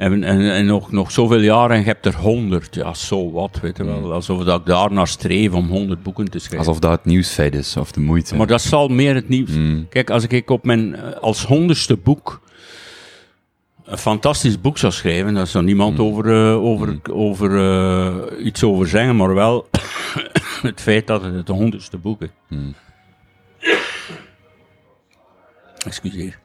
en, 0.00 0.24
en, 0.24 0.40
en 0.52 0.66
nog, 0.66 0.92
nog 0.92 1.10
zoveel 1.10 1.40
jaren 1.40 1.70
en 1.70 1.78
je 1.78 1.86
hebt 1.86 2.06
er 2.06 2.16
honderd. 2.16 2.74
Ja, 2.74 2.94
zo 2.94 3.30
wat, 3.30 3.58
weet 3.62 3.76
je 3.76 3.84
wel. 3.84 4.12
Alsof 4.12 4.44
dat 4.44 4.60
ik 4.60 4.66
daar 4.66 4.92
naar 4.92 5.06
streef 5.06 5.52
om 5.52 5.68
honderd 5.68 6.02
boeken 6.02 6.30
te 6.30 6.38
schrijven. 6.38 6.58
Alsof 6.58 6.78
dat 6.78 6.90
het 6.90 7.04
nieuwsfeit 7.04 7.54
is, 7.54 7.76
of 7.76 7.92
de 7.92 8.00
moeite. 8.00 8.36
Maar 8.36 8.46
dat 8.46 8.60
zal 8.60 8.88
meer 8.88 9.14
het 9.14 9.28
nieuws. 9.28 9.50
Mm. 9.50 9.88
Kijk, 9.88 10.10
als 10.10 10.26
ik 10.26 10.50
op 10.50 10.64
mijn, 10.64 10.96
eh, 10.96 11.12
als 11.12 11.44
honderdste 11.44 11.96
boek 11.96 12.40
een 13.84 13.98
fantastisch 13.98 14.60
boek 14.60 14.78
zou 14.78 14.92
schrijven, 14.92 15.34
daar 15.34 15.46
zou 15.46 15.64
niemand 15.64 15.98
over, 15.98 16.26
eh, 16.26 16.62
over, 16.62 17.00
over 17.10 17.58
eh, 17.58 18.44
iets 18.46 18.64
over 18.64 18.88
zeggen, 18.88 19.16
maar 19.16 19.34
wel 19.34 19.68
het 20.62 20.80
feit 20.80 21.06
dat 21.06 21.22
het 21.22 21.34
het 21.34 21.48
honderdste 21.48 21.98
boek 21.98 22.22
is. 22.22 22.28
Mm. 22.48 22.74
Excuseer. 25.84 26.38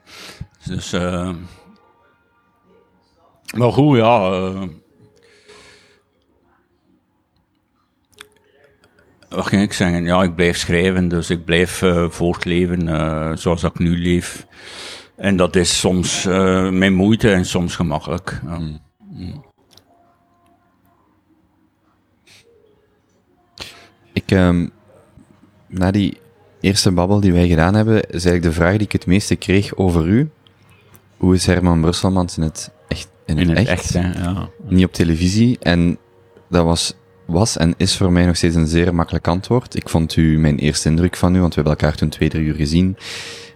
Dus, 0.64 0.94
maar 3.54 3.72
goed, 3.72 3.96
ja. 3.96 4.30
eh, 4.32 4.62
wat 9.28 9.46
ging 9.46 9.62
ik 9.62 9.72
zeggen? 9.72 10.04
Ja, 10.04 10.22
ik 10.22 10.34
blijf 10.34 10.56
schrijven, 10.56 11.08
dus 11.08 11.30
ik 11.30 11.44
blijf 11.44 11.82
eh, 11.82 12.10
voortleven 12.10 12.88
eh, 12.88 13.36
zoals 13.36 13.62
ik 13.62 13.78
nu 13.78 13.98
leef. 13.98 14.46
En 15.16 15.36
dat 15.36 15.56
is 15.56 15.78
soms 15.78 16.26
eh 16.26 16.70
mijn 16.70 16.94
moeite 16.94 17.32
en 17.32 17.44
soms 17.44 17.76
gemakkelijk. 17.76 18.40
Ja. 18.46 18.60
Ik, 24.12 24.30
ehm, 24.30 24.68
na 25.66 25.90
die 25.90 26.20
eerste 26.60 26.92
babbel 26.92 27.20
die 27.20 27.32
wij 27.32 27.48
gedaan 27.48 27.74
hebben, 27.74 27.96
is 27.96 28.10
eigenlijk 28.10 28.42
de 28.42 28.52
vraag 28.52 28.72
die 28.72 28.86
ik 28.86 28.92
het 28.92 29.06
meeste 29.06 29.36
kreeg 29.36 29.76
over 29.76 30.06
u. 30.06 30.30
Hoe 31.16 31.34
is 31.34 31.46
Herman 31.46 31.80
Brusselmans 31.80 32.36
in 32.36 32.42
het 32.42 32.70
echt? 32.88 33.08
In 33.26 33.38
het, 33.38 33.48
In 33.48 33.56
het 33.56 33.66
echt? 33.68 33.92
ja. 33.92 34.48
Niet 34.68 34.84
op 34.84 34.92
televisie. 34.92 35.56
En 35.60 35.98
dat 36.48 36.64
was, 36.64 36.94
was 37.24 37.56
en 37.56 37.74
is 37.76 37.96
voor 37.96 38.12
mij 38.12 38.26
nog 38.26 38.36
steeds 38.36 38.54
een 38.54 38.66
zeer 38.66 38.94
makkelijk 38.94 39.28
antwoord. 39.28 39.76
Ik 39.76 39.88
vond 39.88 40.16
u 40.16 40.38
mijn 40.38 40.58
eerste 40.58 40.88
indruk 40.88 41.16
van 41.16 41.34
u, 41.34 41.40
want 41.40 41.54
we 41.54 41.60
hebben 41.60 41.78
elkaar 41.80 41.96
toen 41.98 42.08
twee, 42.08 42.28
drie 42.28 42.44
uur 42.44 42.54
gezien. 42.54 42.96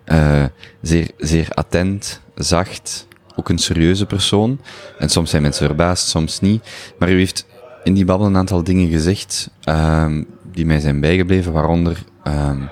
Eh, 0.05 0.45
zeer, 0.83 1.11
zeer 1.17 1.49
attent, 1.51 2.21
zacht, 2.35 3.07
ook 3.37 3.49
een 3.49 3.59
serieuze 3.59 4.07
persoon. 4.07 4.61
En 4.99 5.09
soms 5.09 5.31
zijn 5.31 5.43
mensen 5.43 5.67
verbaasd, 5.67 6.09
soms 6.09 6.41
niet. 6.41 6.69
Maar 6.99 7.11
u 7.11 7.17
heeft 7.17 7.47
in 7.85 7.95
die 7.95 8.05
babbel 8.05 8.27
een 8.27 8.37
aantal 8.37 8.65
dingen 8.65 8.89
gezegd 8.91 9.51
ehm, 9.65 10.23
die 10.53 10.67
mij 10.67 10.81
zijn 10.81 11.01
bijgebleven, 11.01 11.53
waaronder 11.53 11.99
ehm, 12.25 12.63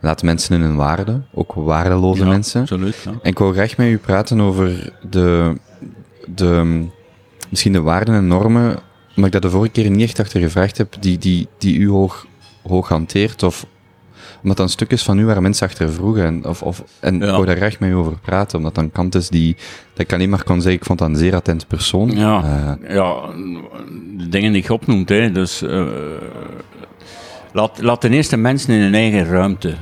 laat 0.00 0.22
mensen 0.22 0.54
in 0.54 0.60
hun 0.60 0.76
waarde, 0.76 1.22
ook 1.34 1.52
waardeloze 1.52 2.22
Ja, 2.22 2.28
mensen. 2.28 2.60
Absoluut. 2.60 2.96
Ja. 3.04 3.10
En 3.10 3.30
ik 3.30 3.38
wou 3.38 3.52
graag 3.52 3.76
met 3.76 3.86
u 3.86 3.98
praten 3.98 4.40
over 4.40 4.92
de, 5.10 5.56
de, 6.34 6.84
misschien 7.48 7.72
de 7.72 7.80
waarden 7.80 8.14
en 8.14 8.26
normen, 8.26 8.78
maar 9.14 9.26
ik 9.26 9.32
dat 9.32 9.42
de 9.42 9.50
vorige 9.50 9.72
keer 9.72 9.90
niet 9.90 10.08
echt 10.08 10.20
achter 10.20 10.40
gevraagd 10.40 10.78
heb, 10.78 10.94
die, 11.00 11.18
die, 11.18 11.48
die 11.58 11.78
u 11.78 11.88
hoog, 11.88 12.26
hoog 12.68 12.88
hanteert, 12.88 13.42
of 13.42 13.66
omdat 14.42 14.56
dat 14.56 14.66
een 14.66 14.72
stuk 14.72 14.90
is 14.90 15.02
van 15.02 15.18
u 15.18 15.24
waar 15.24 15.42
mensen 15.42 15.66
achter 15.66 15.92
vroegen, 15.92 16.24
en, 16.24 16.44
of, 16.44 16.62
of, 16.62 16.82
en 17.00 17.18
Ja. 17.18 17.24
ik 17.24 17.30
wou 17.30 17.46
daar 17.46 17.56
graag 17.56 17.78
met 17.78 17.90
u 17.90 17.94
over 17.94 18.18
praten, 18.18 18.58
omdat 18.58 18.74
dat 18.74 18.84
een 18.84 18.92
kant 18.92 19.14
is 19.14 19.28
die, 19.28 19.56
dat 19.92 19.98
ik 20.06 20.12
alleen 20.12 20.30
maar 20.30 20.44
kon 20.44 20.60
zeggen, 20.60 20.80
ik 20.80 20.86
vond 20.86 20.98
dat 20.98 21.08
een 21.08 21.16
zeer 21.16 21.34
attente 21.34 21.66
persoon. 21.66 22.10
Ja. 22.10 22.42
Eh, 22.44 22.94
ja, 22.94 23.14
de 24.16 24.28
dingen 24.28 24.52
die 24.52 24.62
je 24.62 24.72
opnoemt, 24.72 25.08
hè, 25.08 25.32
dus 25.32 25.62
eh, 25.62 25.86
laat, 27.52 27.82
laat 27.82 28.00
ten 28.00 28.12
eerste 28.12 28.36
mensen 28.36 28.74
in 28.74 28.80
hun 28.80 28.94
eigen 28.94 29.24
ruimte. 29.24 29.74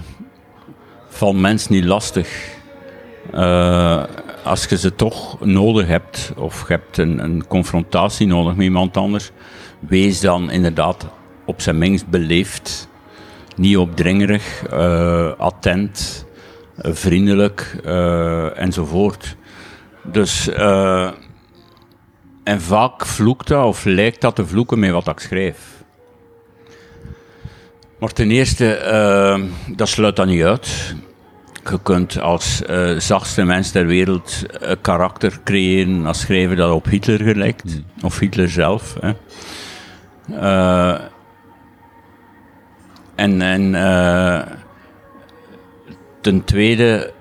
Val 1.08 1.32
mensen 1.32 1.72
niet 1.72 1.84
lastig. 1.84 2.58
Eh, 3.32 4.02
als 4.50 4.64
je 4.64 4.78
ze 4.78 4.94
toch 4.94 5.40
nodig 5.44 5.86
hebt, 5.86 6.32
of 6.36 6.68
je 6.68 6.72
hebt 6.72 6.98
een, 6.98 7.24
een 7.24 7.46
confrontatie 7.46 8.26
nodig 8.26 8.54
met 8.54 8.64
iemand 8.64 8.96
anders, 8.96 9.30
wees 9.78 10.20
dan 10.20 10.50
inderdaad 10.50 11.06
op 11.46 11.60
zijn 11.60 11.78
minst 11.78 12.08
beleefd, 12.08 12.88
niet 13.56 13.76
opdringerig, 13.76 14.66
eh, 14.66 15.32
attent, 15.38 16.26
eh, 16.76 16.92
vriendelijk 16.92 17.76
eh, 17.84 18.58
enzovoort. 18.58 19.36
Dus 20.02 20.48
en 22.44 22.60
vaak 22.60 23.06
vloekt 23.06 23.48
dat 23.48 23.64
of 23.64 23.84
lijkt 23.84 24.20
dat 24.20 24.34
te 24.34 24.46
vloeken 24.46 24.78
met 24.78 24.90
wat 24.90 25.08
ik 25.08 25.18
schrijf. 25.18 25.58
Maar 27.98 28.12
ten 28.12 28.30
eerste, 28.30 28.78
dat 29.76 29.88
sluit 29.88 30.16
dat 30.16 30.26
niet 30.26 30.42
uit. 30.42 30.94
Je 31.70 31.78
kunt 31.82 32.20
als 32.20 32.64
eh, 32.64 32.98
zachtste 32.98 33.44
mens 33.44 33.70
ter 33.70 33.86
wereld 33.86 34.42
een 34.50 34.80
karakter 34.80 35.40
creëren 35.44 36.06
als 36.06 36.20
schrijver 36.20 36.56
dat 36.56 36.72
op 36.72 36.84
Hitler 36.84 37.18
gelijkt. 37.18 37.82
Of 38.02 38.18
Hitler 38.18 38.48
zelf. 38.48 38.96
Hè. 39.00 39.12
Eh, 40.40 41.00
en 43.14 43.42
en 43.42 43.74
eh, 43.74 44.40
ten 46.20 46.44
tweede, 46.44 47.12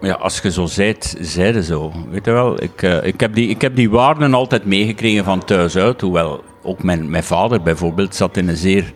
ja, 0.00 0.12
als 0.12 0.40
je 0.40 0.50
zo 0.50 0.66
zijt, 0.66 1.16
zijde 1.20 1.62
zo. 1.62 1.92
Weet 2.10 2.24
je 2.24 2.30
wel, 2.30 2.62
ik, 2.62 2.82
ik, 2.82 3.20
heb 3.20 3.34
die, 3.34 3.48
ik 3.48 3.60
heb 3.60 3.76
die 3.76 3.90
waarden 3.90 4.34
altijd 4.34 4.64
meegekregen 4.64 5.24
van 5.24 5.44
thuis 5.44 5.76
uit. 5.76 6.00
Hoewel 6.00 6.44
ook 6.62 6.82
mijn, 6.82 7.10
mijn 7.10 7.24
vader 7.24 7.62
bijvoorbeeld 7.62 8.14
zat 8.14 8.36
in 8.36 8.48
een 8.48 8.56
zeer 8.56 8.92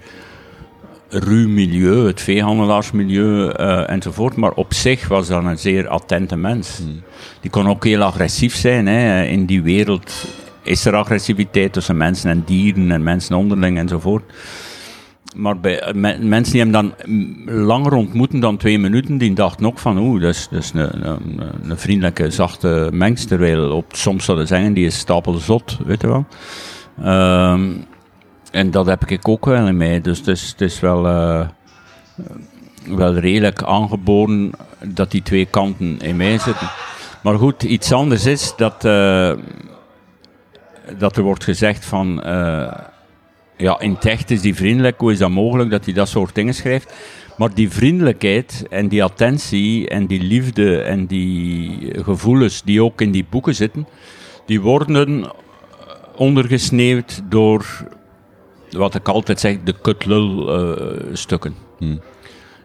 ruw 1.11 1.49
milieu, 1.49 2.07
het 2.07 2.21
veehandelaarsmilieu 2.21 3.49
eh, 3.49 3.91
enzovoort. 3.91 4.37
Maar 4.37 4.53
op 4.53 4.75
zich 4.75 5.09
was 5.09 5.29
dat 5.29 5.45
een 5.45 5.59
zeer 5.59 5.89
attente 5.89 6.37
mens. 6.37 6.81
Die 7.41 7.51
kon 7.51 7.69
ook 7.69 7.85
heel 7.85 8.03
agressief 8.03 8.55
zijn. 8.55 8.87
Hè. 8.87 9.25
In 9.25 9.47
die 9.47 9.63
wereld 9.63 10.25
is 10.63 10.85
er 10.85 10.95
agressiviteit 10.97 11.73
tussen 11.73 11.97
mensen 11.97 12.31
en 12.31 12.43
dieren 12.47 12.91
en 12.91 13.03
mensen 13.03 13.37
onderling 13.37 13.79
enzovoort. 13.79 14.23
Maar 15.37 15.61
bij 15.61 15.81
eh, 15.81 15.95
me- 15.95 16.19
mensen 16.19 16.53
die 16.53 16.63
hem 16.63 16.73
dan 16.73 16.95
langer 17.47 17.93
ontmoeten 17.93 18.41
dan 18.41 18.57
twee 18.57 18.79
minuten, 18.79 19.19
die 19.19 19.33
dachten 19.33 19.67
ook 19.67 19.79
van, 19.79 19.99
oeh, 19.99 20.21
dat 20.21 20.35
is, 20.35 20.49
dat 20.51 20.63
is 20.63 20.71
een, 20.75 21.09
een, 21.09 21.41
een 21.71 21.79
vriendelijke, 21.79 22.31
zachte 22.31 22.89
mens. 22.93 23.25
Terwijl 23.25 23.71
op, 23.71 23.85
soms 23.93 24.25
zouden 24.25 24.47
ze 24.47 24.55
zeggen, 24.55 24.73
die 24.73 24.87
is 24.87 24.99
stapelzot, 24.99 25.79
weet 25.87 26.01
je 26.01 26.07
wel. 26.07 26.27
Ehm, 27.03 27.71
en 28.51 28.71
dat 28.71 28.87
heb 28.87 29.05
ik 29.07 29.29
ook 29.29 29.47
wel 29.47 29.67
in 29.67 29.77
mij. 29.77 30.01
Dus 30.01 30.19
het 30.27 30.61
is, 30.61 30.81
wel, 30.81 31.07
eh, 31.07 31.49
wel 32.87 33.15
redelijk 33.15 33.63
aangeboren 33.63 34.51
dat 34.85 35.11
die 35.11 35.23
twee 35.23 35.47
kanten 35.47 35.99
in 36.01 36.17
mij 36.17 36.39
zitten. 36.39 36.71
Maar 37.23 37.39
goed, 37.39 37.63
iets 37.63 37.93
anders 37.93 38.27
is 38.27 38.53
dat, 38.57 38.85
eh, 38.85 39.33
dat 40.99 41.17
er 41.17 41.23
wordt 41.23 41.45
gezegd 41.45 41.85
van... 41.85 42.23
eh, 42.23 42.73
ja, 43.57 43.81
in 43.81 43.93
het 43.93 44.05
echt 44.05 44.31
is 44.31 44.41
die 44.41 44.55
vriendelijk. 44.55 45.01
Hoe 45.01 45.13
is 45.13 45.19
dat 45.19 45.31
mogelijk 45.31 45.71
dat 45.71 45.85
hij 45.85 45.95
dat 45.95 46.09
soort 46.09 46.35
dingen 46.35 46.55
schrijft? 46.55 46.95
Maar 47.37 47.55
die 47.55 47.71
vriendelijkheid 47.71 48.67
en 48.71 48.89
die 48.89 49.05
attentie 49.05 49.89
en 49.89 50.07
die 50.07 50.23
liefde 50.23 50.83
en 50.83 51.07
die 51.07 51.79
gevoelens 52.03 52.63
die 52.63 52.83
ook 52.83 53.01
in 53.01 53.11
die 53.11 53.27
boeken 53.31 53.55
zitten, 53.55 53.87
die 54.47 54.61
worden 54.61 55.33
ondergesneeuwd 56.17 57.23
door 57.29 57.67
wat 58.71 58.95
ik 58.95 59.09
altijd 59.09 59.41
zeg, 59.41 59.57
de 59.65 59.75
kutlul 59.83 60.55
eh, 60.55 60.87
stukken. 61.13 61.55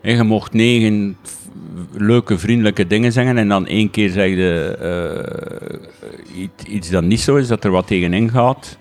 En 0.02 0.16
je 0.16 0.24
mocht 0.24 0.54
negen 0.54 1.18
leuke, 1.94 2.38
vriendelijke 2.38 2.88
dingen 2.88 3.12
zeggen 3.12 3.38
en 3.38 3.48
dan 3.48 3.68
één 3.68 3.90
keer 3.90 4.10
zeg 4.10 4.30
je 4.30 4.78
eh, 4.80 6.42
iets, 6.42 6.64
iets 6.64 6.90
dat 6.90 7.04
niet 7.04 7.22
zo 7.22 7.36
is, 7.36 7.48
dat 7.48 7.64
er 7.64 7.72
wat 7.72 7.88
tegenin 7.88 8.30
gaat. 8.30 8.78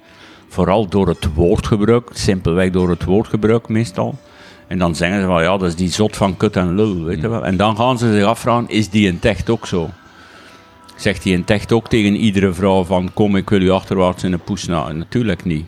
Vooral 0.48 0.88
door 0.88 1.08
het 1.08 1.34
woordgebruik, 1.34 2.10
simpelweg 2.12 2.70
door 2.70 2.90
het 2.90 3.04
woordgebruik 3.04 3.68
meestal. 3.68 4.18
En 4.66 4.78
dan 4.78 4.94
zeggen 4.94 5.20
ze 5.20 5.26
van 5.26 5.42
ja, 5.42 5.56
dat 5.56 5.68
is 5.68 5.76
die 5.76 5.90
zot 5.90 6.16
van 6.16 6.36
kut 6.36 6.56
en 6.56 6.74
lul, 6.74 7.04
weet 7.04 7.20
je 7.20 7.28
wel. 7.28 7.44
En 7.44 7.56
dan 7.56 7.76
gaan 7.76 7.98
ze 7.98 8.12
zich 8.12 8.24
afvragen, 8.24 8.68
is 8.68 8.88
die 8.88 9.06
in 9.06 9.14
het 9.14 9.24
echt 9.24 9.50
ook 9.50 9.66
zo? 9.66 9.90
Zegt 10.96 11.24
hij 11.24 11.32
in 11.32 11.40
het 11.40 11.50
echt 11.50 11.72
ook 11.72 11.88
tegen 11.88 12.16
iedere 12.16 12.52
vrouw 12.52 12.84
van 12.84 13.10
kom, 13.14 13.36
ik 13.36 13.50
wil 13.50 13.60
u 13.60 13.70
achterwaarts 13.70 14.24
in 14.24 14.32
een 14.32 14.40
poes 14.40 14.66
na? 14.66 14.92
Natuurlijk 14.92 15.44
niet. 15.44 15.66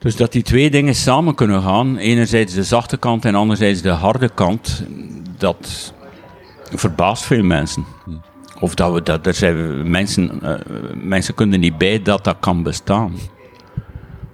Dus 0.00 0.16
dat 0.16 0.32
die 0.32 0.42
twee 0.42 0.70
dingen 0.70 0.94
samen 0.94 1.34
kunnen 1.34 1.62
gaan, 1.62 1.96
enerzijds 1.96 2.54
de 2.54 2.64
zachte 2.64 2.96
kant 2.96 3.24
en 3.24 3.34
anderzijds 3.34 3.82
de 3.82 3.88
harde 3.88 4.28
kant, 4.34 4.84
dat 5.38 5.94
verbaast 6.74 7.24
veel 7.24 7.42
mensen. 7.42 7.84
Of 8.60 8.74
dat 8.74 8.92
we 8.92 9.02
dat, 9.02 9.36
zijn 9.36 9.90
mensen, 9.90 10.42
eh, 10.42 10.54
mensen 11.02 11.34
kunnen 11.34 11.60
niet 11.60 11.78
bij 11.78 12.02
dat 12.02 12.24
dat 12.24 12.36
kan 12.40 12.62
bestaan. 12.62 13.12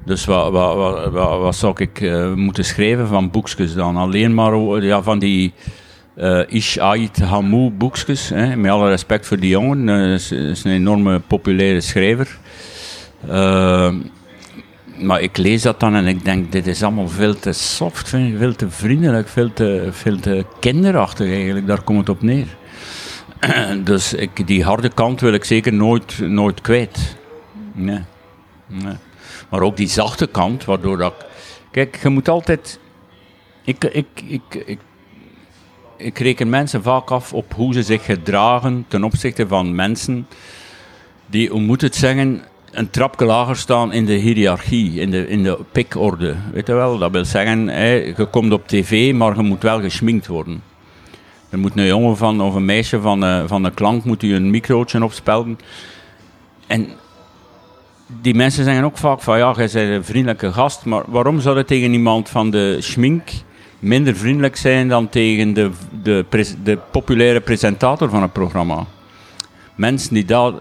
Dus 0.04 0.24
wat, 0.24 0.50
wat, 0.50 0.76
wat, 1.10 1.40
wat, 1.40 1.56
zou 1.56 1.74
ik 1.76 2.00
eh, 2.00 2.32
moeten 2.32 2.64
schrijven 2.64 3.06
van 3.08 3.30
boekjes 3.30 3.74
dan? 3.74 3.96
Alleen 3.96 4.34
maar 4.34 4.82
ja, 4.82 5.02
van 5.02 5.18
die 5.18 5.52
eh 6.14 6.42
Ish 6.48 6.78
Ait 6.78 7.18
Hamou 7.18 7.70
boekjes. 7.70 8.28
Hè? 8.28 8.56
Met 8.56 8.70
alle 8.70 8.88
respect 8.88 9.26
voor 9.26 9.38
die 9.38 9.50
jongen. 9.50 9.88
is, 9.88 10.32
is 10.32 10.64
een 10.64 10.72
enorme 10.72 11.20
populaire 11.20 11.80
schrijver. 11.80 12.38
Maar 14.98 15.20
ik 15.20 15.36
lees 15.36 15.62
dat 15.62 15.80
dan 15.80 15.94
en 15.94 16.06
ik 16.06 16.24
denk, 16.24 16.52
dit 16.52 16.66
is 16.66 16.82
allemaal 16.82 17.08
veel 17.08 17.38
te 17.38 17.52
soft, 17.52 18.08
veel 18.08 18.54
te 18.54 18.70
vriendelijk, 18.70 19.28
veel 19.28 19.52
te, 19.52 19.88
veel 19.90 20.20
te 20.20 20.44
kinderachtig 20.60 21.30
eigenlijk. 21.30 21.66
Daar 21.66 21.82
komt 21.82 21.98
het 21.98 22.08
op 22.08 22.22
neer. 22.22 22.46
dus 23.84 24.14
ik, 24.14 24.46
die 24.46 24.64
harde 24.64 24.88
kant 24.88 25.20
wil 25.20 25.32
ik 25.32 25.44
zeker 25.44 25.72
nooit, 25.72 26.18
nooit 26.18 26.60
kwijt. 26.60 27.16
Nee. 27.72 28.00
Maar 29.48 29.60
ook 29.60 29.76
die 29.76 29.88
zachte 29.88 30.26
kant, 30.26 30.64
waardoor 30.64 30.96
dat... 30.96 31.26
Kijk, 31.70 31.98
je 32.02 32.08
moet 32.08 32.28
altijd... 32.28 32.78
Ik, 33.64 33.84
ik, 33.84 34.06
ik, 34.26 34.54
ik, 34.66 34.78
ik 35.96 36.18
reken 36.18 36.48
mensen 36.48 36.82
vaak 36.82 37.10
af 37.10 37.32
op 37.32 37.54
hoe 37.54 37.72
ze 37.72 37.82
zich 37.82 38.04
gedragen 38.04 38.84
ten 38.88 39.04
opzichte 39.04 39.46
van 39.46 39.74
mensen 39.74 40.26
die, 41.26 41.48
hoe 41.48 41.60
moet 41.60 41.94
zeggen, 41.94 42.42
een 42.76 42.90
trapje 42.90 43.24
lager 43.24 43.56
staan 43.56 43.92
in 43.92 44.04
de 44.04 44.12
hiërarchie, 44.12 45.00
in 45.00 45.10
de, 45.10 45.28
in 45.28 45.42
de 45.42 45.58
pikorde. 45.72 46.34
Weet 46.52 46.66
je 46.66 46.74
wel? 46.74 46.98
Dat 46.98 47.10
wil 47.10 47.24
zeggen, 47.24 47.64
je 48.16 48.26
komt 48.30 48.52
op 48.52 48.68
tv, 48.68 49.14
maar 49.14 49.36
je 49.36 49.42
moet 49.42 49.62
wel 49.62 49.80
geschminkt 49.80 50.26
worden. 50.26 50.62
Er 51.50 51.58
moet 51.58 51.76
een 51.76 51.86
jongen 51.86 52.16
van, 52.16 52.40
of 52.40 52.54
een 52.54 52.64
meisje 52.64 53.00
van, 53.00 53.24
eh, 53.24 53.42
van 53.46 53.62
de 53.62 53.70
klank 53.70 54.04
moet 54.04 54.22
u 54.22 54.34
een 54.34 54.50
microotje 54.50 55.04
opspelden. 55.04 55.58
En 56.66 56.88
die 58.20 58.34
mensen 58.34 58.64
zeggen 58.64 58.84
ook 58.84 58.98
vaak 58.98 59.20
van 59.22 59.38
ja, 59.38 59.54
jij 59.56 59.68
bent 59.72 59.88
een 59.88 60.04
vriendelijke 60.04 60.52
gast, 60.52 60.84
maar 60.84 61.02
waarom 61.06 61.40
zou 61.40 61.56
het 61.56 61.66
tegen 61.66 61.92
iemand 61.92 62.28
van 62.28 62.50
de 62.50 62.76
schmink 62.80 63.28
minder 63.78 64.16
vriendelijk 64.16 64.56
zijn 64.56 64.88
dan 64.88 65.08
tegen 65.08 65.54
de, 65.54 65.70
de, 66.02 66.24
de 66.62 66.78
populaire 66.90 67.40
presentator 67.40 68.10
van 68.10 68.22
het 68.22 68.32
programma? 68.32 68.84
Mensen 69.74 70.14
die, 70.14 70.24
daar, 70.24 70.52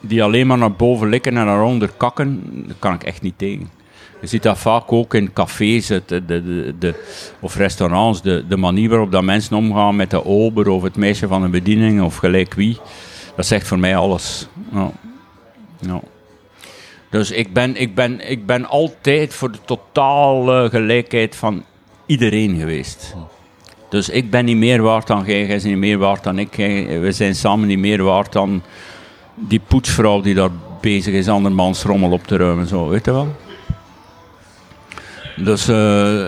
die 0.00 0.22
alleen 0.22 0.46
maar 0.46 0.58
naar 0.58 0.72
boven 0.72 1.08
likken 1.08 1.36
en 1.36 1.44
naar 1.44 1.62
onder 1.62 1.90
kakken, 1.96 2.42
daar 2.66 2.76
kan 2.78 2.94
ik 2.94 3.02
echt 3.02 3.22
niet 3.22 3.38
tegen. 3.38 3.70
Je 4.20 4.26
ziet 4.26 4.42
dat 4.42 4.58
vaak 4.58 4.92
ook 4.92 5.14
in 5.14 5.32
cafés 5.32 5.86
de, 5.86 6.02
de, 6.06 6.74
de, 6.78 6.94
of 7.40 7.56
restaurants, 7.56 8.22
de, 8.22 8.44
de 8.48 8.56
manier 8.56 8.88
waarop 8.88 9.12
dat 9.12 9.22
mensen 9.22 9.56
omgaan 9.56 9.96
met 9.96 10.10
de 10.10 10.24
ober 10.24 10.68
of 10.68 10.82
het 10.82 10.96
meisje 10.96 11.28
van 11.28 11.42
een 11.42 11.50
bediening 11.50 12.02
of 12.02 12.16
gelijk 12.16 12.54
wie. 12.54 12.78
Dat 13.36 13.46
zegt 13.46 13.66
voor 13.66 13.78
mij 13.78 13.96
alles. 13.96 14.46
Ja. 14.72 14.90
Ja. 15.80 16.00
Dus 17.10 17.30
ik 17.30 17.52
ben, 17.52 17.76
ik, 17.76 17.94
ben, 17.94 18.30
ik 18.30 18.46
ben 18.46 18.66
altijd 18.66 19.34
voor 19.34 19.52
de 19.52 19.58
totale 19.64 20.68
gelijkheid 20.70 21.36
van 21.36 21.64
iedereen 22.06 22.58
geweest. 22.58 23.14
Dus 23.88 24.08
ik 24.08 24.30
ben 24.30 24.44
niet 24.44 24.56
meer 24.56 24.82
waard 24.82 25.06
dan 25.06 25.22
jij, 25.26 25.38
jij 25.38 25.46
bent 25.46 25.64
niet 25.64 25.76
meer 25.76 25.98
waard 25.98 26.22
dan 26.22 26.38
ik. 26.38 26.54
we 27.00 27.12
zijn 27.12 27.34
samen 27.34 27.68
niet 27.68 27.78
meer 27.78 28.02
waard 28.02 28.32
dan 28.32 28.62
die 29.34 29.60
poetsvrouw 29.66 30.20
die 30.20 30.34
daar 30.34 30.50
bezig 30.80 31.14
is 31.14 31.28
andermans 31.28 31.82
rommel 31.82 32.10
op 32.10 32.26
te 32.26 32.36
ruimen. 32.36 32.66
Zo, 32.66 32.88
weet 32.88 33.04
je 33.04 33.12
wel? 33.12 33.36
Dus, 35.36 35.68
eh, 35.68 36.26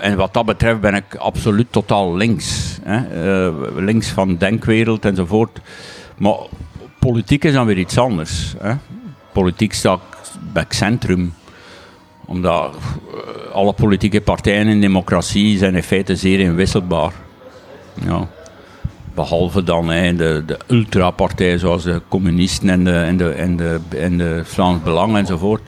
en 0.00 0.16
wat 0.16 0.34
dat 0.34 0.46
betreft 0.46 0.80
ben 0.80 0.94
ik 0.94 1.14
absoluut 1.14 1.66
totaal 1.70 2.16
links. 2.16 2.78
Hè? 2.82 2.96
Eh, 2.96 3.54
links 3.76 4.08
van 4.08 4.36
denkwereld 4.36 5.04
enzovoort. 5.04 5.60
Maar 6.16 6.36
politiek 6.98 7.44
is 7.44 7.52
dan 7.52 7.66
weer 7.66 7.78
iets 7.78 7.98
anders. 7.98 8.54
Hè? 8.58 8.74
Politiek 9.32 9.72
staat 9.72 10.00
bij 10.52 10.62
het 10.62 10.74
centrum. 10.74 11.34
Omdat 12.26 12.76
eh, 12.76 13.54
alle 13.54 13.72
politieke 13.72 14.20
partijen 14.20 14.66
in 14.66 14.80
democratie 14.80 15.58
zijn 15.58 15.74
in 15.74 15.82
feite 15.82 16.16
zeer 16.16 16.40
inwisselbaar. 16.40 17.12
Ja. 18.04 18.28
Behalve 19.18 19.62
dan 19.62 19.88
hè, 19.88 20.16
de, 20.16 20.42
de 20.46 20.58
ultrapartijen 20.66 21.58
zoals 21.58 21.82
de 21.82 22.00
communisten 22.08 22.68
en 22.68 22.84
de, 22.84 22.92
en, 22.92 23.16
de, 23.16 23.30
en, 23.30 23.56
de, 23.56 23.80
en 23.96 24.18
de 24.18 24.40
Vlaams 24.44 24.82
Belang 24.82 25.16
enzovoort. 25.16 25.62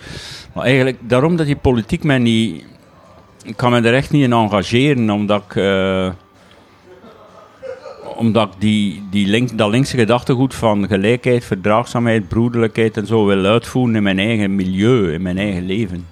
Maar 0.55 0.65
eigenlijk, 0.65 0.99
daarom 1.01 1.37
dat 1.37 1.47
die 1.47 1.57
politiek 1.57 2.05
mij 2.05 2.19
niet... 2.19 2.65
Ik 3.43 3.57
kan 3.57 3.71
me 3.71 3.81
er 3.81 3.95
echt 3.95 4.11
niet 4.11 4.23
in 4.23 4.33
engageren, 4.33 5.11
omdat 5.11 5.43
ik... 5.49 5.57
eh, 5.57 6.11
omdat 8.17 8.55
die, 8.59 9.03
die 9.11 9.27
link, 9.27 9.59
dat 9.59 9.71
linkse 9.71 9.97
gedachtegoed 9.97 10.55
van 10.55 10.87
gelijkheid, 10.87 11.45
verdraagzaamheid, 11.45 12.29
broederlijkheid 12.29 12.97
en 12.97 13.07
zo 13.07 13.27
wil 13.27 13.45
uitvoeren 13.45 13.95
in 13.95 14.03
mijn 14.03 14.19
eigen 14.19 14.55
milieu, 14.55 15.13
in 15.13 15.23
mijn 15.23 15.39
eigen 15.39 15.67
leven. 15.67 16.07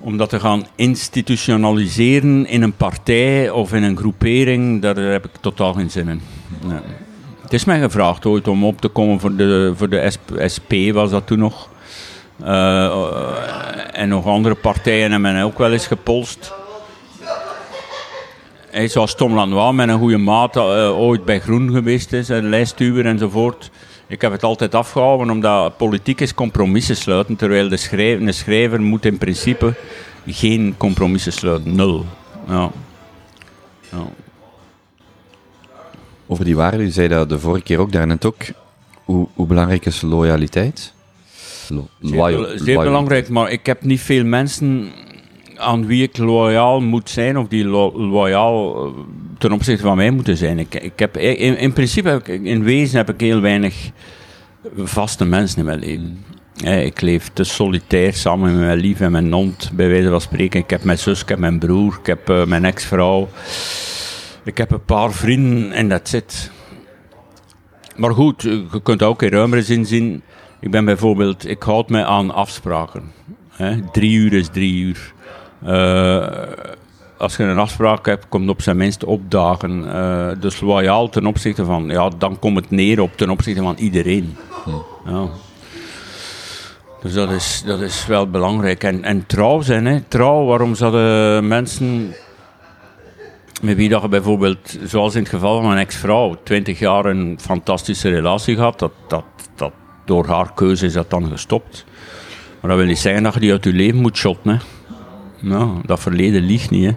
Om 0.00 0.16
dat 0.16 0.28
te 0.28 0.40
gaan 0.40 0.66
institutionaliseren 0.74 2.46
in 2.46 2.62
een 2.62 2.76
partij 2.76 3.50
of 3.50 3.72
in 3.72 3.82
een 3.82 3.96
groepering, 3.96 4.82
daar 4.82 4.96
heb 4.96 5.24
ik 5.24 5.30
totaal 5.40 5.72
geen 5.72 5.90
zin 5.90 6.08
in. 6.08 6.20
Het 7.42 7.52
is 7.52 7.64
mij 7.64 7.80
gevraagd 7.80 8.26
ooit 8.26 8.48
om 8.48 8.64
op 8.64 8.80
te 8.80 8.88
komen 8.88 9.20
voor 9.20 9.36
de, 9.36 9.72
voor 9.76 9.88
de 9.88 10.10
SP, 10.54 10.72
was 10.92 11.10
dat 11.10 11.26
toen 11.26 11.38
nog. 11.38 11.68
Eh, 12.42 12.90
en 13.92 14.08
nog 14.08 14.26
andere 14.26 14.54
partijen 14.54 15.10
hebben 15.10 15.32
mij 15.32 15.44
ook 15.44 15.58
wel 15.58 15.72
eens 15.72 15.86
gepolst. 15.86 16.52
Hij 18.70 18.88
zoals 18.88 19.14
Tom 19.14 19.34
Lanois, 19.34 19.74
met 19.74 19.88
een 19.88 19.98
goede 19.98 20.16
maat, 20.16 20.56
eh, 20.56 20.98
ooit 20.98 21.24
bij 21.24 21.40
Groen 21.40 21.70
geweest 21.70 22.12
is, 22.12 22.28
een 22.28 22.48
lijstduwer 22.48 23.06
enzovoort. 23.06 23.70
Ik 24.10 24.20
heb 24.20 24.32
het 24.32 24.42
altijd 24.42 24.74
afgehouden, 24.74 25.30
omdat 25.30 25.76
politiek 25.76 26.20
is 26.20 26.34
compromissen 26.34 26.96
sluiten, 26.96 27.36
terwijl 27.36 27.68
de 27.68 27.76
schrijver, 27.76 28.34
schrijver 28.34 28.80
moet 28.80 29.04
in 29.04 29.18
principe 29.18 29.74
geen 30.26 30.74
compromissen 30.76 31.32
sluiten. 31.32 31.74
Nul. 31.74 32.04
Ja. 32.48 32.70
Ja. 33.90 34.04
Over 36.26 36.44
die 36.44 36.56
waarden, 36.56 36.80
u 36.80 36.90
zei 36.90 37.08
dat 37.08 37.28
de 37.28 37.38
vorige 37.38 37.62
keer 37.62 37.78
ook, 37.78 37.92
daarnet 37.92 38.24
ook. 38.24 38.36
Hoe, 39.04 39.28
hoe 39.34 39.46
belangrijk 39.46 39.86
is 39.86 40.00
loyaliteit? 40.00 40.92
Lo- 41.68 41.88
Zeer, 42.56 42.78
belangrijk, 42.78 43.28
maar 43.28 43.50
ik 43.50 43.66
heb 43.66 43.82
niet 43.82 44.00
veel 44.00 44.24
mensen 44.24 44.92
aan 45.60 45.86
wie 45.86 46.02
ik 46.02 46.16
loyaal 46.18 46.80
moet 46.80 47.10
zijn 47.10 47.38
of 47.38 47.48
die 47.48 47.64
lo- 47.64 47.92
loyaal 47.98 48.86
eh, 48.86 48.92
ten 49.38 49.52
opzichte 49.52 49.82
van 49.82 49.96
mij 49.96 50.10
moeten 50.10 50.36
zijn. 50.36 50.58
Ik, 50.58 50.74
ik 50.74 50.98
heb, 50.98 51.16
in, 51.16 51.58
in 51.58 51.72
principe, 51.72 52.08
heb 52.08 52.28
ik, 52.28 52.42
in 52.44 52.62
wezen 52.62 52.96
heb 52.96 53.10
ik 53.10 53.20
heel 53.20 53.40
weinig 53.40 53.90
vaste 54.76 55.24
mensen 55.24 55.58
in 55.58 55.64
mijn 55.64 55.78
leven. 55.78 56.24
Eh, 56.64 56.84
Ik 56.84 57.00
leef 57.00 57.28
te 57.32 57.44
solitair 57.44 58.14
samen 58.14 58.50
met 58.50 58.60
mijn 58.66 58.78
lief 58.78 59.00
en 59.00 59.12
mijn 59.12 59.32
hond, 59.32 59.70
bij 59.74 59.88
wijze 59.88 60.08
van 60.08 60.20
spreken. 60.20 60.60
Ik 60.60 60.70
heb 60.70 60.84
mijn 60.84 60.98
zus, 60.98 61.22
ik 61.22 61.28
heb 61.28 61.38
mijn 61.38 61.58
broer, 61.58 61.96
ik 62.00 62.06
heb 62.06 62.28
eh, 62.28 62.44
mijn 62.44 62.64
ex-vrouw. 62.64 63.28
Ik 64.44 64.58
heb 64.58 64.70
een 64.70 64.84
paar 64.84 65.12
vrienden 65.12 65.72
en 65.72 65.88
dat 65.88 66.08
zit. 66.08 66.50
Maar 67.96 68.14
goed, 68.14 68.42
je 68.42 68.80
kunt 68.82 69.02
ook 69.02 69.22
in 69.22 69.28
ruimere 69.30 69.62
zin 69.62 69.86
zien. 69.86 70.22
Ik 70.60 70.70
ben 70.70 70.84
bijvoorbeeld, 70.84 71.48
ik 71.48 71.62
houd 71.62 71.88
me 71.90 72.04
aan 72.04 72.34
afspraken. 72.34 73.02
Hè? 73.50 73.76
Drie 73.92 74.16
uur 74.16 74.32
is 74.32 74.48
drie 74.48 74.74
uur. 74.82 75.12
Eh, 75.64 76.26
als 77.18 77.36
je 77.36 77.42
een 77.42 77.58
afspraak 77.58 78.06
hebt, 78.06 78.28
komt 78.28 78.48
op 78.48 78.62
zijn 78.62 78.76
minst 78.76 79.04
opdagen. 79.04 79.92
Eh, 79.92 80.30
dus 80.40 80.60
loyaal 80.60 81.08
ten 81.08 81.26
opzichte 81.26 81.64
van, 81.64 81.88
ja, 81.88 82.08
dan 82.18 82.38
komt 82.38 82.56
het 82.56 82.70
neer 82.70 83.00
op 83.00 83.16
ten 83.16 83.30
opzichte 83.30 83.62
van 83.62 83.76
iedereen. 83.76 84.36
Ja. 85.04 85.28
Dus 87.02 87.12
dat 87.12 87.30
is, 87.30 87.62
dat 87.66 87.80
is 87.80 88.06
wel 88.06 88.30
belangrijk. 88.30 88.84
En, 88.84 89.04
en 89.04 89.26
trouw 89.26 89.60
zijn, 89.60 89.86
hè. 89.86 90.00
trouw, 90.00 90.44
waarom 90.44 90.74
zouden 90.74 91.48
mensen 91.48 92.14
met 93.62 93.76
wie 93.76 93.88
dat 93.88 94.02
je 94.02 94.08
bijvoorbeeld, 94.08 94.78
zoals 94.84 95.14
in 95.14 95.20
het 95.20 95.30
geval 95.30 95.56
van 95.56 95.66
mijn 95.66 95.78
ex-vrouw, 95.78 96.36
20 96.42 96.78
jaar 96.78 97.04
een 97.04 97.38
fantastische 97.40 98.08
relatie 98.08 98.54
gehad, 98.54 98.78
dat, 98.78 98.92
dat, 99.08 99.24
dat 99.54 99.72
door 100.04 100.26
haar 100.26 100.52
keuze 100.54 100.86
is 100.86 100.92
dat 100.92 101.10
dan 101.10 101.28
gestopt. 101.28 101.84
Maar 102.60 102.70
dat 102.70 102.78
wil 102.78 102.88
niet 102.88 102.98
zeggen 102.98 103.22
dat 103.22 103.34
je 103.34 103.40
die 103.40 103.52
uit 103.52 103.64
je 103.64 103.72
leven 103.72 104.00
moet 104.00 104.16
shotten. 104.16 104.50
Hè. 104.50 104.58
Nou, 105.40 105.80
dat 105.86 106.00
verleden 106.00 106.42
liegt 106.42 106.70
niet. 106.70 106.84
Hè. 106.84 106.92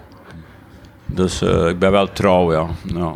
Dus 1.06 1.42
eh, 1.42 1.68
ik 1.68 1.80
ben 1.80 1.92
wel 1.92 2.12
trouw, 2.12 2.54
ja. 2.54 2.68
Ja. 2.94 3.16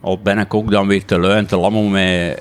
Al 0.00 0.18
ben 0.22 0.38
ik 0.38 0.54
ook 0.54 0.70
dan 0.70 0.86
weer 0.86 1.04
te 1.04 1.18
lui 1.18 1.36
en 1.36 1.46
te 1.46 1.56
lam 1.56 1.76
om 1.76 1.90
mij 1.90 2.38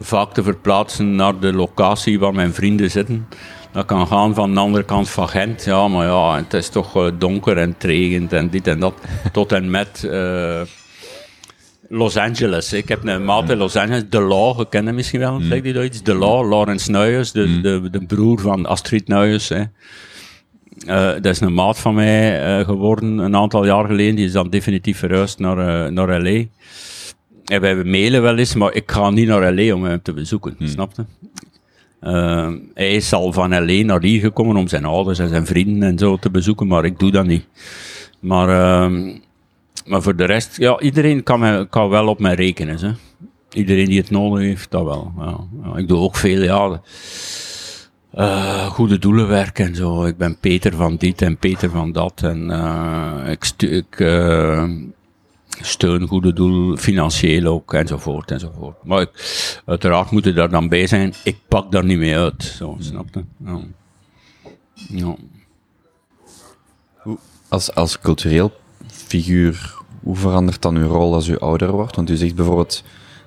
vaak 0.00 0.32
te 0.32 0.42
verplaatsen 0.42 1.14
naar 1.14 1.38
de 1.38 1.52
locatie 1.52 2.18
waar 2.18 2.34
mijn 2.34 2.54
vrienden 2.54 2.90
zitten. 2.90 3.26
Dat 3.72 3.86
kan 3.86 4.06
gaan 4.06 4.34
van 4.34 4.54
de 4.54 4.60
andere 4.60 4.84
kant 4.84 5.10
van 5.10 5.28
Gent. 5.28 5.64
Ja, 5.64 5.88
maar 5.88 6.06
ja, 6.06 6.36
het 6.36 6.54
is 6.54 6.68
toch 6.68 6.96
eh, 6.96 7.06
donker 7.18 7.58
en 7.58 7.76
tregend 7.78 8.32
en 8.32 8.50
dit 8.50 8.66
en 8.66 8.80
dat. 8.80 8.94
Tot 9.32 9.52
en 9.52 9.70
met 9.70 10.04
eh, 10.10 10.60
Los 11.88 12.16
Angeles. 12.16 12.72
Ik 12.72 12.88
heb 12.88 13.04
een 13.04 13.24
maat 13.24 13.50
in 13.50 13.56
Los 13.56 13.76
Angeles, 13.76 14.04
De 14.08 14.20
Law, 14.20 14.58
je 14.58 14.68
kent 14.68 14.86
hem 14.86 14.94
misschien 14.94 15.20
wel, 15.20 15.40
zeg 15.40 15.60
die 15.60 15.72
dat 15.72 15.84
iets? 15.84 16.02
De 16.02 16.14
Law, 16.14 16.50
Lawrence 16.50 16.90
Nuyens, 16.90 17.32
de, 17.32 17.60
de, 17.60 17.90
de 17.90 18.06
broer 18.06 18.40
van 18.40 18.66
Astrid 18.66 19.08
Nuyens. 19.08 19.48
Hè. 19.48 19.62
Eh, 20.86 21.12
dat 21.12 21.26
is 21.26 21.40
een 21.40 21.54
maat 21.54 21.78
van 21.78 21.94
mij 21.94 22.42
eh, 22.58 22.64
geworden 22.64 23.18
een 23.18 23.36
aantal 23.36 23.64
jaar 23.64 23.86
geleden. 23.86 24.14
Die 24.14 24.24
is 24.24 24.32
dan 24.32 24.50
definitief 24.50 24.98
verhuisd 24.98 25.38
naar, 25.38 25.58
eh, 25.58 25.90
naar 25.90 26.22
L.A. 26.22 26.44
En 27.44 27.60
wij 27.60 27.84
mailen 27.84 28.22
wel 28.22 28.36
eens, 28.36 28.54
maar 28.54 28.74
ik 28.74 28.90
ga 28.90 29.10
niet 29.10 29.28
naar 29.28 29.52
L.A. 29.54 29.74
om 29.74 29.84
hem 29.84 30.02
te 30.02 30.12
bezoeken, 30.12 30.56
snap 30.60 30.92
je? 30.96 31.04
Eh, 32.00 32.52
hij 32.74 32.90
is 32.90 33.12
al 33.12 33.32
van 33.32 33.64
L.A. 33.64 33.84
naar 33.84 34.02
hier 34.02 34.20
gekomen 34.20 34.56
om 34.56 34.68
zijn 34.68 34.84
ouders 34.84 35.18
en 35.18 35.28
zijn 35.28 35.46
vrienden 35.46 35.88
en 35.88 35.98
zo 35.98 36.16
te 36.16 36.30
bezoeken, 36.30 36.66
maar 36.66 36.84
ik 36.84 36.98
doe 36.98 37.10
dat 37.10 37.26
niet. 37.26 37.46
Maar, 38.20 38.48
ehm, 38.48 39.16
maar 39.86 40.02
voor 40.02 40.16
de 40.16 40.24
rest, 40.24 40.56
ja, 40.56 40.80
iedereen 40.80 41.22
kan, 41.22 41.40
mij, 41.40 41.66
kan 41.66 41.88
wel 41.88 42.08
op 42.08 42.18
mij 42.18 42.34
rekenen. 42.34 42.78
Hè. 42.78 42.90
Iedereen 43.52 43.86
die 43.86 44.00
het 44.00 44.10
nodig 44.10 44.44
heeft, 44.44 44.70
dat 44.70 44.84
wel. 44.84 45.12
Ja. 45.18 45.36
Ja, 45.64 45.76
ik 45.76 45.88
doe 45.88 45.98
ook 45.98 46.16
veel, 46.16 46.42
ja, 46.42 46.80
eh, 48.12 48.66
goede 48.66 48.98
doelenwerk 48.98 49.58
en 49.58 49.74
zo. 49.74 50.04
Ik 50.04 50.16
ben 50.16 50.36
Peter 50.36 50.74
van 50.74 50.96
dit 50.96 51.22
en 51.22 51.36
Peter 51.36 51.70
van 51.70 51.92
dat. 51.92 52.22
En 52.22 52.50
eh, 52.50 53.30
ik, 53.30 53.52
ik 53.58 54.00
eh, 54.00 54.70
steun 55.60 56.06
goede 56.06 56.32
doel, 56.32 56.76
financieel 56.76 57.46
ook, 57.46 57.74
enzovoort, 57.74 58.30
enzovoort. 58.30 58.84
Maar 58.84 59.00
ik, 59.00 59.10
uiteraard 59.66 60.10
moet 60.10 60.26
er 60.26 60.34
daar 60.34 60.50
dan 60.50 60.68
bij 60.68 60.86
zijn. 60.86 61.14
Ik 61.24 61.36
pak 61.48 61.72
daar 61.72 61.84
niet 61.84 61.98
mee 61.98 62.16
uit, 62.16 62.42
zo, 62.42 62.76
snap 62.78 63.06
je? 63.12 63.24
Ja. 64.88 65.14
Als, 67.48 67.74
als 67.74 68.00
cultureel 68.00 68.52
figuur, 68.86 69.74
hoe 70.02 70.16
verandert 70.16 70.62
dan 70.62 70.76
uw 70.76 70.88
rol 70.88 71.14
als 71.14 71.28
u 71.28 71.38
ouder 71.38 71.70
wordt? 71.70 71.96
Want 71.96 72.10
u 72.10 72.16
zegt 72.16 72.34
bijvoorbeeld, 72.34 72.82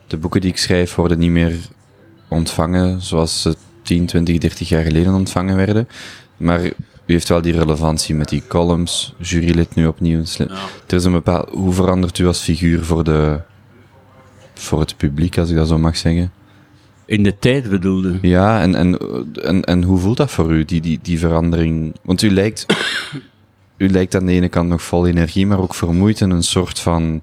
de 0.08 0.18
boeken 0.18 0.42
die 0.42 0.50
ik 0.50 0.58
schrijf 0.58 0.96
worden 0.96 1.20
niet 1.20 1.32
meer 1.32 1.58
ontvangen 2.28 3.02
zoals 3.02 3.42
ze 3.42 3.56
10, 3.86 4.06
20, 4.06 4.38
30 4.38 4.70
jaar 4.70 4.84
geleden 4.84 5.14
ontvangen 5.14 5.56
werden. 5.56 5.88
Maar 6.38 6.64
u 7.06 7.14
heeft 7.14 7.30
wel 7.30 7.42
die 7.42 7.58
relevantie 7.58 8.16
met 8.16 8.30
die 8.30 8.44
columns, 8.48 9.14
jurylid 9.18 9.76
nu 9.76 9.88
opnieuw. 9.88 10.24
Er 10.88 10.96
is 10.96 11.04
een 11.04 11.12
bepaald, 11.12 11.50
hoe 11.50 11.74
verandert 11.74 12.18
u 12.18 12.28
als 12.28 12.42
figuur 12.42 12.84
voor, 12.84 13.04
de, 13.04 13.40
voor 14.54 14.80
het 14.80 14.98
publiek, 14.98 15.38
als 15.38 15.50
ik 15.50 15.56
dat 15.56 15.68
zo 15.68 15.78
mag 15.78 15.98
zeggen? 15.98 16.32
In 17.06 17.24
de 17.24 17.40
tijd 17.40 17.70
bedoelde. 17.70 18.18
Ja, 18.22 18.62
en, 18.62 18.76
en, 18.76 18.98
en, 19.44 19.64
en 19.64 19.84
hoe 19.84 20.00
voelt 20.00 20.18
dat 20.18 20.32
voor 20.32 20.52
u, 20.52 20.66
die, 20.66 20.82
die, 20.82 21.00
die 21.02 21.20
verandering? 21.20 21.96
Want 22.02 22.22
u 22.22 22.32
lijkt, 22.32 22.66
u 23.78 23.90
lijkt 23.90 24.16
aan 24.16 24.26
de 24.26 24.32
ene 24.32 24.50
kant 24.50 24.70
nog 24.70 24.82
vol 24.82 25.08
energie, 25.08 25.48
maar 25.48 25.60
ook 25.60 25.74
vermoeid 25.74 26.22
en 26.22 26.30
een 26.30 26.44
soort 26.44 26.80
van... 26.80 27.22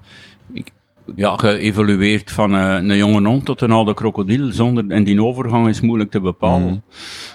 Ja, 1.17 1.37
geëvolueerd 1.37 2.31
van 2.31 2.55
eh, 2.55 2.75
een 2.75 2.97
jonge 2.97 3.29
hond 3.29 3.45
tot 3.45 3.61
een 3.61 3.71
oude 3.71 3.95
krokodil. 3.95 4.53
Zonder, 4.53 4.85
en 4.89 5.05
die 5.05 5.23
overgang 5.23 5.69
is 5.69 5.81
moeilijk 5.81 6.11
te 6.11 6.21
bepalen. 6.21 6.67
Mhm. 6.67 6.79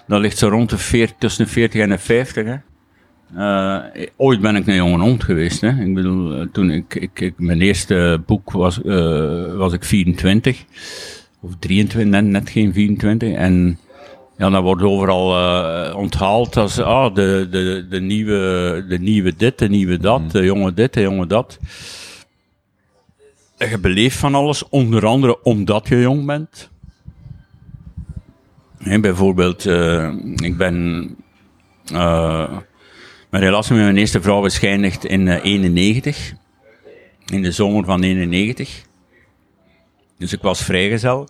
Dat 0.07 0.19
ligt 0.19 0.37
zo 0.37 0.47
rond 0.47 0.69
de 0.69 0.77
40, 0.77 1.15
tussen 1.19 1.45
de 1.45 1.51
40 1.51 1.81
en 1.81 1.89
de 1.89 1.97
50. 1.97 2.45
Hè. 2.45 2.55
Eh, 3.35 4.07
ooit 4.17 4.41
ben 4.41 4.55
ik 4.55 4.67
een 4.67 4.75
jonge 4.75 4.99
hond 4.99 5.23
geweest. 5.23 5.61
Hè. 5.61 5.83
Ik 5.83 5.93
bedoel, 5.93 6.33
eh, 6.33 6.47
toen 6.51 6.71
ik, 6.71 6.95
ik, 6.95 7.19
ik, 7.19 7.33
mijn 7.37 7.61
eerste 7.61 8.21
boek 8.25 8.51
was, 8.51 8.79
was 9.57 9.73
ik 9.73 9.83
24. 9.83 10.65
Of 11.41 11.51
23, 11.59 12.11
net, 12.11 12.25
net 12.25 12.49
geen 12.49 12.73
24. 12.73 13.33
En 13.33 13.79
ja, 14.37 14.49
dat 14.49 14.63
wordt 14.63 14.83
overal 14.83 15.95
onthaald 15.95 16.57
als 16.57 16.79
ah, 16.79 17.15
de, 17.15 17.47
de, 17.51 17.85
de, 17.89 18.01
nieuwe, 18.01 18.85
de 18.89 18.99
nieuwe 18.99 19.33
dit, 19.37 19.59
de 19.59 19.69
nieuwe 19.69 19.97
dat, 19.97 20.31
de 20.31 20.43
jonge 20.43 20.73
dit, 20.73 20.93
de 20.93 21.01
jonge 21.01 21.27
dat. 21.27 21.59
Je 23.57 23.77
beleeft 23.79 24.17
van 24.17 24.35
alles, 24.35 24.69
onder 24.69 25.05
andere 25.05 25.43
omdat 25.43 25.87
je 25.87 25.99
jong 25.99 26.25
bent. 26.25 26.69
Bijvoorbeeld, 29.01 29.65
eh, 29.65 30.13
ik 30.35 30.57
ben. 30.57 31.07
eh, 31.93 32.57
mijn 33.29 33.43
relatie 33.43 33.73
met 33.75 33.83
mijn 33.83 33.97
eerste 33.97 34.21
vrouw 34.21 34.45
is 34.45 34.59
in 34.59 35.27
eh, 35.27 35.43
91. 35.43 36.33
In 37.25 37.41
de 37.41 37.51
zomer 37.51 37.85
van 37.85 38.03
91. 38.03 38.81
Dus 40.17 40.33
ik 40.33 40.41
was 40.41 40.63
vrijgezel. 40.63 41.27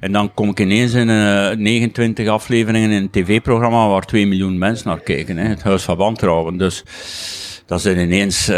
En 0.00 0.12
dan 0.12 0.34
kom 0.34 0.48
ik 0.48 0.60
ineens 0.60 0.92
in 0.92 1.10
eh, 1.10 1.50
29 1.56 2.28
afleveringen 2.28 2.90
in 2.90 3.02
een 3.02 3.10
tv-programma 3.10 3.88
waar 3.88 4.04
2 4.04 4.26
miljoen 4.26 4.58
mensen 4.58 4.88
naar 4.88 5.00
kijken. 5.00 5.36
Hè, 5.36 5.48
het 5.48 5.62
Huis 5.62 5.82
van 5.82 5.96
Wantrouwen. 5.96 6.56
Dus 6.56 6.82
dat 7.66 7.84
is 7.84 7.92
ineens 7.92 8.50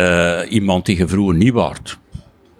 iemand 0.48 0.86
die 0.86 0.96
je 0.96 1.08
vroeger 1.08 1.36
niet 1.36 1.52
waard. 1.52 1.98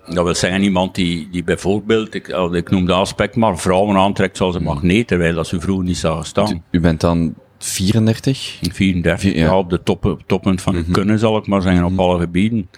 Dat 0.08 0.24
wil 0.24 0.34
zeggen 0.34 0.62
iemand 0.62 0.94
die, 0.94 1.28
die 1.30 1.44
bijvoorbeeld, 1.44 2.14
ik, 2.14 2.28
ik 2.52 2.70
noem 2.70 2.86
de 2.86 2.92
aspect 2.92 3.36
maar, 3.36 3.58
vrouwen 3.58 3.96
aantrekt 3.96 4.36
zoals 4.36 4.54
een 4.54 4.62
magneet, 4.62 5.06
terwijl 5.06 5.34
dat 5.34 5.46
ze 5.46 5.60
vroeger 5.60 5.84
niet 5.84 5.96
zagen 5.96 6.24
staan. 6.24 6.64
U 6.70 6.80
bent 6.80 7.00
dan 7.00 7.34
34? 7.58 8.58
34, 8.72 9.20
Vier- 9.20 9.36
ja. 9.36 9.44
ja. 9.44 9.58
op 9.58 9.70
de 9.70 9.82
top, 9.82 10.22
toppunt 10.26 10.62
van 10.62 10.74
het 10.74 10.90
kunnen, 10.90 11.18
zal 11.18 11.36
ik 11.36 11.46
maar 11.46 11.62
zeggen, 11.62 11.84
op 11.84 11.98
alle 11.98 12.18
gebieden. 12.18 12.68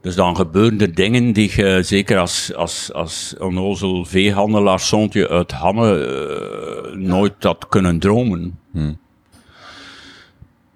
Dus 0.00 0.14
dan 0.14 0.36
gebeuren 0.36 0.80
er 0.80 0.94
dingen 0.94 1.32
die 1.32 1.52
je, 1.56 1.82
zeker 1.82 2.18
als, 2.18 2.54
als, 2.54 2.92
als 2.92 3.34
onnozel 3.38 4.04
veehandelaar, 4.04 4.80
zoontje 4.80 5.28
uit 5.28 5.52
Hamme, 5.52 6.04
eh, 6.04 6.96
nooit 6.96 7.32
had 7.38 7.68
kunnen 7.68 7.98
dromen. 7.98 8.58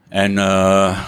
En 0.08 0.38
eh, 0.38 0.98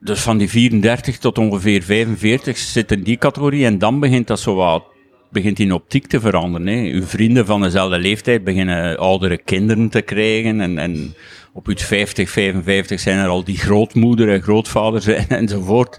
dus 0.00 0.20
van 0.20 0.38
die 0.38 0.48
34 0.48 1.18
tot 1.18 1.38
ongeveer 1.38 1.82
45 1.82 2.56
zit 2.56 2.92
in 2.92 3.02
die 3.02 3.16
categorie 3.16 3.64
en 3.64 3.78
dan 3.78 4.00
begint 4.00 4.26
dat 4.26 4.40
zo 4.40 4.54
wat, 4.54 4.84
begint 5.30 5.56
die 5.56 5.74
optiek 5.74 6.06
te 6.06 6.20
veranderen. 6.20 6.66
Hè. 6.66 6.90
Uw 6.90 7.02
vrienden 7.02 7.46
van 7.46 7.62
dezelfde 7.62 7.98
leeftijd 7.98 8.44
beginnen 8.44 8.98
oudere 8.98 9.38
kinderen 9.38 9.88
te 9.88 10.02
krijgen 10.02 10.60
en, 10.60 10.78
en 10.78 11.14
op 11.52 11.66
uw 11.66 11.76
50, 11.76 12.30
55 12.30 13.00
zijn 13.00 13.18
er 13.18 13.28
al 13.28 13.44
die 13.44 13.58
grootmoeder 13.58 14.28
en 14.28 14.42
grootvader 14.42 15.02
zijn 15.02 15.28
enzovoort. 15.42 15.98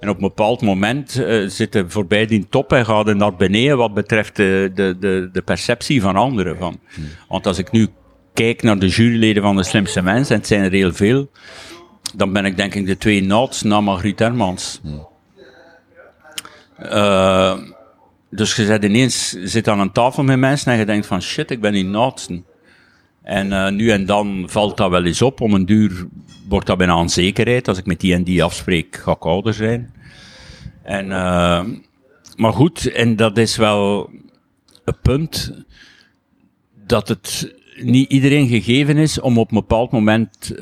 En 0.00 0.08
op 0.08 0.14
een 0.14 0.28
bepaald 0.28 0.62
moment 0.62 1.18
eh, 1.18 1.46
zitten 1.46 1.90
voorbij 1.90 2.26
die 2.26 2.46
top 2.48 2.72
en 2.72 2.84
gaat 2.84 3.08
er 3.08 3.16
naar 3.16 3.36
beneden 3.36 3.76
wat 3.76 3.94
betreft 3.94 4.36
de, 4.36 4.70
de, 4.74 4.96
de, 5.00 5.28
de 5.32 5.42
perceptie 5.42 6.00
van 6.00 6.16
anderen. 6.16 6.56
Van. 6.56 6.80
Want 7.28 7.46
als 7.46 7.58
ik 7.58 7.70
nu 7.70 7.88
kijk 8.34 8.62
naar 8.62 8.78
de 8.78 8.88
juryleden 8.88 9.42
van 9.42 9.56
de 9.56 9.64
slimste 9.64 10.02
mensen, 10.02 10.34
en 10.34 10.40
het 10.40 10.48
zijn 10.48 10.62
er 10.62 10.72
heel 10.72 10.92
veel, 10.92 11.30
dan 12.16 12.32
ben 12.32 12.44
ik 12.44 12.56
denk 12.56 12.74
ik 12.74 12.86
de 12.86 12.96
twee 12.96 13.22
nauts 13.22 13.62
na 13.62 13.80
Margriet 13.80 14.18
Hermans. 14.18 14.80
Eh, 16.76 17.58
dus 18.30 18.56
je 18.56 18.64
zit 18.64 18.84
ineens 18.84 19.30
zit 19.30 19.68
aan 19.68 19.80
een 19.80 19.92
tafel 19.92 20.22
met 20.22 20.38
mensen 20.38 20.72
en 20.72 20.78
je 20.78 20.84
denkt 20.84 21.06
van 21.06 21.22
shit, 21.22 21.50
ik 21.50 21.60
ben 21.60 21.72
die 21.72 21.84
nautsten. 21.84 22.44
En 23.22 23.52
eh, 23.52 23.72
nu 23.72 23.90
en 23.90 24.06
dan 24.06 24.44
valt 24.48 24.76
dat 24.76 24.90
wel 24.90 25.04
eens 25.04 25.22
op. 25.22 25.40
Om 25.40 25.54
een 25.54 25.66
duur 25.66 26.06
wordt 26.48 26.66
dat 26.66 26.78
bijna 26.78 26.94
een 26.94 27.08
zekerheid. 27.08 27.68
Als 27.68 27.78
ik 27.78 27.86
met 27.86 28.00
die 28.00 28.14
en 28.14 28.22
die 28.22 28.44
afspreek, 28.44 28.96
ga 28.96 29.12
ik 29.12 29.24
ouder 29.24 29.54
zijn. 29.54 29.94
En, 30.82 31.12
eh, 31.12 31.64
maar 32.36 32.52
goed, 32.52 32.92
en 32.92 33.16
dat 33.16 33.38
is 33.38 33.56
wel 33.56 34.10
een 34.84 34.98
punt 35.02 35.64
dat 36.86 37.08
het 37.08 37.54
niet 37.80 38.10
iedereen 38.10 38.48
gegeven 38.48 38.96
is 38.96 39.20
om 39.20 39.38
op 39.38 39.50
een 39.50 39.58
bepaald 39.58 39.90
moment 39.90 40.54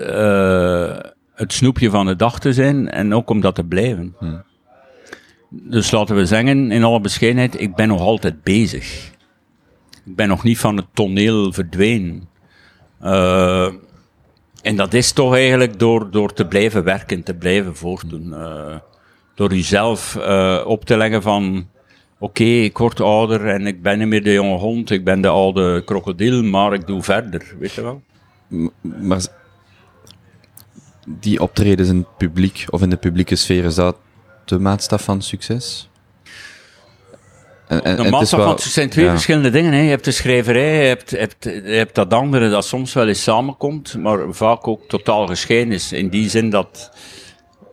het 1.35 1.53
snoepje 1.53 1.91
van 1.91 2.07
de 2.07 2.17
dag 2.17 2.41
te 2.41 2.53
zijn 2.53 2.91
en 2.91 3.15
ook 3.15 3.31
om 3.31 3.41
dat 3.41 3.55
te 3.55 3.65
blijven. 3.65 4.15
Dus 5.49 5.91
laten 5.91 6.17
we 6.17 6.27
zeggen, 6.27 6.71
in 6.73 6.85
alle 6.85 7.01
bescheidenheid, 7.01 7.61
ik 7.61 7.75
ben 7.75 7.89
nog 7.89 8.01
altijd 8.01 8.43
bezig. 8.43 9.13
Ik 10.05 10.17
ben 10.17 10.29
nog 10.29 10.43
niet 10.43 10.59
van 10.59 10.77
het 10.77 10.87
toneel 10.93 11.53
verdwenen. 11.53 12.29
Eh, 13.01 13.73
en 14.63 14.77
dat 14.77 14.95
is 14.95 15.13
toch 15.13 15.35
eigenlijk 15.35 15.79
door, 15.79 16.11
door 16.11 16.33
te 16.33 16.47
blijven 16.47 16.85
werken, 16.85 17.23
te 17.23 17.35
blijven 17.35 17.77
voortdoen. 17.77 18.35
Eh, 18.35 18.77
door 19.35 19.55
jezelf 19.55 20.17
eh, 20.17 20.63
op 20.67 20.85
te 20.85 20.97
leggen 20.97 21.23
van, 21.23 21.69
oké, 22.19 22.45
ik 22.45 22.79
word 22.79 23.01
ouder 23.01 23.47
en 23.47 23.67
ik 23.67 23.83
ben 23.83 23.99
niet 23.99 24.09
meer 24.09 24.23
de 24.23 24.33
jonge 24.33 24.57
hond, 24.57 24.91
ik 24.91 25.05
ben 25.05 25.21
de 25.21 25.29
oude 25.29 25.85
krokodil, 25.85 26.43
maar 26.43 26.73
ik 26.73 26.87
doe 26.87 27.03
verder, 27.03 27.55
weet 27.59 27.73
je 27.73 27.83
wel. 27.83 28.03
Maar 28.81 29.27
die 31.07 31.41
optredens 31.41 31.89
in 31.89 31.97
het 31.97 32.17
publiek 32.17 32.65
of 32.71 32.83
in 32.83 32.91
de 32.91 32.97
publieke 32.97 33.37
sfeer, 33.37 33.65
is 33.65 33.75
dat 33.75 33.97
de 34.45 34.59
maatstaf 34.59 35.03
van 35.03 35.23
succes? 35.23 35.89
En, 37.69 37.85
en- 37.85 37.97
De 37.97 38.11
maatstaf 38.11 38.39
wel- 38.39 38.49
van 38.49 38.57
het 38.57 38.65
zijn 38.65 38.89
twee 38.91 39.05
ja. 39.05 39.11
verschillende 39.11 39.51
dingen. 39.51 39.73
Hè. 39.73 39.81
Je 39.81 39.89
hebt 39.89 40.05
de 40.05 40.11
schrijverij, 40.11 40.81
je 40.83 40.87
hebt, 40.89 41.11
hebt, 41.11 41.45
hebt 41.65 41.95
dat 41.95 42.13
andere 42.15 42.51
dat 42.51 42.65
soms 42.67 42.93
wel 42.93 43.09
eens 43.09 43.23
samenkomt, 43.23 43.97
maar 43.99 44.19
vaak 44.31 44.69
ook 44.69 44.89
totaal 44.89 45.27
gescheiden 45.27 45.73
is. 45.75 45.93
In 45.93 46.09
die 46.09 46.29
zin 46.31 46.51
dat, 46.51 46.91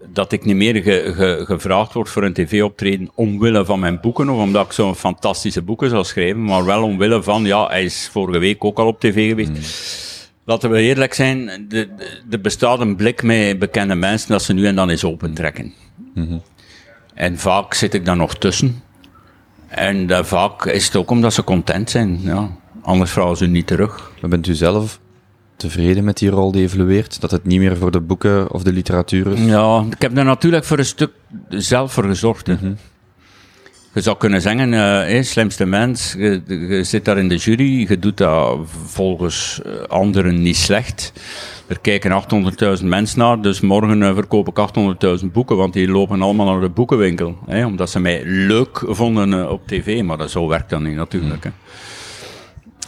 dat 0.08 0.32
ik 0.32 0.46
niet 0.46 0.56
meer 0.56 0.76
ge, 0.84 1.12
ge- 1.16 1.44
gevraagd 1.46 1.94
word 1.94 2.10
voor 2.10 2.24
een 2.24 2.34
tv-optreden 2.34 3.12
omwille 3.16 3.66
van 3.66 3.80
mijn 3.80 4.00
boeken, 4.00 4.30
of 4.30 4.38
omdat 4.42 4.66
ik 4.66 4.72
zo'n 4.72 4.96
fantastische 4.96 5.62
boeken 5.62 5.90
zal 5.90 6.04
schrijven, 6.04 6.44
maar 6.44 6.66
wel 6.66 6.84
omwille 6.84 7.24
van, 7.24 7.44
ja, 7.44 7.68
hij 7.68 7.84
is 7.84 8.10
vorige 8.12 8.40
week 8.40 8.64
ook 8.64 8.78
al 8.80 8.88
op 8.88 9.00
tv 9.00 9.30
geweest. 9.30 10.10
Laten 10.46 10.70
we 10.70 10.82
eerlijk 10.82 11.14
zijn, 11.14 11.50
er 12.30 12.42
bestaat 12.42 12.80
een 12.80 12.96
blik 12.96 13.24
met 13.24 13.60
bekende 13.60 13.96
mensen 13.96 14.30
dat 14.32 14.42
ze 14.42 14.54
nu 14.54 14.68
en 14.68 14.76
dan 14.76 14.90
eens 14.90 15.04
opentrekken. 15.04 15.74
En 17.14 17.38
vaak 17.38 17.74
zit 17.74 17.94
ik 17.94 18.06
daar 18.06 18.16
nog 18.16 18.36
tussen. 18.36 18.82
En 19.68 20.10
eh, 20.10 20.24
vaak 20.24 20.66
is 20.66 20.86
het 20.86 20.96
ook 20.96 21.10
omdat 21.10 21.34
ze 21.34 21.44
content 21.44 21.90
zijn. 21.90 22.20
Ja. 22.22 22.50
Anders 22.82 23.12
vragen 23.12 23.38
ze 23.38 23.46
niet 23.46 23.68
terug. 23.68 24.12
Maar 24.22 24.30
bent 24.30 24.48
u 24.48 24.54
zelf 24.54 25.00
tevreden 25.56 26.04
met 26.04 26.18
die 26.18 26.30
rol 26.30 26.52
die 26.52 26.62
evolueert? 26.64 27.22
Dat 27.22 27.32
het 27.32 27.46
niet 27.46 27.60
meer 27.60 27.78
voor 27.78 27.92
de 27.92 28.00
boeken 28.00 28.52
of 28.52 28.64
de 28.64 28.72
literatuur 28.74 29.28
is? 29.28 29.40
Ja, 29.40 29.86
ik 29.90 30.02
heb 30.02 30.16
daar 30.16 30.26
natuurlijk 30.26 30.66
voor 30.66 30.78
een 30.78 30.86
stuk 30.86 31.12
zelf 31.50 31.94
voor 31.94 32.04
gezorgd. 32.04 32.48
hè. 32.48 32.56
Je 33.94 34.02
zou 34.02 34.18
kunnen 34.18 34.42
zeggen, 34.42 34.74
eh 34.74 34.80
hé, 34.80 35.24
slimste 35.24 35.66
mens, 35.66 36.16
je, 36.18 36.42
je 36.48 36.84
zit 36.84 37.06
daar 37.06 37.18
in 37.18 37.28
de 37.28 37.36
jury, 37.36 37.88
je 37.90 38.00
doet 38.00 38.18
dat 38.18 38.60
volgens 38.86 39.62
eh, 39.66 39.72
anderen 39.88 40.42
niet 40.42 40.58
slecht. 40.58 41.14
Er 41.72 41.80
kijken 41.80 42.24
800.000 42.80 42.86
mensen 42.86 43.20
naar, 43.20 43.42
dus 43.42 43.62
morgen 43.62 44.04
eh, 44.04 44.14
verkoop 44.14 44.48
ik 44.48 44.68
800.000 45.22 45.26
boeken, 45.32 45.58
want 45.58 45.74
die 45.74 45.88
lopen 45.88 46.22
allemaal 46.22 46.46
naar 46.46 46.62
de 46.62 46.70
boekenwinkel. 46.70 47.38
Hè, 47.46 47.66
omdat 47.66 47.90
ze 47.90 48.00
mij 48.00 48.22
leuk 48.26 48.84
vonden 48.86 49.34
eh, 49.34 49.50
op 49.50 49.68
tv, 49.68 50.04
maar 50.04 50.18
dat, 50.18 50.32
zo 50.32 50.48
werkt 50.48 50.70
dat 50.70 50.82
niet 50.82 50.96
natuurlijk. 50.96 51.44
Hè. 51.44 51.50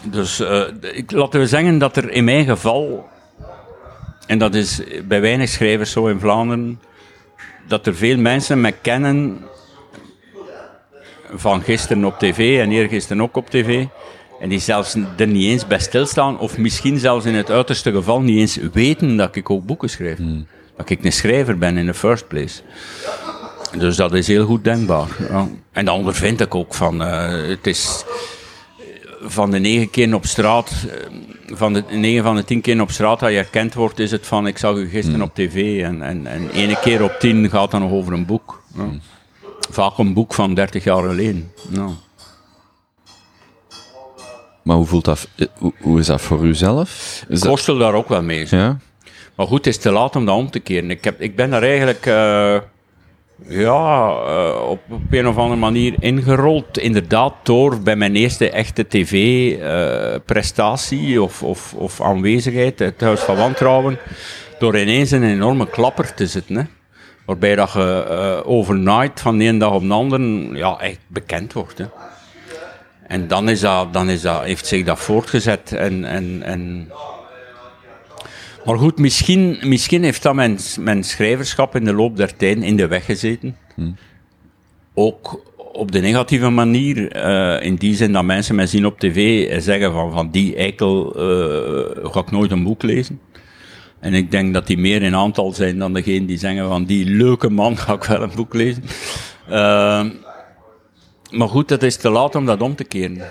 Dus 0.03 0.39
eh, 0.39 0.61
ik, 0.93 1.11
laten 1.11 1.39
we 1.39 1.47
zeggen 1.47 1.77
dat 1.77 1.97
er 1.97 2.11
in 2.11 2.23
mijn 2.23 2.45
geval, 2.45 3.09
en 4.27 4.37
dat 4.37 4.55
is 4.55 4.81
bij 5.07 5.21
weinig 5.21 5.49
schrijvers 5.49 5.91
zo 5.91 6.07
in 6.07 6.19
Vlaanderen, 6.19 6.79
dat 7.67 7.87
er 7.87 7.95
veel 7.95 8.17
mensen 8.17 8.61
me 8.61 8.71
kennen 8.81 9.37
van 11.35 11.61
gisteren 11.61 12.05
op 12.05 12.19
tv 12.19 12.59
en 12.59 12.71
eergisteren 12.71 13.21
ook 13.21 13.37
op 13.37 13.49
tv. 13.49 13.85
En 14.39 14.49
die 14.49 14.59
zelfs 14.59 14.95
er 15.17 15.27
niet 15.27 15.49
eens 15.49 15.67
bij 15.67 15.79
stilstaan, 15.79 16.39
of 16.39 16.57
misschien 16.57 16.99
zelfs 16.99 17.25
in 17.25 17.35
het 17.35 17.51
uiterste 17.51 17.91
geval 17.91 18.21
niet 18.21 18.39
eens 18.39 18.57
weten 18.73 19.17
dat 19.17 19.35
ik 19.35 19.49
ook 19.49 19.65
boeken 19.65 19.89
schrijf. 19.89 20.19
Dat 20.77 20.89
ik 20.89 21.03
een 21.03 21.11
schrijver 21.11 21.57
ben 21.57 21.77
in 21.77 21.85
the 21.85 21.93
first 21.93 22.27
place. 22.27 22.61
Dus 23.77 23.95
dat 23.95 24.13
is 24.13 24.27
heel 24.27 24.45
goed 24.45 24.63
denkbaar. 24.63 25.07
Ja. 25.29 25.47
En 25.71 25.85
dan 25.85 25.95
ondervind 25.95 26.41
ik 26.41 26.55
ook 26.55 26.73
van, 26.73 27.03
eh, 27.03 27.47
het 27.47 27.67
is 27.67 28.05
van 29.21 29.51
de 29.51 29.59
negen 29.59 29.89
keer 29.89 30.15
op 30.15 30.25
straat, 30.25 30.71
eh, 30.89 31.57
van 31.57 31.73
de 31.73 31.83
negen 31.89 32.23
van 32.23 32.35
de 32.35 32.43
tien 32.43 32.61
keer 32.61 32.81
op 32.81 32.91
straat 32.91 33.19
dat 33.19 33.29
je 33.29 33.35
herkend 33.35 33.73
wordt, 33.73 33.99
is 33.99 34.11
het 34.11 34.27
van, 34.27 34.47
ik 34.47 34.57
zag 34.57 34.75
u 34.75 34.89
gisteren 34.89 35.21
op 35.21 35.35
tv. 35.35 35.83
En, 35.83 36.01
en, 36.01 36.27
en 36.27 36.49
ene 36.49 36.79
keer 36.81 37.03
op 37.03 37.15
tien 37.19 37.49
gaat 37.49 37.71
dan 37.71 37.81
nog 37.81 37.91
over 37.91 38.13
een 38.13 38.25
boek. 38.25 38.63
Ja. 38.75 38.83
Vaak 39.69 39.97
een 39.97 40.13
boek 40.13 40.33
van 40.33 40.53
30 40.53 40.83
jaar 40.83 41.03
geleden. 41.03 41.51
Ja. 41.69 41.89
Maar 44.63 44.75
hoe 44.75 44.85
voelt 44.85 45.05
dat, 45.05 45.27
eh, 45.35 45.47
hoe, 45.79 45.99
is 45.99 46.05
dat 46.05 46.21
voor 46.21 46.45
uzelf? 46.45 47.21
Ik 47.29 47.39
dat, 47.39 47.47
worstel 47.47 47.77
daar 47.77 47.93
ook 47.93 48.09
wel 48.09 48.21
mee. 48.21 48.47
ja? 48.49 48.77
Maar 49.35 49.47
goed, 49.47 49.65
het 49.65 49.67
is 49.67 49.77
te 49.77 49.91
laat 49.91 50.15
om 50.15 50.25
dat 50.25 50.35
om 50.35 50.51
te 50.51 50.59
keren. 50.59 50.91
Ik, 50.91 51.03
heb, 51.03 51.21
ik 51.21 51.35
ben 51.35 51.49
daar 51.49 51.63
eigenlijk 51.63 52.05
eh, 52.05 52.57
ja, 53.47 54.15
eh, 54.27 54.69
op, 54.69 54.79
op 54.89 55.01
een 55.09 55.27
of 55.27 55.37
andere 55.37 55.59
manier 55.59 55.95
ingerold. 55.99 56.77
Inderdaad, 56.77 57.33
door 57.43 57.81
bij 57.81 57.95
mijn 57.95 58.15
eerste 58.15 58.49
echte 58.49 58.87
tv-prestatie 58.87 61.21
of, 61.21 61.43
of, 61.43 61.73
of 61.73 62.01
aanwezigheid, 62.01 62.79
het 62.79 63.01
Huis 63.01 63.19
van 63.19 63.35
Wantrouwen, 63.35 63.97
door 64.59 64.79
ineens 64.79 65.11
een 65.11 65.23
enorme 65.23 65.69
klapper 65.69 66.13
te 66.13 66.27
zitten. 66.27 66.55
Hè. 66.55 66.63
Waarbij 67.25 67.55
dat 67.55 67.71
je 67.73 68.05
eh, 68.09 68.49
overnight 68.49 69.21
van 69.21 69.37
de 69.37 69.43
ene 69.43 69.59
dag 69.59 69.73
op 69.73 69.87
de 69.87 69.93
andere 69.93 70.49
ja, 70.53 70.79
echt 70.79 70.99
bekend 71.07 71.53
wordt. 71.53 71.77
Hè. 71.77 71.85
En 73.07 73.27
dan, 73.27 73.49
is 73.49 73.59
dat, 73.59 73.93
dan 73.93 74.09
is 74.09 74.21
dat, 74.21 74.43
heeft 74.43 74.65
zich 74.65 74.85
dat 74.85 74.99
voortgezet. 74.99 75.71
En, 75.71 76.05
en, 76.05 76.41
en 76.43 76.91
maar 78.65 78.77
goed, 78.77 78.99
misschien, 78.99 79.57
misschien 79.61 80.03
heeft 80.03 80.23
dat 80.23 80.33
mijn, 80.33 80.57
mijn 80.79 81.03
schrijverschap 81.03 81.75
in 81.75 81.83
de 81.83 81.93
loop 81.93 82.17
der 82.17 82.35
tijden 82.35 82.63
in 82.63 82.75
de 82.75 82.87
weg 82.87 83.05
gezeten. 83.05 83.57
Ook 84.93 85.41
op 85.73 85.91
de 85.91 85.99
negatieve 85.99 86.49
manier, 86.49 87.11
eh, 87.11 87.65
in 87.65 87.75
die 87.75 87.95
zin 87.95 88.11
dat 88.11 88.23
mensen 88.23 88.55
mij 88.55 88.67
zien 88.67 88.85
op 88.85 88.99
tv 88.99 89.49
en 89.49 89.61
zeggen 89.61 89.91
van, 89.91 90.11
van 90.11 90.29
die 90.31 90.55
eikel 90.55 91.15
eh, 91.15 92.11
ga 92.11 92.19
ik 92.19 92.31
nooit 92.31 92.51
een 92.51 92.63
boek 92.63 92.83
lezen. 92.83 93.19
En 94.03 94.13
ik 94.13 94.31
denk 94.31 94.53
dat 94.53 94.67
die 94.67 94.77
meer 94.77 95.01
in 95.01 95.15
aantal 95.15 95.53
zijn 95.53 95.77
dan 95.79 95.93
degene 95.93 96.25
die 96.25 96.37
zeggen 96.37 96.67
van 96.67 96.85
die 96.85 97.05
leuke 97.05 97.49
man 97.49 97.77
ga 97.77 97.93
ik 97.93 98.03
wel 98.03 98.21
een 98.21 98.31
boek 98.35 98.53
lezen. 98.53 98.83
Eh, 99.47 100.05
maar 101.31 101.49
goed, 101.49 101.69
het 101.69 101.83
is 101.83 101.97
te 101.97 102.09
laat 102.09 102.35
om 102.35 102.45
dat 102.45 102.61
om 102.61 102.75
te 102.75 102.83
keren. 102.83 103.21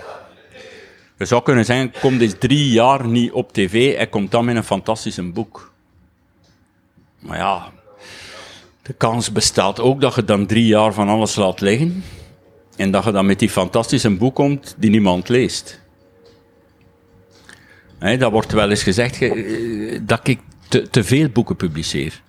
Je 1.17 1.25
zou 1.25 1.43
kunnen 1.43 1.65
zeggen, 1.65 1.93
kom 2.01 2.17
dus 2.17 2.33
drie 2.39 2.69
jaar 2.69 3.07
niet 3.07 3.31
op 3.31 3.53
tv 3.53 3.93
en 3.95 4.09
komt 4.09 4.31
dan 4.31 4.45
met 4.45 4.55
een 4.55 4.63
fantastisch 4.63 5.19
boek. 5.33 5.71
Maar 7.19 7.37
ja, 7.37 7.71
de 8.81 8.93
kans 8.93 9.31
bestaat 9.31 9.79
ook 9.79 10.01
dat 10.01 10.15
je 10.15 10.23
dan 10.23 10.45
drie 10.45 10.65
jaar 10.65 10.93
van 10.93 11.09
alles 11.09 11.35
laat 11.35 11.61
liggen. 11.61 12.03
En 12.75 12.91
dat 12.91 13.03
je 13.03 13.11
dan 13.11 13.25
met 13.25 13.39
die 13.39 13.49
fantastische 13.49 14.09
boek 14.09 14.35
komt 14.35 14.75
die 14.77 14.89
niemand 14.89 15.29
leest. 15.29 15.81
Dat 18.19 18.31
wordt 18.31 18.51
wel 18.51 18.69
eens 18.69 18.83
gezegd 18.83 19.15
ge- 19.15 19.33
eh, 19.33 19.99
dat 20.03 20.27
ik 20.27 20.39
te, 20.67 20.89
te 20.89 21.03
veel 21.03 21.29
boeken 21.29 21.55
publiceer. 21.55 22.21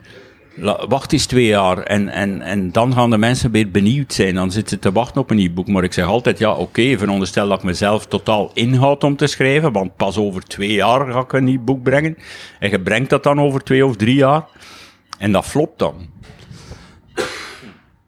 Wacht 0.88 1.12
eens 1.12 1.26
twee 1.26 1.46
jaar 1.46 1.78
en, 1.78 2.08
en, 2.08 2.42
en 2.42 2.72
dan 2.72 2.92
gaan 2.92 3.10
de 3.10 3.18
mensen 3.18 3.50
weer 3.50 3.70
benieuwd 3.70 4.12
zijn. 4.12 4.34
Dan 4.34 4.50
zitten 4.50 4.76
ze 4.76 4.82
te 4.82 4.92
wachten 4.92 5.20
op 5.20 5.30
een 5.30 5.36
nieuw 5.36 5.52
boek. 5.52 5.68
Maar 5.68 5.84
ik 5.84 5.92
zeg 5.92 6.06
altijd, 6.06 6.38
ja 6.38 6.52
oké, 6.52 6.98
veronderstel 6.98 7.48
dat 7.48 7.58
ik 7.58 7.64
mezelf 7.64 8.06
totaal 8.06 8.50
inhoud 8.54 9.04
om 9.04 9.16
te 9.16 9.26
schrijven, 9.26 9.72
want 9.72 9.96
pas 9.96 10.16
over 10.16 10.42
twee 10.42 10.72
jaar 10.72 11.12
ga 11.12 11.20
ik 11.20 11.32
een 11.32 11.44
nieuw 11.44 11.64
boek 11.64 11.82
brengen. 11.82 12.16
En 12.58 12.70
je 12.70 12.80
brengt 12.80 13.10
dat 13.10 13.22
dan 13.22 13.40
over 13.40 13.60
twee 13.60 13.86
of 13.86 13.96
drie 13.96 14.14
jaar. 14.14 14.44
En 15.18 15.32
dat 15.32 15.44
flopt 15.44 15.78
dan. 15.78 15.94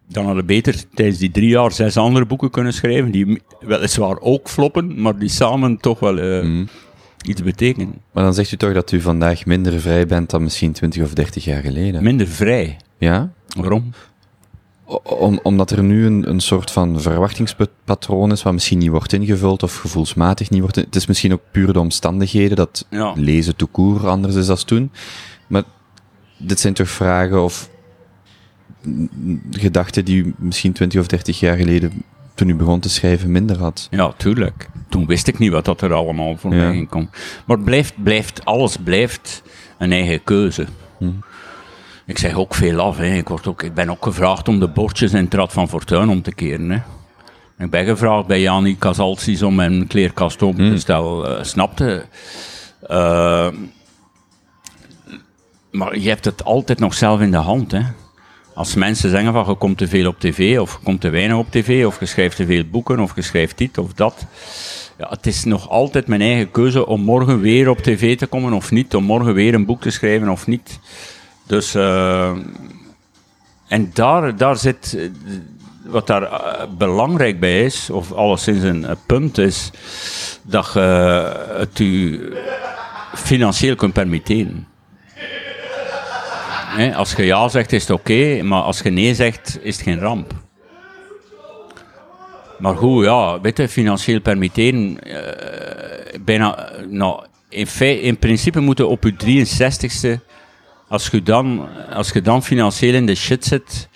Dan 0.08 0.24
hadden 0.24 0.42
we 0.42 0.52
beter 0.52 0.74
tijdens 0.94 1.18
die 1.18 1.30
drie 1.30 1.48
jaar 1.48 1.72
zes 1.72 1.96
andere 1.96 2.26
boeken 2.26 2.50
kunnen 2.50 2.72
schrijven, 2.72 3.10
die 3.10 3.42
weliswaar 3.60 4.20
ook 4.20 4.48
floppen, 4.48 5.00
maar 5.00 5.18
die 5.18 5.28
samen 5.28 5.76
toch 5.76 6.00
wel 6.00 6.18
eh, 6.18 6.66
iets 7.28 7.42
betekenen. 7.42 7.94
Maar 8.12 8.24
dan 8.24 8.34
zegt 8.34 8.52
u 8.52 8.56
toch 8.56 8.72
dat 8.72 8.92
u 8.92 9.00
vandaag 9.00 9.46
minder 9.46 9.80
vrij 9.80 10.06
bent 10.06 10.30
dan 10.30 10.42
misschien 10.42 10.72
20 10.72 11.02
of 11.02 11.12
30 11.14 11.44
jaar 11.44 11.62
geleden? 11.62 12.02
Minder 12.02 12.26
vrij. 12.26 12.76
Ja? 12.98 13.32
Waarom? 13.58 13.92
Om, 15.02 15.40
omdat 15.42 15.70
er 15.70 15.82
nu 15.82 16.06
een, 16.06 16.28
een 16.28 16.40
soort 16.40 16.70
van 16.70 17.00
verwachtingspatroon 17.00 18.32
is, 18.32 18.42
wat 18.42 18.52
misschien 18.52 18.78
niet 18.78 18.88
wordt 18.90 19.12
ingevuld 19.12 19.62
of 19.62 19.76
gevoelsmatig 19.76 20.50
niet 20.50 20.60
wordt. 20.60 20.76
in- 20.76 20.84
Het 20.84 20.96
is 20.96 21.06
misschien 21.06 21.32
ook 21.32 21.40
puur 21.50 21.72
de 21.72 21.78
omstandigheden 21.80 22.56
dat 22.56 22.86
Ja. 22.90 23.12
lezen 23.16 23.56
tout 23.56 23.70
court 23.72 24.04
anders 24.04 24.34
is 24.34 24.46
dan 24.46 24.56
toen. 24.56 24.90
Maar 25.46 25.62
dit 26.38 26.60
zijn 26.60 26.74
toch 26.74 26.88
vragen 26.88 27.42
of 27.44 27.70
gedachten 29.50 30.04
die 30.04 30.24
u 30.24 30.34
misschien 30.38 30.72
20 30.72 31.00
of 31.00 31.06
30 31.06 31.40
jaar 31.40 31.56
geleden, 31.56 31.92
toen 32.36 32.48
u 32.48 32.54
begon 32.54 32.80
te 32.80 32.88
schrijven, 32.88 33.30
minder 33.32 33.58
had. 33.58 33.88
Ja, 33.90 34.12
tuurlijk. 34.16 34.68
Toen 34.88 35.06
wist 35.06 35.26
ik 35.26 35.38
niet 35.38 35.52
wat 35.52 35.64
dat 35.64 35.80
er 35.80 35.92
allemaal 35.92 36.36
voor 36.36 36.50
mij 36.50 36.70
ging 36.72 36.88
komen. 36.88 37.10
Maar 37.46 37.56
het 37.56 37.64
blijft, 37.64 38.02
blijft, 38.02 38.44
alles 38.44 38.76
blijft 38.76 39.42
een 39.78 39.92
eigen 39.92 40.24
keuze. 40.24 40.66
Ik 42.06 42.18
zeg 42.18 42.34
ook 42.34 42.54
veel 42.54 42.80
af. 42.80 42.96
Hè. 42.96 43.14
Ik, 43.14 43.28
word 43.28 43.46
ook, 43.46 43.62
ik 43.62 43.74
ben 43.74 43.90
ook 43.90 44.02
gevraagd 44.04 44.48
om 44.48 44.60
de 44.60 44.68
bordjes 44.68 45.12
in 45.12 45.24
het 45.24 45.34
Rad 45.34 45.52
van 45.52 45.68
Fortuin 45.68 46.08
om 46.08 46.22
te 46.22 46.32
keren. 46.34 46.70
Hè. 46.70 46.78
Ik 47.64 47.70
ben 47.70 47.84
gevraagd 47.84 48.26
bij 48.26 48.40
Jani 48.40 48.76
Casalsis 48.78 49.42
om 49.42 49.54
mijn 49.54 49.86
kleerkast 49.86 50.42
open 50.42 50.70
te 50.70 50.78
stellen. 50.78 51.38
eh, 51.38 51.44
snapte? 51.44 52.04
Eh, 52.82 53.48
maar 55.70 55.98
je 55.98 56.08
hebt 56.08 56.24
het 56.24 56.44
altijd 56.44 56.78
nog 56.78 56.94
zelf 56.94 57.20
in 57.20 57.30
de 57.30 57.36
hand. 57.36 57.72
Hè. 57.72 57.80
Als 58.56 58.74
mensen 58.74 59.10
zeggen 59.10 59.32
van 59.32 59.44
je 59.48 59.54
komt 59.54 59.78
te 59.78 59.88
veel 59.88 60.08
op 60.08 60.20
tv, 60.20 60.58
of 60.58 60.72
je 60.72 60.78
komt 60.82 61.00
te 61.00 61.08
weinig 61.08 61.36
op 61.36 61.50
tv, 61.50 61.86
of 61.86 62.00
je 62.00 62.06
schrijft 62.06 62.36
te 62.36 62.46
veel 62.46 62.64
boeken, 62.70 63.00
of 63.00 63.14
je 63.14 63.22
schrijft 63.22 63.58
dit 63.58 63.78
of 63.78 63.92
dat. 63.92 64.26
Ja, 64.98 65.08
het 65.08 65.26
is 65.26 65.44
nog 65.44 65.68
altijd 65.68 66.06
mijn 66.06 66.20
eigen 66.20 66.50
keuze 66.50 66.86
om 66.86 67.00
morgen 67.00 67.40
weer 67.40 67.68
op 67.68 67.78
tv 67.78 68.16
te 68.16 68.26
komen 68.26 68.52
of 68.52 68.70
niet, 68.70 68.94
om 68.94 69.04
morgen 69.04 69.34
weer 69.34 69.54
een 69.54 69.66
boek 69.66 69.80
te 69.80 69.90
schrijven 69.90 70.28
of 70.28 70.46
niet. 70.46 70.78
Dus, 71.46 71.74
eh, 71.74 72.30
en 73.68 73.90
daar, 73.92 74.36
daar 74.36 74.56
zit, 74.56 74.96
eh, 74.98 75.08
wat 75.84 76.06
daar 76.06 76.22
eh, 76.22 76.66
belangrijk 76.78 77.40
bij 77.40 77.64
is, 77.64 77.90
of 77.90 78.12
alleszins 78.12 78.62
een, 78.62 78.86
punt 79.06 79.38
is, 79.38 79.70
dat 80.42 80.70
je 80.72 80.80
het 81.58 81.78
u 81.78 82.20
financieel 83.14 83.74
kunt 83.74 83.92
permitteren. 83.92 84.66
Hè, 86.76 86.94
als 86.94 87.12
je 87.12 87.24
ja 87.24 87.48
zegt, 87.48 87.72
is 87.72 87.82
het 87.82 87.90
oké, 87.90 88.42
maar 88.42 88.62
als 88.62 88.80
je 88.80 88.90
nee 88.90 89.14
zegt, 89.14 89.58
is 89.62 89.74
het 89.76 89.84
geen 89.84 89.98
ramp. 89.98 90.32
Maar 92.58 92.76
goed, 92.76 93.04
ja, 93.04 93.40
weet 93.40 93.56
je, 93.56 93.68
financieel 93.68 94.20
permitteren, 94.20 95.02
eh, 95.02 96.20
bijna, 96.20 96.70
nou, 96.88 97.24
in, 97.48 97.66
fei- 97.66 98.00
in 98.00 98.18
principe 98.18 98.60
moeten 98.60 98.88
op 98.88 99.02
je 99.04 99.14
63ste, 99.14 100.20
als 100.88 101.08
je, 101.08 101.22
dan, 101.22 101.68
als 101.92 102.10
je 102.10 102.20
dan 102.22 102.42
financieel 102.42 102.94
in 102.94 103.06
de 103.06 103.14
shit 103.14 103.44
zit, 103.44 103.88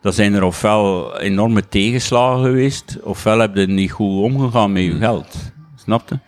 dan 0.00 0.12
zijn 0.12 0.34
er 0.34 0.42
ofwel 0.42 1.18
enorme 1.18 1.68
tegenslagen 1.68 2.44
geweest, 2.44 2.98
ofwel 3.02 3.38
heb 3.38 3.56
je 3.56 3.66
niet 3.66 3.90
goed 3.92 4.22
omgegaan 4.22 4.72
met 4.72 4.82
je 4.82 4.96
geld. 4.96 5.36
Snap 5.76 6.08
je? 6.08 6.18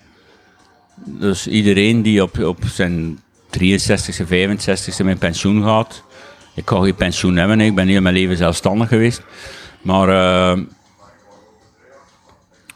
Dus 1.04 1.46
iedereen 1.46 2.02
die 2.02 2.22
op, 2.22 2.38
op 2.38 2.58
zijn 2.64 3.18
63ste, 3.60 4.26
65ste 4.26 5.04
met 5.04 5.18
pensioen 5.18 5.62
gaat. 5.62 6.02
Ik 6.54 6.64
kan 6.64 6.82
geen 6.82 6.94
pensioen 6.94 7.36
hebben, 7.36 7.60
ik 7.60 7.74
ben 7.74 7.88
heel 7.88 8.00
mijn 8.00 8.14
leven 8.14 8.36
zelfstandig 8.36 8.88
geweest. 8.88 9.22
Maar, 9.82 10.08
eh, 10.08 10.60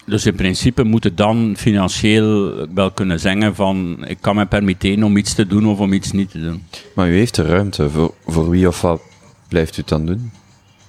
dus 0.06 0.26
in 0.26 0.34
principe 0.34 0.84
moet 0.84 1.04
je 1.04 1.14
dan 1.14 1.54
financieel 1.58 2.54
wel 2.74 2.90
kunnen 2.90 3.20
zeggen 3.20 3.54
van, 3.54 4.04
ik 4.06 4.18
kan 4.20 4.36
me 4.36 4.46
permitteren 4.46 5.02
om 5.02 5.16
iets 5.16 5.34
te 5.34 5.46
doen 5.46 5.66
of 5.66 5.78
om 5.78 5.92
iets 5.92 6.12
niet 6.12 6.30
te 6.30 6.40
doen. 6.40 6.62
Maar 6.94 7.08
u 7.08 7.14
heeft 7.16 7.34
de 7.34 7.42
ruimte. 7.42 7.90
Voor, 7.90 8.14
voor 8.26 8.50
wie 8.50 8.68
of 8.68 8.80
wat 8.80 9.00
blijft 9.48 9.76
u 9.76 9.80
het 9.80 9.88
dan 9.88 10.06
doen? 10.06 10.30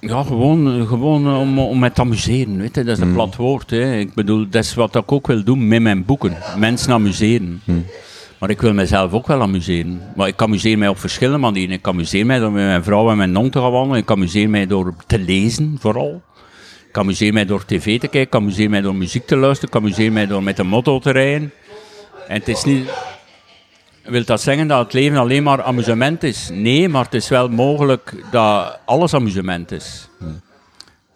Ja, 0.00 0.22
gewoon, 0.22 0.86
gewoon 0.86 1.36
om, 1.36 1.58
om 1.58 1.78
met 1.78 1.94
te 1.94 2.00
amuseren. 2.00 2.58
Weet 2.58 2.74
je? 2.74 2.84
Dat 2.84 2.96
is 2.96 3.02
een 3.02 3.08
Mm. 3.08 3.14
plat 3.14 3.36
woord. 3.36 3.70
Hè. 3.70 3.98
Ik 3.98 4.14
bedoel, 4.14 4.46
dat 4.50 4.64
is 4.64 4.74
wat 4.74 4.94
ik 4.96 5.12
ook 5.12 5.26
wil 5.26 5.44
doen 5.44 5.68
met 5.68 5.82
mijn 5.82 6.04
boeken. 6.04 6.36
Mensen 6.58 6.92
amuseren. 6.92 7.60
Mm. 7.64 7.84
Maar 8.40 8.50
ik 8.50 8.60
wil 8.60 8.72
mezelf 8.72 9.12
ook 9.12 9.26
wel 9.26 9.42
amuseren. 9.42 10.02
Maar 10.16 10.28
ik 10.28 10.42
amuseer 10.42 10.78
mij 10.78 10.88
op 10.88 10.98
verschillende 10.98 11.38
manieren. 11.38 11.74
Ik 11.74 11.88
amuseer 11.88 12.26
mij 12.26 12.38
door 12.38 12.52
met 12.52 12.64
mijn 12.64 12.84
vrouw 12.84 13.10
en 13.10 13.16
mijn 13.16 13.32
non 13.32 13.50
te 13.50 13.58
gaan 13.58 13.70
wandelen. 13.70 14.02
Ik 14.02 14.10
amuseer 14.10 14.50
mij 14.50 14.66
door 14.66 14.94
te 15.06 15.18
lezen, 15.18 15.76
vooral. 15.80 16.22
Ik 16.88 16.98
amuseer 16.98 17.32
mij 17.32 17.44
door 17.44 17.64
tv 17.64 18.00
te 18.00 18.08
kijken. 18.08 18.20
Ik 18.20 18.34
amuseer 18.34 18.70
mij 18.70 18.80
door 18.80 18.94
muziek 18.94 19.26
te 19.26 19.36
luisteren. 19.36 19.74
Ik 19.74 19.80
amuseer 19.80 20.12
mij 20.12 20.26
door 20.26 20.42
met 20.42 20.58
een 20.58 20.66
motto 20.66 20.98
te 20.98 21.10
rijden. 21.10 21.52
En 22.28 22.34
het 22.34 22.48
is 22.48 22.64
niet... 22.64 22.90
Wil 24.02 24.24
dat 24.24 24.40
zeggen 24.40 24.68
dat 24.68 24.84
het 24.84 24.92
leven 24.92 25.18
alleen 25.18 25.42
maar 25.42 25.62
amusement 25.62 26.22
is? 26.22 26.48
Nee, 26.52 26.88
maar 26.88 27.04
het 27.04 27.14
is 27.14 27.28
wel 27.28 27.48
mogelijk 27.48 28.14
dat 28.30 28.78
alles 28.84 29.14
amusement 29.14 29.72
is. 29.72 30.08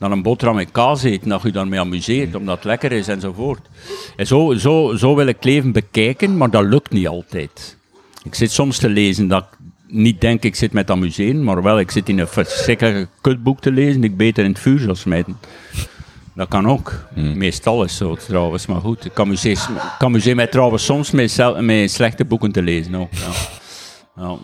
Dan 0.05 0.13
een 0.13 0.23
boterham 0.23 0.57
met 0.57 0.71
kaas 0.71 1.03
eten, 1.03 1.29
dat 1.29 1.43
je 1.43 1.53
daarmee 1.53 1.81
amuseert, 1.81 2.35
omdat 2.35 2.57
het 2.57 2.65
lekker 2.65 2.93
is 2.93 3.09
enzovoort. 3.09 3.69
En 4.17 4.27
zo, 4.27 4.55
zo, 4.55 4.95
zo 4.97 5.15
wil 5.15 5.27
ik 5.27 5.35
het 5.35 5.45
leven 5.45 5.73
bekijken, 5.73 6.37
maar 6.37 6.51
dat 6.51 6.65
lukt 6.65 6.91
niet 6.91 7.09
altijd. 7.09 7.77
Ik 8.23 8.35
zit 8.35 8.51
soms 8.51 8.79
te 8.79 8.89
lezen 8.89 9.29
dat 9.29 9.43
ik 9.43 9.59
niet 9.87 10.21
denk 10.21 10.43
ik 10.43 10.55
zit 10.55 10.73
met 10.73 10.91
amuseren, 10.91 11.45
maar 11.45 11.63
wel 11.63 11.79
ik 11.79 11.91
zit 11.91 12.09
in 12.09 12.19
een 12.19 12.29
verschrikkelijke 12.29 13.09
kutboek 13.21 13.61
te 13.61 13.73
lezen, 13.73 14.01
die 14.01 14.11
ik 14.11 14.17
beter 14.17 14.45
in 14.45 14.51
het 14.51 14.61
vuur 14.61 14.79
zal 14.79 14.95
smijten. 14.95 15.39
Dat 16.35 16.49
kan 16.49 16.69
ook. 16.69 16.93
Meestal 17.15 17.85
is 17.85 17.97
zo 17.97 18.15
trouwens, 18.15 18.67
maar 18.67 18.81
goed. 18.81 19.05
Ik 19.05 19.21
amuseer, 19.21 19.69
ik 19.99 20.05
amuseer 20.05 20.35
mij 20.35 20.47
trouwens 20.47 20.85
soms 20.85 21.11
met, 21.11 21.91
slechte 21.91 22.25
boeken 22.25 22.53
te 22.53 22.63
lezen 22.63 22.95
ook. 22.95 23.13
Ja. 23.13 23.31
Ja. 24.17 24.37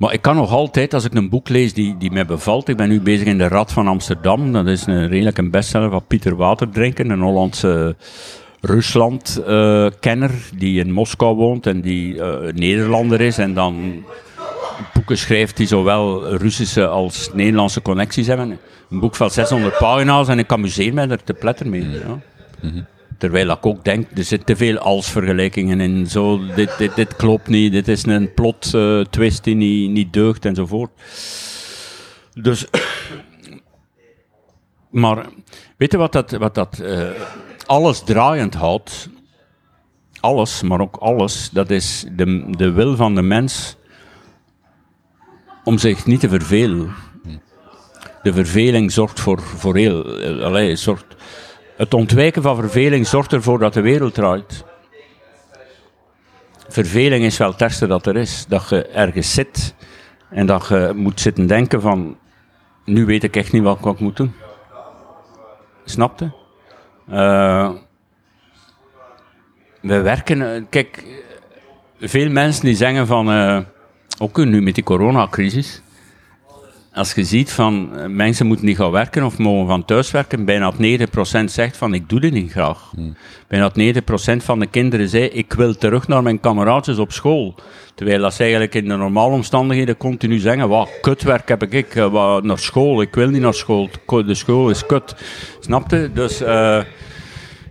Maar 0.00 0.12
ik 0.12 0.22
kan 0.22 0.36
nog 0.36 0.50
altijd, 0.50 0.94
als 0.94 1.04
ik 1.04 1.14
een 1.14 1.28
boek 1.28 1.48
lees 1.48 1.72
die, 1.72 1.96
die 1.98 2.10
mij 2.10 2.26
bevalt, 2.26 2.68
ik 2.68 2.76
ben 2.76 2.88
nu 2.88 3.00
bezig 3.00 3.26
in 3.26 3.38
De 3.38 3.48
Rad 3.48 3.72
van 3.72 3.88
Amsterdam, 3.88 4.52
dat 4.52 4.66
is 4.66 4.86
een 4.86 5.08
redelijk 5.08 5.38
een 5.38 5.50
bestseller 5.50 5.90
van 5.90 6.04
Pieter 6.06 6.36
Waterdrinken, 6.36 7.10
een 7.10 7.20
Hollandse 7.20 7.96
Rusland-kenner 8.60 10.30
die 10.54 10.80
in 10.80 10.92
Moskou 10.92 11.36
woont 11.36 11.66
en 11.66 11.80
die 11.80 12.22
eh, 12.22 12.52
Nederlander 12.52 13.20
is 13.20 13.38
en 13.38 13.54
dan 13.54 14.04
boeken 14.94 15.18
schrijft 15.18 15.56
die 15.56 15.66
zowel 15.66 16.36
Russische 16.36 16.86
als 16.86 17.30
Nederlandse 17.32 17.82
connecties 17.82 18.26
hebben. 18.26 18.58
Een 18.90 19.00
boek 19.00 19.16
van 19.16 19.30
600 19.30 19.78
pagina's 19.78 20.28
en 20.28 20.38
ik 20.38 20.52
amuseer 20.52 20.94
mij 20.94 21.08
er 21.08 21.24
te 21.24 21.34
pletter 21.34 21.68
mee. 21.68 21.88
Ja. 21.90 22.20
Terwijl 23.20 23.50
ik 23.50 23.66
ook 23.66 23.84
denk, 23.84 24.06
er 24.16 24.24
zitten 24.24 24.46
te 24.46 24.56
veel 24.56 24.78
als-vergelijkingen 24.78 25.80
in. 25.80 26.06
Zo, 26.06 26.46
dit, 26.54 26.78
dit, 26.78 26.94
dit 26.94 27.16
klopt 27.16 27.48
niet, 27.48 27.72
dit 27.72 27.88
is 27.88 28.06
een 28.06 28.34
plot 28.34 28.74
eh, 28.74 29.00
twist 29.00 29.44
die 29.44 29.54
niet, 29.54 29.90
niet 29.90 30.12
deugt 30.12 30.44
enzovoort. 30.44 30.90
Dus, 32.32 32.66
maar 35.02 35.26
weet 35.76 35.92
je 35.92 35.98
wat 35.98 36.12
dat, 36.12 36.30
wat 36.30 36.54
dat 36.54 36.78
eh, 36.78 37.08
alles 37.66 38.00
draaiend 38.00 38.54
houdt? 38.54 39.08
Alles, 40.20 40.62
maar 40.62 40.80
ook 40.80 40.96
alles, 40.96 41.50
dat 41.50 41.70
is 41.70 42.04
de, 42.12 42.44
de 42.50 42.72
wil 42.72 42.96
van 42.96 43.14
de 43.14 43.22
mens 43.22 43.76
om 45.64 45.78
zich 45.78 46.06
niet 46.06 46.20
te 46.20 46.28
vervelen. 46.28 46.94
De 48.22 48.32
verveling 48.32 48.92
zorgt 48.92 49.20
voor, 49.20 49.42
voor 49.42 49.76
heel... 49.76 50.18
eh, 50.18 50.44
allee, 50.44 50.76
zorgt, 50.76 51.06
het 51.80 51.94
ontwijken 51.94 52.42
van 52.42 52.56
verveling 52.56 53.06
zorgt 53.06 53.32
ervoor 53.32 53.58
dat 53.58 53.72
de 53.72 53.80
wereld 53.80 54.14
draait. 54.14 54.64
Verveling 56.68 57.24
is 57.24 57.38
wel 57.38 57.50
het 57.50 57.60
ergste 57.60 57.86
dat 57.86 58.06
er 58.06 58.16
is. 58.16 58.46
Dat 58.48 58.68
je 58.68 58.86
ergens 58.86 59.34
zit 59.34 59.74
en 60.30 60.46
dat 60.46 60.68
je 60.68 60.92
moet 60.94 61.20
zitten 61.20 61.46
denken 61.46 61.80
van... 61.80 62.18
Nu 62.84 63.04
weet 63.06 63.24
ik 63.24 63.36
echt 63.36 63.52
niet 63.52 63.62
wat, 63.62 63.84
ik 63.84 64.00
moet 64.00 64.16
doen. 64.16 64.34
Snapte? 65.84 66.32
Eh 67.08 67.70
we 69.80 70.00
werken... 70.00 70.54
eh, 70.54 70.62
Kijk, 70.70 71.04
veel 72.00 72.30
mensen 72.30 72.64
die 72.64 72.76
zeggen 72.76 73.06
van... 73.06 73.30
eh, 73.30 73.58
ook 74.18 74.36
nu 74.44 74.62
met 74.62 74.74
die 74.74 74.84
coronacrisis 74.84 75.82
als 76.92 77.12
je 77.12 77.24
ziet 77.24 77.52
van 77.52 77.90
eh, 77.96 78.06
mensen 78.06 78.46
moeten 78.46 78.66
niet 78.66 78.76
gaan 78.76 78.90
werken 78.90 79.24
of 79.24 79.38
mogen 79.38 79.66
van 79.66 79.84
thuis 79.84 80.10
werken, 80.10 80.44
bijna 80.44 80.72
het 80.76 81.08
90% 81.40 81.44
zegt 81.44 81.76
van 81.76 81.94
ik 81.94 82.08
doe 82.08 82.20
dit 82.20 82.32
niet 82.32 82.50
graag. 82.50 82.90
Bijna 83.48 83.70
het 83.74 84.02
90% 84.40 84.44
van 84.44 84.58
de 84.58 84.66
kinderen 84.66 85.08
zei 85.08 85.24
ik 85.24 85.52
wil 85.52 85.76
terug 85.76 86.08
naar 86.08 86.22
mijn 86.22 86.40
kameraadjes 86.40 86.98
op 86.98 87.12
school. 87.12 87.54
Terwijl 87.94 88.20
dat 88.20 88.34
ze 88.34 88.42
eigenlijk 88.42 88.74
in 88.74 88.88
de 88.88 88.96
normale 88.96 89.34
omstandigheden 89.34 89.96
continu 89.96 90.38
zeggen, 90.38 90.68
wat 90.68 90.90
kutwerk 91.00 91.48
heb 91.48 91.62
ik, 91.62 91.94
eh, 91.94 92.12
wat, 92.12 92.44
naar 92.44 92.58
school, 92.58 93.00
ik 93.00 93.14
wil 93.14 93.28
niet 93.28 93.42
naar 93.42 93.54
school, 93.54 93.88
de 94.06 94.34
school 94.34 94.70
is 94.70 94.86
kut. 94.86 95.14
Snapte? 95.60 96.10
Dus... 96.14 96.40
eh, 96.40 96.82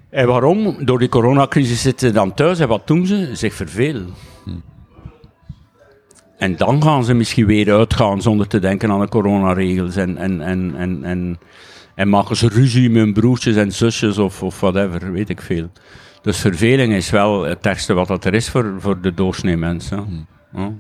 en 0.09 0.27
waarom? 0.27 0.85
Door 0.85 0.99
die 0.99 1.09
coronacrisis 1.09 1.81
zitten 1.81 2.07
ze 2.07 2.13
dan 2.13 2.33
thuis 2.33 2.59
en 2.59 2.67
wat 2.67 2.87
doen 2.87 3.05
ze? 3.05 3.29
Zich 3.33 3.53
vervelen. 3.53 4.13
En 6.39 6.55
dan 6.55 6.83
gaan 6.83 7.03
ze 7.03 7.13
misschien 7.13 7.45
weer 7.45 7.73
uitgaan 7.73 8.21
zonder 8.21 8.47
te 8.47 8.59
denken 8.59 8.91
aan 8.91 8.99
de 8.99 9.09
coronaregels. 9.09 9.95
En, 9.95 10.17
en, 10.17 10.41
en, 10.41 10.75
en, 10.75 11.03
en, 11.03 11.39
en 11.95 12.09
maken 12.09 12.35
ze 12.35 12.47
ruzie 12.47 12.89
met 12.89 13.03
hun 13.03 13.13
broertjes 13.13 13.55
en 13.55 13.71
zusjes 13.71 14.17
of, 14.17 14.43
of 14.43 14.59
whatever, 14.59 15.11
weet 15.11 15.29
ik 15.29 15.41
veel. 15.41 15.71
Dus 16.21 16.37
verveling 16.37 16.93
is 16.93 17.09
wel 17.09 17.43
het 17.43 17.65
ergste 17.65 17.93
wat 17.93 18.07
dat 18.07 18.25
er 18.25 18.33
is 18.33 18.49
voor, 18.49 18.73
voor 18.77 19.01
de 19.01 19.13
doorsnee 19.13 19.57
mens. 19.57 19.89
hè. 19.89 19.95
Ja. 20.53 20.71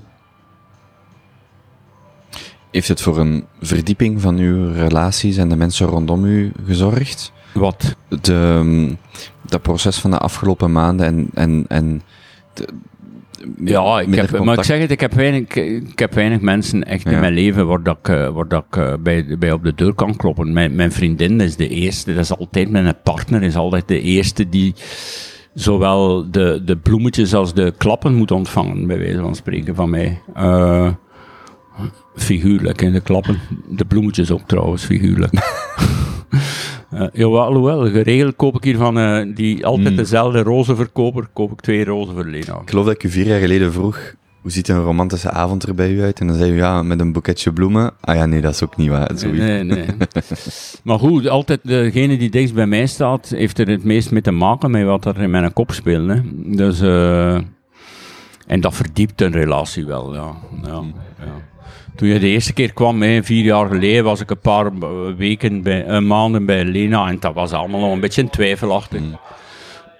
Heeft 2.71 2.87
het 2.87 3.01
voor 3.01 3.17
een 3.17 3.45
verdieping 3.61 4.21
van 4.21 4.37
uw 4.37 4.71
relaties 4.73 5.37
en 5.37 5.49
de 5.49 5.55
mensen 5.55 5.87
rondom 5.87 6.25
u 6.25 6.51
gezorgd? 6.65 7.31
Wat? 7.53 7.95
De, 8.21 8.95
dat 9.45 9.61
proces 9.61 9.97
van 9.97 10.11
de 10.11 10.17
afgelopen 10.17 10.71
maanden 10.71 11.05
en, 11.05 11.29
en, 11.33 11.65
en 11.67 12.01
de- 12.53 12.67
Ja, 13.63 13.99
ik 13.99 14.07
minder 14.07 14.31
heb, 14.31 14.43
maar 14.43 14.57
ik 14.57 14.63
zeg 14.63 14.79
het, 14.79 14.91
ik 14.91 14.99
heb 14.99 15.13
weinig, 15.13 15.55
ik 15.55 15.99
heb 15.99 16.13
weinig 16.13 16.41
mensen 16.41 16.83
echt 16.83 17.05
in 17.05 17.19
mijn 17.19 17.33
leven 17.33 17.67
waar 17.67 17.83
dat 17.83 17.97
ik, 17.97 18.07
eh, 18.07 18.29
waar 18.29 18.47
dat 18.47 18.65
ik 18.69 18.77
eh, 18.77 18.93
bij, 18.99 19.37
bij 19.39 19.51
op 19.51 19.63
de 19.63 19.73
deur 19.75 19.93
kan 19.93 20.15
kloppen. 20.15 20.53
Mijn, 20.53 20.75
mijn 20.75 20.91
vriendin 20.91 21.41
is 21.41 21.55
de 21.55 21.67
eerste, 21.67 22.13
dat 22.13 22.23
is 22.23 22.37
altijd 22.37 22.69
mijn 22.69 22.95
partner, 23.03 23.43
is 23.43 23.55
altijd 23.55 23.87
de 23.87 24.01
eerste 24.01 24.49
die 24.49 24.73
zowel 25.53 26.31
de, 26.31 26.61
de 26.65 26.77
bloemetjes 26.77 27.33
als 27.33 27.53
de 27.53 27.73
klappen 27.77 28.13
moet 28.13 28.31
ontvangen, 28.31 28.87
bij 28.87 28.97
wijze 28.97 29.19
van 29.19 29.35
spreken 29.35 29.75
van 29.75 29.89
mij. 29.89 30.21
Eh, 30.33 30.91
figuurlijk, 32.15 32.79
hè, 32.79 32.91
de 32.91 33.01
klappen. 33.01 33.39
De 33.69 33.85
bloemetjes 33.85 34.31
ook 34.31 34.47
trouwens, 34.47 34.85
figuurlijk. 34.85 35.33
Eh 36.91 37.07
jawel, 37.13 37.43
alhoewel, 37.43 37.89
geregeld 37.89 38.35
koop 38.35 38.55
ik 38.55 38.63
hier 38.63 38.77
van 38.77 38.99
eh, 38.99 39.35
die 39.35 39.65
altijd 39.65 39.97
dezelfde 39.97 40.43
rozenverkoper, 40.43 41.27
koop 41.33 41.51
ik 41.51 41.59
twee 41.59 41.85
rozen 41.85 42.13
voor 42.13 42.25
Lena. 42.25 42.59
Ik 42.61 42.69
geloof 42.69 42.85
dat 42.85 42.93
ik 42.93 43.03
u 43.03 43.09
vier 43.09 43.25
jaar 43.25 43.39
geleden 43.39 43.73
vroeg, 43.73 44.15
hoe 44.41 44.51
ziet 44.51 44.67
een 44.67 44.83
romantische 44.83 45.31
avond 45.31 45.63
er 45.63 45.75
bij 45.75 45.91
u 45.91 46.01
uit? 46.01 46.19
En 46.19 46.27
dan 46.27 46.35
zei 46.35 46.51
u, 46.51 46.55
ja, 46.55 46.83
met 46.83 46.99
een 46.99 47.11
boeketje 47.11 47.53
bloemen. 47.53 47.93
Ah 48.01 48.15
ja, 48.15 48.25
nee, 48.25 48.41
dat 48.41 48.53
is 48.53 48.63
ook 48.63 48.77
niet 48.77 48.89
waar. 48.89 49.11
Zoiets. 49.15 49.39
Nee, 49.39 49.63
nee. 49.63 49.85
maar 50.83 50.99
goed, 50.99 51.27
altijd 51.27 51.59
degene 51.63 52.17
die 52.17 52.29
dichtst 52.29 52.53
bij 52.53 52.67
mij 52.67 52.85
staat, 52.85 53.29
heeft 53.29 53.59
er 53.59 53.67
het 53.67 53.83
meest 53.83 54.11
mee 54.11 54.21
te 54.21 54.31
maken 54.31 54.71
met 54.71 54.85
wat 54.85 55.05
er 55.05 55.21
in 55.21 55.29
mijn 55.29 55.53
kop 55.53 55.71
speelt. 55.71 56.07
Hè. 56.09 56.21
Dus, 56.55 56.81
eh, 56.81 57.35
en 58.47 58.61
dat 58.61 58.75
verdiept 58.75 59.21
een 59.21 59.31
relatie 59.31 59.85
wel, 59.85 60.13
ja. 60.13 60.35
ja, 60.63 60.83
ja. 61.19 61.58
Toen 61.95 62.07
je 62.07 62.19
de 62.19 62.27
eerste 62.27 62.53
keer 62.53 62.73
kwam, 62.73 63.01
hè, 63.01 63.23
vier 63.23 63.43
jaar 63.43 63.67
geleden, 63.67 64.03
was 64.03 64.19
ik 64.19 64.29
een 64.29 64.39
paar 64.39 64.65
eh, 64.65 64.89
weken, 65.17 65.61
bij, 65.61 65.85
eh, 65.85 65.99
maanden 65.99 66.45
bij 66.45 66.65
Lena 66.65 67.07
en 67.07 67.19
dat 67.19 67.33
was 67.33 67.51
allemaal 67.51 67.79
nog 67.79 67.91
een 67.91 67.99
beetje 67.99 68.29
twijfelachtig. 68.29 69.01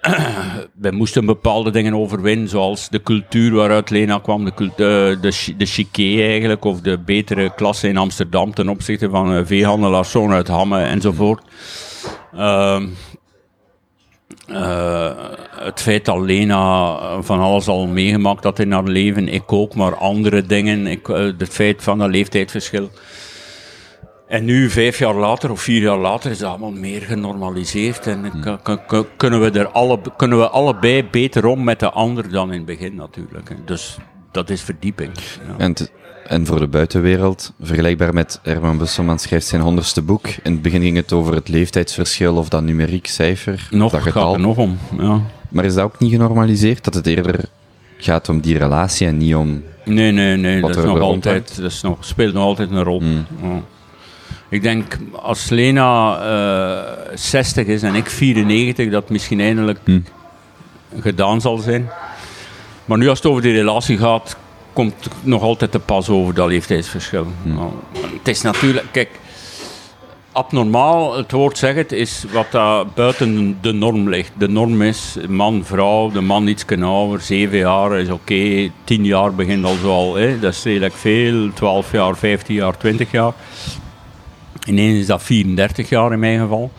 We 0.82 0.92
moesten 0.92 1.26
bepaalde 1.26 1.72
dingen 1.72 1.94
overwinnen, 1.94 2.48
zoals 2.48 2.90
de 2.90 3.04
cultuur 3.04 3.52
waaruit 3.52 3.90
Lena 3.90 4.20
kwam, 4.20 4.46
de, 4.46 4.52
eh, 4.56 5.22
de, 5.22 5.56
de 5.58 5.66
chiqué 5.66 6.22
eigenlijk, 6.22 6.66
of 6.66 6.82
de 6.82 6.98
betere 6.98 7.54
klasse 7.56 7.88
in 7.88 7.98
Amsterdam 7.98 8.54
ten 8.54 8.70
opzichte 8.70 9.10
van 9.10 9.34
uh, 9.34 9.42
veehandelaars 9.46 10.16
uit 10.16 10.48
Hamme 10.48 10.82
enzovoort. 10.82 11.44
Ehm, 12.34 12.88
eh, 14.48 15.12
het 15.64 15.82
feit 15.82 16.06
dat 16.06 16.20
Lena 16.20 16.98
van 17.22 17.40
alles 17.40 17.68
al 17.68 17.88
meegemaakt 17.88 18.44
had 18.44 18.60
in 18.60 18.72
haar 18.72 18.84
leven, 18.84 19.28
ik 19.28 19.52
ook, 19.52 19.76
maar 19.76 19.96
andere 19.96 20.42
dingen, 20.42 20.88
ik, 20.88 21.10
eh, 21.10 21.16
het 21.38 21.50
feit 21.50 21.84
van 21.84 21.98
dat 21.98 22.10
leeftijdsverschil. 22.10 22.90
En 24.28 24.46
nu, 24.46 24.70
vijf 24.70 25.00
jaar 25.00 25.16
later 25.16 25.52
of 25.52 25.62
vier 25.62 25.82
jaar 25.82 25.98
later, 25.98 26.32
is 26.32 26.38
dat 26.38 26.50
allemaal 26.50 26.72
meer 26.72 27.02
genormaliseerd. 27.02 28.08
En 28.08 28.32
k- 28.64 28.88
k- 28.88 29.06
kunnen, 29.18 29.42
we 29.42 29.60
er 29.60 29.68
alle, 29.68 30.00
kunnen 30.18 30.38
we 30.40 30.50
allebei 30.50 31.04
beter 31.12 31.46
om 31.46 31.64
met 31.64 31.80
de 31.80 31.90
ander 31.90 32.30
dan 32.32 32.52
in 32.52 32.58
het 32.58 32.66
begin 32.66 32.96
natuurlijk. 32.96 33.56
Dus 33.66 33.98
dat 34.32 34.50
is 34.50 34.62
verdieping. 34.62 35.12
Ja. 35.48 35.54
En, 35.58 35.74
en 36.28 36.46
voor 36.46 36.60
de 36.60 36.68
buitenwereld, 36.68 37.54
vergelijkbaar 37.62 38.14
met 38.14 38.40
Herman 38.44 38.78
Busselman 38.78 39.20
schrijft 39.20 39.48
zijn 39.48 39.62
honderdste 39.62 40.02
boek. 40.02 40.28
In 40.28 40.52
het 40.52 40.62
begin 40.62 40.82
ging 40.82 40.96
het 40.96 41.14
over 41.14 41.34
het 41.36 41.48
leeftijdsverschil 41.48 42.36
of 42.36 42.50
dat 42.50 42.64
numeriek 42.64 43.08
cijfer, 43.08 43.68
Nog 43.72 43.92
dat 43.92 44.02
gaat 44.02 44.12
getal. 44.14 44.34
er 44.34 44.40
nog 44.40 44.58
om. 44.58 44.78
Ja. 45.00 45.22
Maar 45.50 45.66
is 45.66 45.74
dat 45.74 45.84
ook 45.84 46.00
niet 46.00 46.12
genormaliseerd? 46.12 46.84
Dat 46.84 46.94
het 46.94 47.08
eerder 47.08 47.46
gaat 47.98 48.30
om 48.30 48.40
die 48.40 48.58
relatie 48.58 49.08
en 49.08 49.18
niet 49.18 49.36
om 49.36 49.64
Nee, 49.86 50.12
nee, 50.12 50.38
nee. 50.38 50.62
Dat, 50.62 50.78
is 50.78 50.84
nog 50.84 51.00
altijd, 51.00 51.56
dat 51.62 51.72
is 51.72 51.82
nog, 51.82 51.98
speelt 52.00 52.34
nog 52.34 52.44
altijd 52.44 52.72
een 52.72 52.84
rol. 52.84 53.00
Hmm. 53.00 53.26
Ja. 53.42 53.62
Ik 54.50 54.62
denk, 54.62 54.98
als 55.12 55.50
Lena 55.50 56.20
eh 56.20 57.12
60 57.16 57.66
is 57.66 57.84
en 57.84 57.96
ik 57.96 58.10
94, 58.10 58.90
dat 58.90 59.10
misschien 59.10 59.40
eindelijk 59.40 59.80
Hmm. 59.84 60.04
gedaan 61.00 61.42
zal 61.42 61.58
zijn. 61.58 61.90
Maar 62.86 62.98
nu 62.98 63.10
als 63.10 63.18
het 63.18 63.28
over 63.28 63.42
die 63.42 63.54
relatie 63.54 63.98
gaat, 63.98 64.38
komt 64.74 64.94
het 65.04 65.14
nog 65.22 65.42
altijd 65.42 65.72
te 65.72 65.80
pas 65.80 66.10
over 66.10 66.34
dat 66.34 66.48
leeftijdsverschil. 66.48 67.28
Hmm. 67.44 67.58
Ja. 67.58 67.70
Het 68.18 68.28
is 68.28 68.42
natuurlijk, 68.42 68.86
kijk, 68.92 69.10
abnormaal, 70.32 71.18
het 71.18 71.32
woord 71.32 71.58
zegt 71.58 71.92
is 71.92 72.26
wat 72.32 72.52
daar 72.52 72.86
buiten 72.88 73.58
de 73.62 73.72
norm 73.72 74.10
ligt. 74.10 74.32
De 74.38 74.50
norm 74.50 74.82
is 74.82 75.18
man, 75.28 75.66
vrouw, 75.66 76.12
de 76.12 76.22
man 76.22 76.48
iets 76.48 76.66
ouder, 76.82 77.22
zeven 77.22 77.58
jaar 77.58 78.00
is 78.00 78.10
oké, 78.10 78.72
tien 78.84 79.06
jaar 79.06 79.36
begint 79.36 79.66
al 79.66 79.76
zo 79.76 79.92
al, 79.92 80.16
hè. 80.16 80.40
dat 80.40 80.54
is 80.54 80.64
redelijk 80.64 80.94
veel, 80.94 81.54
12 81.54 81.92
jaar, 81.92 82.18
15 82.18 82.56
jaar, 82.56 82.78
20 82.78 83.12
jaar. 83.12 83.34
Ineens 84.68 85.00
is 85.00 85.06
dat 85.06 85.24
34 85.24 85.90
jaar 85.90 86.12
in 86.12 86.20
mijn 86.20 86.40
geval. 86.40 86.72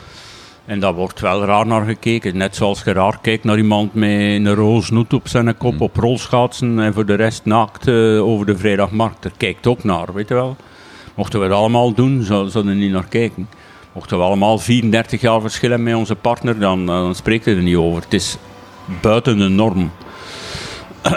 En 0.65 0.81
daar 0.81 0.95
wordt 0.95 1.21
wel 1.21 1.45
raar 1.45 1.67
naar 1.67 1.85
gekeken. 1.85 2.37
Net 2.37 2.57
zoals 2.57 2.83
je 2.85 2.93
raar 2.93 3.19
kijkt 3.23 3.45
naar 3.45 3.57
iemand 3.57 3.95
met 3.95 4.11
een 4.11 4.55
roosnoet 4.55 5.13
op 5.13 5.29
zijn 5.29 5.57
kop, 5.57 5.81
op 5.81 5.97
rolschaatsen 5.97 6.81
en 6.81 6.95
voor 6.95 7.07
de 7.07 7.15
rest 7.15 7.45
naakt 7.45 7.89
eh, 7.89 8.27
over 8.27 8.47
de 8.47 8.57
vrijdagmarkt. 8.57 9.23
Daar 9.23 9.33
kijkt 9.37 9.67
ook 9.67 9.85
naar, 9.85 10.13
weet 10.13 10.29
je 10.29 10.35
wel. 10.35 10.57
Mochten 11.21 11.41
we 11.41 11.49
dat 11.49 11.57
allemaal 11.59 11.93
doen, 11.95 12.23
zou- 12.23 12.49
zouden 12.49 12.73
we 12.75 12.79
niet 12.81 12.93
naar 12.93 13.07
kijken. 13.09 13.49
Mochten 13.93 14.19
we 14.19 14.25
allemaal 14.25 14.59
34 14.59 15.21
jaar 15.21 15.41
verschillen 15.41 15.83
met 15.83 15.95
onze 15.95 16.15
partner, 16.15 16.59
dan, 16.59 16.87
dan 16.87 17.15
spreekt 17.15 17.45
het 17.45 17.57
er 17.57 17.63
niet 17.63 17.77
over. 17.77 18.03
Het 18.03 18.13
is 18.15 18.37
buiten 19.01 19.39
de 19.39 19.49
norm. 19.49 19.91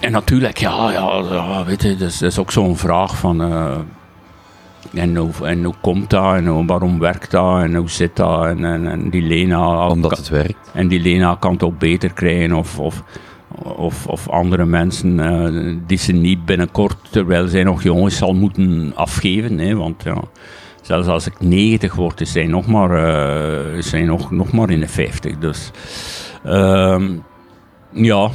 en 0.00 0.12
natuurlijk, 0.12 0.58
ja, 0.58 0.90
ja, 0.92 1.22
ja 1.30 1.64
weet 1.64 1.82
je, 1.82 1.96
dat 1.96 2.08
is, 2.08 2.18
dat 2.18 2.30
is 2.30 2.38
ook 2.38 2.52
zo'n 2.52 2.76
vraag 2.76 3.16
van... 3.16 3.42
eh, 3.42 3.76
en 4.94 5.16
hoe, 5.16 5.30
en 5.42 5.64
hoe 5.64 5.74
komt 5.80 6.10
dat 6.10 6.34
en 6.34 6.46
hoe- 6.46 6.66
waarom 6.66 6.98
werkt 6.98 7.30
dat 7.30 7.62
en 7.62 7.74
hoe 7.74 7.90
zit 7.90 8.16
dat 8.16 8.44
en, 8.44 8.64
en, 8.64 8.86
en 8.86 9.10
die 9.10 9.22
Lena 9.22 9.86
Omdat 9.88 10.10
kan- 10.10 10.18
het 10.18 10.28
werkt. 10.28 10.70
en 10.72 10.88
die 10.88 11.00
Lena 11.00 11.36
kan 11.40 11.52
het 11.52 11.62
ook 11.62 11.78
beter 11.78 12.12
krijgen 12.12 12.52
of, 12.52 12.78
of, 12.78 13.02
of, 13.62 14.06
of 14.06 14.28
andere 14.28 14.64
mensen 14.64 15.20
eh, 15.20 15.74
die 15.86 15.98
ze 15.98 16.12
niet 16.12 16.44
binnenkort, 16.44 16.96
terwijl 17.10 17.48
zij 17.48 17.62
nog 17.62 17.82
jong 17.82 18.06
is, 18.06 18.16
zal 18.16 18.34
moeten 18.34 18.92
afgeven. 18.94 19.58
Hè, 19.58 19.74
want 19.76 20.02
ja, 20.02 20.22
zelfs 20.82 21.08
als 21.08 21.26
ik 21.26 21.40
90 21.40 21.94
word, 21.94 22.20
is 22.20 22.32
zij 22.32 22.46
nog 22.46 22.66
maar, 22.66 22.90
eh, 22.90 23.76
is 23.76 23.88
zij 23.88 24.02
nog, 24.02 24.30
nog 24.30 24.52
maar 24.52 24.70
in 24.70 24.80
de 24.80 24.88
50. 24.88 25.38
Dus 25.38 25.70
ehm, 26.44 27.12
ja. 27.90 28.30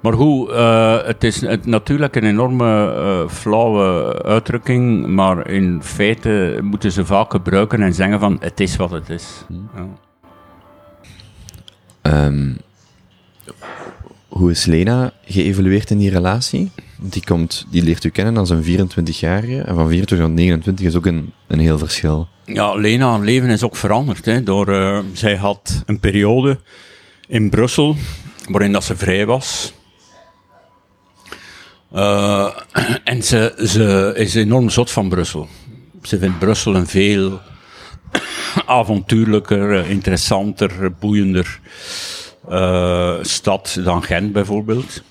Maar 0.00 0.12
goed, 0.12 0.50
eh, 0.50 1.02
het 1.04 1.24
is 1.24 1.40
het, 1.40 1.66
natuurlijk 1.66 2.16
een 2.16 2.24
enorme 2.24 3.26
flauwe 3.30 4.22
uitdrukking, 4.22 5.06
maar 5.06 5.48
in 5.48 5.82
feite 5.82 6.58
moeten 6.62 6.92
ze 6.92 7.04
vaak 7.04 7.30
gebruiken 7.30 7.82
en 7.82 7.94
zeggen 7.94 8.20
van 8.20 8.36
het 8.40 8.60
is 8.60 8.76
wat 8.76 8.90
het 8.90 9.08
is. 9.08 9.44
Ja. 9.74 9.86
Ehm, 12.02 12.50
hoe 14.32 14.50
is 14.50 14.64
Lena 14.64 15.12
geëvolueerd 15.24 15.90
in 15.90 15.98
die 15.98 16.10
relatie? 16.10 16.70
Die, 16.96 17.24
komt, 17.24 17.66
die 17.70 17.82
leert 17.82 18.04
u 18.04 18.08
kennen 18.08 18.36
als 18.36 18.50
een 18.50 18.64
24-jarige. 18.64 19.60
En 19.60 19.74
van 19.74 19.88
24 19.88 20.26
tot 20.26 20.36
29 20.36 20.86
is 20.86 20.96
ook 20.96 21.06
een, 21.06 21.32
een 21.46 21.58
heel 21.58 21.78
verschil. 21.78 22.28
Ja, 22.44 22.74
Lena, 22.74 23.10
haar 23.10 23.20
leven 23.20 23.48
is 23.48 23.62
ook 23.62 23.76
veranderd. 23.76 24.24
Hè, 24.24 24.42
door, 24.42 24.68
eh, 24.68 24.98
zij 25.12 25.36
had 25.36 25.82
een 25.86 26.00
periode 26.00 26.60
in 27.28 27.50
Brussel 27.50 27.96
waarin 28.48 28.72
dat 28.72 28.84
ze 28.84 28.96
vrij 28.96 29.26
was. 29.26 29.72
Eh, 31.92 32.50
en 33.04 33.22
ze, 33.22 33.62
ze 33.66 34.12
is 34.16 34.34
enorm 34.34 34.70
zot 34.70 34.90
van 34.90 35.08
Brussel. 35.08 35.48
Ze 36.02 36.18
vindt 36.18 36.38
Brussel 36.38 36.74
een 36.74 36.86
veel 36.86 37.40
avontuurlijker, 38.66 39.78
eh, 39.78 39.90
interessanter, 39.90 40.92
boeiender 41.00 41.60
stad 43.22 43.78
dan 43.84 44.02
Gent 44.02 44.32
bijvoorbeeld. 44.32 45.02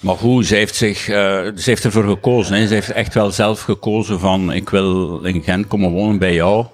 Maar 0.00 0.16
goed, 0.16 0.46
ze 0.46 0.54
heeft, 0.54 0.74
zich, 0.74 1.08
eh, 1.08 1.16
ze 1.56 1.62
heeft 1.64 1.84
ervoor 1.84 2.04
gekozen. 2.04 2.54
Hè. 2.54 2.66
Ze 2.66 2.74
heeft 2.74 2.90
echt 2.90 3.14
wel 3.14 3.30
zelf 3.30 3.60
gekozen 3.60 4.20
van 4.20 4.52
ik 4.52 4.68
wil 4.68 5.20
in 5.20 5.42
Gent 5.42 5.66
komen 5.66 5.90
wonen 5.90 6.18
bij 6.18 6.34
jou. 6.34 6.66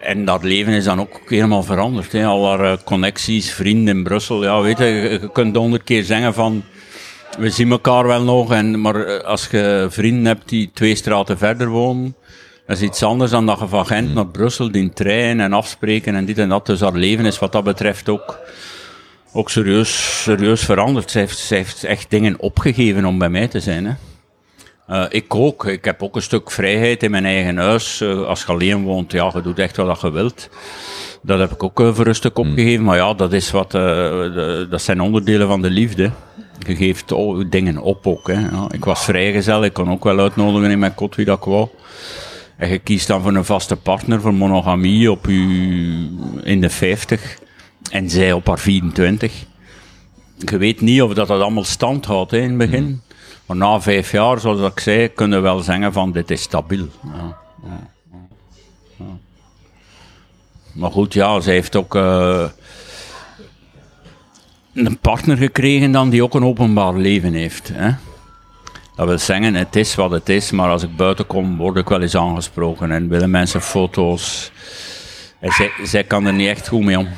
En 0.00 0.24
dat 0.24 0.42
leven 0.42 0.72
is 0.72 0.84
dan 0.84 1.00
ook 1.00 1.20
helemaal 1.26 1.62
veranderd. 1.62 2.12
Hè. 2.12 2.26
Al 2.26 2.48
haar 2.48 2.72
eh, 2.72 2.78
connecties, 2.84 3.52
vrienden 3.52 3.96
in 3.96 4.02
Brussel. 4.02 4.42
Ja, 4.42 4.60
weet 4.60 4.78
je, 4.78 4.84
je, 4.84 5.30
kunt 5.32 5.56
honderd 5.56 5.84
keer 5.84 6.04
zeggen 6.04 6.34
van 6.34 6.62
we 7.38 7.50
zien 7.50 7.70
elkaar 7.70 8.06
wel 8.06 8.22
nog. 8.22 8.52
En, 8.52 8.80
maar 8.80 9.04
eh, 9.04 9.24
als 9.24 9.48
je 9.50 9.86
vrienden 9.90 10.24
hebt 10.24 10.48
die 10.48 10.70
twee 10.74 10.94
straten 10.94 11.38
verder 11.38 11.68
wonen, 11.68 12.14
dat 12.68 12.76
is 12.76 12.82
iets 12.82 13.02
anders 13.02 13.30
dan 13.30 13.46
dat 13.46 13.58
je 13.58 13.66
van 13.68 13.86
Gent 13.86 14.14
naar 14.14 14.26
Brussel 14.26 14.72
die 14.72 14.90
trein 14.92 15.40
en 15.40 15.52
afspreken 15.52 16.14
en 16.14 16.24
dit 16.24 16.38
en 16.38 16.48
dat. 16.48 16.66
Dus 16.66 16.80
haar 16.80 16.92
leven 16.92 17.26
is 17.26 17.38
wat 17.38 17.52
dat 17.52 17.64
betreft 17.64 18.08
ook 18.08 18.38
ook 19.32 19.50
serieus, 19.50 20.22
serieus 20.22 20.64
veranderd. 20.64 21.10
Zij 21.10 21.20
heeft, 21.20 21.38
zij 21.38 21.56
heeft 21.56 21.84
echt 21.84 22.10
dingen 22.10 22.40
opgegeven 22.40 23.04
om 23.04 23.18
bij 23.18 23.28
mij 23.28 23.48
te 23.48 23.60
zijn. 23.60 23.86
Hè. 23.86 23.92
Eh, 24.86 25.04
ik 25.08 25.34
ook. 25.34 25.66
Ik 25.66 25.84
heb 25.84 26.02
ook 26.02 26.16
een 26.16 26.22
stuk 26.22 26.50
vrijheid 26.50 27.02
in 27.02 27.10
mijn 27.10 27.24
eigen 27.24 27.56
huis. 27.56 28.00
Eh, 28.00 28.26
als 28.26 28.40
je 28.40 28.46
alleen 28.46 28.82
woont, 28.82 29.12
ja, 29.12 29.30
je 29.34 29.40
doet 29.42 29.58
echt 29.58 29.76
wat 29.76 30.00
je 30.00 30.10
wilt. 30.10 30.48
Dat 31.22 31.38
heb 31.38 31.52
ik 31.52 31.62
ook 31.62 31.80
eh, 31.80 31.94
voor 31.94 32.06
een 32.06 32.14
stuk 32.14 32.38
opgegeven. 32.38 32.84
Maar 32.84 32.96
ja, 32.96 33.14
dat, 33.14 33.32
is 33.32 33.50
wat, 33.50 33.70
de- 33.70 34.66
dat 34.70 34.82
zijn 34.82 35.00
onderdelen 35.00 35.48
van 35.48 35.62
de 35.62 35.70
liefde. 35.70 36.10
Je 36.66 36.76
geeft 36.76 37.12
dingen 37.50 37.78
op 37.78 38.06
ook. 38.06 38.26
Hè. 38.26 38.40
Ja, 38.40 38.66
ik 38.70 38.84
was 38.84 39.04
vrijgezel. 39.04 39.64
Ik 39.64 39.72
kon 39.72 39.90
ook 39.90 40.04
wel 40.04 40.18
uitnodigen 40.18 40.70
in 40.70 40.78
mijn 40.78 40.94
kot 40.94 41.14
wie 41.14 41.24
dat 41.24 41.38
ik 41.38 41.44
wou. 41.44 41.68
En 42.58 42.68
je 42.68 42.78
kiest 42.78 43.06
dan 43.06 43.22
voor 43.22 43.34
een 43.34 43.44
vaste 43.44 43.76
partner, 43.76 44.20
voor 44.20 44.34
monogamie 44.34 45.10
op 45.10 45.28
in 46.42 46.60
de 46.60 46.70
50 46.70 47.38
en 47.90 48.10
zij 48.10 48.32
op 48.32 48.46
haar 48.46 48.58
24. 48.58 49.32
Je 50.38 50.58
weet 50.58 50.80
niet 50.80 51.02
of 51.02 51.14
dat, 51.14 51.28
dat 51.28 51.40
allemaal 51.40 51.64
stand 51.64 52.04
houdt 52.04 52.30
hè, 52.30 52.38
in 52.38 52.48
het 52.48 52.70
begin. 52.70 53.00
Maar 53.46 53.56
na 53.56 53.80
vijf 53.80 54.12
jaar, 54.12 54.40
zoals 54.40 54.72
ik 54.72 54.80
zei, 54.80 55.08
kunnen 55.08 55.38
we 55.38 55.44
wel 55.44 55.60
zeggen 55.60 55.92
van 55.92 56.12
dit 56.12 56.30
is 56.30 56.42
stabiel. 56.42 56.88
Ja, 57.02 57.36
ja, 57.62 57.90
ja, 58.12 58.26
ja. 58.96 59.18
Maar 60.72 60.90
goed, 60.90 61.12
ja, 61.12 61.40
zij 61.40 61.54
heeft 61.54 61.76
ook 61.76 61.94
eh, 61.94 62.48
een 64.74 64.98
partner 64.98 65.36
gekregen 65.36 65.92
dan 65.92 66.10
die 66.10 66.22
ook 66.22 66.34
een 66.34 66.44
openbaar 66.44 66.94
leven 66.94 67.32
heeft. 67.32 67.70
Hè. 67.72 67.90
Dat 68.98 69.06
wil 69.06 69.18
zeggen, 69.18 69.54
het 69.54 69.76
is 69.76 69.94
wat 69.94 70.10
het 70.10 70.28
is, 70.28 70.50
maar 70.50 70.70
als 70.70 70.82
ik 70.82 70.96
buiten 70.96 71.26
kom, 71.26 71.56
word 71.56 71.76
ik 71.76 71.88
wel 71.88 72.00
eens 72.00 72.16
aangesproken 72.16 72.90
en 72.90 73.08
willen 73.08 73.30
mensen 73.30 73.60
foto's. 73.60 74.50
En 75.40 75.52
zij, 75.52 75.70
zij 75.84 76.04
kan 76.04 76.26
er 76.26 76.32
niet 76.32 76.48
echt 76.48 76.68
goed 76.68 76.84
mee 76.84 76.98
om. 76.98 77.08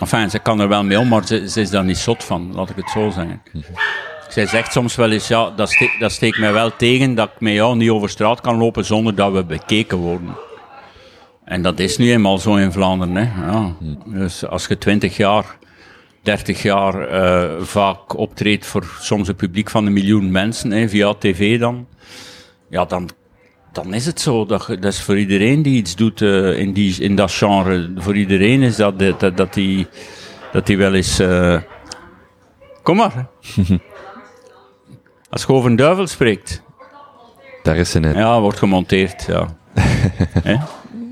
Enfin, 0.00 0.30
ze 0.30 0.38
kan 0.38 0.60
er 0.60 0.68
wel 0.68 0.84
mee 0.84 0.98
om, 0.98 1.08
maar 1.08 1.26
ze, 1.26 1.50
ze 1.50 1.60
is 1.60 1.70
daar 1.70 1.84
niet 1.84 1.98
zot 1.98 2.24
van, 2.24 2.54
laat 2.54 2.70
ik 2.70 2.76
het 2.76 2.90
zo 2.90 3.10
zeggen. 3.10 3.42
Zij 4.28 4.46
zegt 4.46 4.72
soms 4.72 4.94
wel 4.94 5.10
eens, 5.10 5.28
ja, 5.28 5.50
dat, 5.50 5.70
ste 5.70 5.96
dat 5.98 6.12
steekt 6.12 6.38
mij 6.38 6.52
wel 6.52 6.76
tegen 6.76 7.14
dat 7.14 7.28
ik 7.34 7.40
met 7.40 7.52
jou 7.52 7.76
niet 7.76 7.90
over 7.90 8.08
straat 8.08 8.40
kan 8.40 8.56
lopen 8.56 8.84
zonder 8.84 9.14
dat 9.14 9.32
we 9.32 9.44
bekeken 9.44 9.98
worden. 9.98 10.36
En 11.44 11.62
dat 11.62 11.78
is 11.78 11.96
nu 11.96 12.12
eenmaal 12.12 12.38
zo 12.38 12.54
in 12.54 12.72
Vlaanderen. 12.72 13.16
Hè. 13.16 13.46
Ja. 13.46 13.74
Dus 14.04 14.46
als 14.46 14.66
je 14.66 14.78
20 14.78 15.16
jaar, 15.16 15.44
30 16.26 16.62
jaar 16.62 17.08
eh, 17.08 17.62
vaak 17.62 18.16
optreedt 18.16 18.66
voor 18.66 18.84
soms 19.00 19.28
een 19.28 19.36
publiek 19.36 19.70
van 19.70 19.86
een 19.86 19.92
miljoen 19.92 20.30
mensen, 20.30 20.70
hè, 20.70 20.88
via 20.88 21.14
tv 21.14 21.58
dan, 21.58 21.86
ja, 22.70 22.84
dan, 22.84 23.08
dan 23.72 23.94
is 23.94 24.06
het 24.06 24.20
zo. 24.20 24.46
Dat, 24.46 24.66
dat 24.66 24.84
is 24.84 25.02
voor 25.02 25.18
iedereen 25.18 25.62
die 25.62 25.76
iets 25.76 25.94
doet 25.96 26.22
eh, 26.22 26.58
in, 26.58 26.72
die, 26.72 27.00
in 27.02 27.16
dat 27.16 27.32
genre. 27.32 27.92
Voor 27.96 28.16
iedereen 28.16 28.62
is 28.62 28.76
dat 28.76 28.98
dat, 28.98 29.36
dat, 29.36 29.54
die, 29.54 29.86
dat 30.52 30.66
die 30.66 30.76
wel 30.76 30.94
eens... 30.94 31.18
eh, 31.18 31.60
Kom 32.82 32.96
maar. 32.96 33.26
Als 35.30 35.42
je 35.42 35.48
over 35.52 35.70
een 35.70 35.76
duivel 35.76 36.06
spreekt, 36.06 36.62
Daar 37.62 37.76
is 37.76 37.90
ze 37.90 37.98
net. 38.00 38.14
ja, 38.14 38.40
wordt 38.40 38.58
gemonteerd, 38.58 39.24
ja. 39.26 39.56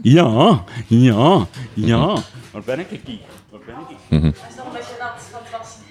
Ja, 0.02 0.64
ja, 0.86 1.46
ja. 1.74 2.06
Waar 2.50 2.62
ben 2.64 2.78
ik 2.78 2.86
hier? 3.04 3.18
Waar 3.50 3.60
ben 3.66 3.74
ik 3.88 3.96
hier? 4.08 4.20
Hij 4.20 4.30
is 4.48 4.56
nog 4.56 4.66
een 4.66 4.72
beetje 4.72 4.94
nat 5.00 5.22
van 5.30 5.40
het 5.42 5.50
wassen. 5.58 5.82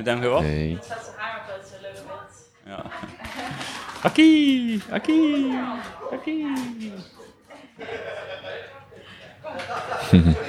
Heb 0.00 0.08
je 0.08 0.14
dan 0.14 0.22
geweld? 0.22 0.42
Nee. 0.42 0.74
Het 0.74 0.84
staat 0.84 1.04
zijn 1.04 1.16
haar 1.18 1.40
op, 1.40 1.46
dat 1.46 1.66
is 1.66 1.72
een 1.72 1.80
leuk. 1.80 2.02
Ja. 2.64 2.84
Aki, 4.02 4.82
aki, 4.90 5.50
aki. 6.12 6.46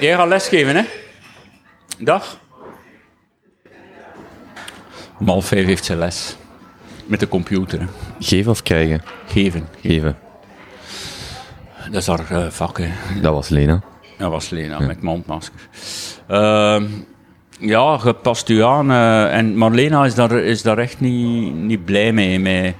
Jij 0.06 0.14
gaat 0.16 0.28
lesgeven, 0.28 0.76
hè? 0.76 0.82
Dag. 1.98 2.38
Om 5.18 5.28
half 5.28 5.46
vijf 5.46 5.66
heeft 5.66 5.84
ze 5.84 5.96
les. 5.96 6.36
Met 7.06 7.20
de 7.20 7.28
computer. 7.28 7.80
hè. 7.80 7.86
Geven 8.18 8.50
of 8.50 8.62
krijgen? 8.62 9.02
Geven. 9.26 9.68
Geven. 9.80 10.18
Dat 11.90 12.00
is 12.00 12.06
haar 12.06 12.30
eh, 12.30 12.50
vak, 12.50 12.78
hè. 12.78 12.90
Dat 13.20 13.32
was 13.32 13.48
Lena. 13.48 13.82
Dat 14.18 14.30
was 14.30 14.48
Lena 14.48 14.78
met 14.78 15.02
mondmasker. 15.02 15.68
Ehm, 16.26 16.84
ja, 17.62 18.00
je 18.04 18.12
past 18.12 18.48
u 18.48 18.62
aan. 18.62 18.90
eh, 18.90 19.36
en 19.36 19.56
Marlena 19.56 20.04
is 20.04 20.14
daar, 20.14 20.32
is 20.32 20.62
daar 20.62 20.78
echt 20.78 21.00
niet, 21.00 21.54
niet 21.54 21.84
blij 21.84 22.12
mee. 22.12 22.38
Met, 22.38 22.74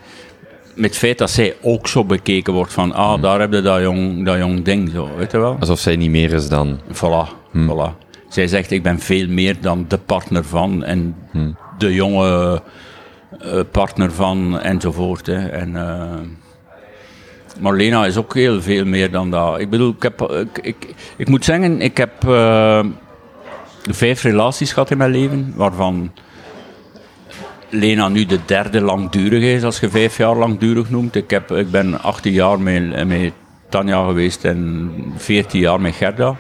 met 0.74 0.91
het 0.91 0.99
feit 0.99 1.18
dat 1.18 1.30
zij 1.30 1.55
ook 1.61 1.89
zo 1.89 2.05
bekeken 2.05 2.53
wordt 2.53 2.72
van, 2.72 2.93
ah, 2.93 3.22
daar 3.22 3.41
heb 3.41 3.53
je 3.53 3.61
dat 3.61 3.80
jong, 3.80 4.24
dat 4.24 4.39
jong 4.39 4.64
ding, 4.64 4.91
zo, 4.91 5.09
weet 5.16 5.33
je 5.33 5.39
wel? 5.39 5.57
Alsof 5.61 5.78
zij 5.78 5.97
niet 5.97 6.11
meer 6.11 6.33
is 6.33 6.49
dan... 6.49 6.80
Voilà, 6.89 7.28
voilà. 7.57 8.01
Zij 8.28 8.47
zegt, 8.47 8.70
ik 8.70 8.83
ben 8.83 8.99
veel 8.99 9.28
meer 9.28 9.57
dan 9.61 9.85
de 9.89 9.99
partner 9.99 10.45
van 10.45 10.85
en 10.85 11.16
de 11.78 11.95
jonge 11.95 12.62
eh, 13.41 13.61
partner 13.70 14.12
van 14.12 14.61
enzovoort. 14.61 15.26
Hè. 15.26 15.49
En, 15.49 15.76
eh, 15.76 16.20
Marlena 17.61 18.07
is 18.07 18.16
ook 18.16 18.35
heel 18.35 18.62
veel 18.62 18.85
meer 18.85 19.11
dan 19.11 19.30
dat. 19.30 19.61
Ik 19.61 19.70
bedoel, 19.70 19.91
ik, 19.91 20.03
heb, 20.03 20.20
ik, 20.22 20.59
ik, 20.62 20.95
ik 21.16 21.28
moet 21.28 21.45
zeggen, 21.45 21.80
ik 21.80 21.97
heb 21.97 22.12
vijf 23.91 24.22
relaties 24.22 24.72
gehad 24.72 24.91
in 24.91 24.99
mijn 24.99 25.11
leven, 25.11 25.53
waarvan 25.57 26.12
Lena 27.68 28.09
nu 28.09 28.26
de 28.26 28.39
derde 28.47 28.80
langdurig 28.80 29.43
is, 29.43 29.62
als 29.62 29.80
je 29.80 29.91
vijf 29.91 30.16
jaar 30.16 30.37
langdurig 30.37 30.91
noemt. 30.91 31.14
Ik, 31.14 31.30
heb, 31.30 31.51
ik 31.51 31.70
ben 31.70 32.03
18 32.03 32.33
jaar 32.33 32.61
met, 32.61 33.07
met 33.07 33.33
Tanja 33.68 34.05
geweest 34.05 34.45
en 34.45 34.93
14 35.16 35.61
jaar 35.61 35.80
met 35.80 35.95
Gerda. 35.95 36.37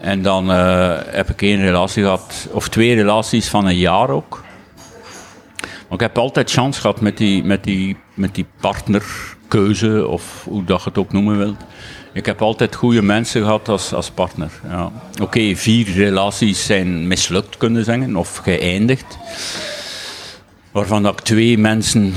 En 0.00 0.22
dan 0.22 0.50
eh, 0.50 0.96
heb 1.06 1.28
ik 1.28 1.42
één 1.42 1.60
relatie 1.60 2.02
gehad, 2.02 2.48
of 2.50 2.68
twee 2.68 2.94
relaties 2.94 3.48
van 3.48 3.66
een 3.66 3.78
jaar 3.78 4.10
ook. 4.10 4.44
Maar 5.60 5.98
ik 5.98 6.00
heb 6.00 6.18
altijd 6.18 6.50
chance 6.50 6.80
gehad 6.80 7.00
met 7.00 7.16
die, 7.16 7.44
met 7.44 7.64
die, 7.64 7.96
met 8.14 8.34
die 8.34 8.46
partnerkeuze, 8.60 10.06
of 10.06 10.44
hoe 10.44 10.64
dat 10.64 10.82
je 10.82 10.88
het 10.88 10.98
ook 10.98 11.12
noemen 11.12 11.38
wilt. 11.38 11.64
Ik 12.12 12.26
heb 12.26 12.42
altijd 12.42 12.74
goede 12.74 13.02
mensen 13.02 13.42
gehad 13.42 13.68
als, 13.68 13.92
als 13.92 14.10
partner. 14.10 14.50
Ja. 14.68 14.92
Oké, 15.22 15.56
vier 15.56 15.92
relaties 15.92 16.66
zijn 16.66 17.06
mislukt, 17.06 17.56
kunnen 17.56 17.84
zeggen, 17.84 18.16
of 18.16 18.36
geëindigd. 18.36 19.18
Waarvan 20.70 21.06
ik 21.06 21.20
twee 21.20 21.58
mensen 21.58 22.14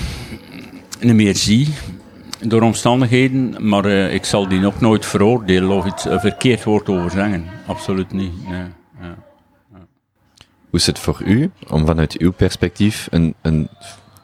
niet 1.00 1.14
meer 1.14 1.36
zie 1.36 1.74
door 2.39 2.62
omstandigheden, 2.62 3.56
maar 3.60 3.86
eh, 3.86 4.14
ik 4.14 4.26
zal 4.26 4.48
die 4.48 4.66
ook 4.66 4.80
nooit 4.80 5.06
veroordelen 5.06 5.70
of 5.70 5.86
iets 5.86 6.06
een 6.06 6.20
verkeerd 6.20 6.64
woord 6.64 6.89
over 6.89 7.12
zeggen. 7.12 7.46
Absoluut 7.66 8.12
niet. 8.12 8.50
Nee. 8.50 8.66
Ja. 9.02 9.16
Hoe 10.70 10.80
is 10.80 10.86
het 10.86 11.00
voor 11.00 11.22
u 11.26 11.52
om 11.70 11.86
vanuit 11.86 12.18
uw 12.18 12.32
perspectief 12.32 13.08
een, 13.12 13.34
een, 13.41 13.70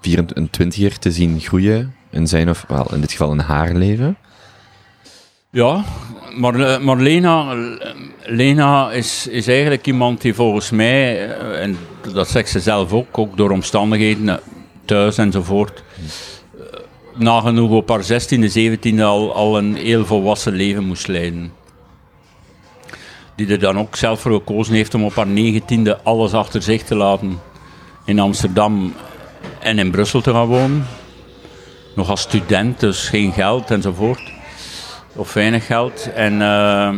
24 0.02 0.38
een 0.38 0.92
20er 0.92 0.98
te 1.00 1.12
zien 1.12 1.40
groeien 1.40 1.96
in 2.10 2.28
zijn 2.28 2.50
of, 2.50 2.66
wel, 2.68 2.94
in 2.94 3.02
dit 3.02 3.12
geval 3.12 3.32
in 3.32 3.40
haar 3.40 3.74
leven? 3.74 4.18
Ja, 5.52 5.84
maar, 6.36 6.60
eh, 6.60 7.00
Lena, 7.00 7.52
eh, 7.52 7.90
Lena 8.26 8.92
is, 8.92 9.28
is 9.28 9.48
eigenlijk 9.48 9.88
iemand 9.88 10.22
die 10.22 10.34
volgens 10.34 10.70
mij, 10.70 11.30
eh, 11.30 11.62
en 11.62 11.78
dat 12.14 12.28
zegt 12.28 12.50
ze 12.50 12.60
zelf 12.60 12.94
ook, 12.94 13.18
ook 13.18 13.38
door 13.38 13.52
omstandigheden 13.52 14.40
thuis 14.86 15.18
enzovoort, 15.18 15.84
nagenoeg 17.16 17.72
op 17.72 17.90
haar 17.90 18.04
16e, 18.04 18.50
17e 18.50 19.04
al, 19.04 19.34
al 19.34 19.58
een 19.58 19.76
heel 19.76 20.06
volwassen 20.06 20.54
leven 20.54 20.84
moest 20.84 21.08
leiden. 21.08 21.54
Die 23.36 23.48
er 23.48 23.60
dan 23.60 23.80
ook 23.80 23.96
zelf 23.96 24.20
voor 24.20 24.34
gekozen 24.34 24.74
heeft 24.74 24.94
om 24.94 25.04
op 25.04 25.16
haar 25.16 25.28
19e 25.28 26.04
alles 26.04 26.34
achter 26.34 26.62
zich 26.62 26.84
te 26.84 26.96
laten 26.96 27.40
in 28.06 28.20
Amsterdam 28.20 28.94
en 29.60 29.80
in 29.80 29.92
Brussel 29.92 30.22
te 30.22 30.32
gaan 30.32 30.48
wonen. 30.48 30.88
Nog 31.96 32.10
als 32.10 32.22
student, 32.22 32.80
dus 32.80 33.08
geen 33.08 33.32
geld 33.32 33.72
enzovoort 33.72 34.38
of 35.20 35.34
weinig 35.34 35.66
geld. 35.66 36.10
En 36.14 36.34
uh, 36.34 36.90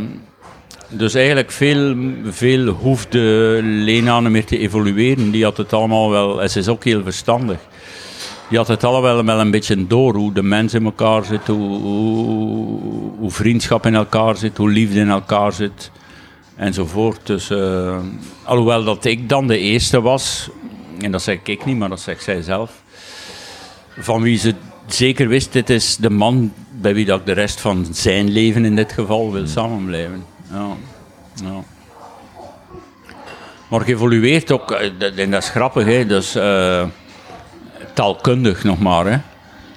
dus 0.89 1.13
eigenlijk 1.13 1.51
veel, 1.51 1.95
veel 2.23 2.67
hoefde 2.67 3.19
Lena 3.63 4.19
niet 4.19 4.29
meer 4.29 4.45
te 4.45 4.57
evolueren. 4.57 5.31
Die 5.31 5.43
had 5.43 5.57
het 5.57 5.73
allemaal 5.73 6.09
wel, 6.09 6.41
en 6.41 6.49
ze 6.49 6.59
is 6.59 6.67
ook 6.67 6.83
heel 6.83 7.03
verstandig. 7.03 7.57
Die 8.49 8.57
had 8.57 8.67
het 8.67 8.83
allemaal 8.83 9.23
wel 9.25 9.39
een 9.39 9.51
beetje 9.51 9.87
door 9.87 10.15
hoe 10.15 10.33
de 10.33 10.43
mens 10.43 10.73
in 10.73 10.85
elkaar 10.85 11.25
zit, 11.25 11.47
hoe, 11.47 11.79
hoe, 13.17 13.31
vriendschap 13.31 13.85
in 13.85 13.95
elkaar 13.95 14.35
zit, 14.35 14.57
hoe 14.57 14.69
liefde 14.69 14.99
in 14.99 15.09
elkaar 15.09 15.53
zit 15.53 15.91
enzovoort. 16.55 17.19
Dus, 17.23 17.49
uh, 17.49 17.97
alhoewel 18.43 18.83
dat 18.83 19.05
ik 19.05 19.29
dan 19.29 19.47
de 19.47 19.57
eerste 19.57 20.01
was, 20.01 20.49
en 20.99 21.11
dat 21.11 21.21
zeg 21.21 21.39
ik 21.43 21.65
niet, 21.65 21.77
maar 21.77 21.89
dat 21.89 21.99
zegt 21.99 22.23
zij 22.23 22.41
zelf, 22.41 22.71
van 23.97 24.21
wie 24.21 24.37
ze 24.37 24.53
zeker 24.87 25.27
wist, 25.27 25.53
dit 25.53 25.69
is 25.69 25.97
de 25.97 26.09
man 26.09 26.53
bij 26.71 26.93
wie 26.93 27.05
dat 27.05 27.19
ik 27.19 27.25
de 27.25 27.31
rest 27.31 27.61
van 27.61 27.87
zijn 27.91 28.29
leven 28.29 28.65
in 28.65 28.75
dit 28.75 28.91
geval 28.91 29.31
wil 29.31 29.47
samenblijven. 29.47 30.25
Ja. 30.51 30.67
Ja. 31.43 31.63
Maar 33.67 33.81
geëvolueerd 33.81 34.51
ook, 34.51 34.71
en 34.71 35.31
dat 35.31 35.43
is 35.43 35.49
grappig, 35.49 35.85
hè, 35.85 36.05
dus, 36.05 36.35
uh, 36.35 36.83
taalkundig 37.93 38.63
nog 38.63 38.79
maar. 38.79 39.05
Hè. 39.05 39.17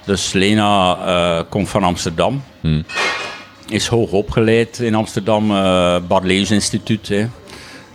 Dus 0.04 0.32
Lena 0.32 0.98
uh, 0.98 1.42
komt 1.48 1.68
van 1.68 1.84
Amsterdam, 1.84 2.42
hmm. 2.60 2.84
is 3.68 3.86
hoog 3.86 4.10
opgeleid 4.10 4.78
in 4.78 4.94
Amsterdam, 4.94 5.50
uh, 5.50 5.96
Barleus 6.08 6.50
Instituut. 6.50 7.08
Hè. 7.08 7.26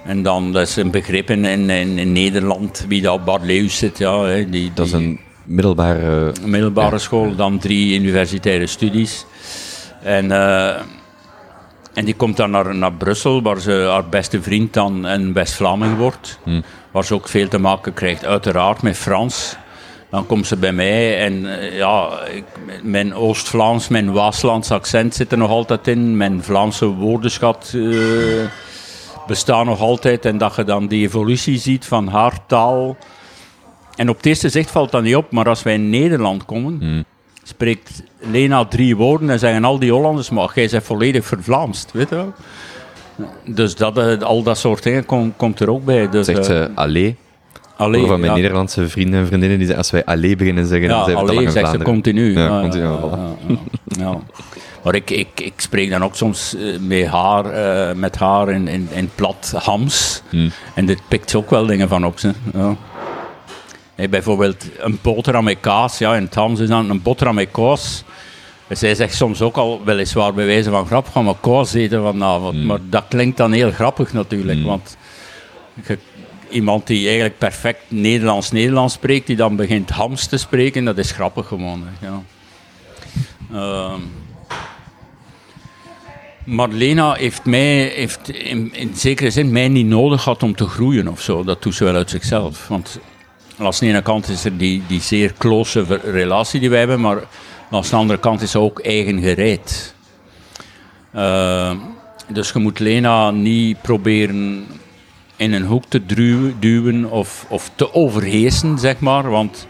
En 0.06 0.24
dan, 0.24 0.54
dat 0.54 0.68
is 0.68 0.76
een 0.76 0.92
begrip 0.92 1.30
in, 1.30 1.46
in, 1.46 1.70
in 1.70 2.12
Nederland, 2.12 2.86
wie 2.88 3.02
dat 3.02 3.26
Barleus 3.26 3.78
zit. 3.78 3.98
Ja, 3.98 4.24
hè, 4.24 4.36
die, 4.36 4.50
die, 4.50 4.72
dat 4.74 4.86
is 4.86 4.92
een 4.92 5.20
middelbare... 5.50 6.34
middelbare 6.46 6.92
ja. 6.92 6.98
school, 6.98 7.36
dan 7.36 7.60
drie 7.60 8.00
universitaire 8.00 8.68
studies. 8.68 9.26
En, 10.04 10.26
uh, 10.26 10.70
en 11.94 12.06
die 12.06 12.16
komt 12.16 12.38
dan 12.38 12.52
naar, 12.52 12.76
naar 12.76 12.94
Brussel, 12.94 13.42
waar 13.42 13.60
ze 13.60 13.88
haar 13.90 14.10
beste 14.10 14.42
vriend 14.42 14.74
dan 14.74 15.04
een 15.04 15.34
West-Vlaming 15.34 15.98
wordt. 15.98 16.40
Hmm. 16.44 16.64
Waar 16.92 17.06
ze 17.06 17.14
ook 17.14 17.28
veel 17.28 17.48
te 17.48 17.60
maken 17.60 17.94
krijgt, 17.94 18.26
uiteraard 18.26 18.82
met 18.82 18.98
Frans. 18.98 19.56
Dan 20.10 20.26
komt 20.26 20.48
ze 20.48 20.56
bij 20.56 20.72
mij 20.72 21.20
en 21.20 21.34
uh, 21.34 21.78
ja, 21.78 22.10
ik, 22.34 22.44
mijn 22.84 23.14
Oost-Vlaams, 23.14 23.88
mijn 23.88 24.12
Waaslands 24.12 24.72
accent 24.72 25.16
zit 25.16 25.32
er 25.32 25.38
nog 25.38 25.50
altijd 25.50 25.88
in. 25.88 26.18
Mijn 26.18 26.44
Vlaamse 26.44 26.86
woordenschat 26.86 27.72
uh, 27.76 28.46
bestaat 29.28 29.66
nog 29.66 29.80
altijd. 29.80 30.26
En 30.26 30.38
dat 30.38 30.56
je 30.56 30.64
dan 30.64 30.88
die 30.88 31.06
evolutie 31.06 31.58
ziet 31.58 31.86
van 31.86 32.08
haar 32.08 32.34
taal 32.46 32.98
en 34.00 34.10
op 34.10 34.18
het 34.18 34.26
eerste 34.26 34.50
zicht 34.50 34.72
valt 34.72 34.92
dat 34.92 35.04
niet 35.04 35.16
op, 35.16 35.32
maar 35.32 35.48
als 35.48 35.64
wij 35.64 35.74
in 35.74 35.90
Nederland 35.90 36.46
komen, 36.46 36.78
hmm. 36.80 37.04
spreekt 37.44 38.04
Lena 38.32 38.66
drie 38.66 38.96
woorden 38.96 39.30
en 39.30 39.40
zeggen 39.40 39.64
al 39.64 39.80
die 39.80 39.92
Hollanders, 39.92 40.30
maar 40.30 40.52
jij 40.56 40.68
bent 40.72 40.84
volledig 40.84 41.26
vervlaamst, 41.26 41.92
weet 41.92 42.10
je 42.10 42.16
wel? 42.16 42.34
Dus 43.46 43.76
dat, 43.76 44.24
al 44.24 44.44
dat 44.44 44.58
soort 44.58 44.84
dingen 44.84 45.06
kom, 45.06 45.34
komt 45.36 45.60
er 45.60 45.70
ook 45.70 45.86
bij. 45.86 46.10
Dus, 46.10 46.26
Zegt 46.26 46.46
ze 46.46 46.68
uh, 46.70 46.78
allee? 46.78 47.16
Allee, 47.76 48.06
van 48.06 48.20
mijn 48.20 48.32
ja. 48.32 48.38
Nederlandse 48.38 48.90
vrienden 48.90 49.20
en 49.20 49.28
vriendinnen, 49.28 49.58
die 49.58 49.68
zeggen, 49.68 49.84
als 49.84 49.92
wij 49.92 50.06
allee 50.06 50.36
beginnen 50.36 50.66
zeggen, 50.66 50.90
ja, 50.90 50.96
dan 50.96 51.06
zijn 51.06 51.18
we 51.18 51.32
allee, 51.32 51.50
zegt 51.50 51.70
ze 51.70 51.78
continu. 51.78 52.34
Ja, 52.34 52.46
Ja, 52.46 52.62
continu, 52.62 52.88
voilà. 53.02 54.18
Maar 54.84 54.96
ik, 54.96 55.10
ik, 55.10 55.28
ik 55.36 55.54
spreek 55.56 55.90
dan 55.90 56.04
ook 56.04 56.16
soms 56.16 56.56
met 56.80 57.06
haar, 57.06 57.46
uh, 57.90 57.96
met 57.96 58.18
haar 58.18 58.50
in, 58.50 58.68
in, 58.68 58.88
in 58.92 59.10
plat 59.16 59.54
Hams. 59.56 60.22
Hmm. 60.30 60.52
En 60.76 60.86
dit 60.86 61.02
pikt 61.08 61.30
ze 61.30 61.38
ook 61.38 61.50
wel 61.50 61.66
dingen 61.66 61.88
van 61.88 62.06
op. 62.06 62.20
Ze. 62.20 62.34
Ja. 62.54 62.76
Hey, 64.00 64.10
bijvoorbeeld 64.10 64.66
een 64.78 65.00
boterham 65.02 65.44
met 65.44 65.58
kaas. 65.60 65.98
Ja, 65.98 66.16
in 66.16 66.24
het 66.24 66.36
Hams 66.36 66.60
is 66.60 66.68
dan 66.68 66.90
een 66.90 67.02
boterham 67.02 67.36
met 67.36 67.52
kaas. 67.52 68.04
Zij 68.70 68.96
zegt 68.96 69.16
soms 69.16 69.42
ook 69.42 69.58
al 69.58 69.82
weliswaar 69.84 70.34
bij 70.34 70.46
wijze 70.46 70.70
van 70.70 70.86
grap, 70.86 71.08
gaan 71.08 71.26
we 71.26 71.36
kaas 71.42 71.74
eten 71.74 72.02
vanavond. 72.02 72.54
Hmm. 72.54 72.66
Maar 72.66 72.80
dat 72.90 73.06
klinkt 73.10 73.38
dan 73.38 73.52
heel 73.52 73.72
grappig 73.72 74.14
natuurlijk. 74.14 74.60
Mm. 74.60 74.66
Want 74.66 74.98
je, 75.86 75.98
iemand 76.50 76.88
die 76.88 77.06
eigenlijk 77.06 77.38
perfect 77.38 77.80
Nederlands-Nederlands 77.88 78.94
spreekt, 78.94 79.28
die 79.28 79.36
dan 79.36 79.56
begint 79.56 79.90
Hams 79.90 80.28
te 80.28 80.38
spreken, 80.38 80.86
dat 80.86 80.98
is 80.98 81.12
grappig 81.12 81.48
gewoon. 81.48 81.84
Hè. 81.86 82.08
Ja. 82.08 82.22
Uh, 83.52 83.94
Marlena 86.44 87.14
heeft 87.14 87.46
mij, 87.46 87.92
heeft 87.96 88.30
in, 88.30 88.74
in 88.74 88.96
zekere 88.96 89.30
zin 89.30 89.52
mij 89.52 89.68
niet 89.68 89.88
nodig 89.88 90.22
gehad 90.22 90.44
om 90.44 90.56
te 90.56 90.68
groeien 90.68 91.08
of 91.08 91.22
zo. 91.22 91.44
Dat 91.44 91.64
doet 91.64 91.76
ze 91.76 91.84
wel 91.84 91.96
uit 91.96 92.10
zichzelf. 92.10 92.68
Want 92.68 93.00
aan 93.60 93.72
de 93.80 93.86
ene 93.86 94.02
kant 94.02 94.28
is 94.28 94.46
er 94.46 94.58
die, 94.58 94.84
die 94.88 95.02
zeer 95.02 95.34
close 95.38 96.00
relatie 96.04 96.60
die 96.60 96.70
wij 96.70 96.80
hebben, 96.80 97.02
maar 97.02 97.24
aan 97.72 97.82
de 97.82 97.96
andere 97.96 98.20
kant 98.20 98.42
is 98.42 98.52
ze 98.52 98.60
ook 98.60 98.80
eigen 98.80 99.22
gereid. 99.22 99.96
Uh, 101.16 101.76
dus 102.28 102.52
je 102.52 102.60
moet 102.60 102.80
Lena 102.80 103.32
niet 103.32 103.82
proberen 103.82 104.66
in 105.36 105.54
een 105.54 105.66
hoek 105.66 105.84
te 105.88 106.06
duwen, 106.06 106.60
duwen 106.60 107.12
of, 107.12 107.46
of 107.50 107.72
te 107.76 107.94
overheersen, 107.94 108.80
zeg 108.80 109.00
maar, 109.00 109.30
want 109.30 109.68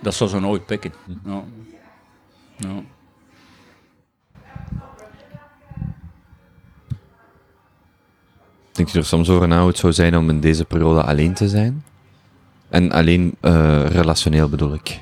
dat 0.00 0.14
zal 0.14 0.28
ze 0.28 0.40
nooit 0.40 0.66
pikken. 0.66 0.92
Ja. 1.24 1.42
Denk 8.72 8.88
je 8.88 8.98
er 8.98 9.04
soms 9.04 9.28
over 9.28 9.48
na 9.48 9.58
hoe 9.58 9.68
het 9.68 9.78
zou 9.78 9.92
zijn 9.92 10.16
om 10.16 10.30
in 10.30 10.40
deze 10.40 10.64
periode 10.64 11.02
alleen 11.02 11.34
te 11.34 11.48
zijn? 11.48 11.84
En 12.68 12.92
alleen 12.92 13.36
uh, 13.42 13.84
relationeel 13.86 14.48
bedoel 14.48 14.74
ik. 14.74 15.00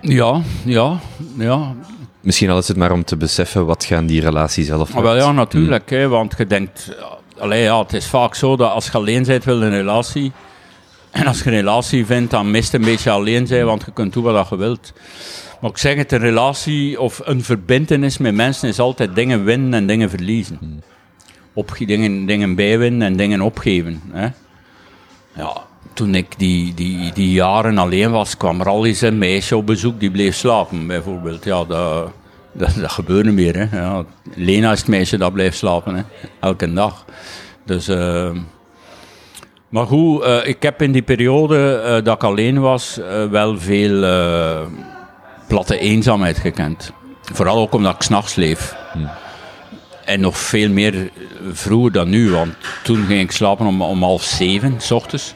Ja, 0.00 0.40
ja, 0.64 0.98
ja. 1.36 1.74
Misschien 2.20 2.50
al 2.50 2.58
is 2.58 2.68
het 2.68 2.76
maar 2.76 2.92
om 2.92 3.04
te 3.04 3.16
beseffen 3.16 3.66
wat 3.66 3.84
gaan 3.84 4.06
die 4.06 4.20
relaties 4.20 4.66
zelf 4.66 4.94
Ah, 4.94 5.02
wel 5.02 5.16
ja, 5.16 5.32
natuurlijk. 5.32 5.88
Hmm. 5.88 5.98
Hè, 5.98 6.08
want 6.08 6.34
je 6.38 6.46
denkt, 6.46 6.96
allee, 7.38 7.62
ja, 7.62 7.78
het 7.78 7.92
is 7.92 8.06
vaak 8.06 8.34
zo 8.34 8.56
dat 8.56 8.70
als 8.70 8.86
je 8.86 8.92
alleen 8.92 9.24
bent, 9.24 9.44
wil 9.44 9.58
je 9.58 9.64
een 9.64 9.70
relatie. 9.70 10.32
En 11.10 11.26
als 11.26 11.38
je 11.38 11.46
een 11.46 11.56
relatie 11.56 12.06
vindt, 12.06 12.30
dan 12.30 12.50
mist 12.50 12.74
een 12.74 12.84
beetje 12.84 13.10
alleen 13.10 13.46
zijn, 13.46 13.64
want 13.64 13.84
je 13.84 13.92
kunt 13.92 14.12
doen 14.12 14.22
wat 14.22 14.48
je 14.48 14.56
wilt. 14.56 14.92
Maar 15.60 15.70
ik 15.70 15.78
zeg 15.78 15.96
het, 15.96 16.12
een 16.12 16.18
relatie 16.18 17.00
of 17.00 17.20
een 17.24 17.42
verbindenis 17.44 18.18
met 18.18 18.34
mensen 18.34 18.68
is 18.68 18.78
altijd 18.78 19.14
dingen 19.14 19.44
winnen 19.44 19.74
en 19.74 19.86
dingen 19.86 20.10
verliezen. 20.10 20.82
Op, 21.52 21.76
dingen, 21.78 22.26
dingen 22.26 22.54
bijwinnen 22.54 23.06
en 23.06 23.16
dingen 23.16 23.40
opgeven. 23.40 24.00
Hè. 24.10 24.28
Ja, 25.34 25.62
toen 25.92 26.14
ik 26.14 26.38
die, 26.38 26.74
die, 26.74 27.12
die 27.12 27.32
jaren 27.32 27.78
alleen 27.78 28.10
was, 28.10 28.36
kwam 28.36 28.60
er 28.60 28.68
al 28.68 28.86
eens 28.86 29.00
een 29.00 29.18
meisje 29.18 29.56
op 29.56 29.66
bezoek 29.66 30.00
die 30.00 30.10
bleef 30.10 30.36
slapen, 30.36 30.86
bijvoorbeeld. 30.86 31.44
Ja, 31.44 31.64
dat, 31.64 32.10
dat, 32.52 32.74
dat 32.74 32.92
gebeurde 32.92 33.32
meer. 33.32 33.56
Hè. 33.56 33.80
Ja, 33.80 34.04
Lena 34.34 34.72
is 34.72 34.78
het 34.78 34.88
meisje 34.88 35.18
dat 35.18 35.32
blijft 35.32 35.56
slapen, 35.56 35.94
hè. 35.94 36.02
elke 36.40 36.72
dag. 36.72 37.04
Dus, 37.64 37.88
eh, 37.88 38.30
maar 39.72 39.86
goed, 39.86 40.22
eh, 40.22 40.46
ik 40.46 40.62
heb 40.62 40.82
in 40.82 40.92
die 40.92 41.02
periode 41.02 41.74
eh, 41.74 42.04
dat 42.04 42.14
ik 42.14 42.24
alleen 42.24 42.60
was, 42.60 42.98
eh, 42.98 43.24
wel 43.24 43.58
veel 43.58 44.00
platte 45.48 45.78
eenzaamheid 45.78 46.38
gekend. 46.38 46.92
Vooral 47.22 47.58
ook 47.58 47.72
omdat 47.72 47.94
ik 47.94 48.02
s'nachts 48.02 48.34
leef. 48.34 48.76
En 50.04 50.20
nog 50.20 50.38
veel 50.38 50.70
meer 50.70 51.10
vroeger 51.52 51.92
dan 51.92 52.08
nu, 52.08 52.30
want 52.30 52.54
toen 52.82 53.06
ging 53.06 53.20
ik 53.20 53.30
slapen 53.30 53.66
om, 53.66 53.82
om 53.82 54.02
half 54.02 54.22
zeven, 54.22 54.74
s 54.78 54.90
ochtends. 54.90 55.34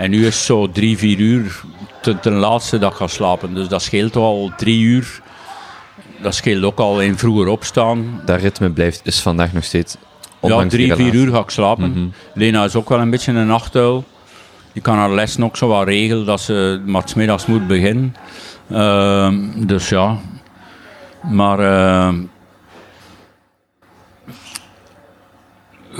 En 0.00 0.10
nu 0.10 0.26
is 0.26 0.34
het 0.34 0.44
zo 0.44 0.70
drie, 0.70 0.98
vier 0.98 1.18
uur 1.18 1.60
ten, 2.02 2.20
ten 2.20 2.32
laatste 2.32 2.78
dat 2.78 2.90
ik 2.90 2.96
ga 2.96 3.06
slapen. 3.06 3.54
Dus 3.54 3.68
dat 3.68 3.82
scheelt 3.82 4.16
al 4.16 4.52
drie 4.56 4.80
uur. 4.80 5.20
Dat 6.22 6.34
scheelt 6.34 6.64
ook 6.64 6.78
al 6.78 7.00
in 7.00 7.18
vroeger 7.18 7.48
opstaan. 7.48 8.20
Dat 8.24 8.40
ritme 8.40 8.70
blijft, 8.70 9.00
is 9.04 9.20
vandaag 9.20 9.52
nog 9.52 9.64
steeds. 9.64 9.96
Ja, 10.40 10.66
drie, 10.66 10.94
vier 10.94 11.14
uur 11.14 11.30
ga 11.32 11.38
ik 11.38 11.50
slapen. 11.50 12.14
Lena 12.34 12.64
is 12.64 12.74
ook 12.74 12.88
wel 12.88 13.00
een 13.00 13.10
beetje 13.10 13.32
een 13.32 13.46
nachtuil. 13.46 14.04
Die 14.72 14.82
kan 14.82 14.96
haar 14.96 15.10
lessen 15.10 15.44
ook 15.44 15.56
zo 15.56 15.68
wat 15.68 15.86
regelen 15.86 16.26
dat 16.26 16.40
ze 16.40 16.82
maar 16.86 17.02
's 17.08 17.14
middags 17.14 17.46
moet 17.46 17.66
beginnen. 17.66 18.14
Ehm, 18.70 19.66
dus 19.66 19.88
ja. 19.88 20.18
Maar 21.30 21.58
ehm, 21.58 22.22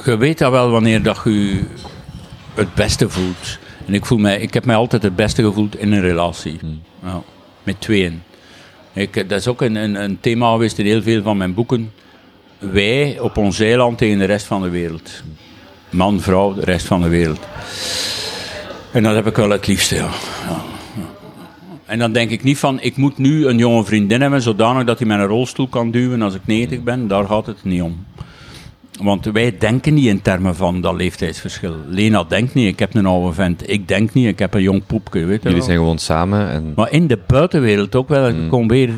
je 0.05 0.17
weet 0.17 0.39
dat 0.39 0.51
wel 0.51 0.71
wanneer 0.71 1.03
dat 1.03 1.21
je 1.25 1.55
je 1.55 1.65
het 2.55 2.75
beste 2.75 3.09
voelt. 3.09 3.59
En 3.91 3.97
ik, 3.97 4.05
voel 4.05 4.19
mij, 4.19 4.41
ik 4.41 4.55
heb 4.55 4.65
mij 4.65 4.77
altijd 4.77 5.03
het 5.03 5.17
beste 5.17 5.43
gevoeld 5.43 5.79
in 5.79 5.93
een 5.93 6.01
relatie. 6.01 6.59
Ja, 7.03 7.23
met 7.63 7.81
tweeën. 7.81 8.23
Ik, 8.93 9.29
dat 9.29 9.39
is 9.39 9.49
ook 9.49 9.61
een, 9.61 9.75
een, 9.75 9.95
een 9.95 10.21
thema 10.21 10.53
geweest 10.53 10.79
in 10.79 10.85
heel 10.87 11.03
veel 11.03 11.23
van 11.23 11.37
mijn 11.37 11.55
boeken. 11.55 11.93
Wij 12.59 13.19
op 13.19 13.37
ons 13.37 13.61
eiland 13.61 13.99
tegen 13.99 14.19
de 14.19 14.25
rest 14.25 14.47
van 14.47 14.63
de 14.63 14.69
wereld. 14.69 15.23
Man, 15.91 16.21
vrouw, 16.21 16.55
de 16.55 16.65
rest 16.65 16.87
van 16.87 17.03
de 17.03 17.09
wereld. 17.09 17.41
En 18.93 19.03
dat 19.03 19.15
heb 19.15 19.27
ik 19.27 19.37
wel 19.37 19.51
het 19.51 19.67
liefste, 19.67 19.95
ja. 19.95 20.11
En 21.85 21.99
dan 21.99 22.13
denk 22.13 22.31
ik 22.31 22.43
niet 22.43 22.59
van, 22.59 22.81
ik 22.81 22.97
moet 22.97 23.19
nu 23.19 23.47
een 23.47 23.59
jonge 23.59 23.85
vriendin 23.85 24.21
hebben, 24.21 24.43
zodanig 24.43 24.85
dat 24.85 24.99
hij 24.99 25.09
een 25.09 25.27
rolstoel 25.27 25.69
kan 25.69 25.91
duwen 25.91 26.23
als 26.23 26.35
ik 26.35 26.43
90 26.45 26.83
ben. 26.83 27.09
Daar 27.09 27.27
gaat 27.27 27.47
het 27.47 27.65
niet 27.65 27.83
om. 27.83 28.07
Want 29.03 29.25
wij 29.25 29.59
denken 29.59 29.95
niet 29.95 30.07
in 30.07 30.23
termen 30.23 30.57
van 30.57 30.81
dat 30.81 30.95
leeftijdsverschil. 30.95 31.75
Lena 31.87 32.25
denkt 32.25 32.55
niet, 32.55 32.67
ik 32.67 32.79
heb 32.79 32.95
een 32.95 33.07
oude 33.07 33.33
vent. 33.35 33.71
Ik 33.71 33.89
denk 33.89 34.13
niet, 34.13 34.27
ik 34.27 34.39
heb 34.39 34.55
een 34.55 34.63
jong 34.63 34.87
poepje, 34.87 35.25
weet 35.25 35.43
Jullie 35.43 35.59
wel. 35.59 35.67
zijn 35.67 35.79
gewoon 35.79 35.99
samen 35.99 36.51
en 36.51 36.73
Maar 36.77 36.93
in 36.93 37.07
de 37.07 37.19
buitenwereld 37.27 37.95
ook 37.95 38.09
wel. 38.09 38.29
Ik 38.29 38.49
kom 38.49 38.69
weer 38.69 38.91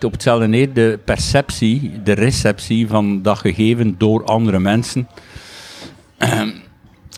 op 0.00 0.12
hetzelfde 0.12 0.46
neer. 0.46 0.72
De 0.72 0.98
perceptie, 1.04 1.92
de 2.04 2.12
receptie 2.12 2.88
van 2.88 3.22
dat 3.22 3.38
gegeven 3.38 3.94
door 3.98 4.24
andere 4.24 4.58
mensen 4.58 5.08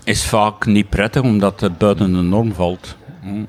is 0.07 0.25
vaak 0.25 0.67
niet 0.67 0.89
prettig, 0.89 1.23
omdat 1.23 1.61
het 1.61 1.79
buiten 1.79 2.13
de 2.13 2.23
norm 2.23 2.53
valt. 2.53 2.97
Hm. 3.23 3.45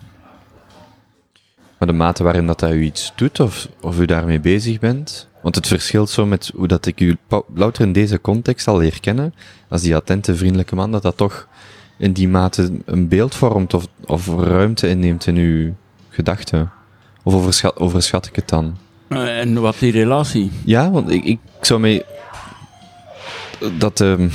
Maar 1.77 1.87
de 1.87 1.93
mate 1.93 2.23
waarin 2.23 2.45
dat, 2.45 2.59
dat 2.59 2.71
u 2.71 2.81
iets 2.81 3.11
doet, 3.15 3.39
of, 3.39 3.67
of 3.81 3.99
u 3.99 4.05
daarmee 4.05 4.39
bezig 4.39 4.79
bent. 4.79 5.27
Want 5.47 5.59
het 5.59 5.67
verschilt 5.67 6.09
zo 6.09 6.25
met 6.25 6.51
hoe 6.55 6.67
dat 6.67 6.85
ik 6.85 6.99
u 6.99 7.17
louter 7.55 7.83
in 7.85 7.91
deze 7.93 8.21
context 8.21 8.67
al 8.67 8.77
leer 8.77 8.99
kennen, 8.99 9.33
als 9.69 9.81
die 9.81 9.95
attente, 9.95 10.35
vriendelijke 10.35 10.75
man, 10.75 10.91
dat 10.91 11.01
dat 11.01 11.17
toch 11.17 11.47
in 11.97 12.13
die 12.13 12.27
mate 12.27 12.71
een 12.85 13.07
beeld 13.07 13.35
vormt 13.35 13.73
of, 13.73 13.87
of 14.05 14.27
ruimte 14.27 14.87
inneemt 14.89 15.27
in 15.27 15.35
uw 15.35 15.73
gedachten. 16.09 16.71
Of 17.23 17.33
overschat, 17.33 17.77
overschat 17.77 18.25
ik 18.25 18.35
het 18.35 18.49
dan? 18.49 18.77
Eh, 19.07 19.39
En 19.39 19.61
wat 19.61 19.75
die 19.79 19.91
relatie? 19.91 20.51
Ja, 20.65 20.91
want 20.91 21.09
ik, 21.11 21.23
ik 21.23 21.39
zou 21.61 21.79
mij... 21.79 22.05
Dat, 23.77 24.01
ehm, 24.01 24.19
hoe 24.19 24.29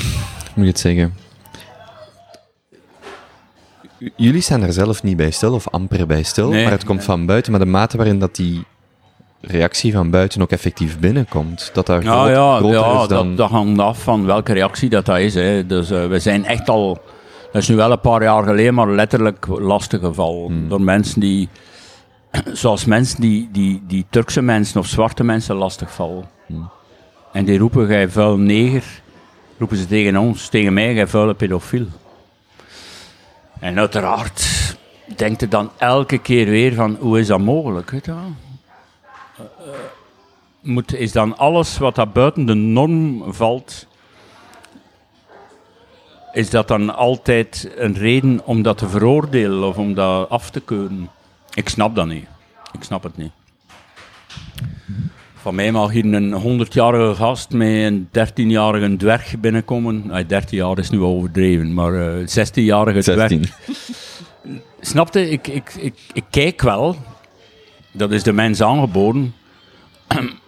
moet 0.54 0.64
je 0.64 0.70
het 0.70 0.78
zeggen? 0.80 1.14
Jullie 4.16 4.40
staan 4.40 4.62
er 4.62 4.72
zelf 4.72 5.02
niet 5.02 5.16
bij 5.16 5.30
stil, 5.30 5.54
of 5.54 5.68
amper 5.68 6.06
bij 6.06 6.22
stil, 6.22 6.48
Nee. 6.50 6.62
maar 6.62 6.72
het 6.72 6.84
komt 6.84 7.04
van 7.04 7.26
buiten. 7.26 7.52
Maar 7.52 7.60
de 7.60 7.66
mate 7.66 7.96
waarin 7.96 8.18
dat 8.18 8.36
die 8.36 8.64
reactie 9.42 9.92
van 9.92 10.10
buiten 10.10 10.42
ook 10.42 10.50
effectief 10.50 10.98
binnenkomt, 10.98 11.70
dat 11.74 11.86
dat 11.86 12.02
Ja, 12.02 12.24
groot- 12.56 12.72
ja, 12.72 13.02
is 13.02 13.08
dan... 13.08 13.28
dat, 13.28 13.36
dat 13.36 13.50
hangt 13.50 13.80
af 13.80 14.02
van 14.02 14.26
welke 14.26 14.52
reactie 14.52 14.88
dat, 14.88 15.06
dat 15.06 15.18
is. 15.18 15.34
Hè. 15.34 15.66
Dus 15.66 15.90
eh, 15.90 16.06
we 16.06 16.18
zijn 16.18 16.44
echt 16.44 16.68
al, 16.68 17.00
dat 17.52 17.62
is 17.62 17.68
nu 17.68 17.76
wel 17.76 17.90
een 17.92 18.00
paar 18.00 18.22
jaar 18.22 18.42
geleden, 18.44 18.74
maar 18.74 18.88
letterlijk 18.90 19.46
lastiggevallen. 19.48 20.68
Door 20.68 20.80
mensen 20.82 21.20
die, 21.20 21.48
zoals 22.52 22.84
mensen 22.84 23.20
die, 23.20 23.48
die, 23.52 23.82
die 23.86 24.06
Turkse 24.10 24.42
mensen 24.42 24.80
of 24.80 24.86
zwarte 24.86 25.24
mensen 25.24 25.54
lastigvallen. 25.56 26.24
En 27.32 27.44
die 27.44 27.58
roepen, 27.58 27.86
gij 27.86 28.08
vuil 28.08 28.36
neger, 28.36 28.84
roepen 29.58 29.76
ze 29.76 29.86
tegen 29.86 30.16
ons, 30.16 30.48
tegen 30.48 30.72
mij, 30.72 30.94
gij 30.94 31.06
vuile 31.06 31.34
pedofiel. 31.34 31.86
En 33.60 33.78
uiteraard 33.78 34.46
denkt 35.16 35.40
je 35.40 35.48
dan 35.48 35.70
elke 35.78 36.18
keer 36.18 36.46
weer 36.46 36.74
van, 36.74 36.96
hoe 37.00 37.18
is 37.18 37.26
dat 37.26 37.40
mogelijk? 37.40 37.90
Weet 37.90 38.04
je 38.04 38.12
wel? 38.14 38.32
Moet, 40.60 40.94
is 40.94 41.12
dan 41.12 41.36
alles 41.36 41.78
wat 41.78 41.94
daar 41.94 42.08
buiten 42.08 42.46
de 42.46 42.54
norm 42.54 43.24
valt, 43.32 43.86
is 46.32 46.50
dat 46.50 46.68
dan 46.68 46.94
altijd 46.94 47.70
een 47.76 47.94
reden 47.94 48.40
om 48.44 48.62
dat 48.62 48.78
te 48.78 48.88
veroordelen 48.88 49.68
of 49.68 49.76
om 49.76 49.94
dat 49.94 50.28
af 50.28 50.50
te 50.50 50.60
keuren? 50.60 51.10
Ik 51.54 51.68
snap 51.68 51.94
dat 51.94 52.06
niet. 52.06 52.26
Ik 52.72 52.82
snap 52.82 53.02
het 53.02 53.16
niet. 53.16 53.32
Van 55.34 55.54
mij 55.54 55.72
mag 55.72 55.90
hier 55.90 56.14
een 56.14 56.60
100-jarige 56.66 57.14
gast 57.14 57.50
met 57.50 57.68
een 57.68 58.08
13-jarige 58.08 58.96
dwerg 58.96 59.38
binnenkomen. 59.38 60.06
Nee, 60.06 60.26
13 60.26 60.58
jaar 60.58 60.78
is 60.78 60.90
nu 60.90 61.00
overdreven, 61.00 61.74
maar 61.74 61.94
eh 61.94 62.26
16-jarige 62.26 63.00
dwerg. 63.00 63.28
16. 63.28 63.44
Snapte? 64.80 65.30
Ik, 65.30 65.48
ik, 65.48 65.74
ik, 65.74 65.94
ik 66.12 66.24
kijk 66.30 66.62
wel. 66.62 66.96
Dat 67.92 68.10
is 68.10 68.22
de 68.22 68.32
mens 68.32 68.62
aangeboden. 68.62 69.34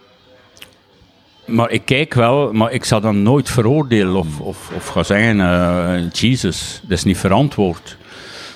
maar 1.45 1.71
ik 1.71 1.85
kijk 1.85 2.13
wel, 2.13 2.53
maar 2.53 2.71
ik 2.71 2.85
zal 2.85 3.01
dan 3.01 3.23
nooit 3.23 3.49
veroordelen 3.49 4.15
of, 4.15 4.39
of, 4.39 4.71
of 4.75 4.87
gaan 4.87 5.05
zeggen, 5.05 5.39
eh 5.39 6.11
Jesus, 6.11 6.81
dat 6.81 6.97
is 6.97 7.03
niet 7.03 7.17
verantwoord. 7.17 7.97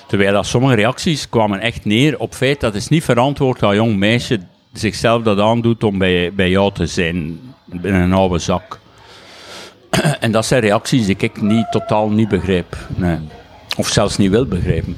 Terwijl 0.06 0.32
dat 0.32 0.46
sommige 0.46 0.74
reacties 0.74 1.28
kwamen 1.28 1.60
echt 1.60 1.84
neer 1.84 2.18
op 2.18 2.34
feit 2.34 2.60
dat 2.60 2.74
is 2.74 2.88
niet 2.88 3.04
verantwoord 3.04 3.60
dat 3.60 3.70
een 3.70 3.76
jong 3.76 3.96
meisje 3.96 4.40
zichzelf 4.72 5.22
dat 5.22 5.38
aandoet 5.38 5.84
om 5.84 5.98
bij, 5.98 6.32
bij 6.34 6.50
jou 6.50 6.72
te 6.72 6.86
zijn, 6.86 7.40
in 7.82 7.94
een 7.94 8.12
oude 8.12 8.38
zak. 8.38 8.80
en 10.20 10.32
dat 10.32 10.46
zijn 10.46 10.60
reacties 10.60 11.06
die 11.06 11.16
ik 11.18 11.42
niet, 11.42 11.66
totaal 11.70 12.10
niet 12.10 12.28
begrijp. 12.28 12.76
Nee. 12.96 13.18
Of 13.76 13.88
zelfs 13.88 14.16
niet 14.16 14.30
wil 14.30 14.46
begrijpen. 14.46 14.96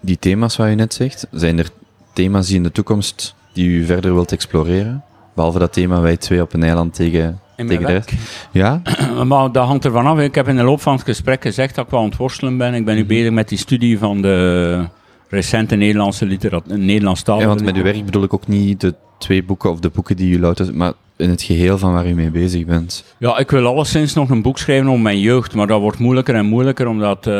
Die 0.00 0.18
thema's 0.18 0.56
wat 0.56 0.68
je 0.68 0.74
net 0.74 0.94
zegt, 0.94 1.26
zijn 1.30 1.58
er 1.58 1.68
thema's 2.12 2.46
die 2.46 2.56
in 2.56 2.62
de 2.62 2.72
toekomst 2.72 3.34
die 3.52 3.68
u 3.68 3.84
verder 3.84 4.14
wilt 4.14 4.32
exploreren? 4.32 5.04
Behalve 5.34 5.58
dat 5.58 5.72
thema 5.72 6.00
wij 6.00 6.16
twee 6.16 6.42
op 6.42 6.52
een 6.52 6.62
eiland 6.62 6.94
tegen, 6.94 7.40
tegen 7.56 7.86
de 7.86 7.92
rest. 7.92 8.12
Ja? 8.50 8.82
Maar 9.24 9.52
dat 9.52 9.66
hangt 9.66 9.84
ervan 9.84 10.06
af. 10.06 10.18
Ik 10.18 10.34
heb 10.34 10.48
in 10.48 10.56
de 10.56 10.62
loop 10.62 10.80
van 10.80 10.92
het 10.92 11.02
gesprek 11.02 11.42
gezegd 11.42 11.74
dat 11.74 11.84
ik 11.84 11.90
wel 11.90 12.00
aan 12.00 12.08
het 12.08 12.16
worstelen 12.16 12.56
ben. 12.56 12.74
Ik 12.74 12.84
ben 12.84 12.94
nu 12.94 13.04
bezig 13.04 13.30
met 13.30 13.48
die 13.48 13.58
studie 13.58 13.98
van 13.98 14.22
de 14.22 14.86
recente 15.28 15.76
Nederlandse 15.76 16.26
literatuur, 16.26 16.78
Nederlandstalige 16.78 17.48
ja, 17.48 17.54
want 17.54 17.64
met 17.64 17.76
uw 17.76 17.82
werk 17.82 18.04
bedoel 18.04 18.22
ik 18.22 18.34
ook 18.34 18.46
niet 18.46 18.80
de 18.80 18.94
twee 19.18 19.44
boeken 19.44 19.70
of 19.70 19.80
de 19.80 19.88
boeken 19.88 20.16
die 20.16 20.36
u 20.36 20.40
louter, 20.40 20.74
maar 20.74 20.92
in 21.16 21.30
het 21.30 21.42
geheel 21.42 21.78
van 21.78 21.92
waar 21.92 22.08
u 22.08 22.14
mee 22.14 22.30
bezig 22.30 22.64
bent. 22.64 23.04
Ja, 23.18 23.38
ik 23.38 23.50
wil 23.50 23.66
alleszins 23.66 24.14
nog 24.14 24.30
een 24.30 24.42
boek 24.42 24.58
schrijven 24.58 24.88
over 24.88 25.00
mijn 25.00 25.20
jeugd, 25.20 25.54
maar 25.54 25.66
dat 25.66 25.80
wordt 25.80 25.98
moeilijker 25.98 26.34
en 26.34 26.46
moeilijker 26.46 26.86
omdat 26.86 27.18
eh, 27.18 27.32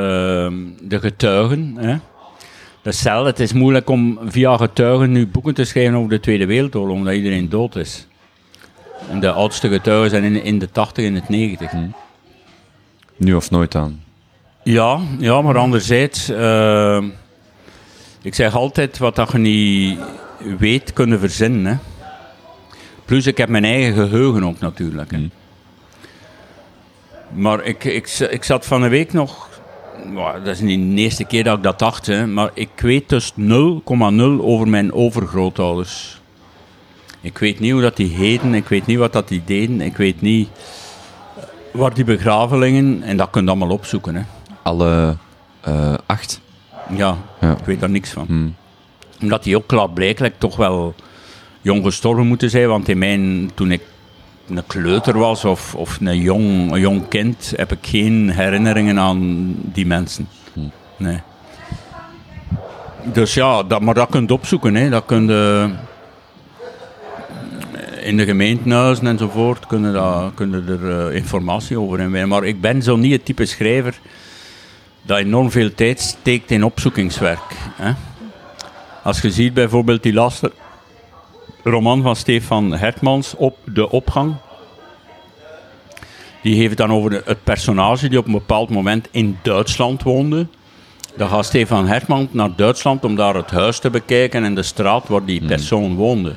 de 0.82 1.00
getuigen. 1.00 1.74
Hè, 1.78 1.96
Hetzelfde, 2.82 3.30
het 3.30 3.40
is 3.40 3.52
moeilijk 3.52 3.90
om 3.90 4.18
via 4.24 4.56
getuigen 4.56 5.12
nu 5.12 5.26
boeken 5.26 5.54
te 5.54 5.64
schrijven 5.64 5.94
over 5.94 6.10
de 6.10 6.20
Tweede 6.20 6.46
Wereldoorlog, 6.46 6.96
omdat 6.96 7.14
iedereen 7.14 7.48
dood 7.48 7.76
is. 7.76 8.06
En 9.10 9.20
de 9.20 9.32
oudste 9.32 9.68
getuigen 9.68 10.10
zijn 10.10 10.24
in, 10.24 10.42
in 10.42 10.58
de 10.58 10.70
80 10.70 11.04
en 11.04 11.14
de 11.14 11.22
90. 11.28 11.72
Nu 13.16 13.34
of 13.34 13.50
nooit 13.50 13.74
aan. 13.74 14.02
Ja, 14.62 15.00
ja 15.18 15.42
maar 15.42 15.58
anderzijds, 15.58 16.28
eh, 16.28 17.02
ik 18.22 18.34
zeg 18.34 18.54
altijd 18.54 18.98
wat 18.98 19.16
dat 19.16 19.32
je 19.32 19.38
niet 19.38 19.98
weet, 20.58 20.92
kunnen 20.92 21.18
verzinnen. 21.18 21.66
Hè. 21.66 21.78
Plus, 23.04 23.26
ik 23.26 23.38
heb 23.38 23.48
mijn 23.48 23.64
eigen 23.64 23.94
geheugen 23.94 24.44
ook 24.44 24.60
natuurlijk. 24.60 25.10
Hè. 25.10 25.28
Maar 27.32 27.64
ik, 27.64 27.84
ik, 27.84 28.08
ik 28.08 28.44
zat 28.44 28.66
van 28.66 28.82
een 28.82 28.90
week 28.90 29.12
nog... 29.12 29.51
dat 30.44 30.46
is 30.46 30.60
niet 30.60 30.96
de 30.96 31.02
eerste 31.02 31.24
keer 31.24 31.44
dat 31.44 31.56
ik 31.56 31.62
dat 31.62 31.78
dacht, 31.78 32.06
hè, 32.06 32.26
maar 32.26 32.50
ik 32.54 32.70
weet 32.76 33.08
dus 33.08 33.32
0,0 33.38 33.42
over 34.40 34.68
mijn 34.68 34.92
overgrootouders. 34.92 36.20
Ik 37.20 37.38
weet 37.38 37.60
niet 37.60 37.72
hoe 37.72 37.80
dat 37.80 37.96
die 37.96 38.08
heten, 38.08 38.54
ik 38.54 38.68
weet 38.68 38.86
niet 38.86 38.98
wat 38.98 39.12
dat 39.12 39.28
die 39.28 39.42
deden, 39.44 39.80
ik 39.80 39.96
weet 39.96 40.20
niet 40.20 40.48
waar 41.72 41.94
die 41.94 42.04
begraven 42.04 42.58
liggen. 42.58 43.02
En 43.02 43.16
dat 43.16 43.30
kun 43.30 43.42
je 43.42 43.48
allemaal 43.48 43.70
opzoeken. 43.70 44.14
Hè. 44.14 44.22
Alle 44.62 45.16
eh, 45.60 45.94
acht. 46.06 46.40
Ja, 46.96 47.16
Ja. 47.40 47.50
ik 47.50 47.64
weet 47.64 47.80
daar 47.80 47.90
niks 47.90 48.10
van. 48.10 48.26
Hmm. 48.26 48.54
Omdat 49.20 49.42
die 49.42 49.56
ook 49.56 49.66
klaarblijkelijk 49.66 50.38
toch 50.38 50.56
wel 50.56 50.94
jong 51.60 51.84
gestorven 51.84 52.26
moeten 52.26 52.50
zijn. 52.50 52.68
Want 52.68 52.88
in 52.88 52.98
mijn, 52.98 53.50
toen 53.54 53.72
ik 53.72 53.82
een 54.48 54.66
kleuter 54.66 55.18
was 55.18 55.44
of, 55.44 55.74
of 55.74 55.98
een, 56.00 56.20
jong, 56.20 56.72
een 56.72 56.80
jong 56.80 57.08
kind, 57.08 57.52
heb 57.56 57.72
ik 57.72 57.78
geen 57.82 58.30
herinneringen 58.30 58.98
aan 58.98 59.54
die 59.72 59.86
mensen. 59.86 60.28
Nee. 60.96 61.20
Dus 63.12 63.34
ja, 63.34 63.62
dat, 63.62 63.80
maar 63.80 63.94
dat 63.94 64.08
kun 64.10 64.24
je 64.26 64.32
opzoeken. 64.32 64.74
Hè. 64.74 64.88
Dat 64.88 65.04
kun 65.06 65.26
je 65.26 65.70
in 68.00 68.16
de 68.16 68.24
gemeentehuizen 68.24 69.06
enzovoort 69.06 69.66
kunnen, 69.66 69.92
dat, 69.92 70.32
kunnen 70.34 70.68
er 70.68 71.08
eh, 71.08 71.16
informatie 71.16 71.80
over 71.80 72.00
hebben. 72.00 72.28
Maar 72.28 72.44
ik 72.44 72.60
ben 72.60 72.82
zo 72.82 72.96
niet 72.96 73.12
het 73.12 73.24
type 73.24 73.46
schrijver 73.46 74.00
dat 75.02 75.18
enorm 75.18 75.50
veel 75.50 75.74
tijd 75.74 76.00
steekt 76.00 76.50
in 76.50 76.64
opzoekingswerk. 76.64 77.56
Hè. 77.76 77.92
Als 79.02 79.20
je 79.20 79.30
ziet 79.30 79.54
bijvoorbeeld 79.54 80.02
die 80.02 80.12
laatste 80.12 80.52
roman 81.64 82.02
van 82.02 82.16
Stefan 82.16 82.72
Hertmans, 82.72 83.34
op 83.36 83.56
De 83.64 83.90
Opgang. 83.90 84.34
Die 86.42 86.54
heeft 86.56 86.68
het 86.68 86.78
dan 86.78 86.92
over 86.92 87.22
het 87.24 87.44
personage 87.44 88.08
die 88.08 88.18
op 88.18 88.26
een 88.26 88.32
bepaald 88.32 88.70
moment 88.70 89.08
in 89.10 89.38
Duitsland 89.42 90.02
woonde. 90.02 90.46
Dan 91.16 91.28
gaat 91.28 91.44
Stefan 91.44 91.86
Hertman 91.86 92.28
naar 92.30 92.50
Duitsland 92.56 93.04
om 93.04 93.16
daar 93.16 93.34
het 93.34 93.50
huis 93.50 93.78
te 93.78 93.90
bekijken 93.90 94.44
en 94.44 94.54
de 94.54 94.62
straat 94.62 95.08
waar 95.08 95.24
die 95.24 95.44
persoon 95.46 95.94
woonde. 95.94 96.34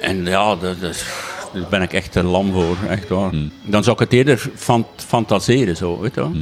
En 0.00 0.24
ja, 0.24 0.56
dat, 0.56 0.80
dat, 0.80 1.04
daar 1.52 1.66
ben 1.70 1.82
ik 1.82 1.92
echt 1.92 2.12
te 2.12 2.22
lam 2.22 2.52
voor, 2.52 2.76
echt 2.88 3.08
waar. 3.08 3.30
Dan 3.62 3.82
zou 3.84 3.96
ik 3.96 4.02
het 4.02 4.12
eerder 4.12 4.50
fan, 4.54 4.86
fantaseren, 4.96 5.76
zo, 5.76 6.00
weet 6.00 6.14
je 6.14 6.20
wel. 6.20 6.32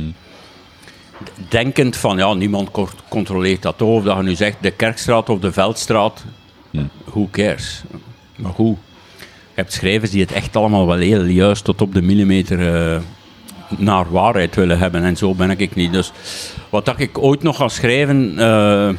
Denkend 1.48 1.96
van, 1.96 2.16
ja, 2.18 2.34
niemand 2.34 2.70
co- 2.70 2.88
controleert 3.08 3.62
dat. 3.62 3.82
Of 3.82 4.04
dat 4.04 4.16
je 4.16 4.22
nu 4.22 4.34
zegt, 4.34 4.56
de 4.60 4.70
Kerkstraat 4.70 5.28
of 5.28 5.38
de 5.38 5.52
Veldstraat, 5.52 6.24
who 7.04 7.28
cares? 7.30 7.82
Maar 8.36 8.52
goed, 8.52 8.76
je 9.18 9.24
hebt 9.54 9.72
schrijvers 9.72 10.10
die 10.10 10.20
het 10.20 10.32
echt 10.32 10.56
allemaal 10.56 10.86
wel 10.86 10.98
heel 10.98 11.24
juist 11.24 11.64
tot 11.64 11.80
op 11.82 11.94
de 11.94 12.02
millimeter 12.02 12.74
eh, 12.74 13.00
naar 13.78 14.10
waarheid 14.10 14.54
willen 14.54 14.78
hebben. 14.78 15.04
En 15.04 15.16
zo 15.16 15.34
ben 15.34 15.50
ik 15.50 15.74
niet. 15.74 15.92
Dus 15.92 16.12
wat 16.68 16.84
dat 16.84 17.00
ik 17.00 17.18
ooit 17.18 17.42
nog 17.42 17.56
ga 17.56 17.68
schrijven, 17.68 18.38
eh, 18.38 18.90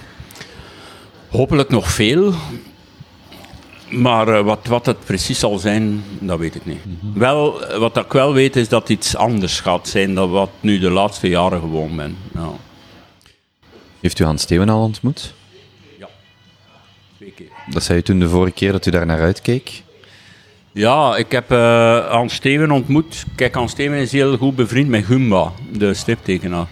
hopelijk 1.30 1.70
nog 1.70 1.92
veel. 1.92 2.34
Maar 3.90 4.28
eh, 4.28 4.44
wat, 4.44 4.68
wat 4.68 4.86
het 4.86 5.06
precies 5.06 5.40
zal 5.40 5.58
zijn, 5.58 6.04
dat 6.20 6.40
weet 6.40 6.56
ik 6.56 6.66
niet. 6.66 6.80
Wel, 7.14 7.66
eh, 7.66 7.78
wat 7.78 7.98
ik 7.98 8.12
wel 8.12 8.34
weet 8.34 8.56
is 8.56 8.70
dat 8.70 8.82
het 8.82 8.90
iets 8.90 9.16
anders 9.16 9.60
gaat 9.60 9.88
zijn 9.88 10.14
dan 10.16 10.30
wat 10.30 10.50
nu 10.60 10.80
de 10.80 10.90
laatste 10.90 11.30
jaren 11.30 11.60
gewoon 11.60 11.96
ben. 11.96 12.18
Ja. 12.34 12.52
Heeft 14.00 14.20
u 14.20 14.24
Hans 14.24 14.42
Steven 14.42 14.70
al 14.70 14.84
ontmoet? 14.84 15.34
Dat 17.70 17.84
zei 17.84 17.98
u 17.98 18.02
toen 18.02 18.20
de 18.20 18.30
vorige 18.30 18.54
keer 18.54 18.72
dat 18.72 18.86
u 18.86 18.92
daar 18.92 19.06
naar 19.06 19.22
uitkeek. 19.22 19.84
Ja, 20.72 21.16
ik 21.16 21.32
heb 21.32 21.52
eh 21.52 22.10
Hans 22.10 22.34
Steven 22.34 22.72
ontmoet. 22.72 23.26
Kijk, 23.36 23.54
Hans 23.54 23.72
Steven 23.72 23.98
is 23.98 24.12
heel 24.12 24.38
goed 24.38 24.56
bevriend 24.56 24.90
met 24.90 25.06
Gumba, 25.06 25.52
de 25.72 25.94
striptekenaar. 25.94 26.68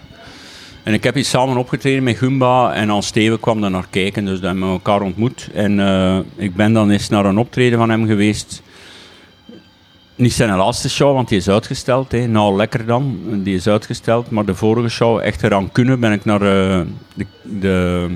En 0.82 0.92
ik 0.92 1.04
heb 1.04 1.16
iets 1.16 1.30
samen 1.30 1.56
opgetreden 1.56 2.02
met 2.02 2.16
Gumba 2.16 2.74
en 2.74 2.88
Hans 2.88 3.06
Steven 3.06 3.40
kwam 3.40 3.60
daar 3.60 3.70
naar 3.70 3.86
kijken, 3.90 4.24
dus 4.24 4.40
dat 4.40 4.50
hebben 4.50 4.66
we 4.66 4.72
elkaar 4.72 5.00
ontmoet. 5.00 5.48
En 5.54 5.80
eh, 5.80 6.18
ik 6.36 6.54
ben 6.54 6.72
dan 6.72 6.90
eens 6.90 7.08
naar 7.08 7.24
een 7.24 7.38
optreden 7.38 7.78
van 7.78 7.90
hem 7.90 8.06
geweest. 8.06 8.62
Niet 10.14 10.32
zijn 10.32 10.56
laatste 10.56 10.90
show, 10.90 11.14
want 11.14 11.28
die 11.28 11.38
is 11.38 11.48
uitgesteld. 11.48 12.12
Hè. 12.12 12.26
Nou, 12.26 12.56
lekker 12.56 12.86
dan, 12.86 13.18
die 13.42 13.54
is 13.54 13.66
uitgesteld. 13.66 14.30
Maar 14.30 14.44
de 14.44 14.54
vorige 14.54 14.88
show, 14.88 15.18
echt 15.18 15.42
eraan 15.42 15.72
kunnen, 15.72 16.00
ben 16.00 16.12
ik 16.12 16.24
naar 16.24 16.42
eh, 16.42 16.80
de, 17.14 17.26
de 17.42 18.08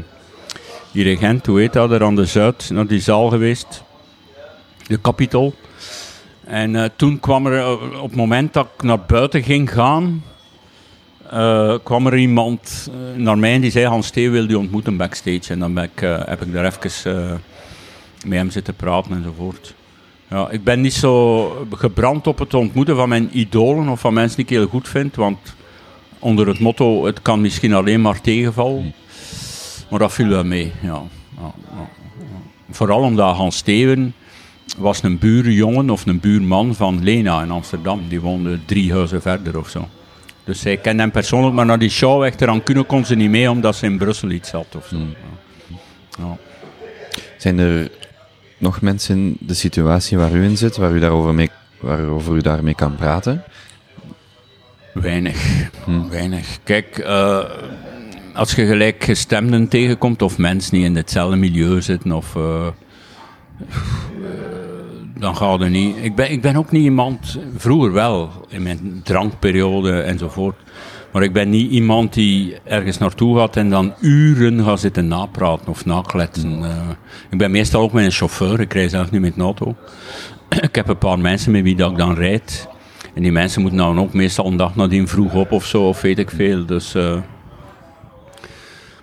dirigent, 0.96 1.46
hoe 1.46 1.58
heet 1.58 1.72
dat, 1.72 1.90
er 1.90 2.04
aan 2.04 2.16
de 2.16 2.24
Zuid, 2.24 2.70
naar 2.72 2.86
die 2.86 3.00
zaal 3.00 3.28
geweest. 3.28 3.82
De 4.86 5.00
Capitol. 5.00 5.54
En 6.44 6.76
eh, 6.76 6.84
toen 6.96 7.20
kwam 7.20 7.46
er, 7.46 7.58
eh, 7.58 8.02
op 8.02 8.08
het 8.08 8.16
moment 8.16 8.52
dat 8.52 8.68
ik 8.76 8.82
naar 8.82 9.00
buiten 9.00 9.42
ging 9.42 9.72
gaan, 9.72 10.22
eh, 11.30 11.74
kwam 11.82 12.06
er 12.06 12.16
iemand 12.16 12.90
naar 13.16 13.38
mij 13.38 13.54
en 13.54 13.60
die 13.60 13.70
zei: 13.70 13.86
Hans 13.86 14.10
Theo 14.10 14.30
wil 14.30 14.46
die 14.46 14.58
ontmoeten 14.58 14.96
backstage. 14.96 15.52
En 15.52 15.58
dan 15.58 15.74
ben 15.74 15.84
ik, 15.84 16.00
heb 16.00 16.42
ik 16.42 16.52
daar 16.52 16.64
even 16.64 17.40
met 18.26 18.38
hem 18.38 18.50
zitten 18.50 18.74
praten 18.74 19.12
enzovoort. 19.12 19.74
Ja, 20.30 20.50
ik 20.50 20.64
ben 20.64 20.80
niet 20.80 20.94
zo 20.94 21.66
gebrand 21.70 22.26
op 22.26 22.38
het 22.38 22.54
ontmoeten 22.54 22.96
van 22.96 23.08
mijn 23.08 23.28
idolen 23.32 23.88
of 23.88 24.00
van 24.00 24.14
mensen 24.14 24.36
die 24.36 24.44
ik 24.44 24.50
heel 24.50 24.66
goed 24.66 24.88
vind, 24.88 25.16
want 25.16 25.38
onder 26.18 26.48
het 26.48 26.58
motto: 26.58 27.04
het 27.04 27.22
kan 27.22 27.40
misschien 27.40 27.74
alleen 27.74 28.00
maar 28.00 28.20
tegenvallen. 28.20 28.94
Maar 29.90 29.98
dat 29.98 30.12
viel 30.12 30.28
wel 30.28 30.44
mee. 30.44 30.72
Ja. 30.80 31.02
Ja. 31.38 31.54
Vooral 32.70 33.00
omdat 33.00 33.36
Hans 33.36 33.56
Steven 33.56 34.14
was 34.76 35.02
een 35.02 35.18
buurjongen 35.18 35.90
of 35.90 36.06
een 36.06 36.20
buurman 36.20 36.74
van 36.74 37.02
Lena 37.02 37.42
in 37.42 37.50
Amsterdam. 37.50 38.02
Die 38.08 38.20
woonde 38.20 38.58
drie 38.64 38.92
huizen 38.92 39.22
verder 39.22 39.58
of 39.58 39.68
zo. 39.68 39.88
Dus 40.44 40.60
zij 40.60 40.76
kende 40.76 41.02
hem 41.02 41.10
persoonlijk, 41.10 41.54
maar 41.54 41.66
naar 41.66 41.78
die 41.78 41.90
show 41.90 42.24
echt 42.24 42.40
eraan 42.40 42.62
kunnen 42.62 42.86
kon 42.86 43.04
ze 43.04 43.14
niet 43.14 43.30
mee, 43.30 43.50
omdat 43.50 43.76
ze 43.76 43.86
in 43.86 43.98
Brussel 43.98 44.30
iets 44.30 44.50
had 44.50 44.74
of 44.76 44.86
zo. 44.86 44.96
Ja. 44.96 45.76
Ja. 46.18 46.36
Zijn 47.36 47.58
er 47.58 47.90
nog 48.58 48.80
mensen 48.80 49.16
in 49.16 49.36
de 49.40 49.54
situatie 49.54 50.18
waar 50.18 50.32
u 50.32 50.44
in 50.44 50.56
zit, 50.56 50.76
waar 50.76 50.92
u 50.92 50.98
daarover 50.98 51.34
mee, 51.34 51.50
waarover 51.80 52.36
u 52.36 52.40
daarmee 52.40 52.74
kan 52.74 52.94
praten? 52.94 53.44
Weinig, 54.92 55.68
weinig. 56.10 56.58
Kijk, 56.64 56.98
eh, 56.98 57.44
als 58.36 58.54
je 58.54 58.66
gelijkgestemden 58.66 59.68
tegenkomt 59.68 60.22
of 60.22 60.38
mensen 60.38 60.72
die 60.72 60.84
in 60.84 60.96
hetzelfde 60.96 61.36
milieu 61.36 61.82
zitten, 61.82 62.12
of, 62.12 62.36
eh, 62.36 62.66
dan 65.18 65.36
gaat 65.36 65.60
het 65.60 65.70
niet. 65.70 65.96
Ik 66.02 66.14
ben, 66.14 66.30
ik 66.30 66.42
ben 66.42 66.56
ook 66.56 66.70
niet 66.70 66.82
iemand, 66.82 67.38
vroeger 67.56 67.92
wel, 67.92 68.30
in 68.48 68.62
mijn 68.62 69.00
drankperiode 69.04 70.00
enzovoort, 70.00 70.56
maar 71.12 71.22
ik 71.22 71.32
ben 71.32 71.50
niet 71.50 71.70
iemand 71.70 72.12
die 72.14 72.56
ergens 72.64 72.98
naartoe 72.98 73.38
gaat 73.38 73.56
en 73.56 73.70
dan 73.70 73.94
uren 74.00 74.64
gaat 74.64 74.80
zitten 74.80 75.08
napraten 75.08 75.68
of 75.68 75.84
nakletsen. 75.84 76.64
Eh, 76.64 76.76
ik 77.30 77.38
ben 77.38 77.50
meestal 77.50 77.82
ook 77.82 77.92
met 77.92 78.04
een 78.04 78.10
chauffeur, 78.10 78.60
ik 78.60 78.72
rij 78.72 78.88
zelf 78.88 79.10
niet 79.10 79.20
met 79.20 79.36
een 79.36 79.42
auto. 79.42 79.74
ik 80.60 80.74
heb 80.74 80.88
een 80.88 80.98
paar 80.98 81.18
mensen 81.18 81.52
met 81.52 81.62
wie 81.62 81.76
dat 81.76 81.90
ik 81.90 81.96
dan 81.96 82.14
rijd. 82.14 82.68
En 83.14 83.22
die 83.22 83.32
mensen 83.32 83.60
moeten 83.60 83.78
dan 83.78 84.00
ook 84.00 84.12
meestal 84.12 84.46
een 84.46 84.56
dag 84.56 84.76
nadien 84.76 85.08
vroeg 85.08 85.34
op 85.34 85.52
of 85.52 85.66
zo, 85.66 85.88
of 85.88 86.00
weet 86.00 86.18
ik 86.18 86.30
veel. 86.30 86.66
Dus 86.66 86.94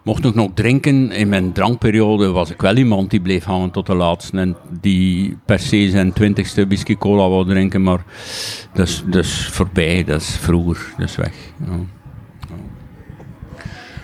mocht 0.04 0.26
ik 0.26 0.36
nog 0.36 0.50
drinken, 0.54 1.12
in 1.12 1.30
mijn 1.30 1.52
drankperiode 1.52 2.32
was 2.32 2.50
ik 2.50 2.62
wel 2.62 2.76
iemand 2.76 3.10
die 3.10 3.22
bleef 3.22 3.44
hangen 3.44 3.72
tot 3.72 3.86
de 3.86 3.96
laatste. 3.96 4.38
En 4.38 4.56
die 4.82 5.38
per 5.46 5.60
se 5.60 5.90
zijn 5.90 6.14
twintigste 6.14 6.68
whisky 6.68 6.98
cola 6.98 7.30
wou 7.30 7.46
drinken, 7.46 7.84
maar 7.84 8.04
dat 8.74 8.88
is, 8.88 9.04
dat 9.06 9.24
is 9.24 9.48
voorbij, 9.52 10.04
dat 10.04 10.22
is 10.22 10.38
vroeger, 10.38 10.94
dat 10.98 11.10
is 11.10 11.16
weg. 11.16 11.34
Ja. 11.66 11.80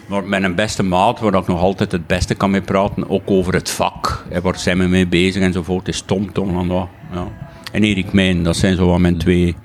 Maar 0.08 0.24
met 0.24 0.44
een 0.44 0.56
beste 0.56 0.84
maat, 0.84 1.20
waar 1.20 1.34
ik 1.34 1.48
nog 1.48 1.62
altijd 1.62 1.92
het 1.92 2.08
beste 2.08 2.36
kan 2.36 2.52
mee 2.52 2.62
praten, 2.62 3.10
ook 3.10 3.32
over 3.32 3.54
het 3.54 3.70
vak, 3.70 4.26
waar 4.42 4.60
zijn 4.60 4.78
we 4.78 4.86
mee 4.86 5.08
bezig 5.08 5.42
enzovoort, 5.42 5.88
is 5.88 6.02
Tom 6.02 6.32
Tom 6.34 6.60
en 6.60 6.68
dat. 6.68 6.88
Ja. 7.14 7.28
En 7.72 7.84
Erik 7.84 8.14
Mijn, 8.14 8.44
dat 8.44 8.56
zijn 8.56 8.76
zo 8.76 8.88
wat 8.88 9.00
mijn 9.00 9.18
twee 9.18 9.56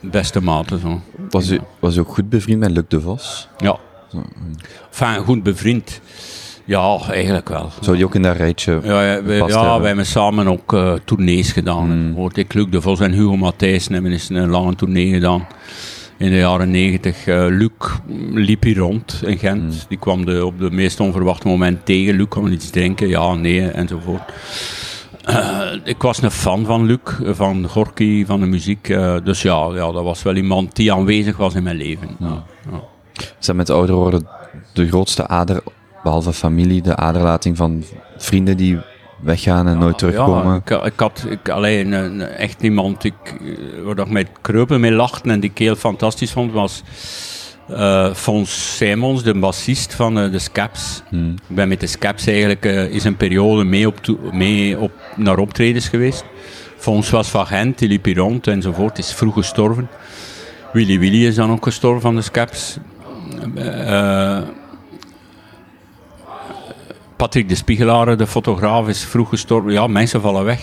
beste 0.00 0.42
maten. 0.42 0.78
Zo. 0.78 1.00
Was 1.30 1.50
u, 1.50 1.60
was 1.78 1.96
u 1.96 2.00
ook 2.00 2.08
goed 2.08 2.28
bevriend 2.28 2.58
met 2.58 2.70
Luc 2.70 2.84
de 2.88 3.00
Vos? 3.00 3.48
Ja. 3.56 3.78
Enfin, 4.90 5.24
goed 5.24 5.42
bevriend. 5.42 6.00
Ja, 6.66 6.98
eigenlijk 7.08 7.48
wel. 7.48 7.70
Zou 7.80 7.96
die 7.96 8.04
ook 8.04 8.14
in 8.14 8.22
dat 8.22 8.36
rijtje 8.36 8.80
Ja, 8.82 9.02
ja, 9.12 9.22
wij, 9.22 9.36
ja, 9.36 9.46
hebben? 9.46 9.78
wij 9.78 9.86
hebben 9.86 10.06
samen 10.06 10.48
ook 10.48 10.72
eh, 10.72 10.92
tournees 11.04 11.52
gedaan. 11.52 12.12
Hoort 12.16 12.36
ik, 12.36 12.54
Luc 12.54 12.66
de 12.70 12.80
Vos 12.80 13.00
en 13.00 13.12
Hugo 13.12 13.36
Matthijssen 13.36 13.92
hebben 13.92 14.12
eens 14.12 14.28
een 14.28 14.48
lange 14.48 14.74
tournee 14.74 15.12
gedaan. 15.12 15.46
In 16.18 16.30
de 16.30 16.36
jaren 16.36 16.70
negentig. 16.70 17.26
Eh, 17.26 17.46
Luc 17.48 17.70
liep 18.32 18.62
hier 18.62 18.76
rond 18.76 19.22
in 19.24 19.38
Gent. 19.38 19.86
Die 19.88 19.98
kwam 19.98 20.24
de, 20.24 20.46
op 20.46 20.58
de 20.58 20.70
meest 20.70 21.00
onverwachte 21.00 21.48
moment 21.48 21.86
tegen. 21.86 22.14
Luc 22.14 22.28
kon 22.28 22.52
iets 22.52 22.70
drinken, 22.70 23.08
ja, 23.08 23.34
nee, 23.34 23.68
enzovoort. 23.68 24.32
Eh, 25.24 25.60
ik 25.84 26.02
was 26.02 26.22
een 26.22 26.30
fan 26.30 26.64
van 26.64 26.86
Luc, 26.86 27.00
van 27.22 27.68
Gorky, 27.68 28.24
van 28.24 28.40
de 28.40 28.46
muziek. 28.46 28.86
dus 29.24 29.42
ja, 29.42 29.68
ja, 29.74 29.92
dat 29.92 30.02
was 30.02 30.22
wel 30.22 30.36
iemand 30.36 30.76
die 30.76 30.92
aanwezig 30.92 31.36
was 31.36 31.54
in 31.54 31.62
mijn 31.62 31.76
leven. 31.76 32.08
Ja, 32.18 32.44
ja. 32.70 32.80
Is 33.40 33.46
dat 33.46 33.56
met 33.56 33.70
ouder 33.70 33.94
worden 33.94 34.28
de 34.72 34.88
grootste 34.88 35.26
ader, 35.26 35.62
behalve 36.02 36.32
familie, 36.32 36.82
de 36.82 36.96
aderlating 36.96 37.56
van 37.56 37.84
vrienden 38.16 38.56
die 38.56 38.78
weggaan 39.20 39.68
en 39.68 39.78
nooit 39.78 39.98
terugkomen. 39.98 40.62
Ja, 40.64 40.76
ik, 40.76 40.92
ik 40.92 41.00
had 41.00 41.26
ik, 41.28 41.48
alleen 41.48 41.92
een, 41.92 42.20
echt 42.20 42.62
iemand 42.62 43.04
ik, 43.04 43.14
eh, 43.24 43.82
waar 43.84 43.98
ik 43.98 44.10
met 44.10 44.28
kreupen 44.40 44.80
mee 44.80 44.92
lachte 44.92 45.30
en 45.30 45.40
die 45.40 45.50
ik 45.50 45.58
heel 45.58 45.76
fantastisch 45.76 46.32
vond, 46.32 46.52
was 46.52 46.82
eh 47.68 48.14
Fons 48.14 48.76
Simons, 48.76 49.22
de 49.22 49.34
bassist 49.34 49.94
van 49.94 50.18
eh, 50.18 50.30
de 50.30 50.38
Scaps. 50.38 51.02
Hmm. 51.08 51.34
Ik 51.48 51.56
ben 51.56 51.68
met 51.68 51.80
de 51.80 51.86
Scaps 51.86 52.26
eigenlijk 52.26 52.64
eh, 52.64 52.84
is 52.84 53.04
een 53.04 53.16
periode 53.16 53.64
mee, 53.64 53.86
op, 53.86 54.00
mee 54.32 54.78
op, 54.78 54.92
naar 55.16 55.38
optredens 55.38 55.88
geweest. 55.88 56.24
Fons 56.76 57.10
was 57.10 57.28
van 57.28 57.46
Gent, 57.46 57.78
die 57.78 57.88
liep 57.88 58.04
hier 58.04 58.16
rond 58.16 58.46
enzovoort, 58.46 58.98
is 58.98 59.14
vroeg 59.14 59.34
gestorven. 59.34 59.88
Willy 60.72 60.98
Willy 60.98 61.26
is 61.26 61.34
dan 61.34 61.50
ook 61.50 61.64
gestorven 61.64 62.00
van 62.00 62.14
de 62.14 62.22
Scaps. 62.22 62.76
Eh, 63.54 64.42
Patrick 67.16 67.48
de 67.48 67.54
Spiegelaar, 67.54 68.16
de 68.16 68.26
fotograaf, 68.26 68.88
is 68.88 69.04
vroeg 69.04 69.28
gestorven. 69.28 69.72
Ja, 69.72 69.86
mensen 69.86 70.20
vallen 70.20 70.44
weg. 70.44 70.60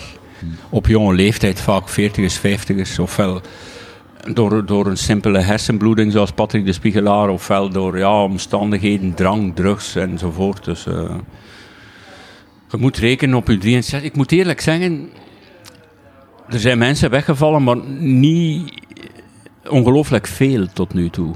Op 0.69 0.87
jonge 0.87 1.13
leeftijd, 1.13 1.61
vaak 1.61 1.89
40ers, 1.89 2.39
50ers. 2.39 2.99
Ofwel 2.99 3.41
door, 4.33 4.65
door 4.65 4.85
een 4.85 4.97
simpele 4.97 5.39
hersenbloeding 5.39 6.11
zoals 6.11 6.31
Patrick 6.31 6.65
de 6.65 6.73
Spiegelaar, 6.73 7.29
ofwel 7.29 7.69
door 7.69 7.97
ja, 7.97 8.23
omstandigheden, 8.23 9.13
drang, 9.13 9.55
drugs 9.55 9.95
enzovoort. 9.95 10.63
Dus 10.63 10.85
eh, 10.85 11.15
je 12.69 12.77
moet 12.77 12.97
rekenen 12.97 13.35
op 13.35 13.47
je 13.47 13.57
63. 13.57 14.09
Ik 14.09 14.15
moet 14.15 14.31
eerlijk 14.31 14.61
zeggen, 14.61 15.09
er 16.49 16.59
zijn 16.59 16.77
mensen 16.77 17.09
weggevallen, 17.09 17.63
maar 17.63 17.77
niet 17.99 18.81
ongelooflijk 19.69 20.27
veel 20.27 20.67
tot 20.73 20.93
nu 20.93 21.09
toe. 21.09 21.35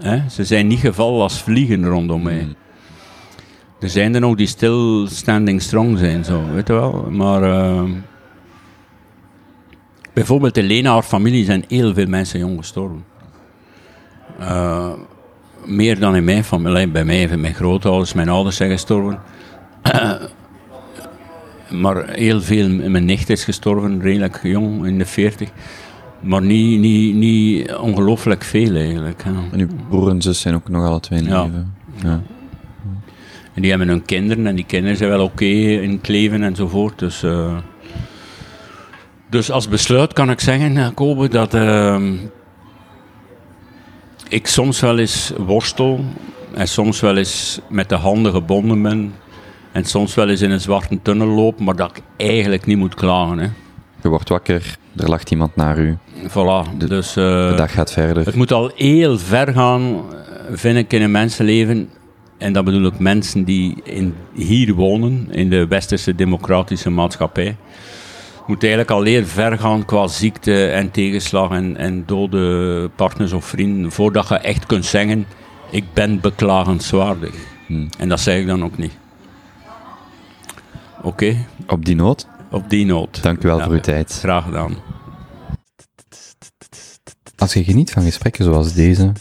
Hè? 0.00 0.28
Ze 0.28 0.44
zijn 0.44 0.66
niet 0.66 0.78
gevallen 0.78 1.22
als 1.22 1.42
vliegen 1.42 1.86
rondom 1.86 2.22
mij. 2.22 2.48
Er 3.80 3.88
zijn 3.88 4.14
er 4.14 4.20
nog 4.20 4.36
die 4.36 4.46
stil 4.46 5.06
standing 5.06 5.62
strong 5.62 5.98
zijn, 5.98 6.24
zo, 6.24 6.44
weet 6.52 6.66
je 6.66 6.72
wel. 6.72 7.06
Maar 7.10 7.42
eh, 7.42 7.82
bijvoorbeeld 10.12 10.56
in 10.56 10.64
Lena, 10.64 10.92
haar 10.92 11.02
familie, 11.02 11.44
zijn 11.44 11.64
heel 11.68 11.94
veel 11.94 12.06
mensen 12.06 12.38
jong 12.38 12.58
gestorven. 12.58 13.04
Eh, 14.38 14.92
meer 15.64 15.98
dan 15.98 16.16
in 16.16 16.24
mijn 16.24 16.44
familie. 16.44 16.88
Bij 16.88 17.04
mij, 17.04 17.28
bij 17.28 17.36
mijn 17.36 17.54
grootouders, 17.54 18.12
mijn 18.12 18.28
ouders 18.28 18.56
zijn 18.56 18.70
gestorven. 18.70 19.20
maar 21.82 22.08
heel 22.08 22.40
veel, 22.40 22.68
mijn 22.68 23.04
nicht 23.04 23.30
is 23.30 23.44
gestorven, 23.44 24.00
redelijk 24.00 24.40
jong, 24.42 24.86
in 24.86 24.98
de 24.98 25.06
40. 25.06 25.50
Maar 26.20 26.42
niet, 26.42 26.80
niet, 26.80 27.14
niet 27.14 27.74
ongelooflijk 27.74 28.44
veel 28.44 28.74
eigenlijk. 28.76 29.22
hè. 29.24 29.30
En 29.52 29.60
uw 29.60 29.68
broer 29.88 30.10
en 30.10 30.22
zus 30.22 30.40
zijn 30.40 30.54
ook 30.54 30.68
nog 30.68 30.84
alle 30.86 31.00
twee 31.00 31.18
in 31.18 31.24
Ja. 31.24 31.42
leven. 31.44 31.74
Ja. 32.02 32.20
En 33.54 33.62
die 33.62 33.70
hebben 33.70 33.88
hun 33.88 34.04
kinderen 34.04 34.46
en 34.46 34.54
die 34.54 34.64
kinderen 34.64 34.96
zijn 34.96 35.10
wel 35.10 35.24
oké 35.24 35.44
in 35.44 35.90
het 35.90 36.08
leven 36.08 36.42
enzovoort. 36.42 36.98
Dus, 36.98 37.22
eh, 37.22 37.56
dus 39.30 39.50
als 39.50 39.68
besluit 39.68 40.12
kan 40.12 40.30
ik 40.30 40.40
zeggen, 40.40 40.76
eh, 40.76 40.88
Kobe, 40.94 41.28
dat 41.28 41.54
ehm, 41.54 42.12
ik 44.28 44.46
soms 44.46 44.80
wel 44.80 44.98
eens 44.98 45.32
worstel 45.38 46.04
en 46.54 46.68
soms 46.68 47.00
wel 47.00 47.16
eens 47.16 47.60
met 47.68 47.88
de 47.88 47.94
handen 47.94 48.32
gebonden 48.32 48.82
ben 48.82 49.12
en 49.72 49.84
soms 49.84 50.14
wel 50.14 50.28
eens 50.28 50.40
in 50.40 50.50
een 50.50 50.60
zwarte 50.60 50.98
tunnel 51.02 51.26
loop, 51.28 51.60
maar 51.60 51.76
dat 51.76 51.96
ik 51.96 52.02
eigenlijk 52.16 52.66
niet 52.66 52.78
moet 52.78 52.94
klagen. 52.94 53.38
Hè. 53.38 53.48
Je 54.02 54.08
wordt 54.08 54.28
wakker, 54.28 54.76
er 54.96 55.08
lacht 55.08 55.30
iemand 55.30 55.56
naar 55.56 55.78
u, 55.78 55.96
Voilà. 56.28 56.76
De- 56.78 56.88
dus, 56.88 57.16
eh, 57.16 57.48
de 57.48 57.54
dag 57.56 57.72
gaat 57.72 57.92
verder. 57.92 58.24
het 58.26 58.34
moet 58.34 58.52
al 58.52 58.72
heel 58.76 59.18
ver 59.18 59.52
gaan, 59.52 59.82
eh, 59.82 59.96
vind 60.52 60.76
ik, 60.76 60.92
in 60.92 61.02
een 61.02 61.10
mensenleven. 61.10 61.88
En 62.38 62.52
dat 62.52 62.64
bedoel 62.64 62.86
ik 62.86 62.98
mensen 62.98 63.44
die 63.44 63.80
in, 63.84 64.14
hier 64.34 64.74
wonen, 64.74 65.26
in 65.30 65.50
de 65.50 65.66
westerse 65.66 66.14
democratische 66.14 66.90
maatschappij. 66.90 67.56
Het 68.38 68.46
moet 68.48 68.62
eigenlijk 68.62 68.90
al 68.92 69.02
heel 69.02 69.24
ver 69.24 69.58
gaan 69.58 69.84
qua 69.84 70.06
ziekte 70.06 70.66
en 70.66 70.90
tegenslag 70.90 71.50
en, 71.50 71.76
en 71.76 72.02
dode 72.06 72.90
partners 72.96 73.32
of 73.32 73.44
vrienden, 73.44 73.92
voordat 73.92 74.28
je 74.28 74.34
echt 74.34 74.66
kunt 74.66 74.84
zeggen, 74.84 75.26
ik 75.70 75.84
ben 75.92 76.20
beklagenswaardig. 76.20 77.34
Hmm. 77.66 77.88
En 77.98 78.08
dat 78.08 78.20
zeg 78.20 78.38
ik 78.40 78.46
dan 78.46 78.64
ook 78.64 78.76
niet. 78.78 78.92
Oké, 81.02 81.36
Op 81.66 81.84
die 81.84 81.94
noot, 81.96 82.26
op 82.50 82.70
die 82.70 82.86
noot. 82.86 83.22
dank 83.22 83.44
u 83.44 83.48
wel 83.48 83.58
Ja, 83.58 83.64
voor 83.64 83.72
uw 83.72 83.80
tijd. 83.80 84.12
Graag 84.12 84.44
gedaan. 84.44 84.76
Als 87.36 87.52
je 87.52 87.64
geniet 87.64 87.90
van 87.90 88.02
gesprekken 88.02 88.44
zoals 88.44 88.74
deze, 88.74 89.12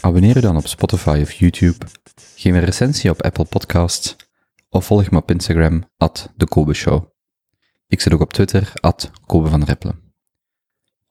abonneer 0.00 0.34
je 0.34 0.40
dan 0.40 0.56
op 0.56 0.66
Spotify 0.66 1.18
of 1.22 1.32
YouTube, 1.32 1.86
geef 2.34 2.54
een 2.54 2.64
recensie 2.64 3.10
op 3.10 3.22
Apple 3.22 3.44
Podcasts 3.44 4.16
of 4.68 4.86
volg 4.86 5.10
me 5.10 5.18
op 5.18 5.30
Instagram, 5.30 5.84
at 5.96 6.32
de 6.36 6.46
Kobe 6.46 6.74
Show. 6.74 7.04
Ik 7.86 8.00
zit 8.00 8.12
ook 8.12 8.20
op 8.20 8.32
Twitter, 8.32 8.72
at 8.80 9.10
Kobe 9.26 9.48
van 9.48 9.64
Reppelen. 9.64 10.14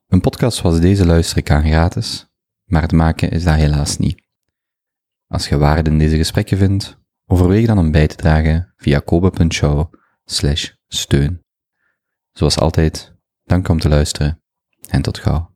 Een 0.06 0.20
podcast 0.20 0.58
zoals 0.58 0.80
deze 0.80 1.06
luister 1.06 1.36
ik 1.36 1.50
aan 1.50 1.64
gratis, 1.64 2.26
maar 2.64 2.82
het 2.82 2.92
maken 2.92 3.30
is 3.30 3.44
dat 3.44 3.54
helaas 3.54 3.96
niet. 3.96 4.22
Als 5.26 5.48
je 5.48 5.56
waarde 5.56 5.90
in 5.90 5.98
deze 5.98 6.16
gesprekken 6.16 6.58
vindt, 6.58 6.98
overweeg 7.26 7.66
dan 7.66 7.78
om 7.78 7.90
bij 7.90 8.06
te 8.06 8.16
dragen 8.16 8.72
via 8.76 8.98
kobe.show 8.98 9.92
slash 10.24 10.70
steun. 10.86 11.45
Zoals 12.36 12.58
altijd, 12.58 13.14
dank 13.44 13.68
om 13.68 13.78
te 13.78 13.88
luisteren 13.88 14.42
en 14.88 15.02
tot 15.02 15.18
gauw. 15.18 15.55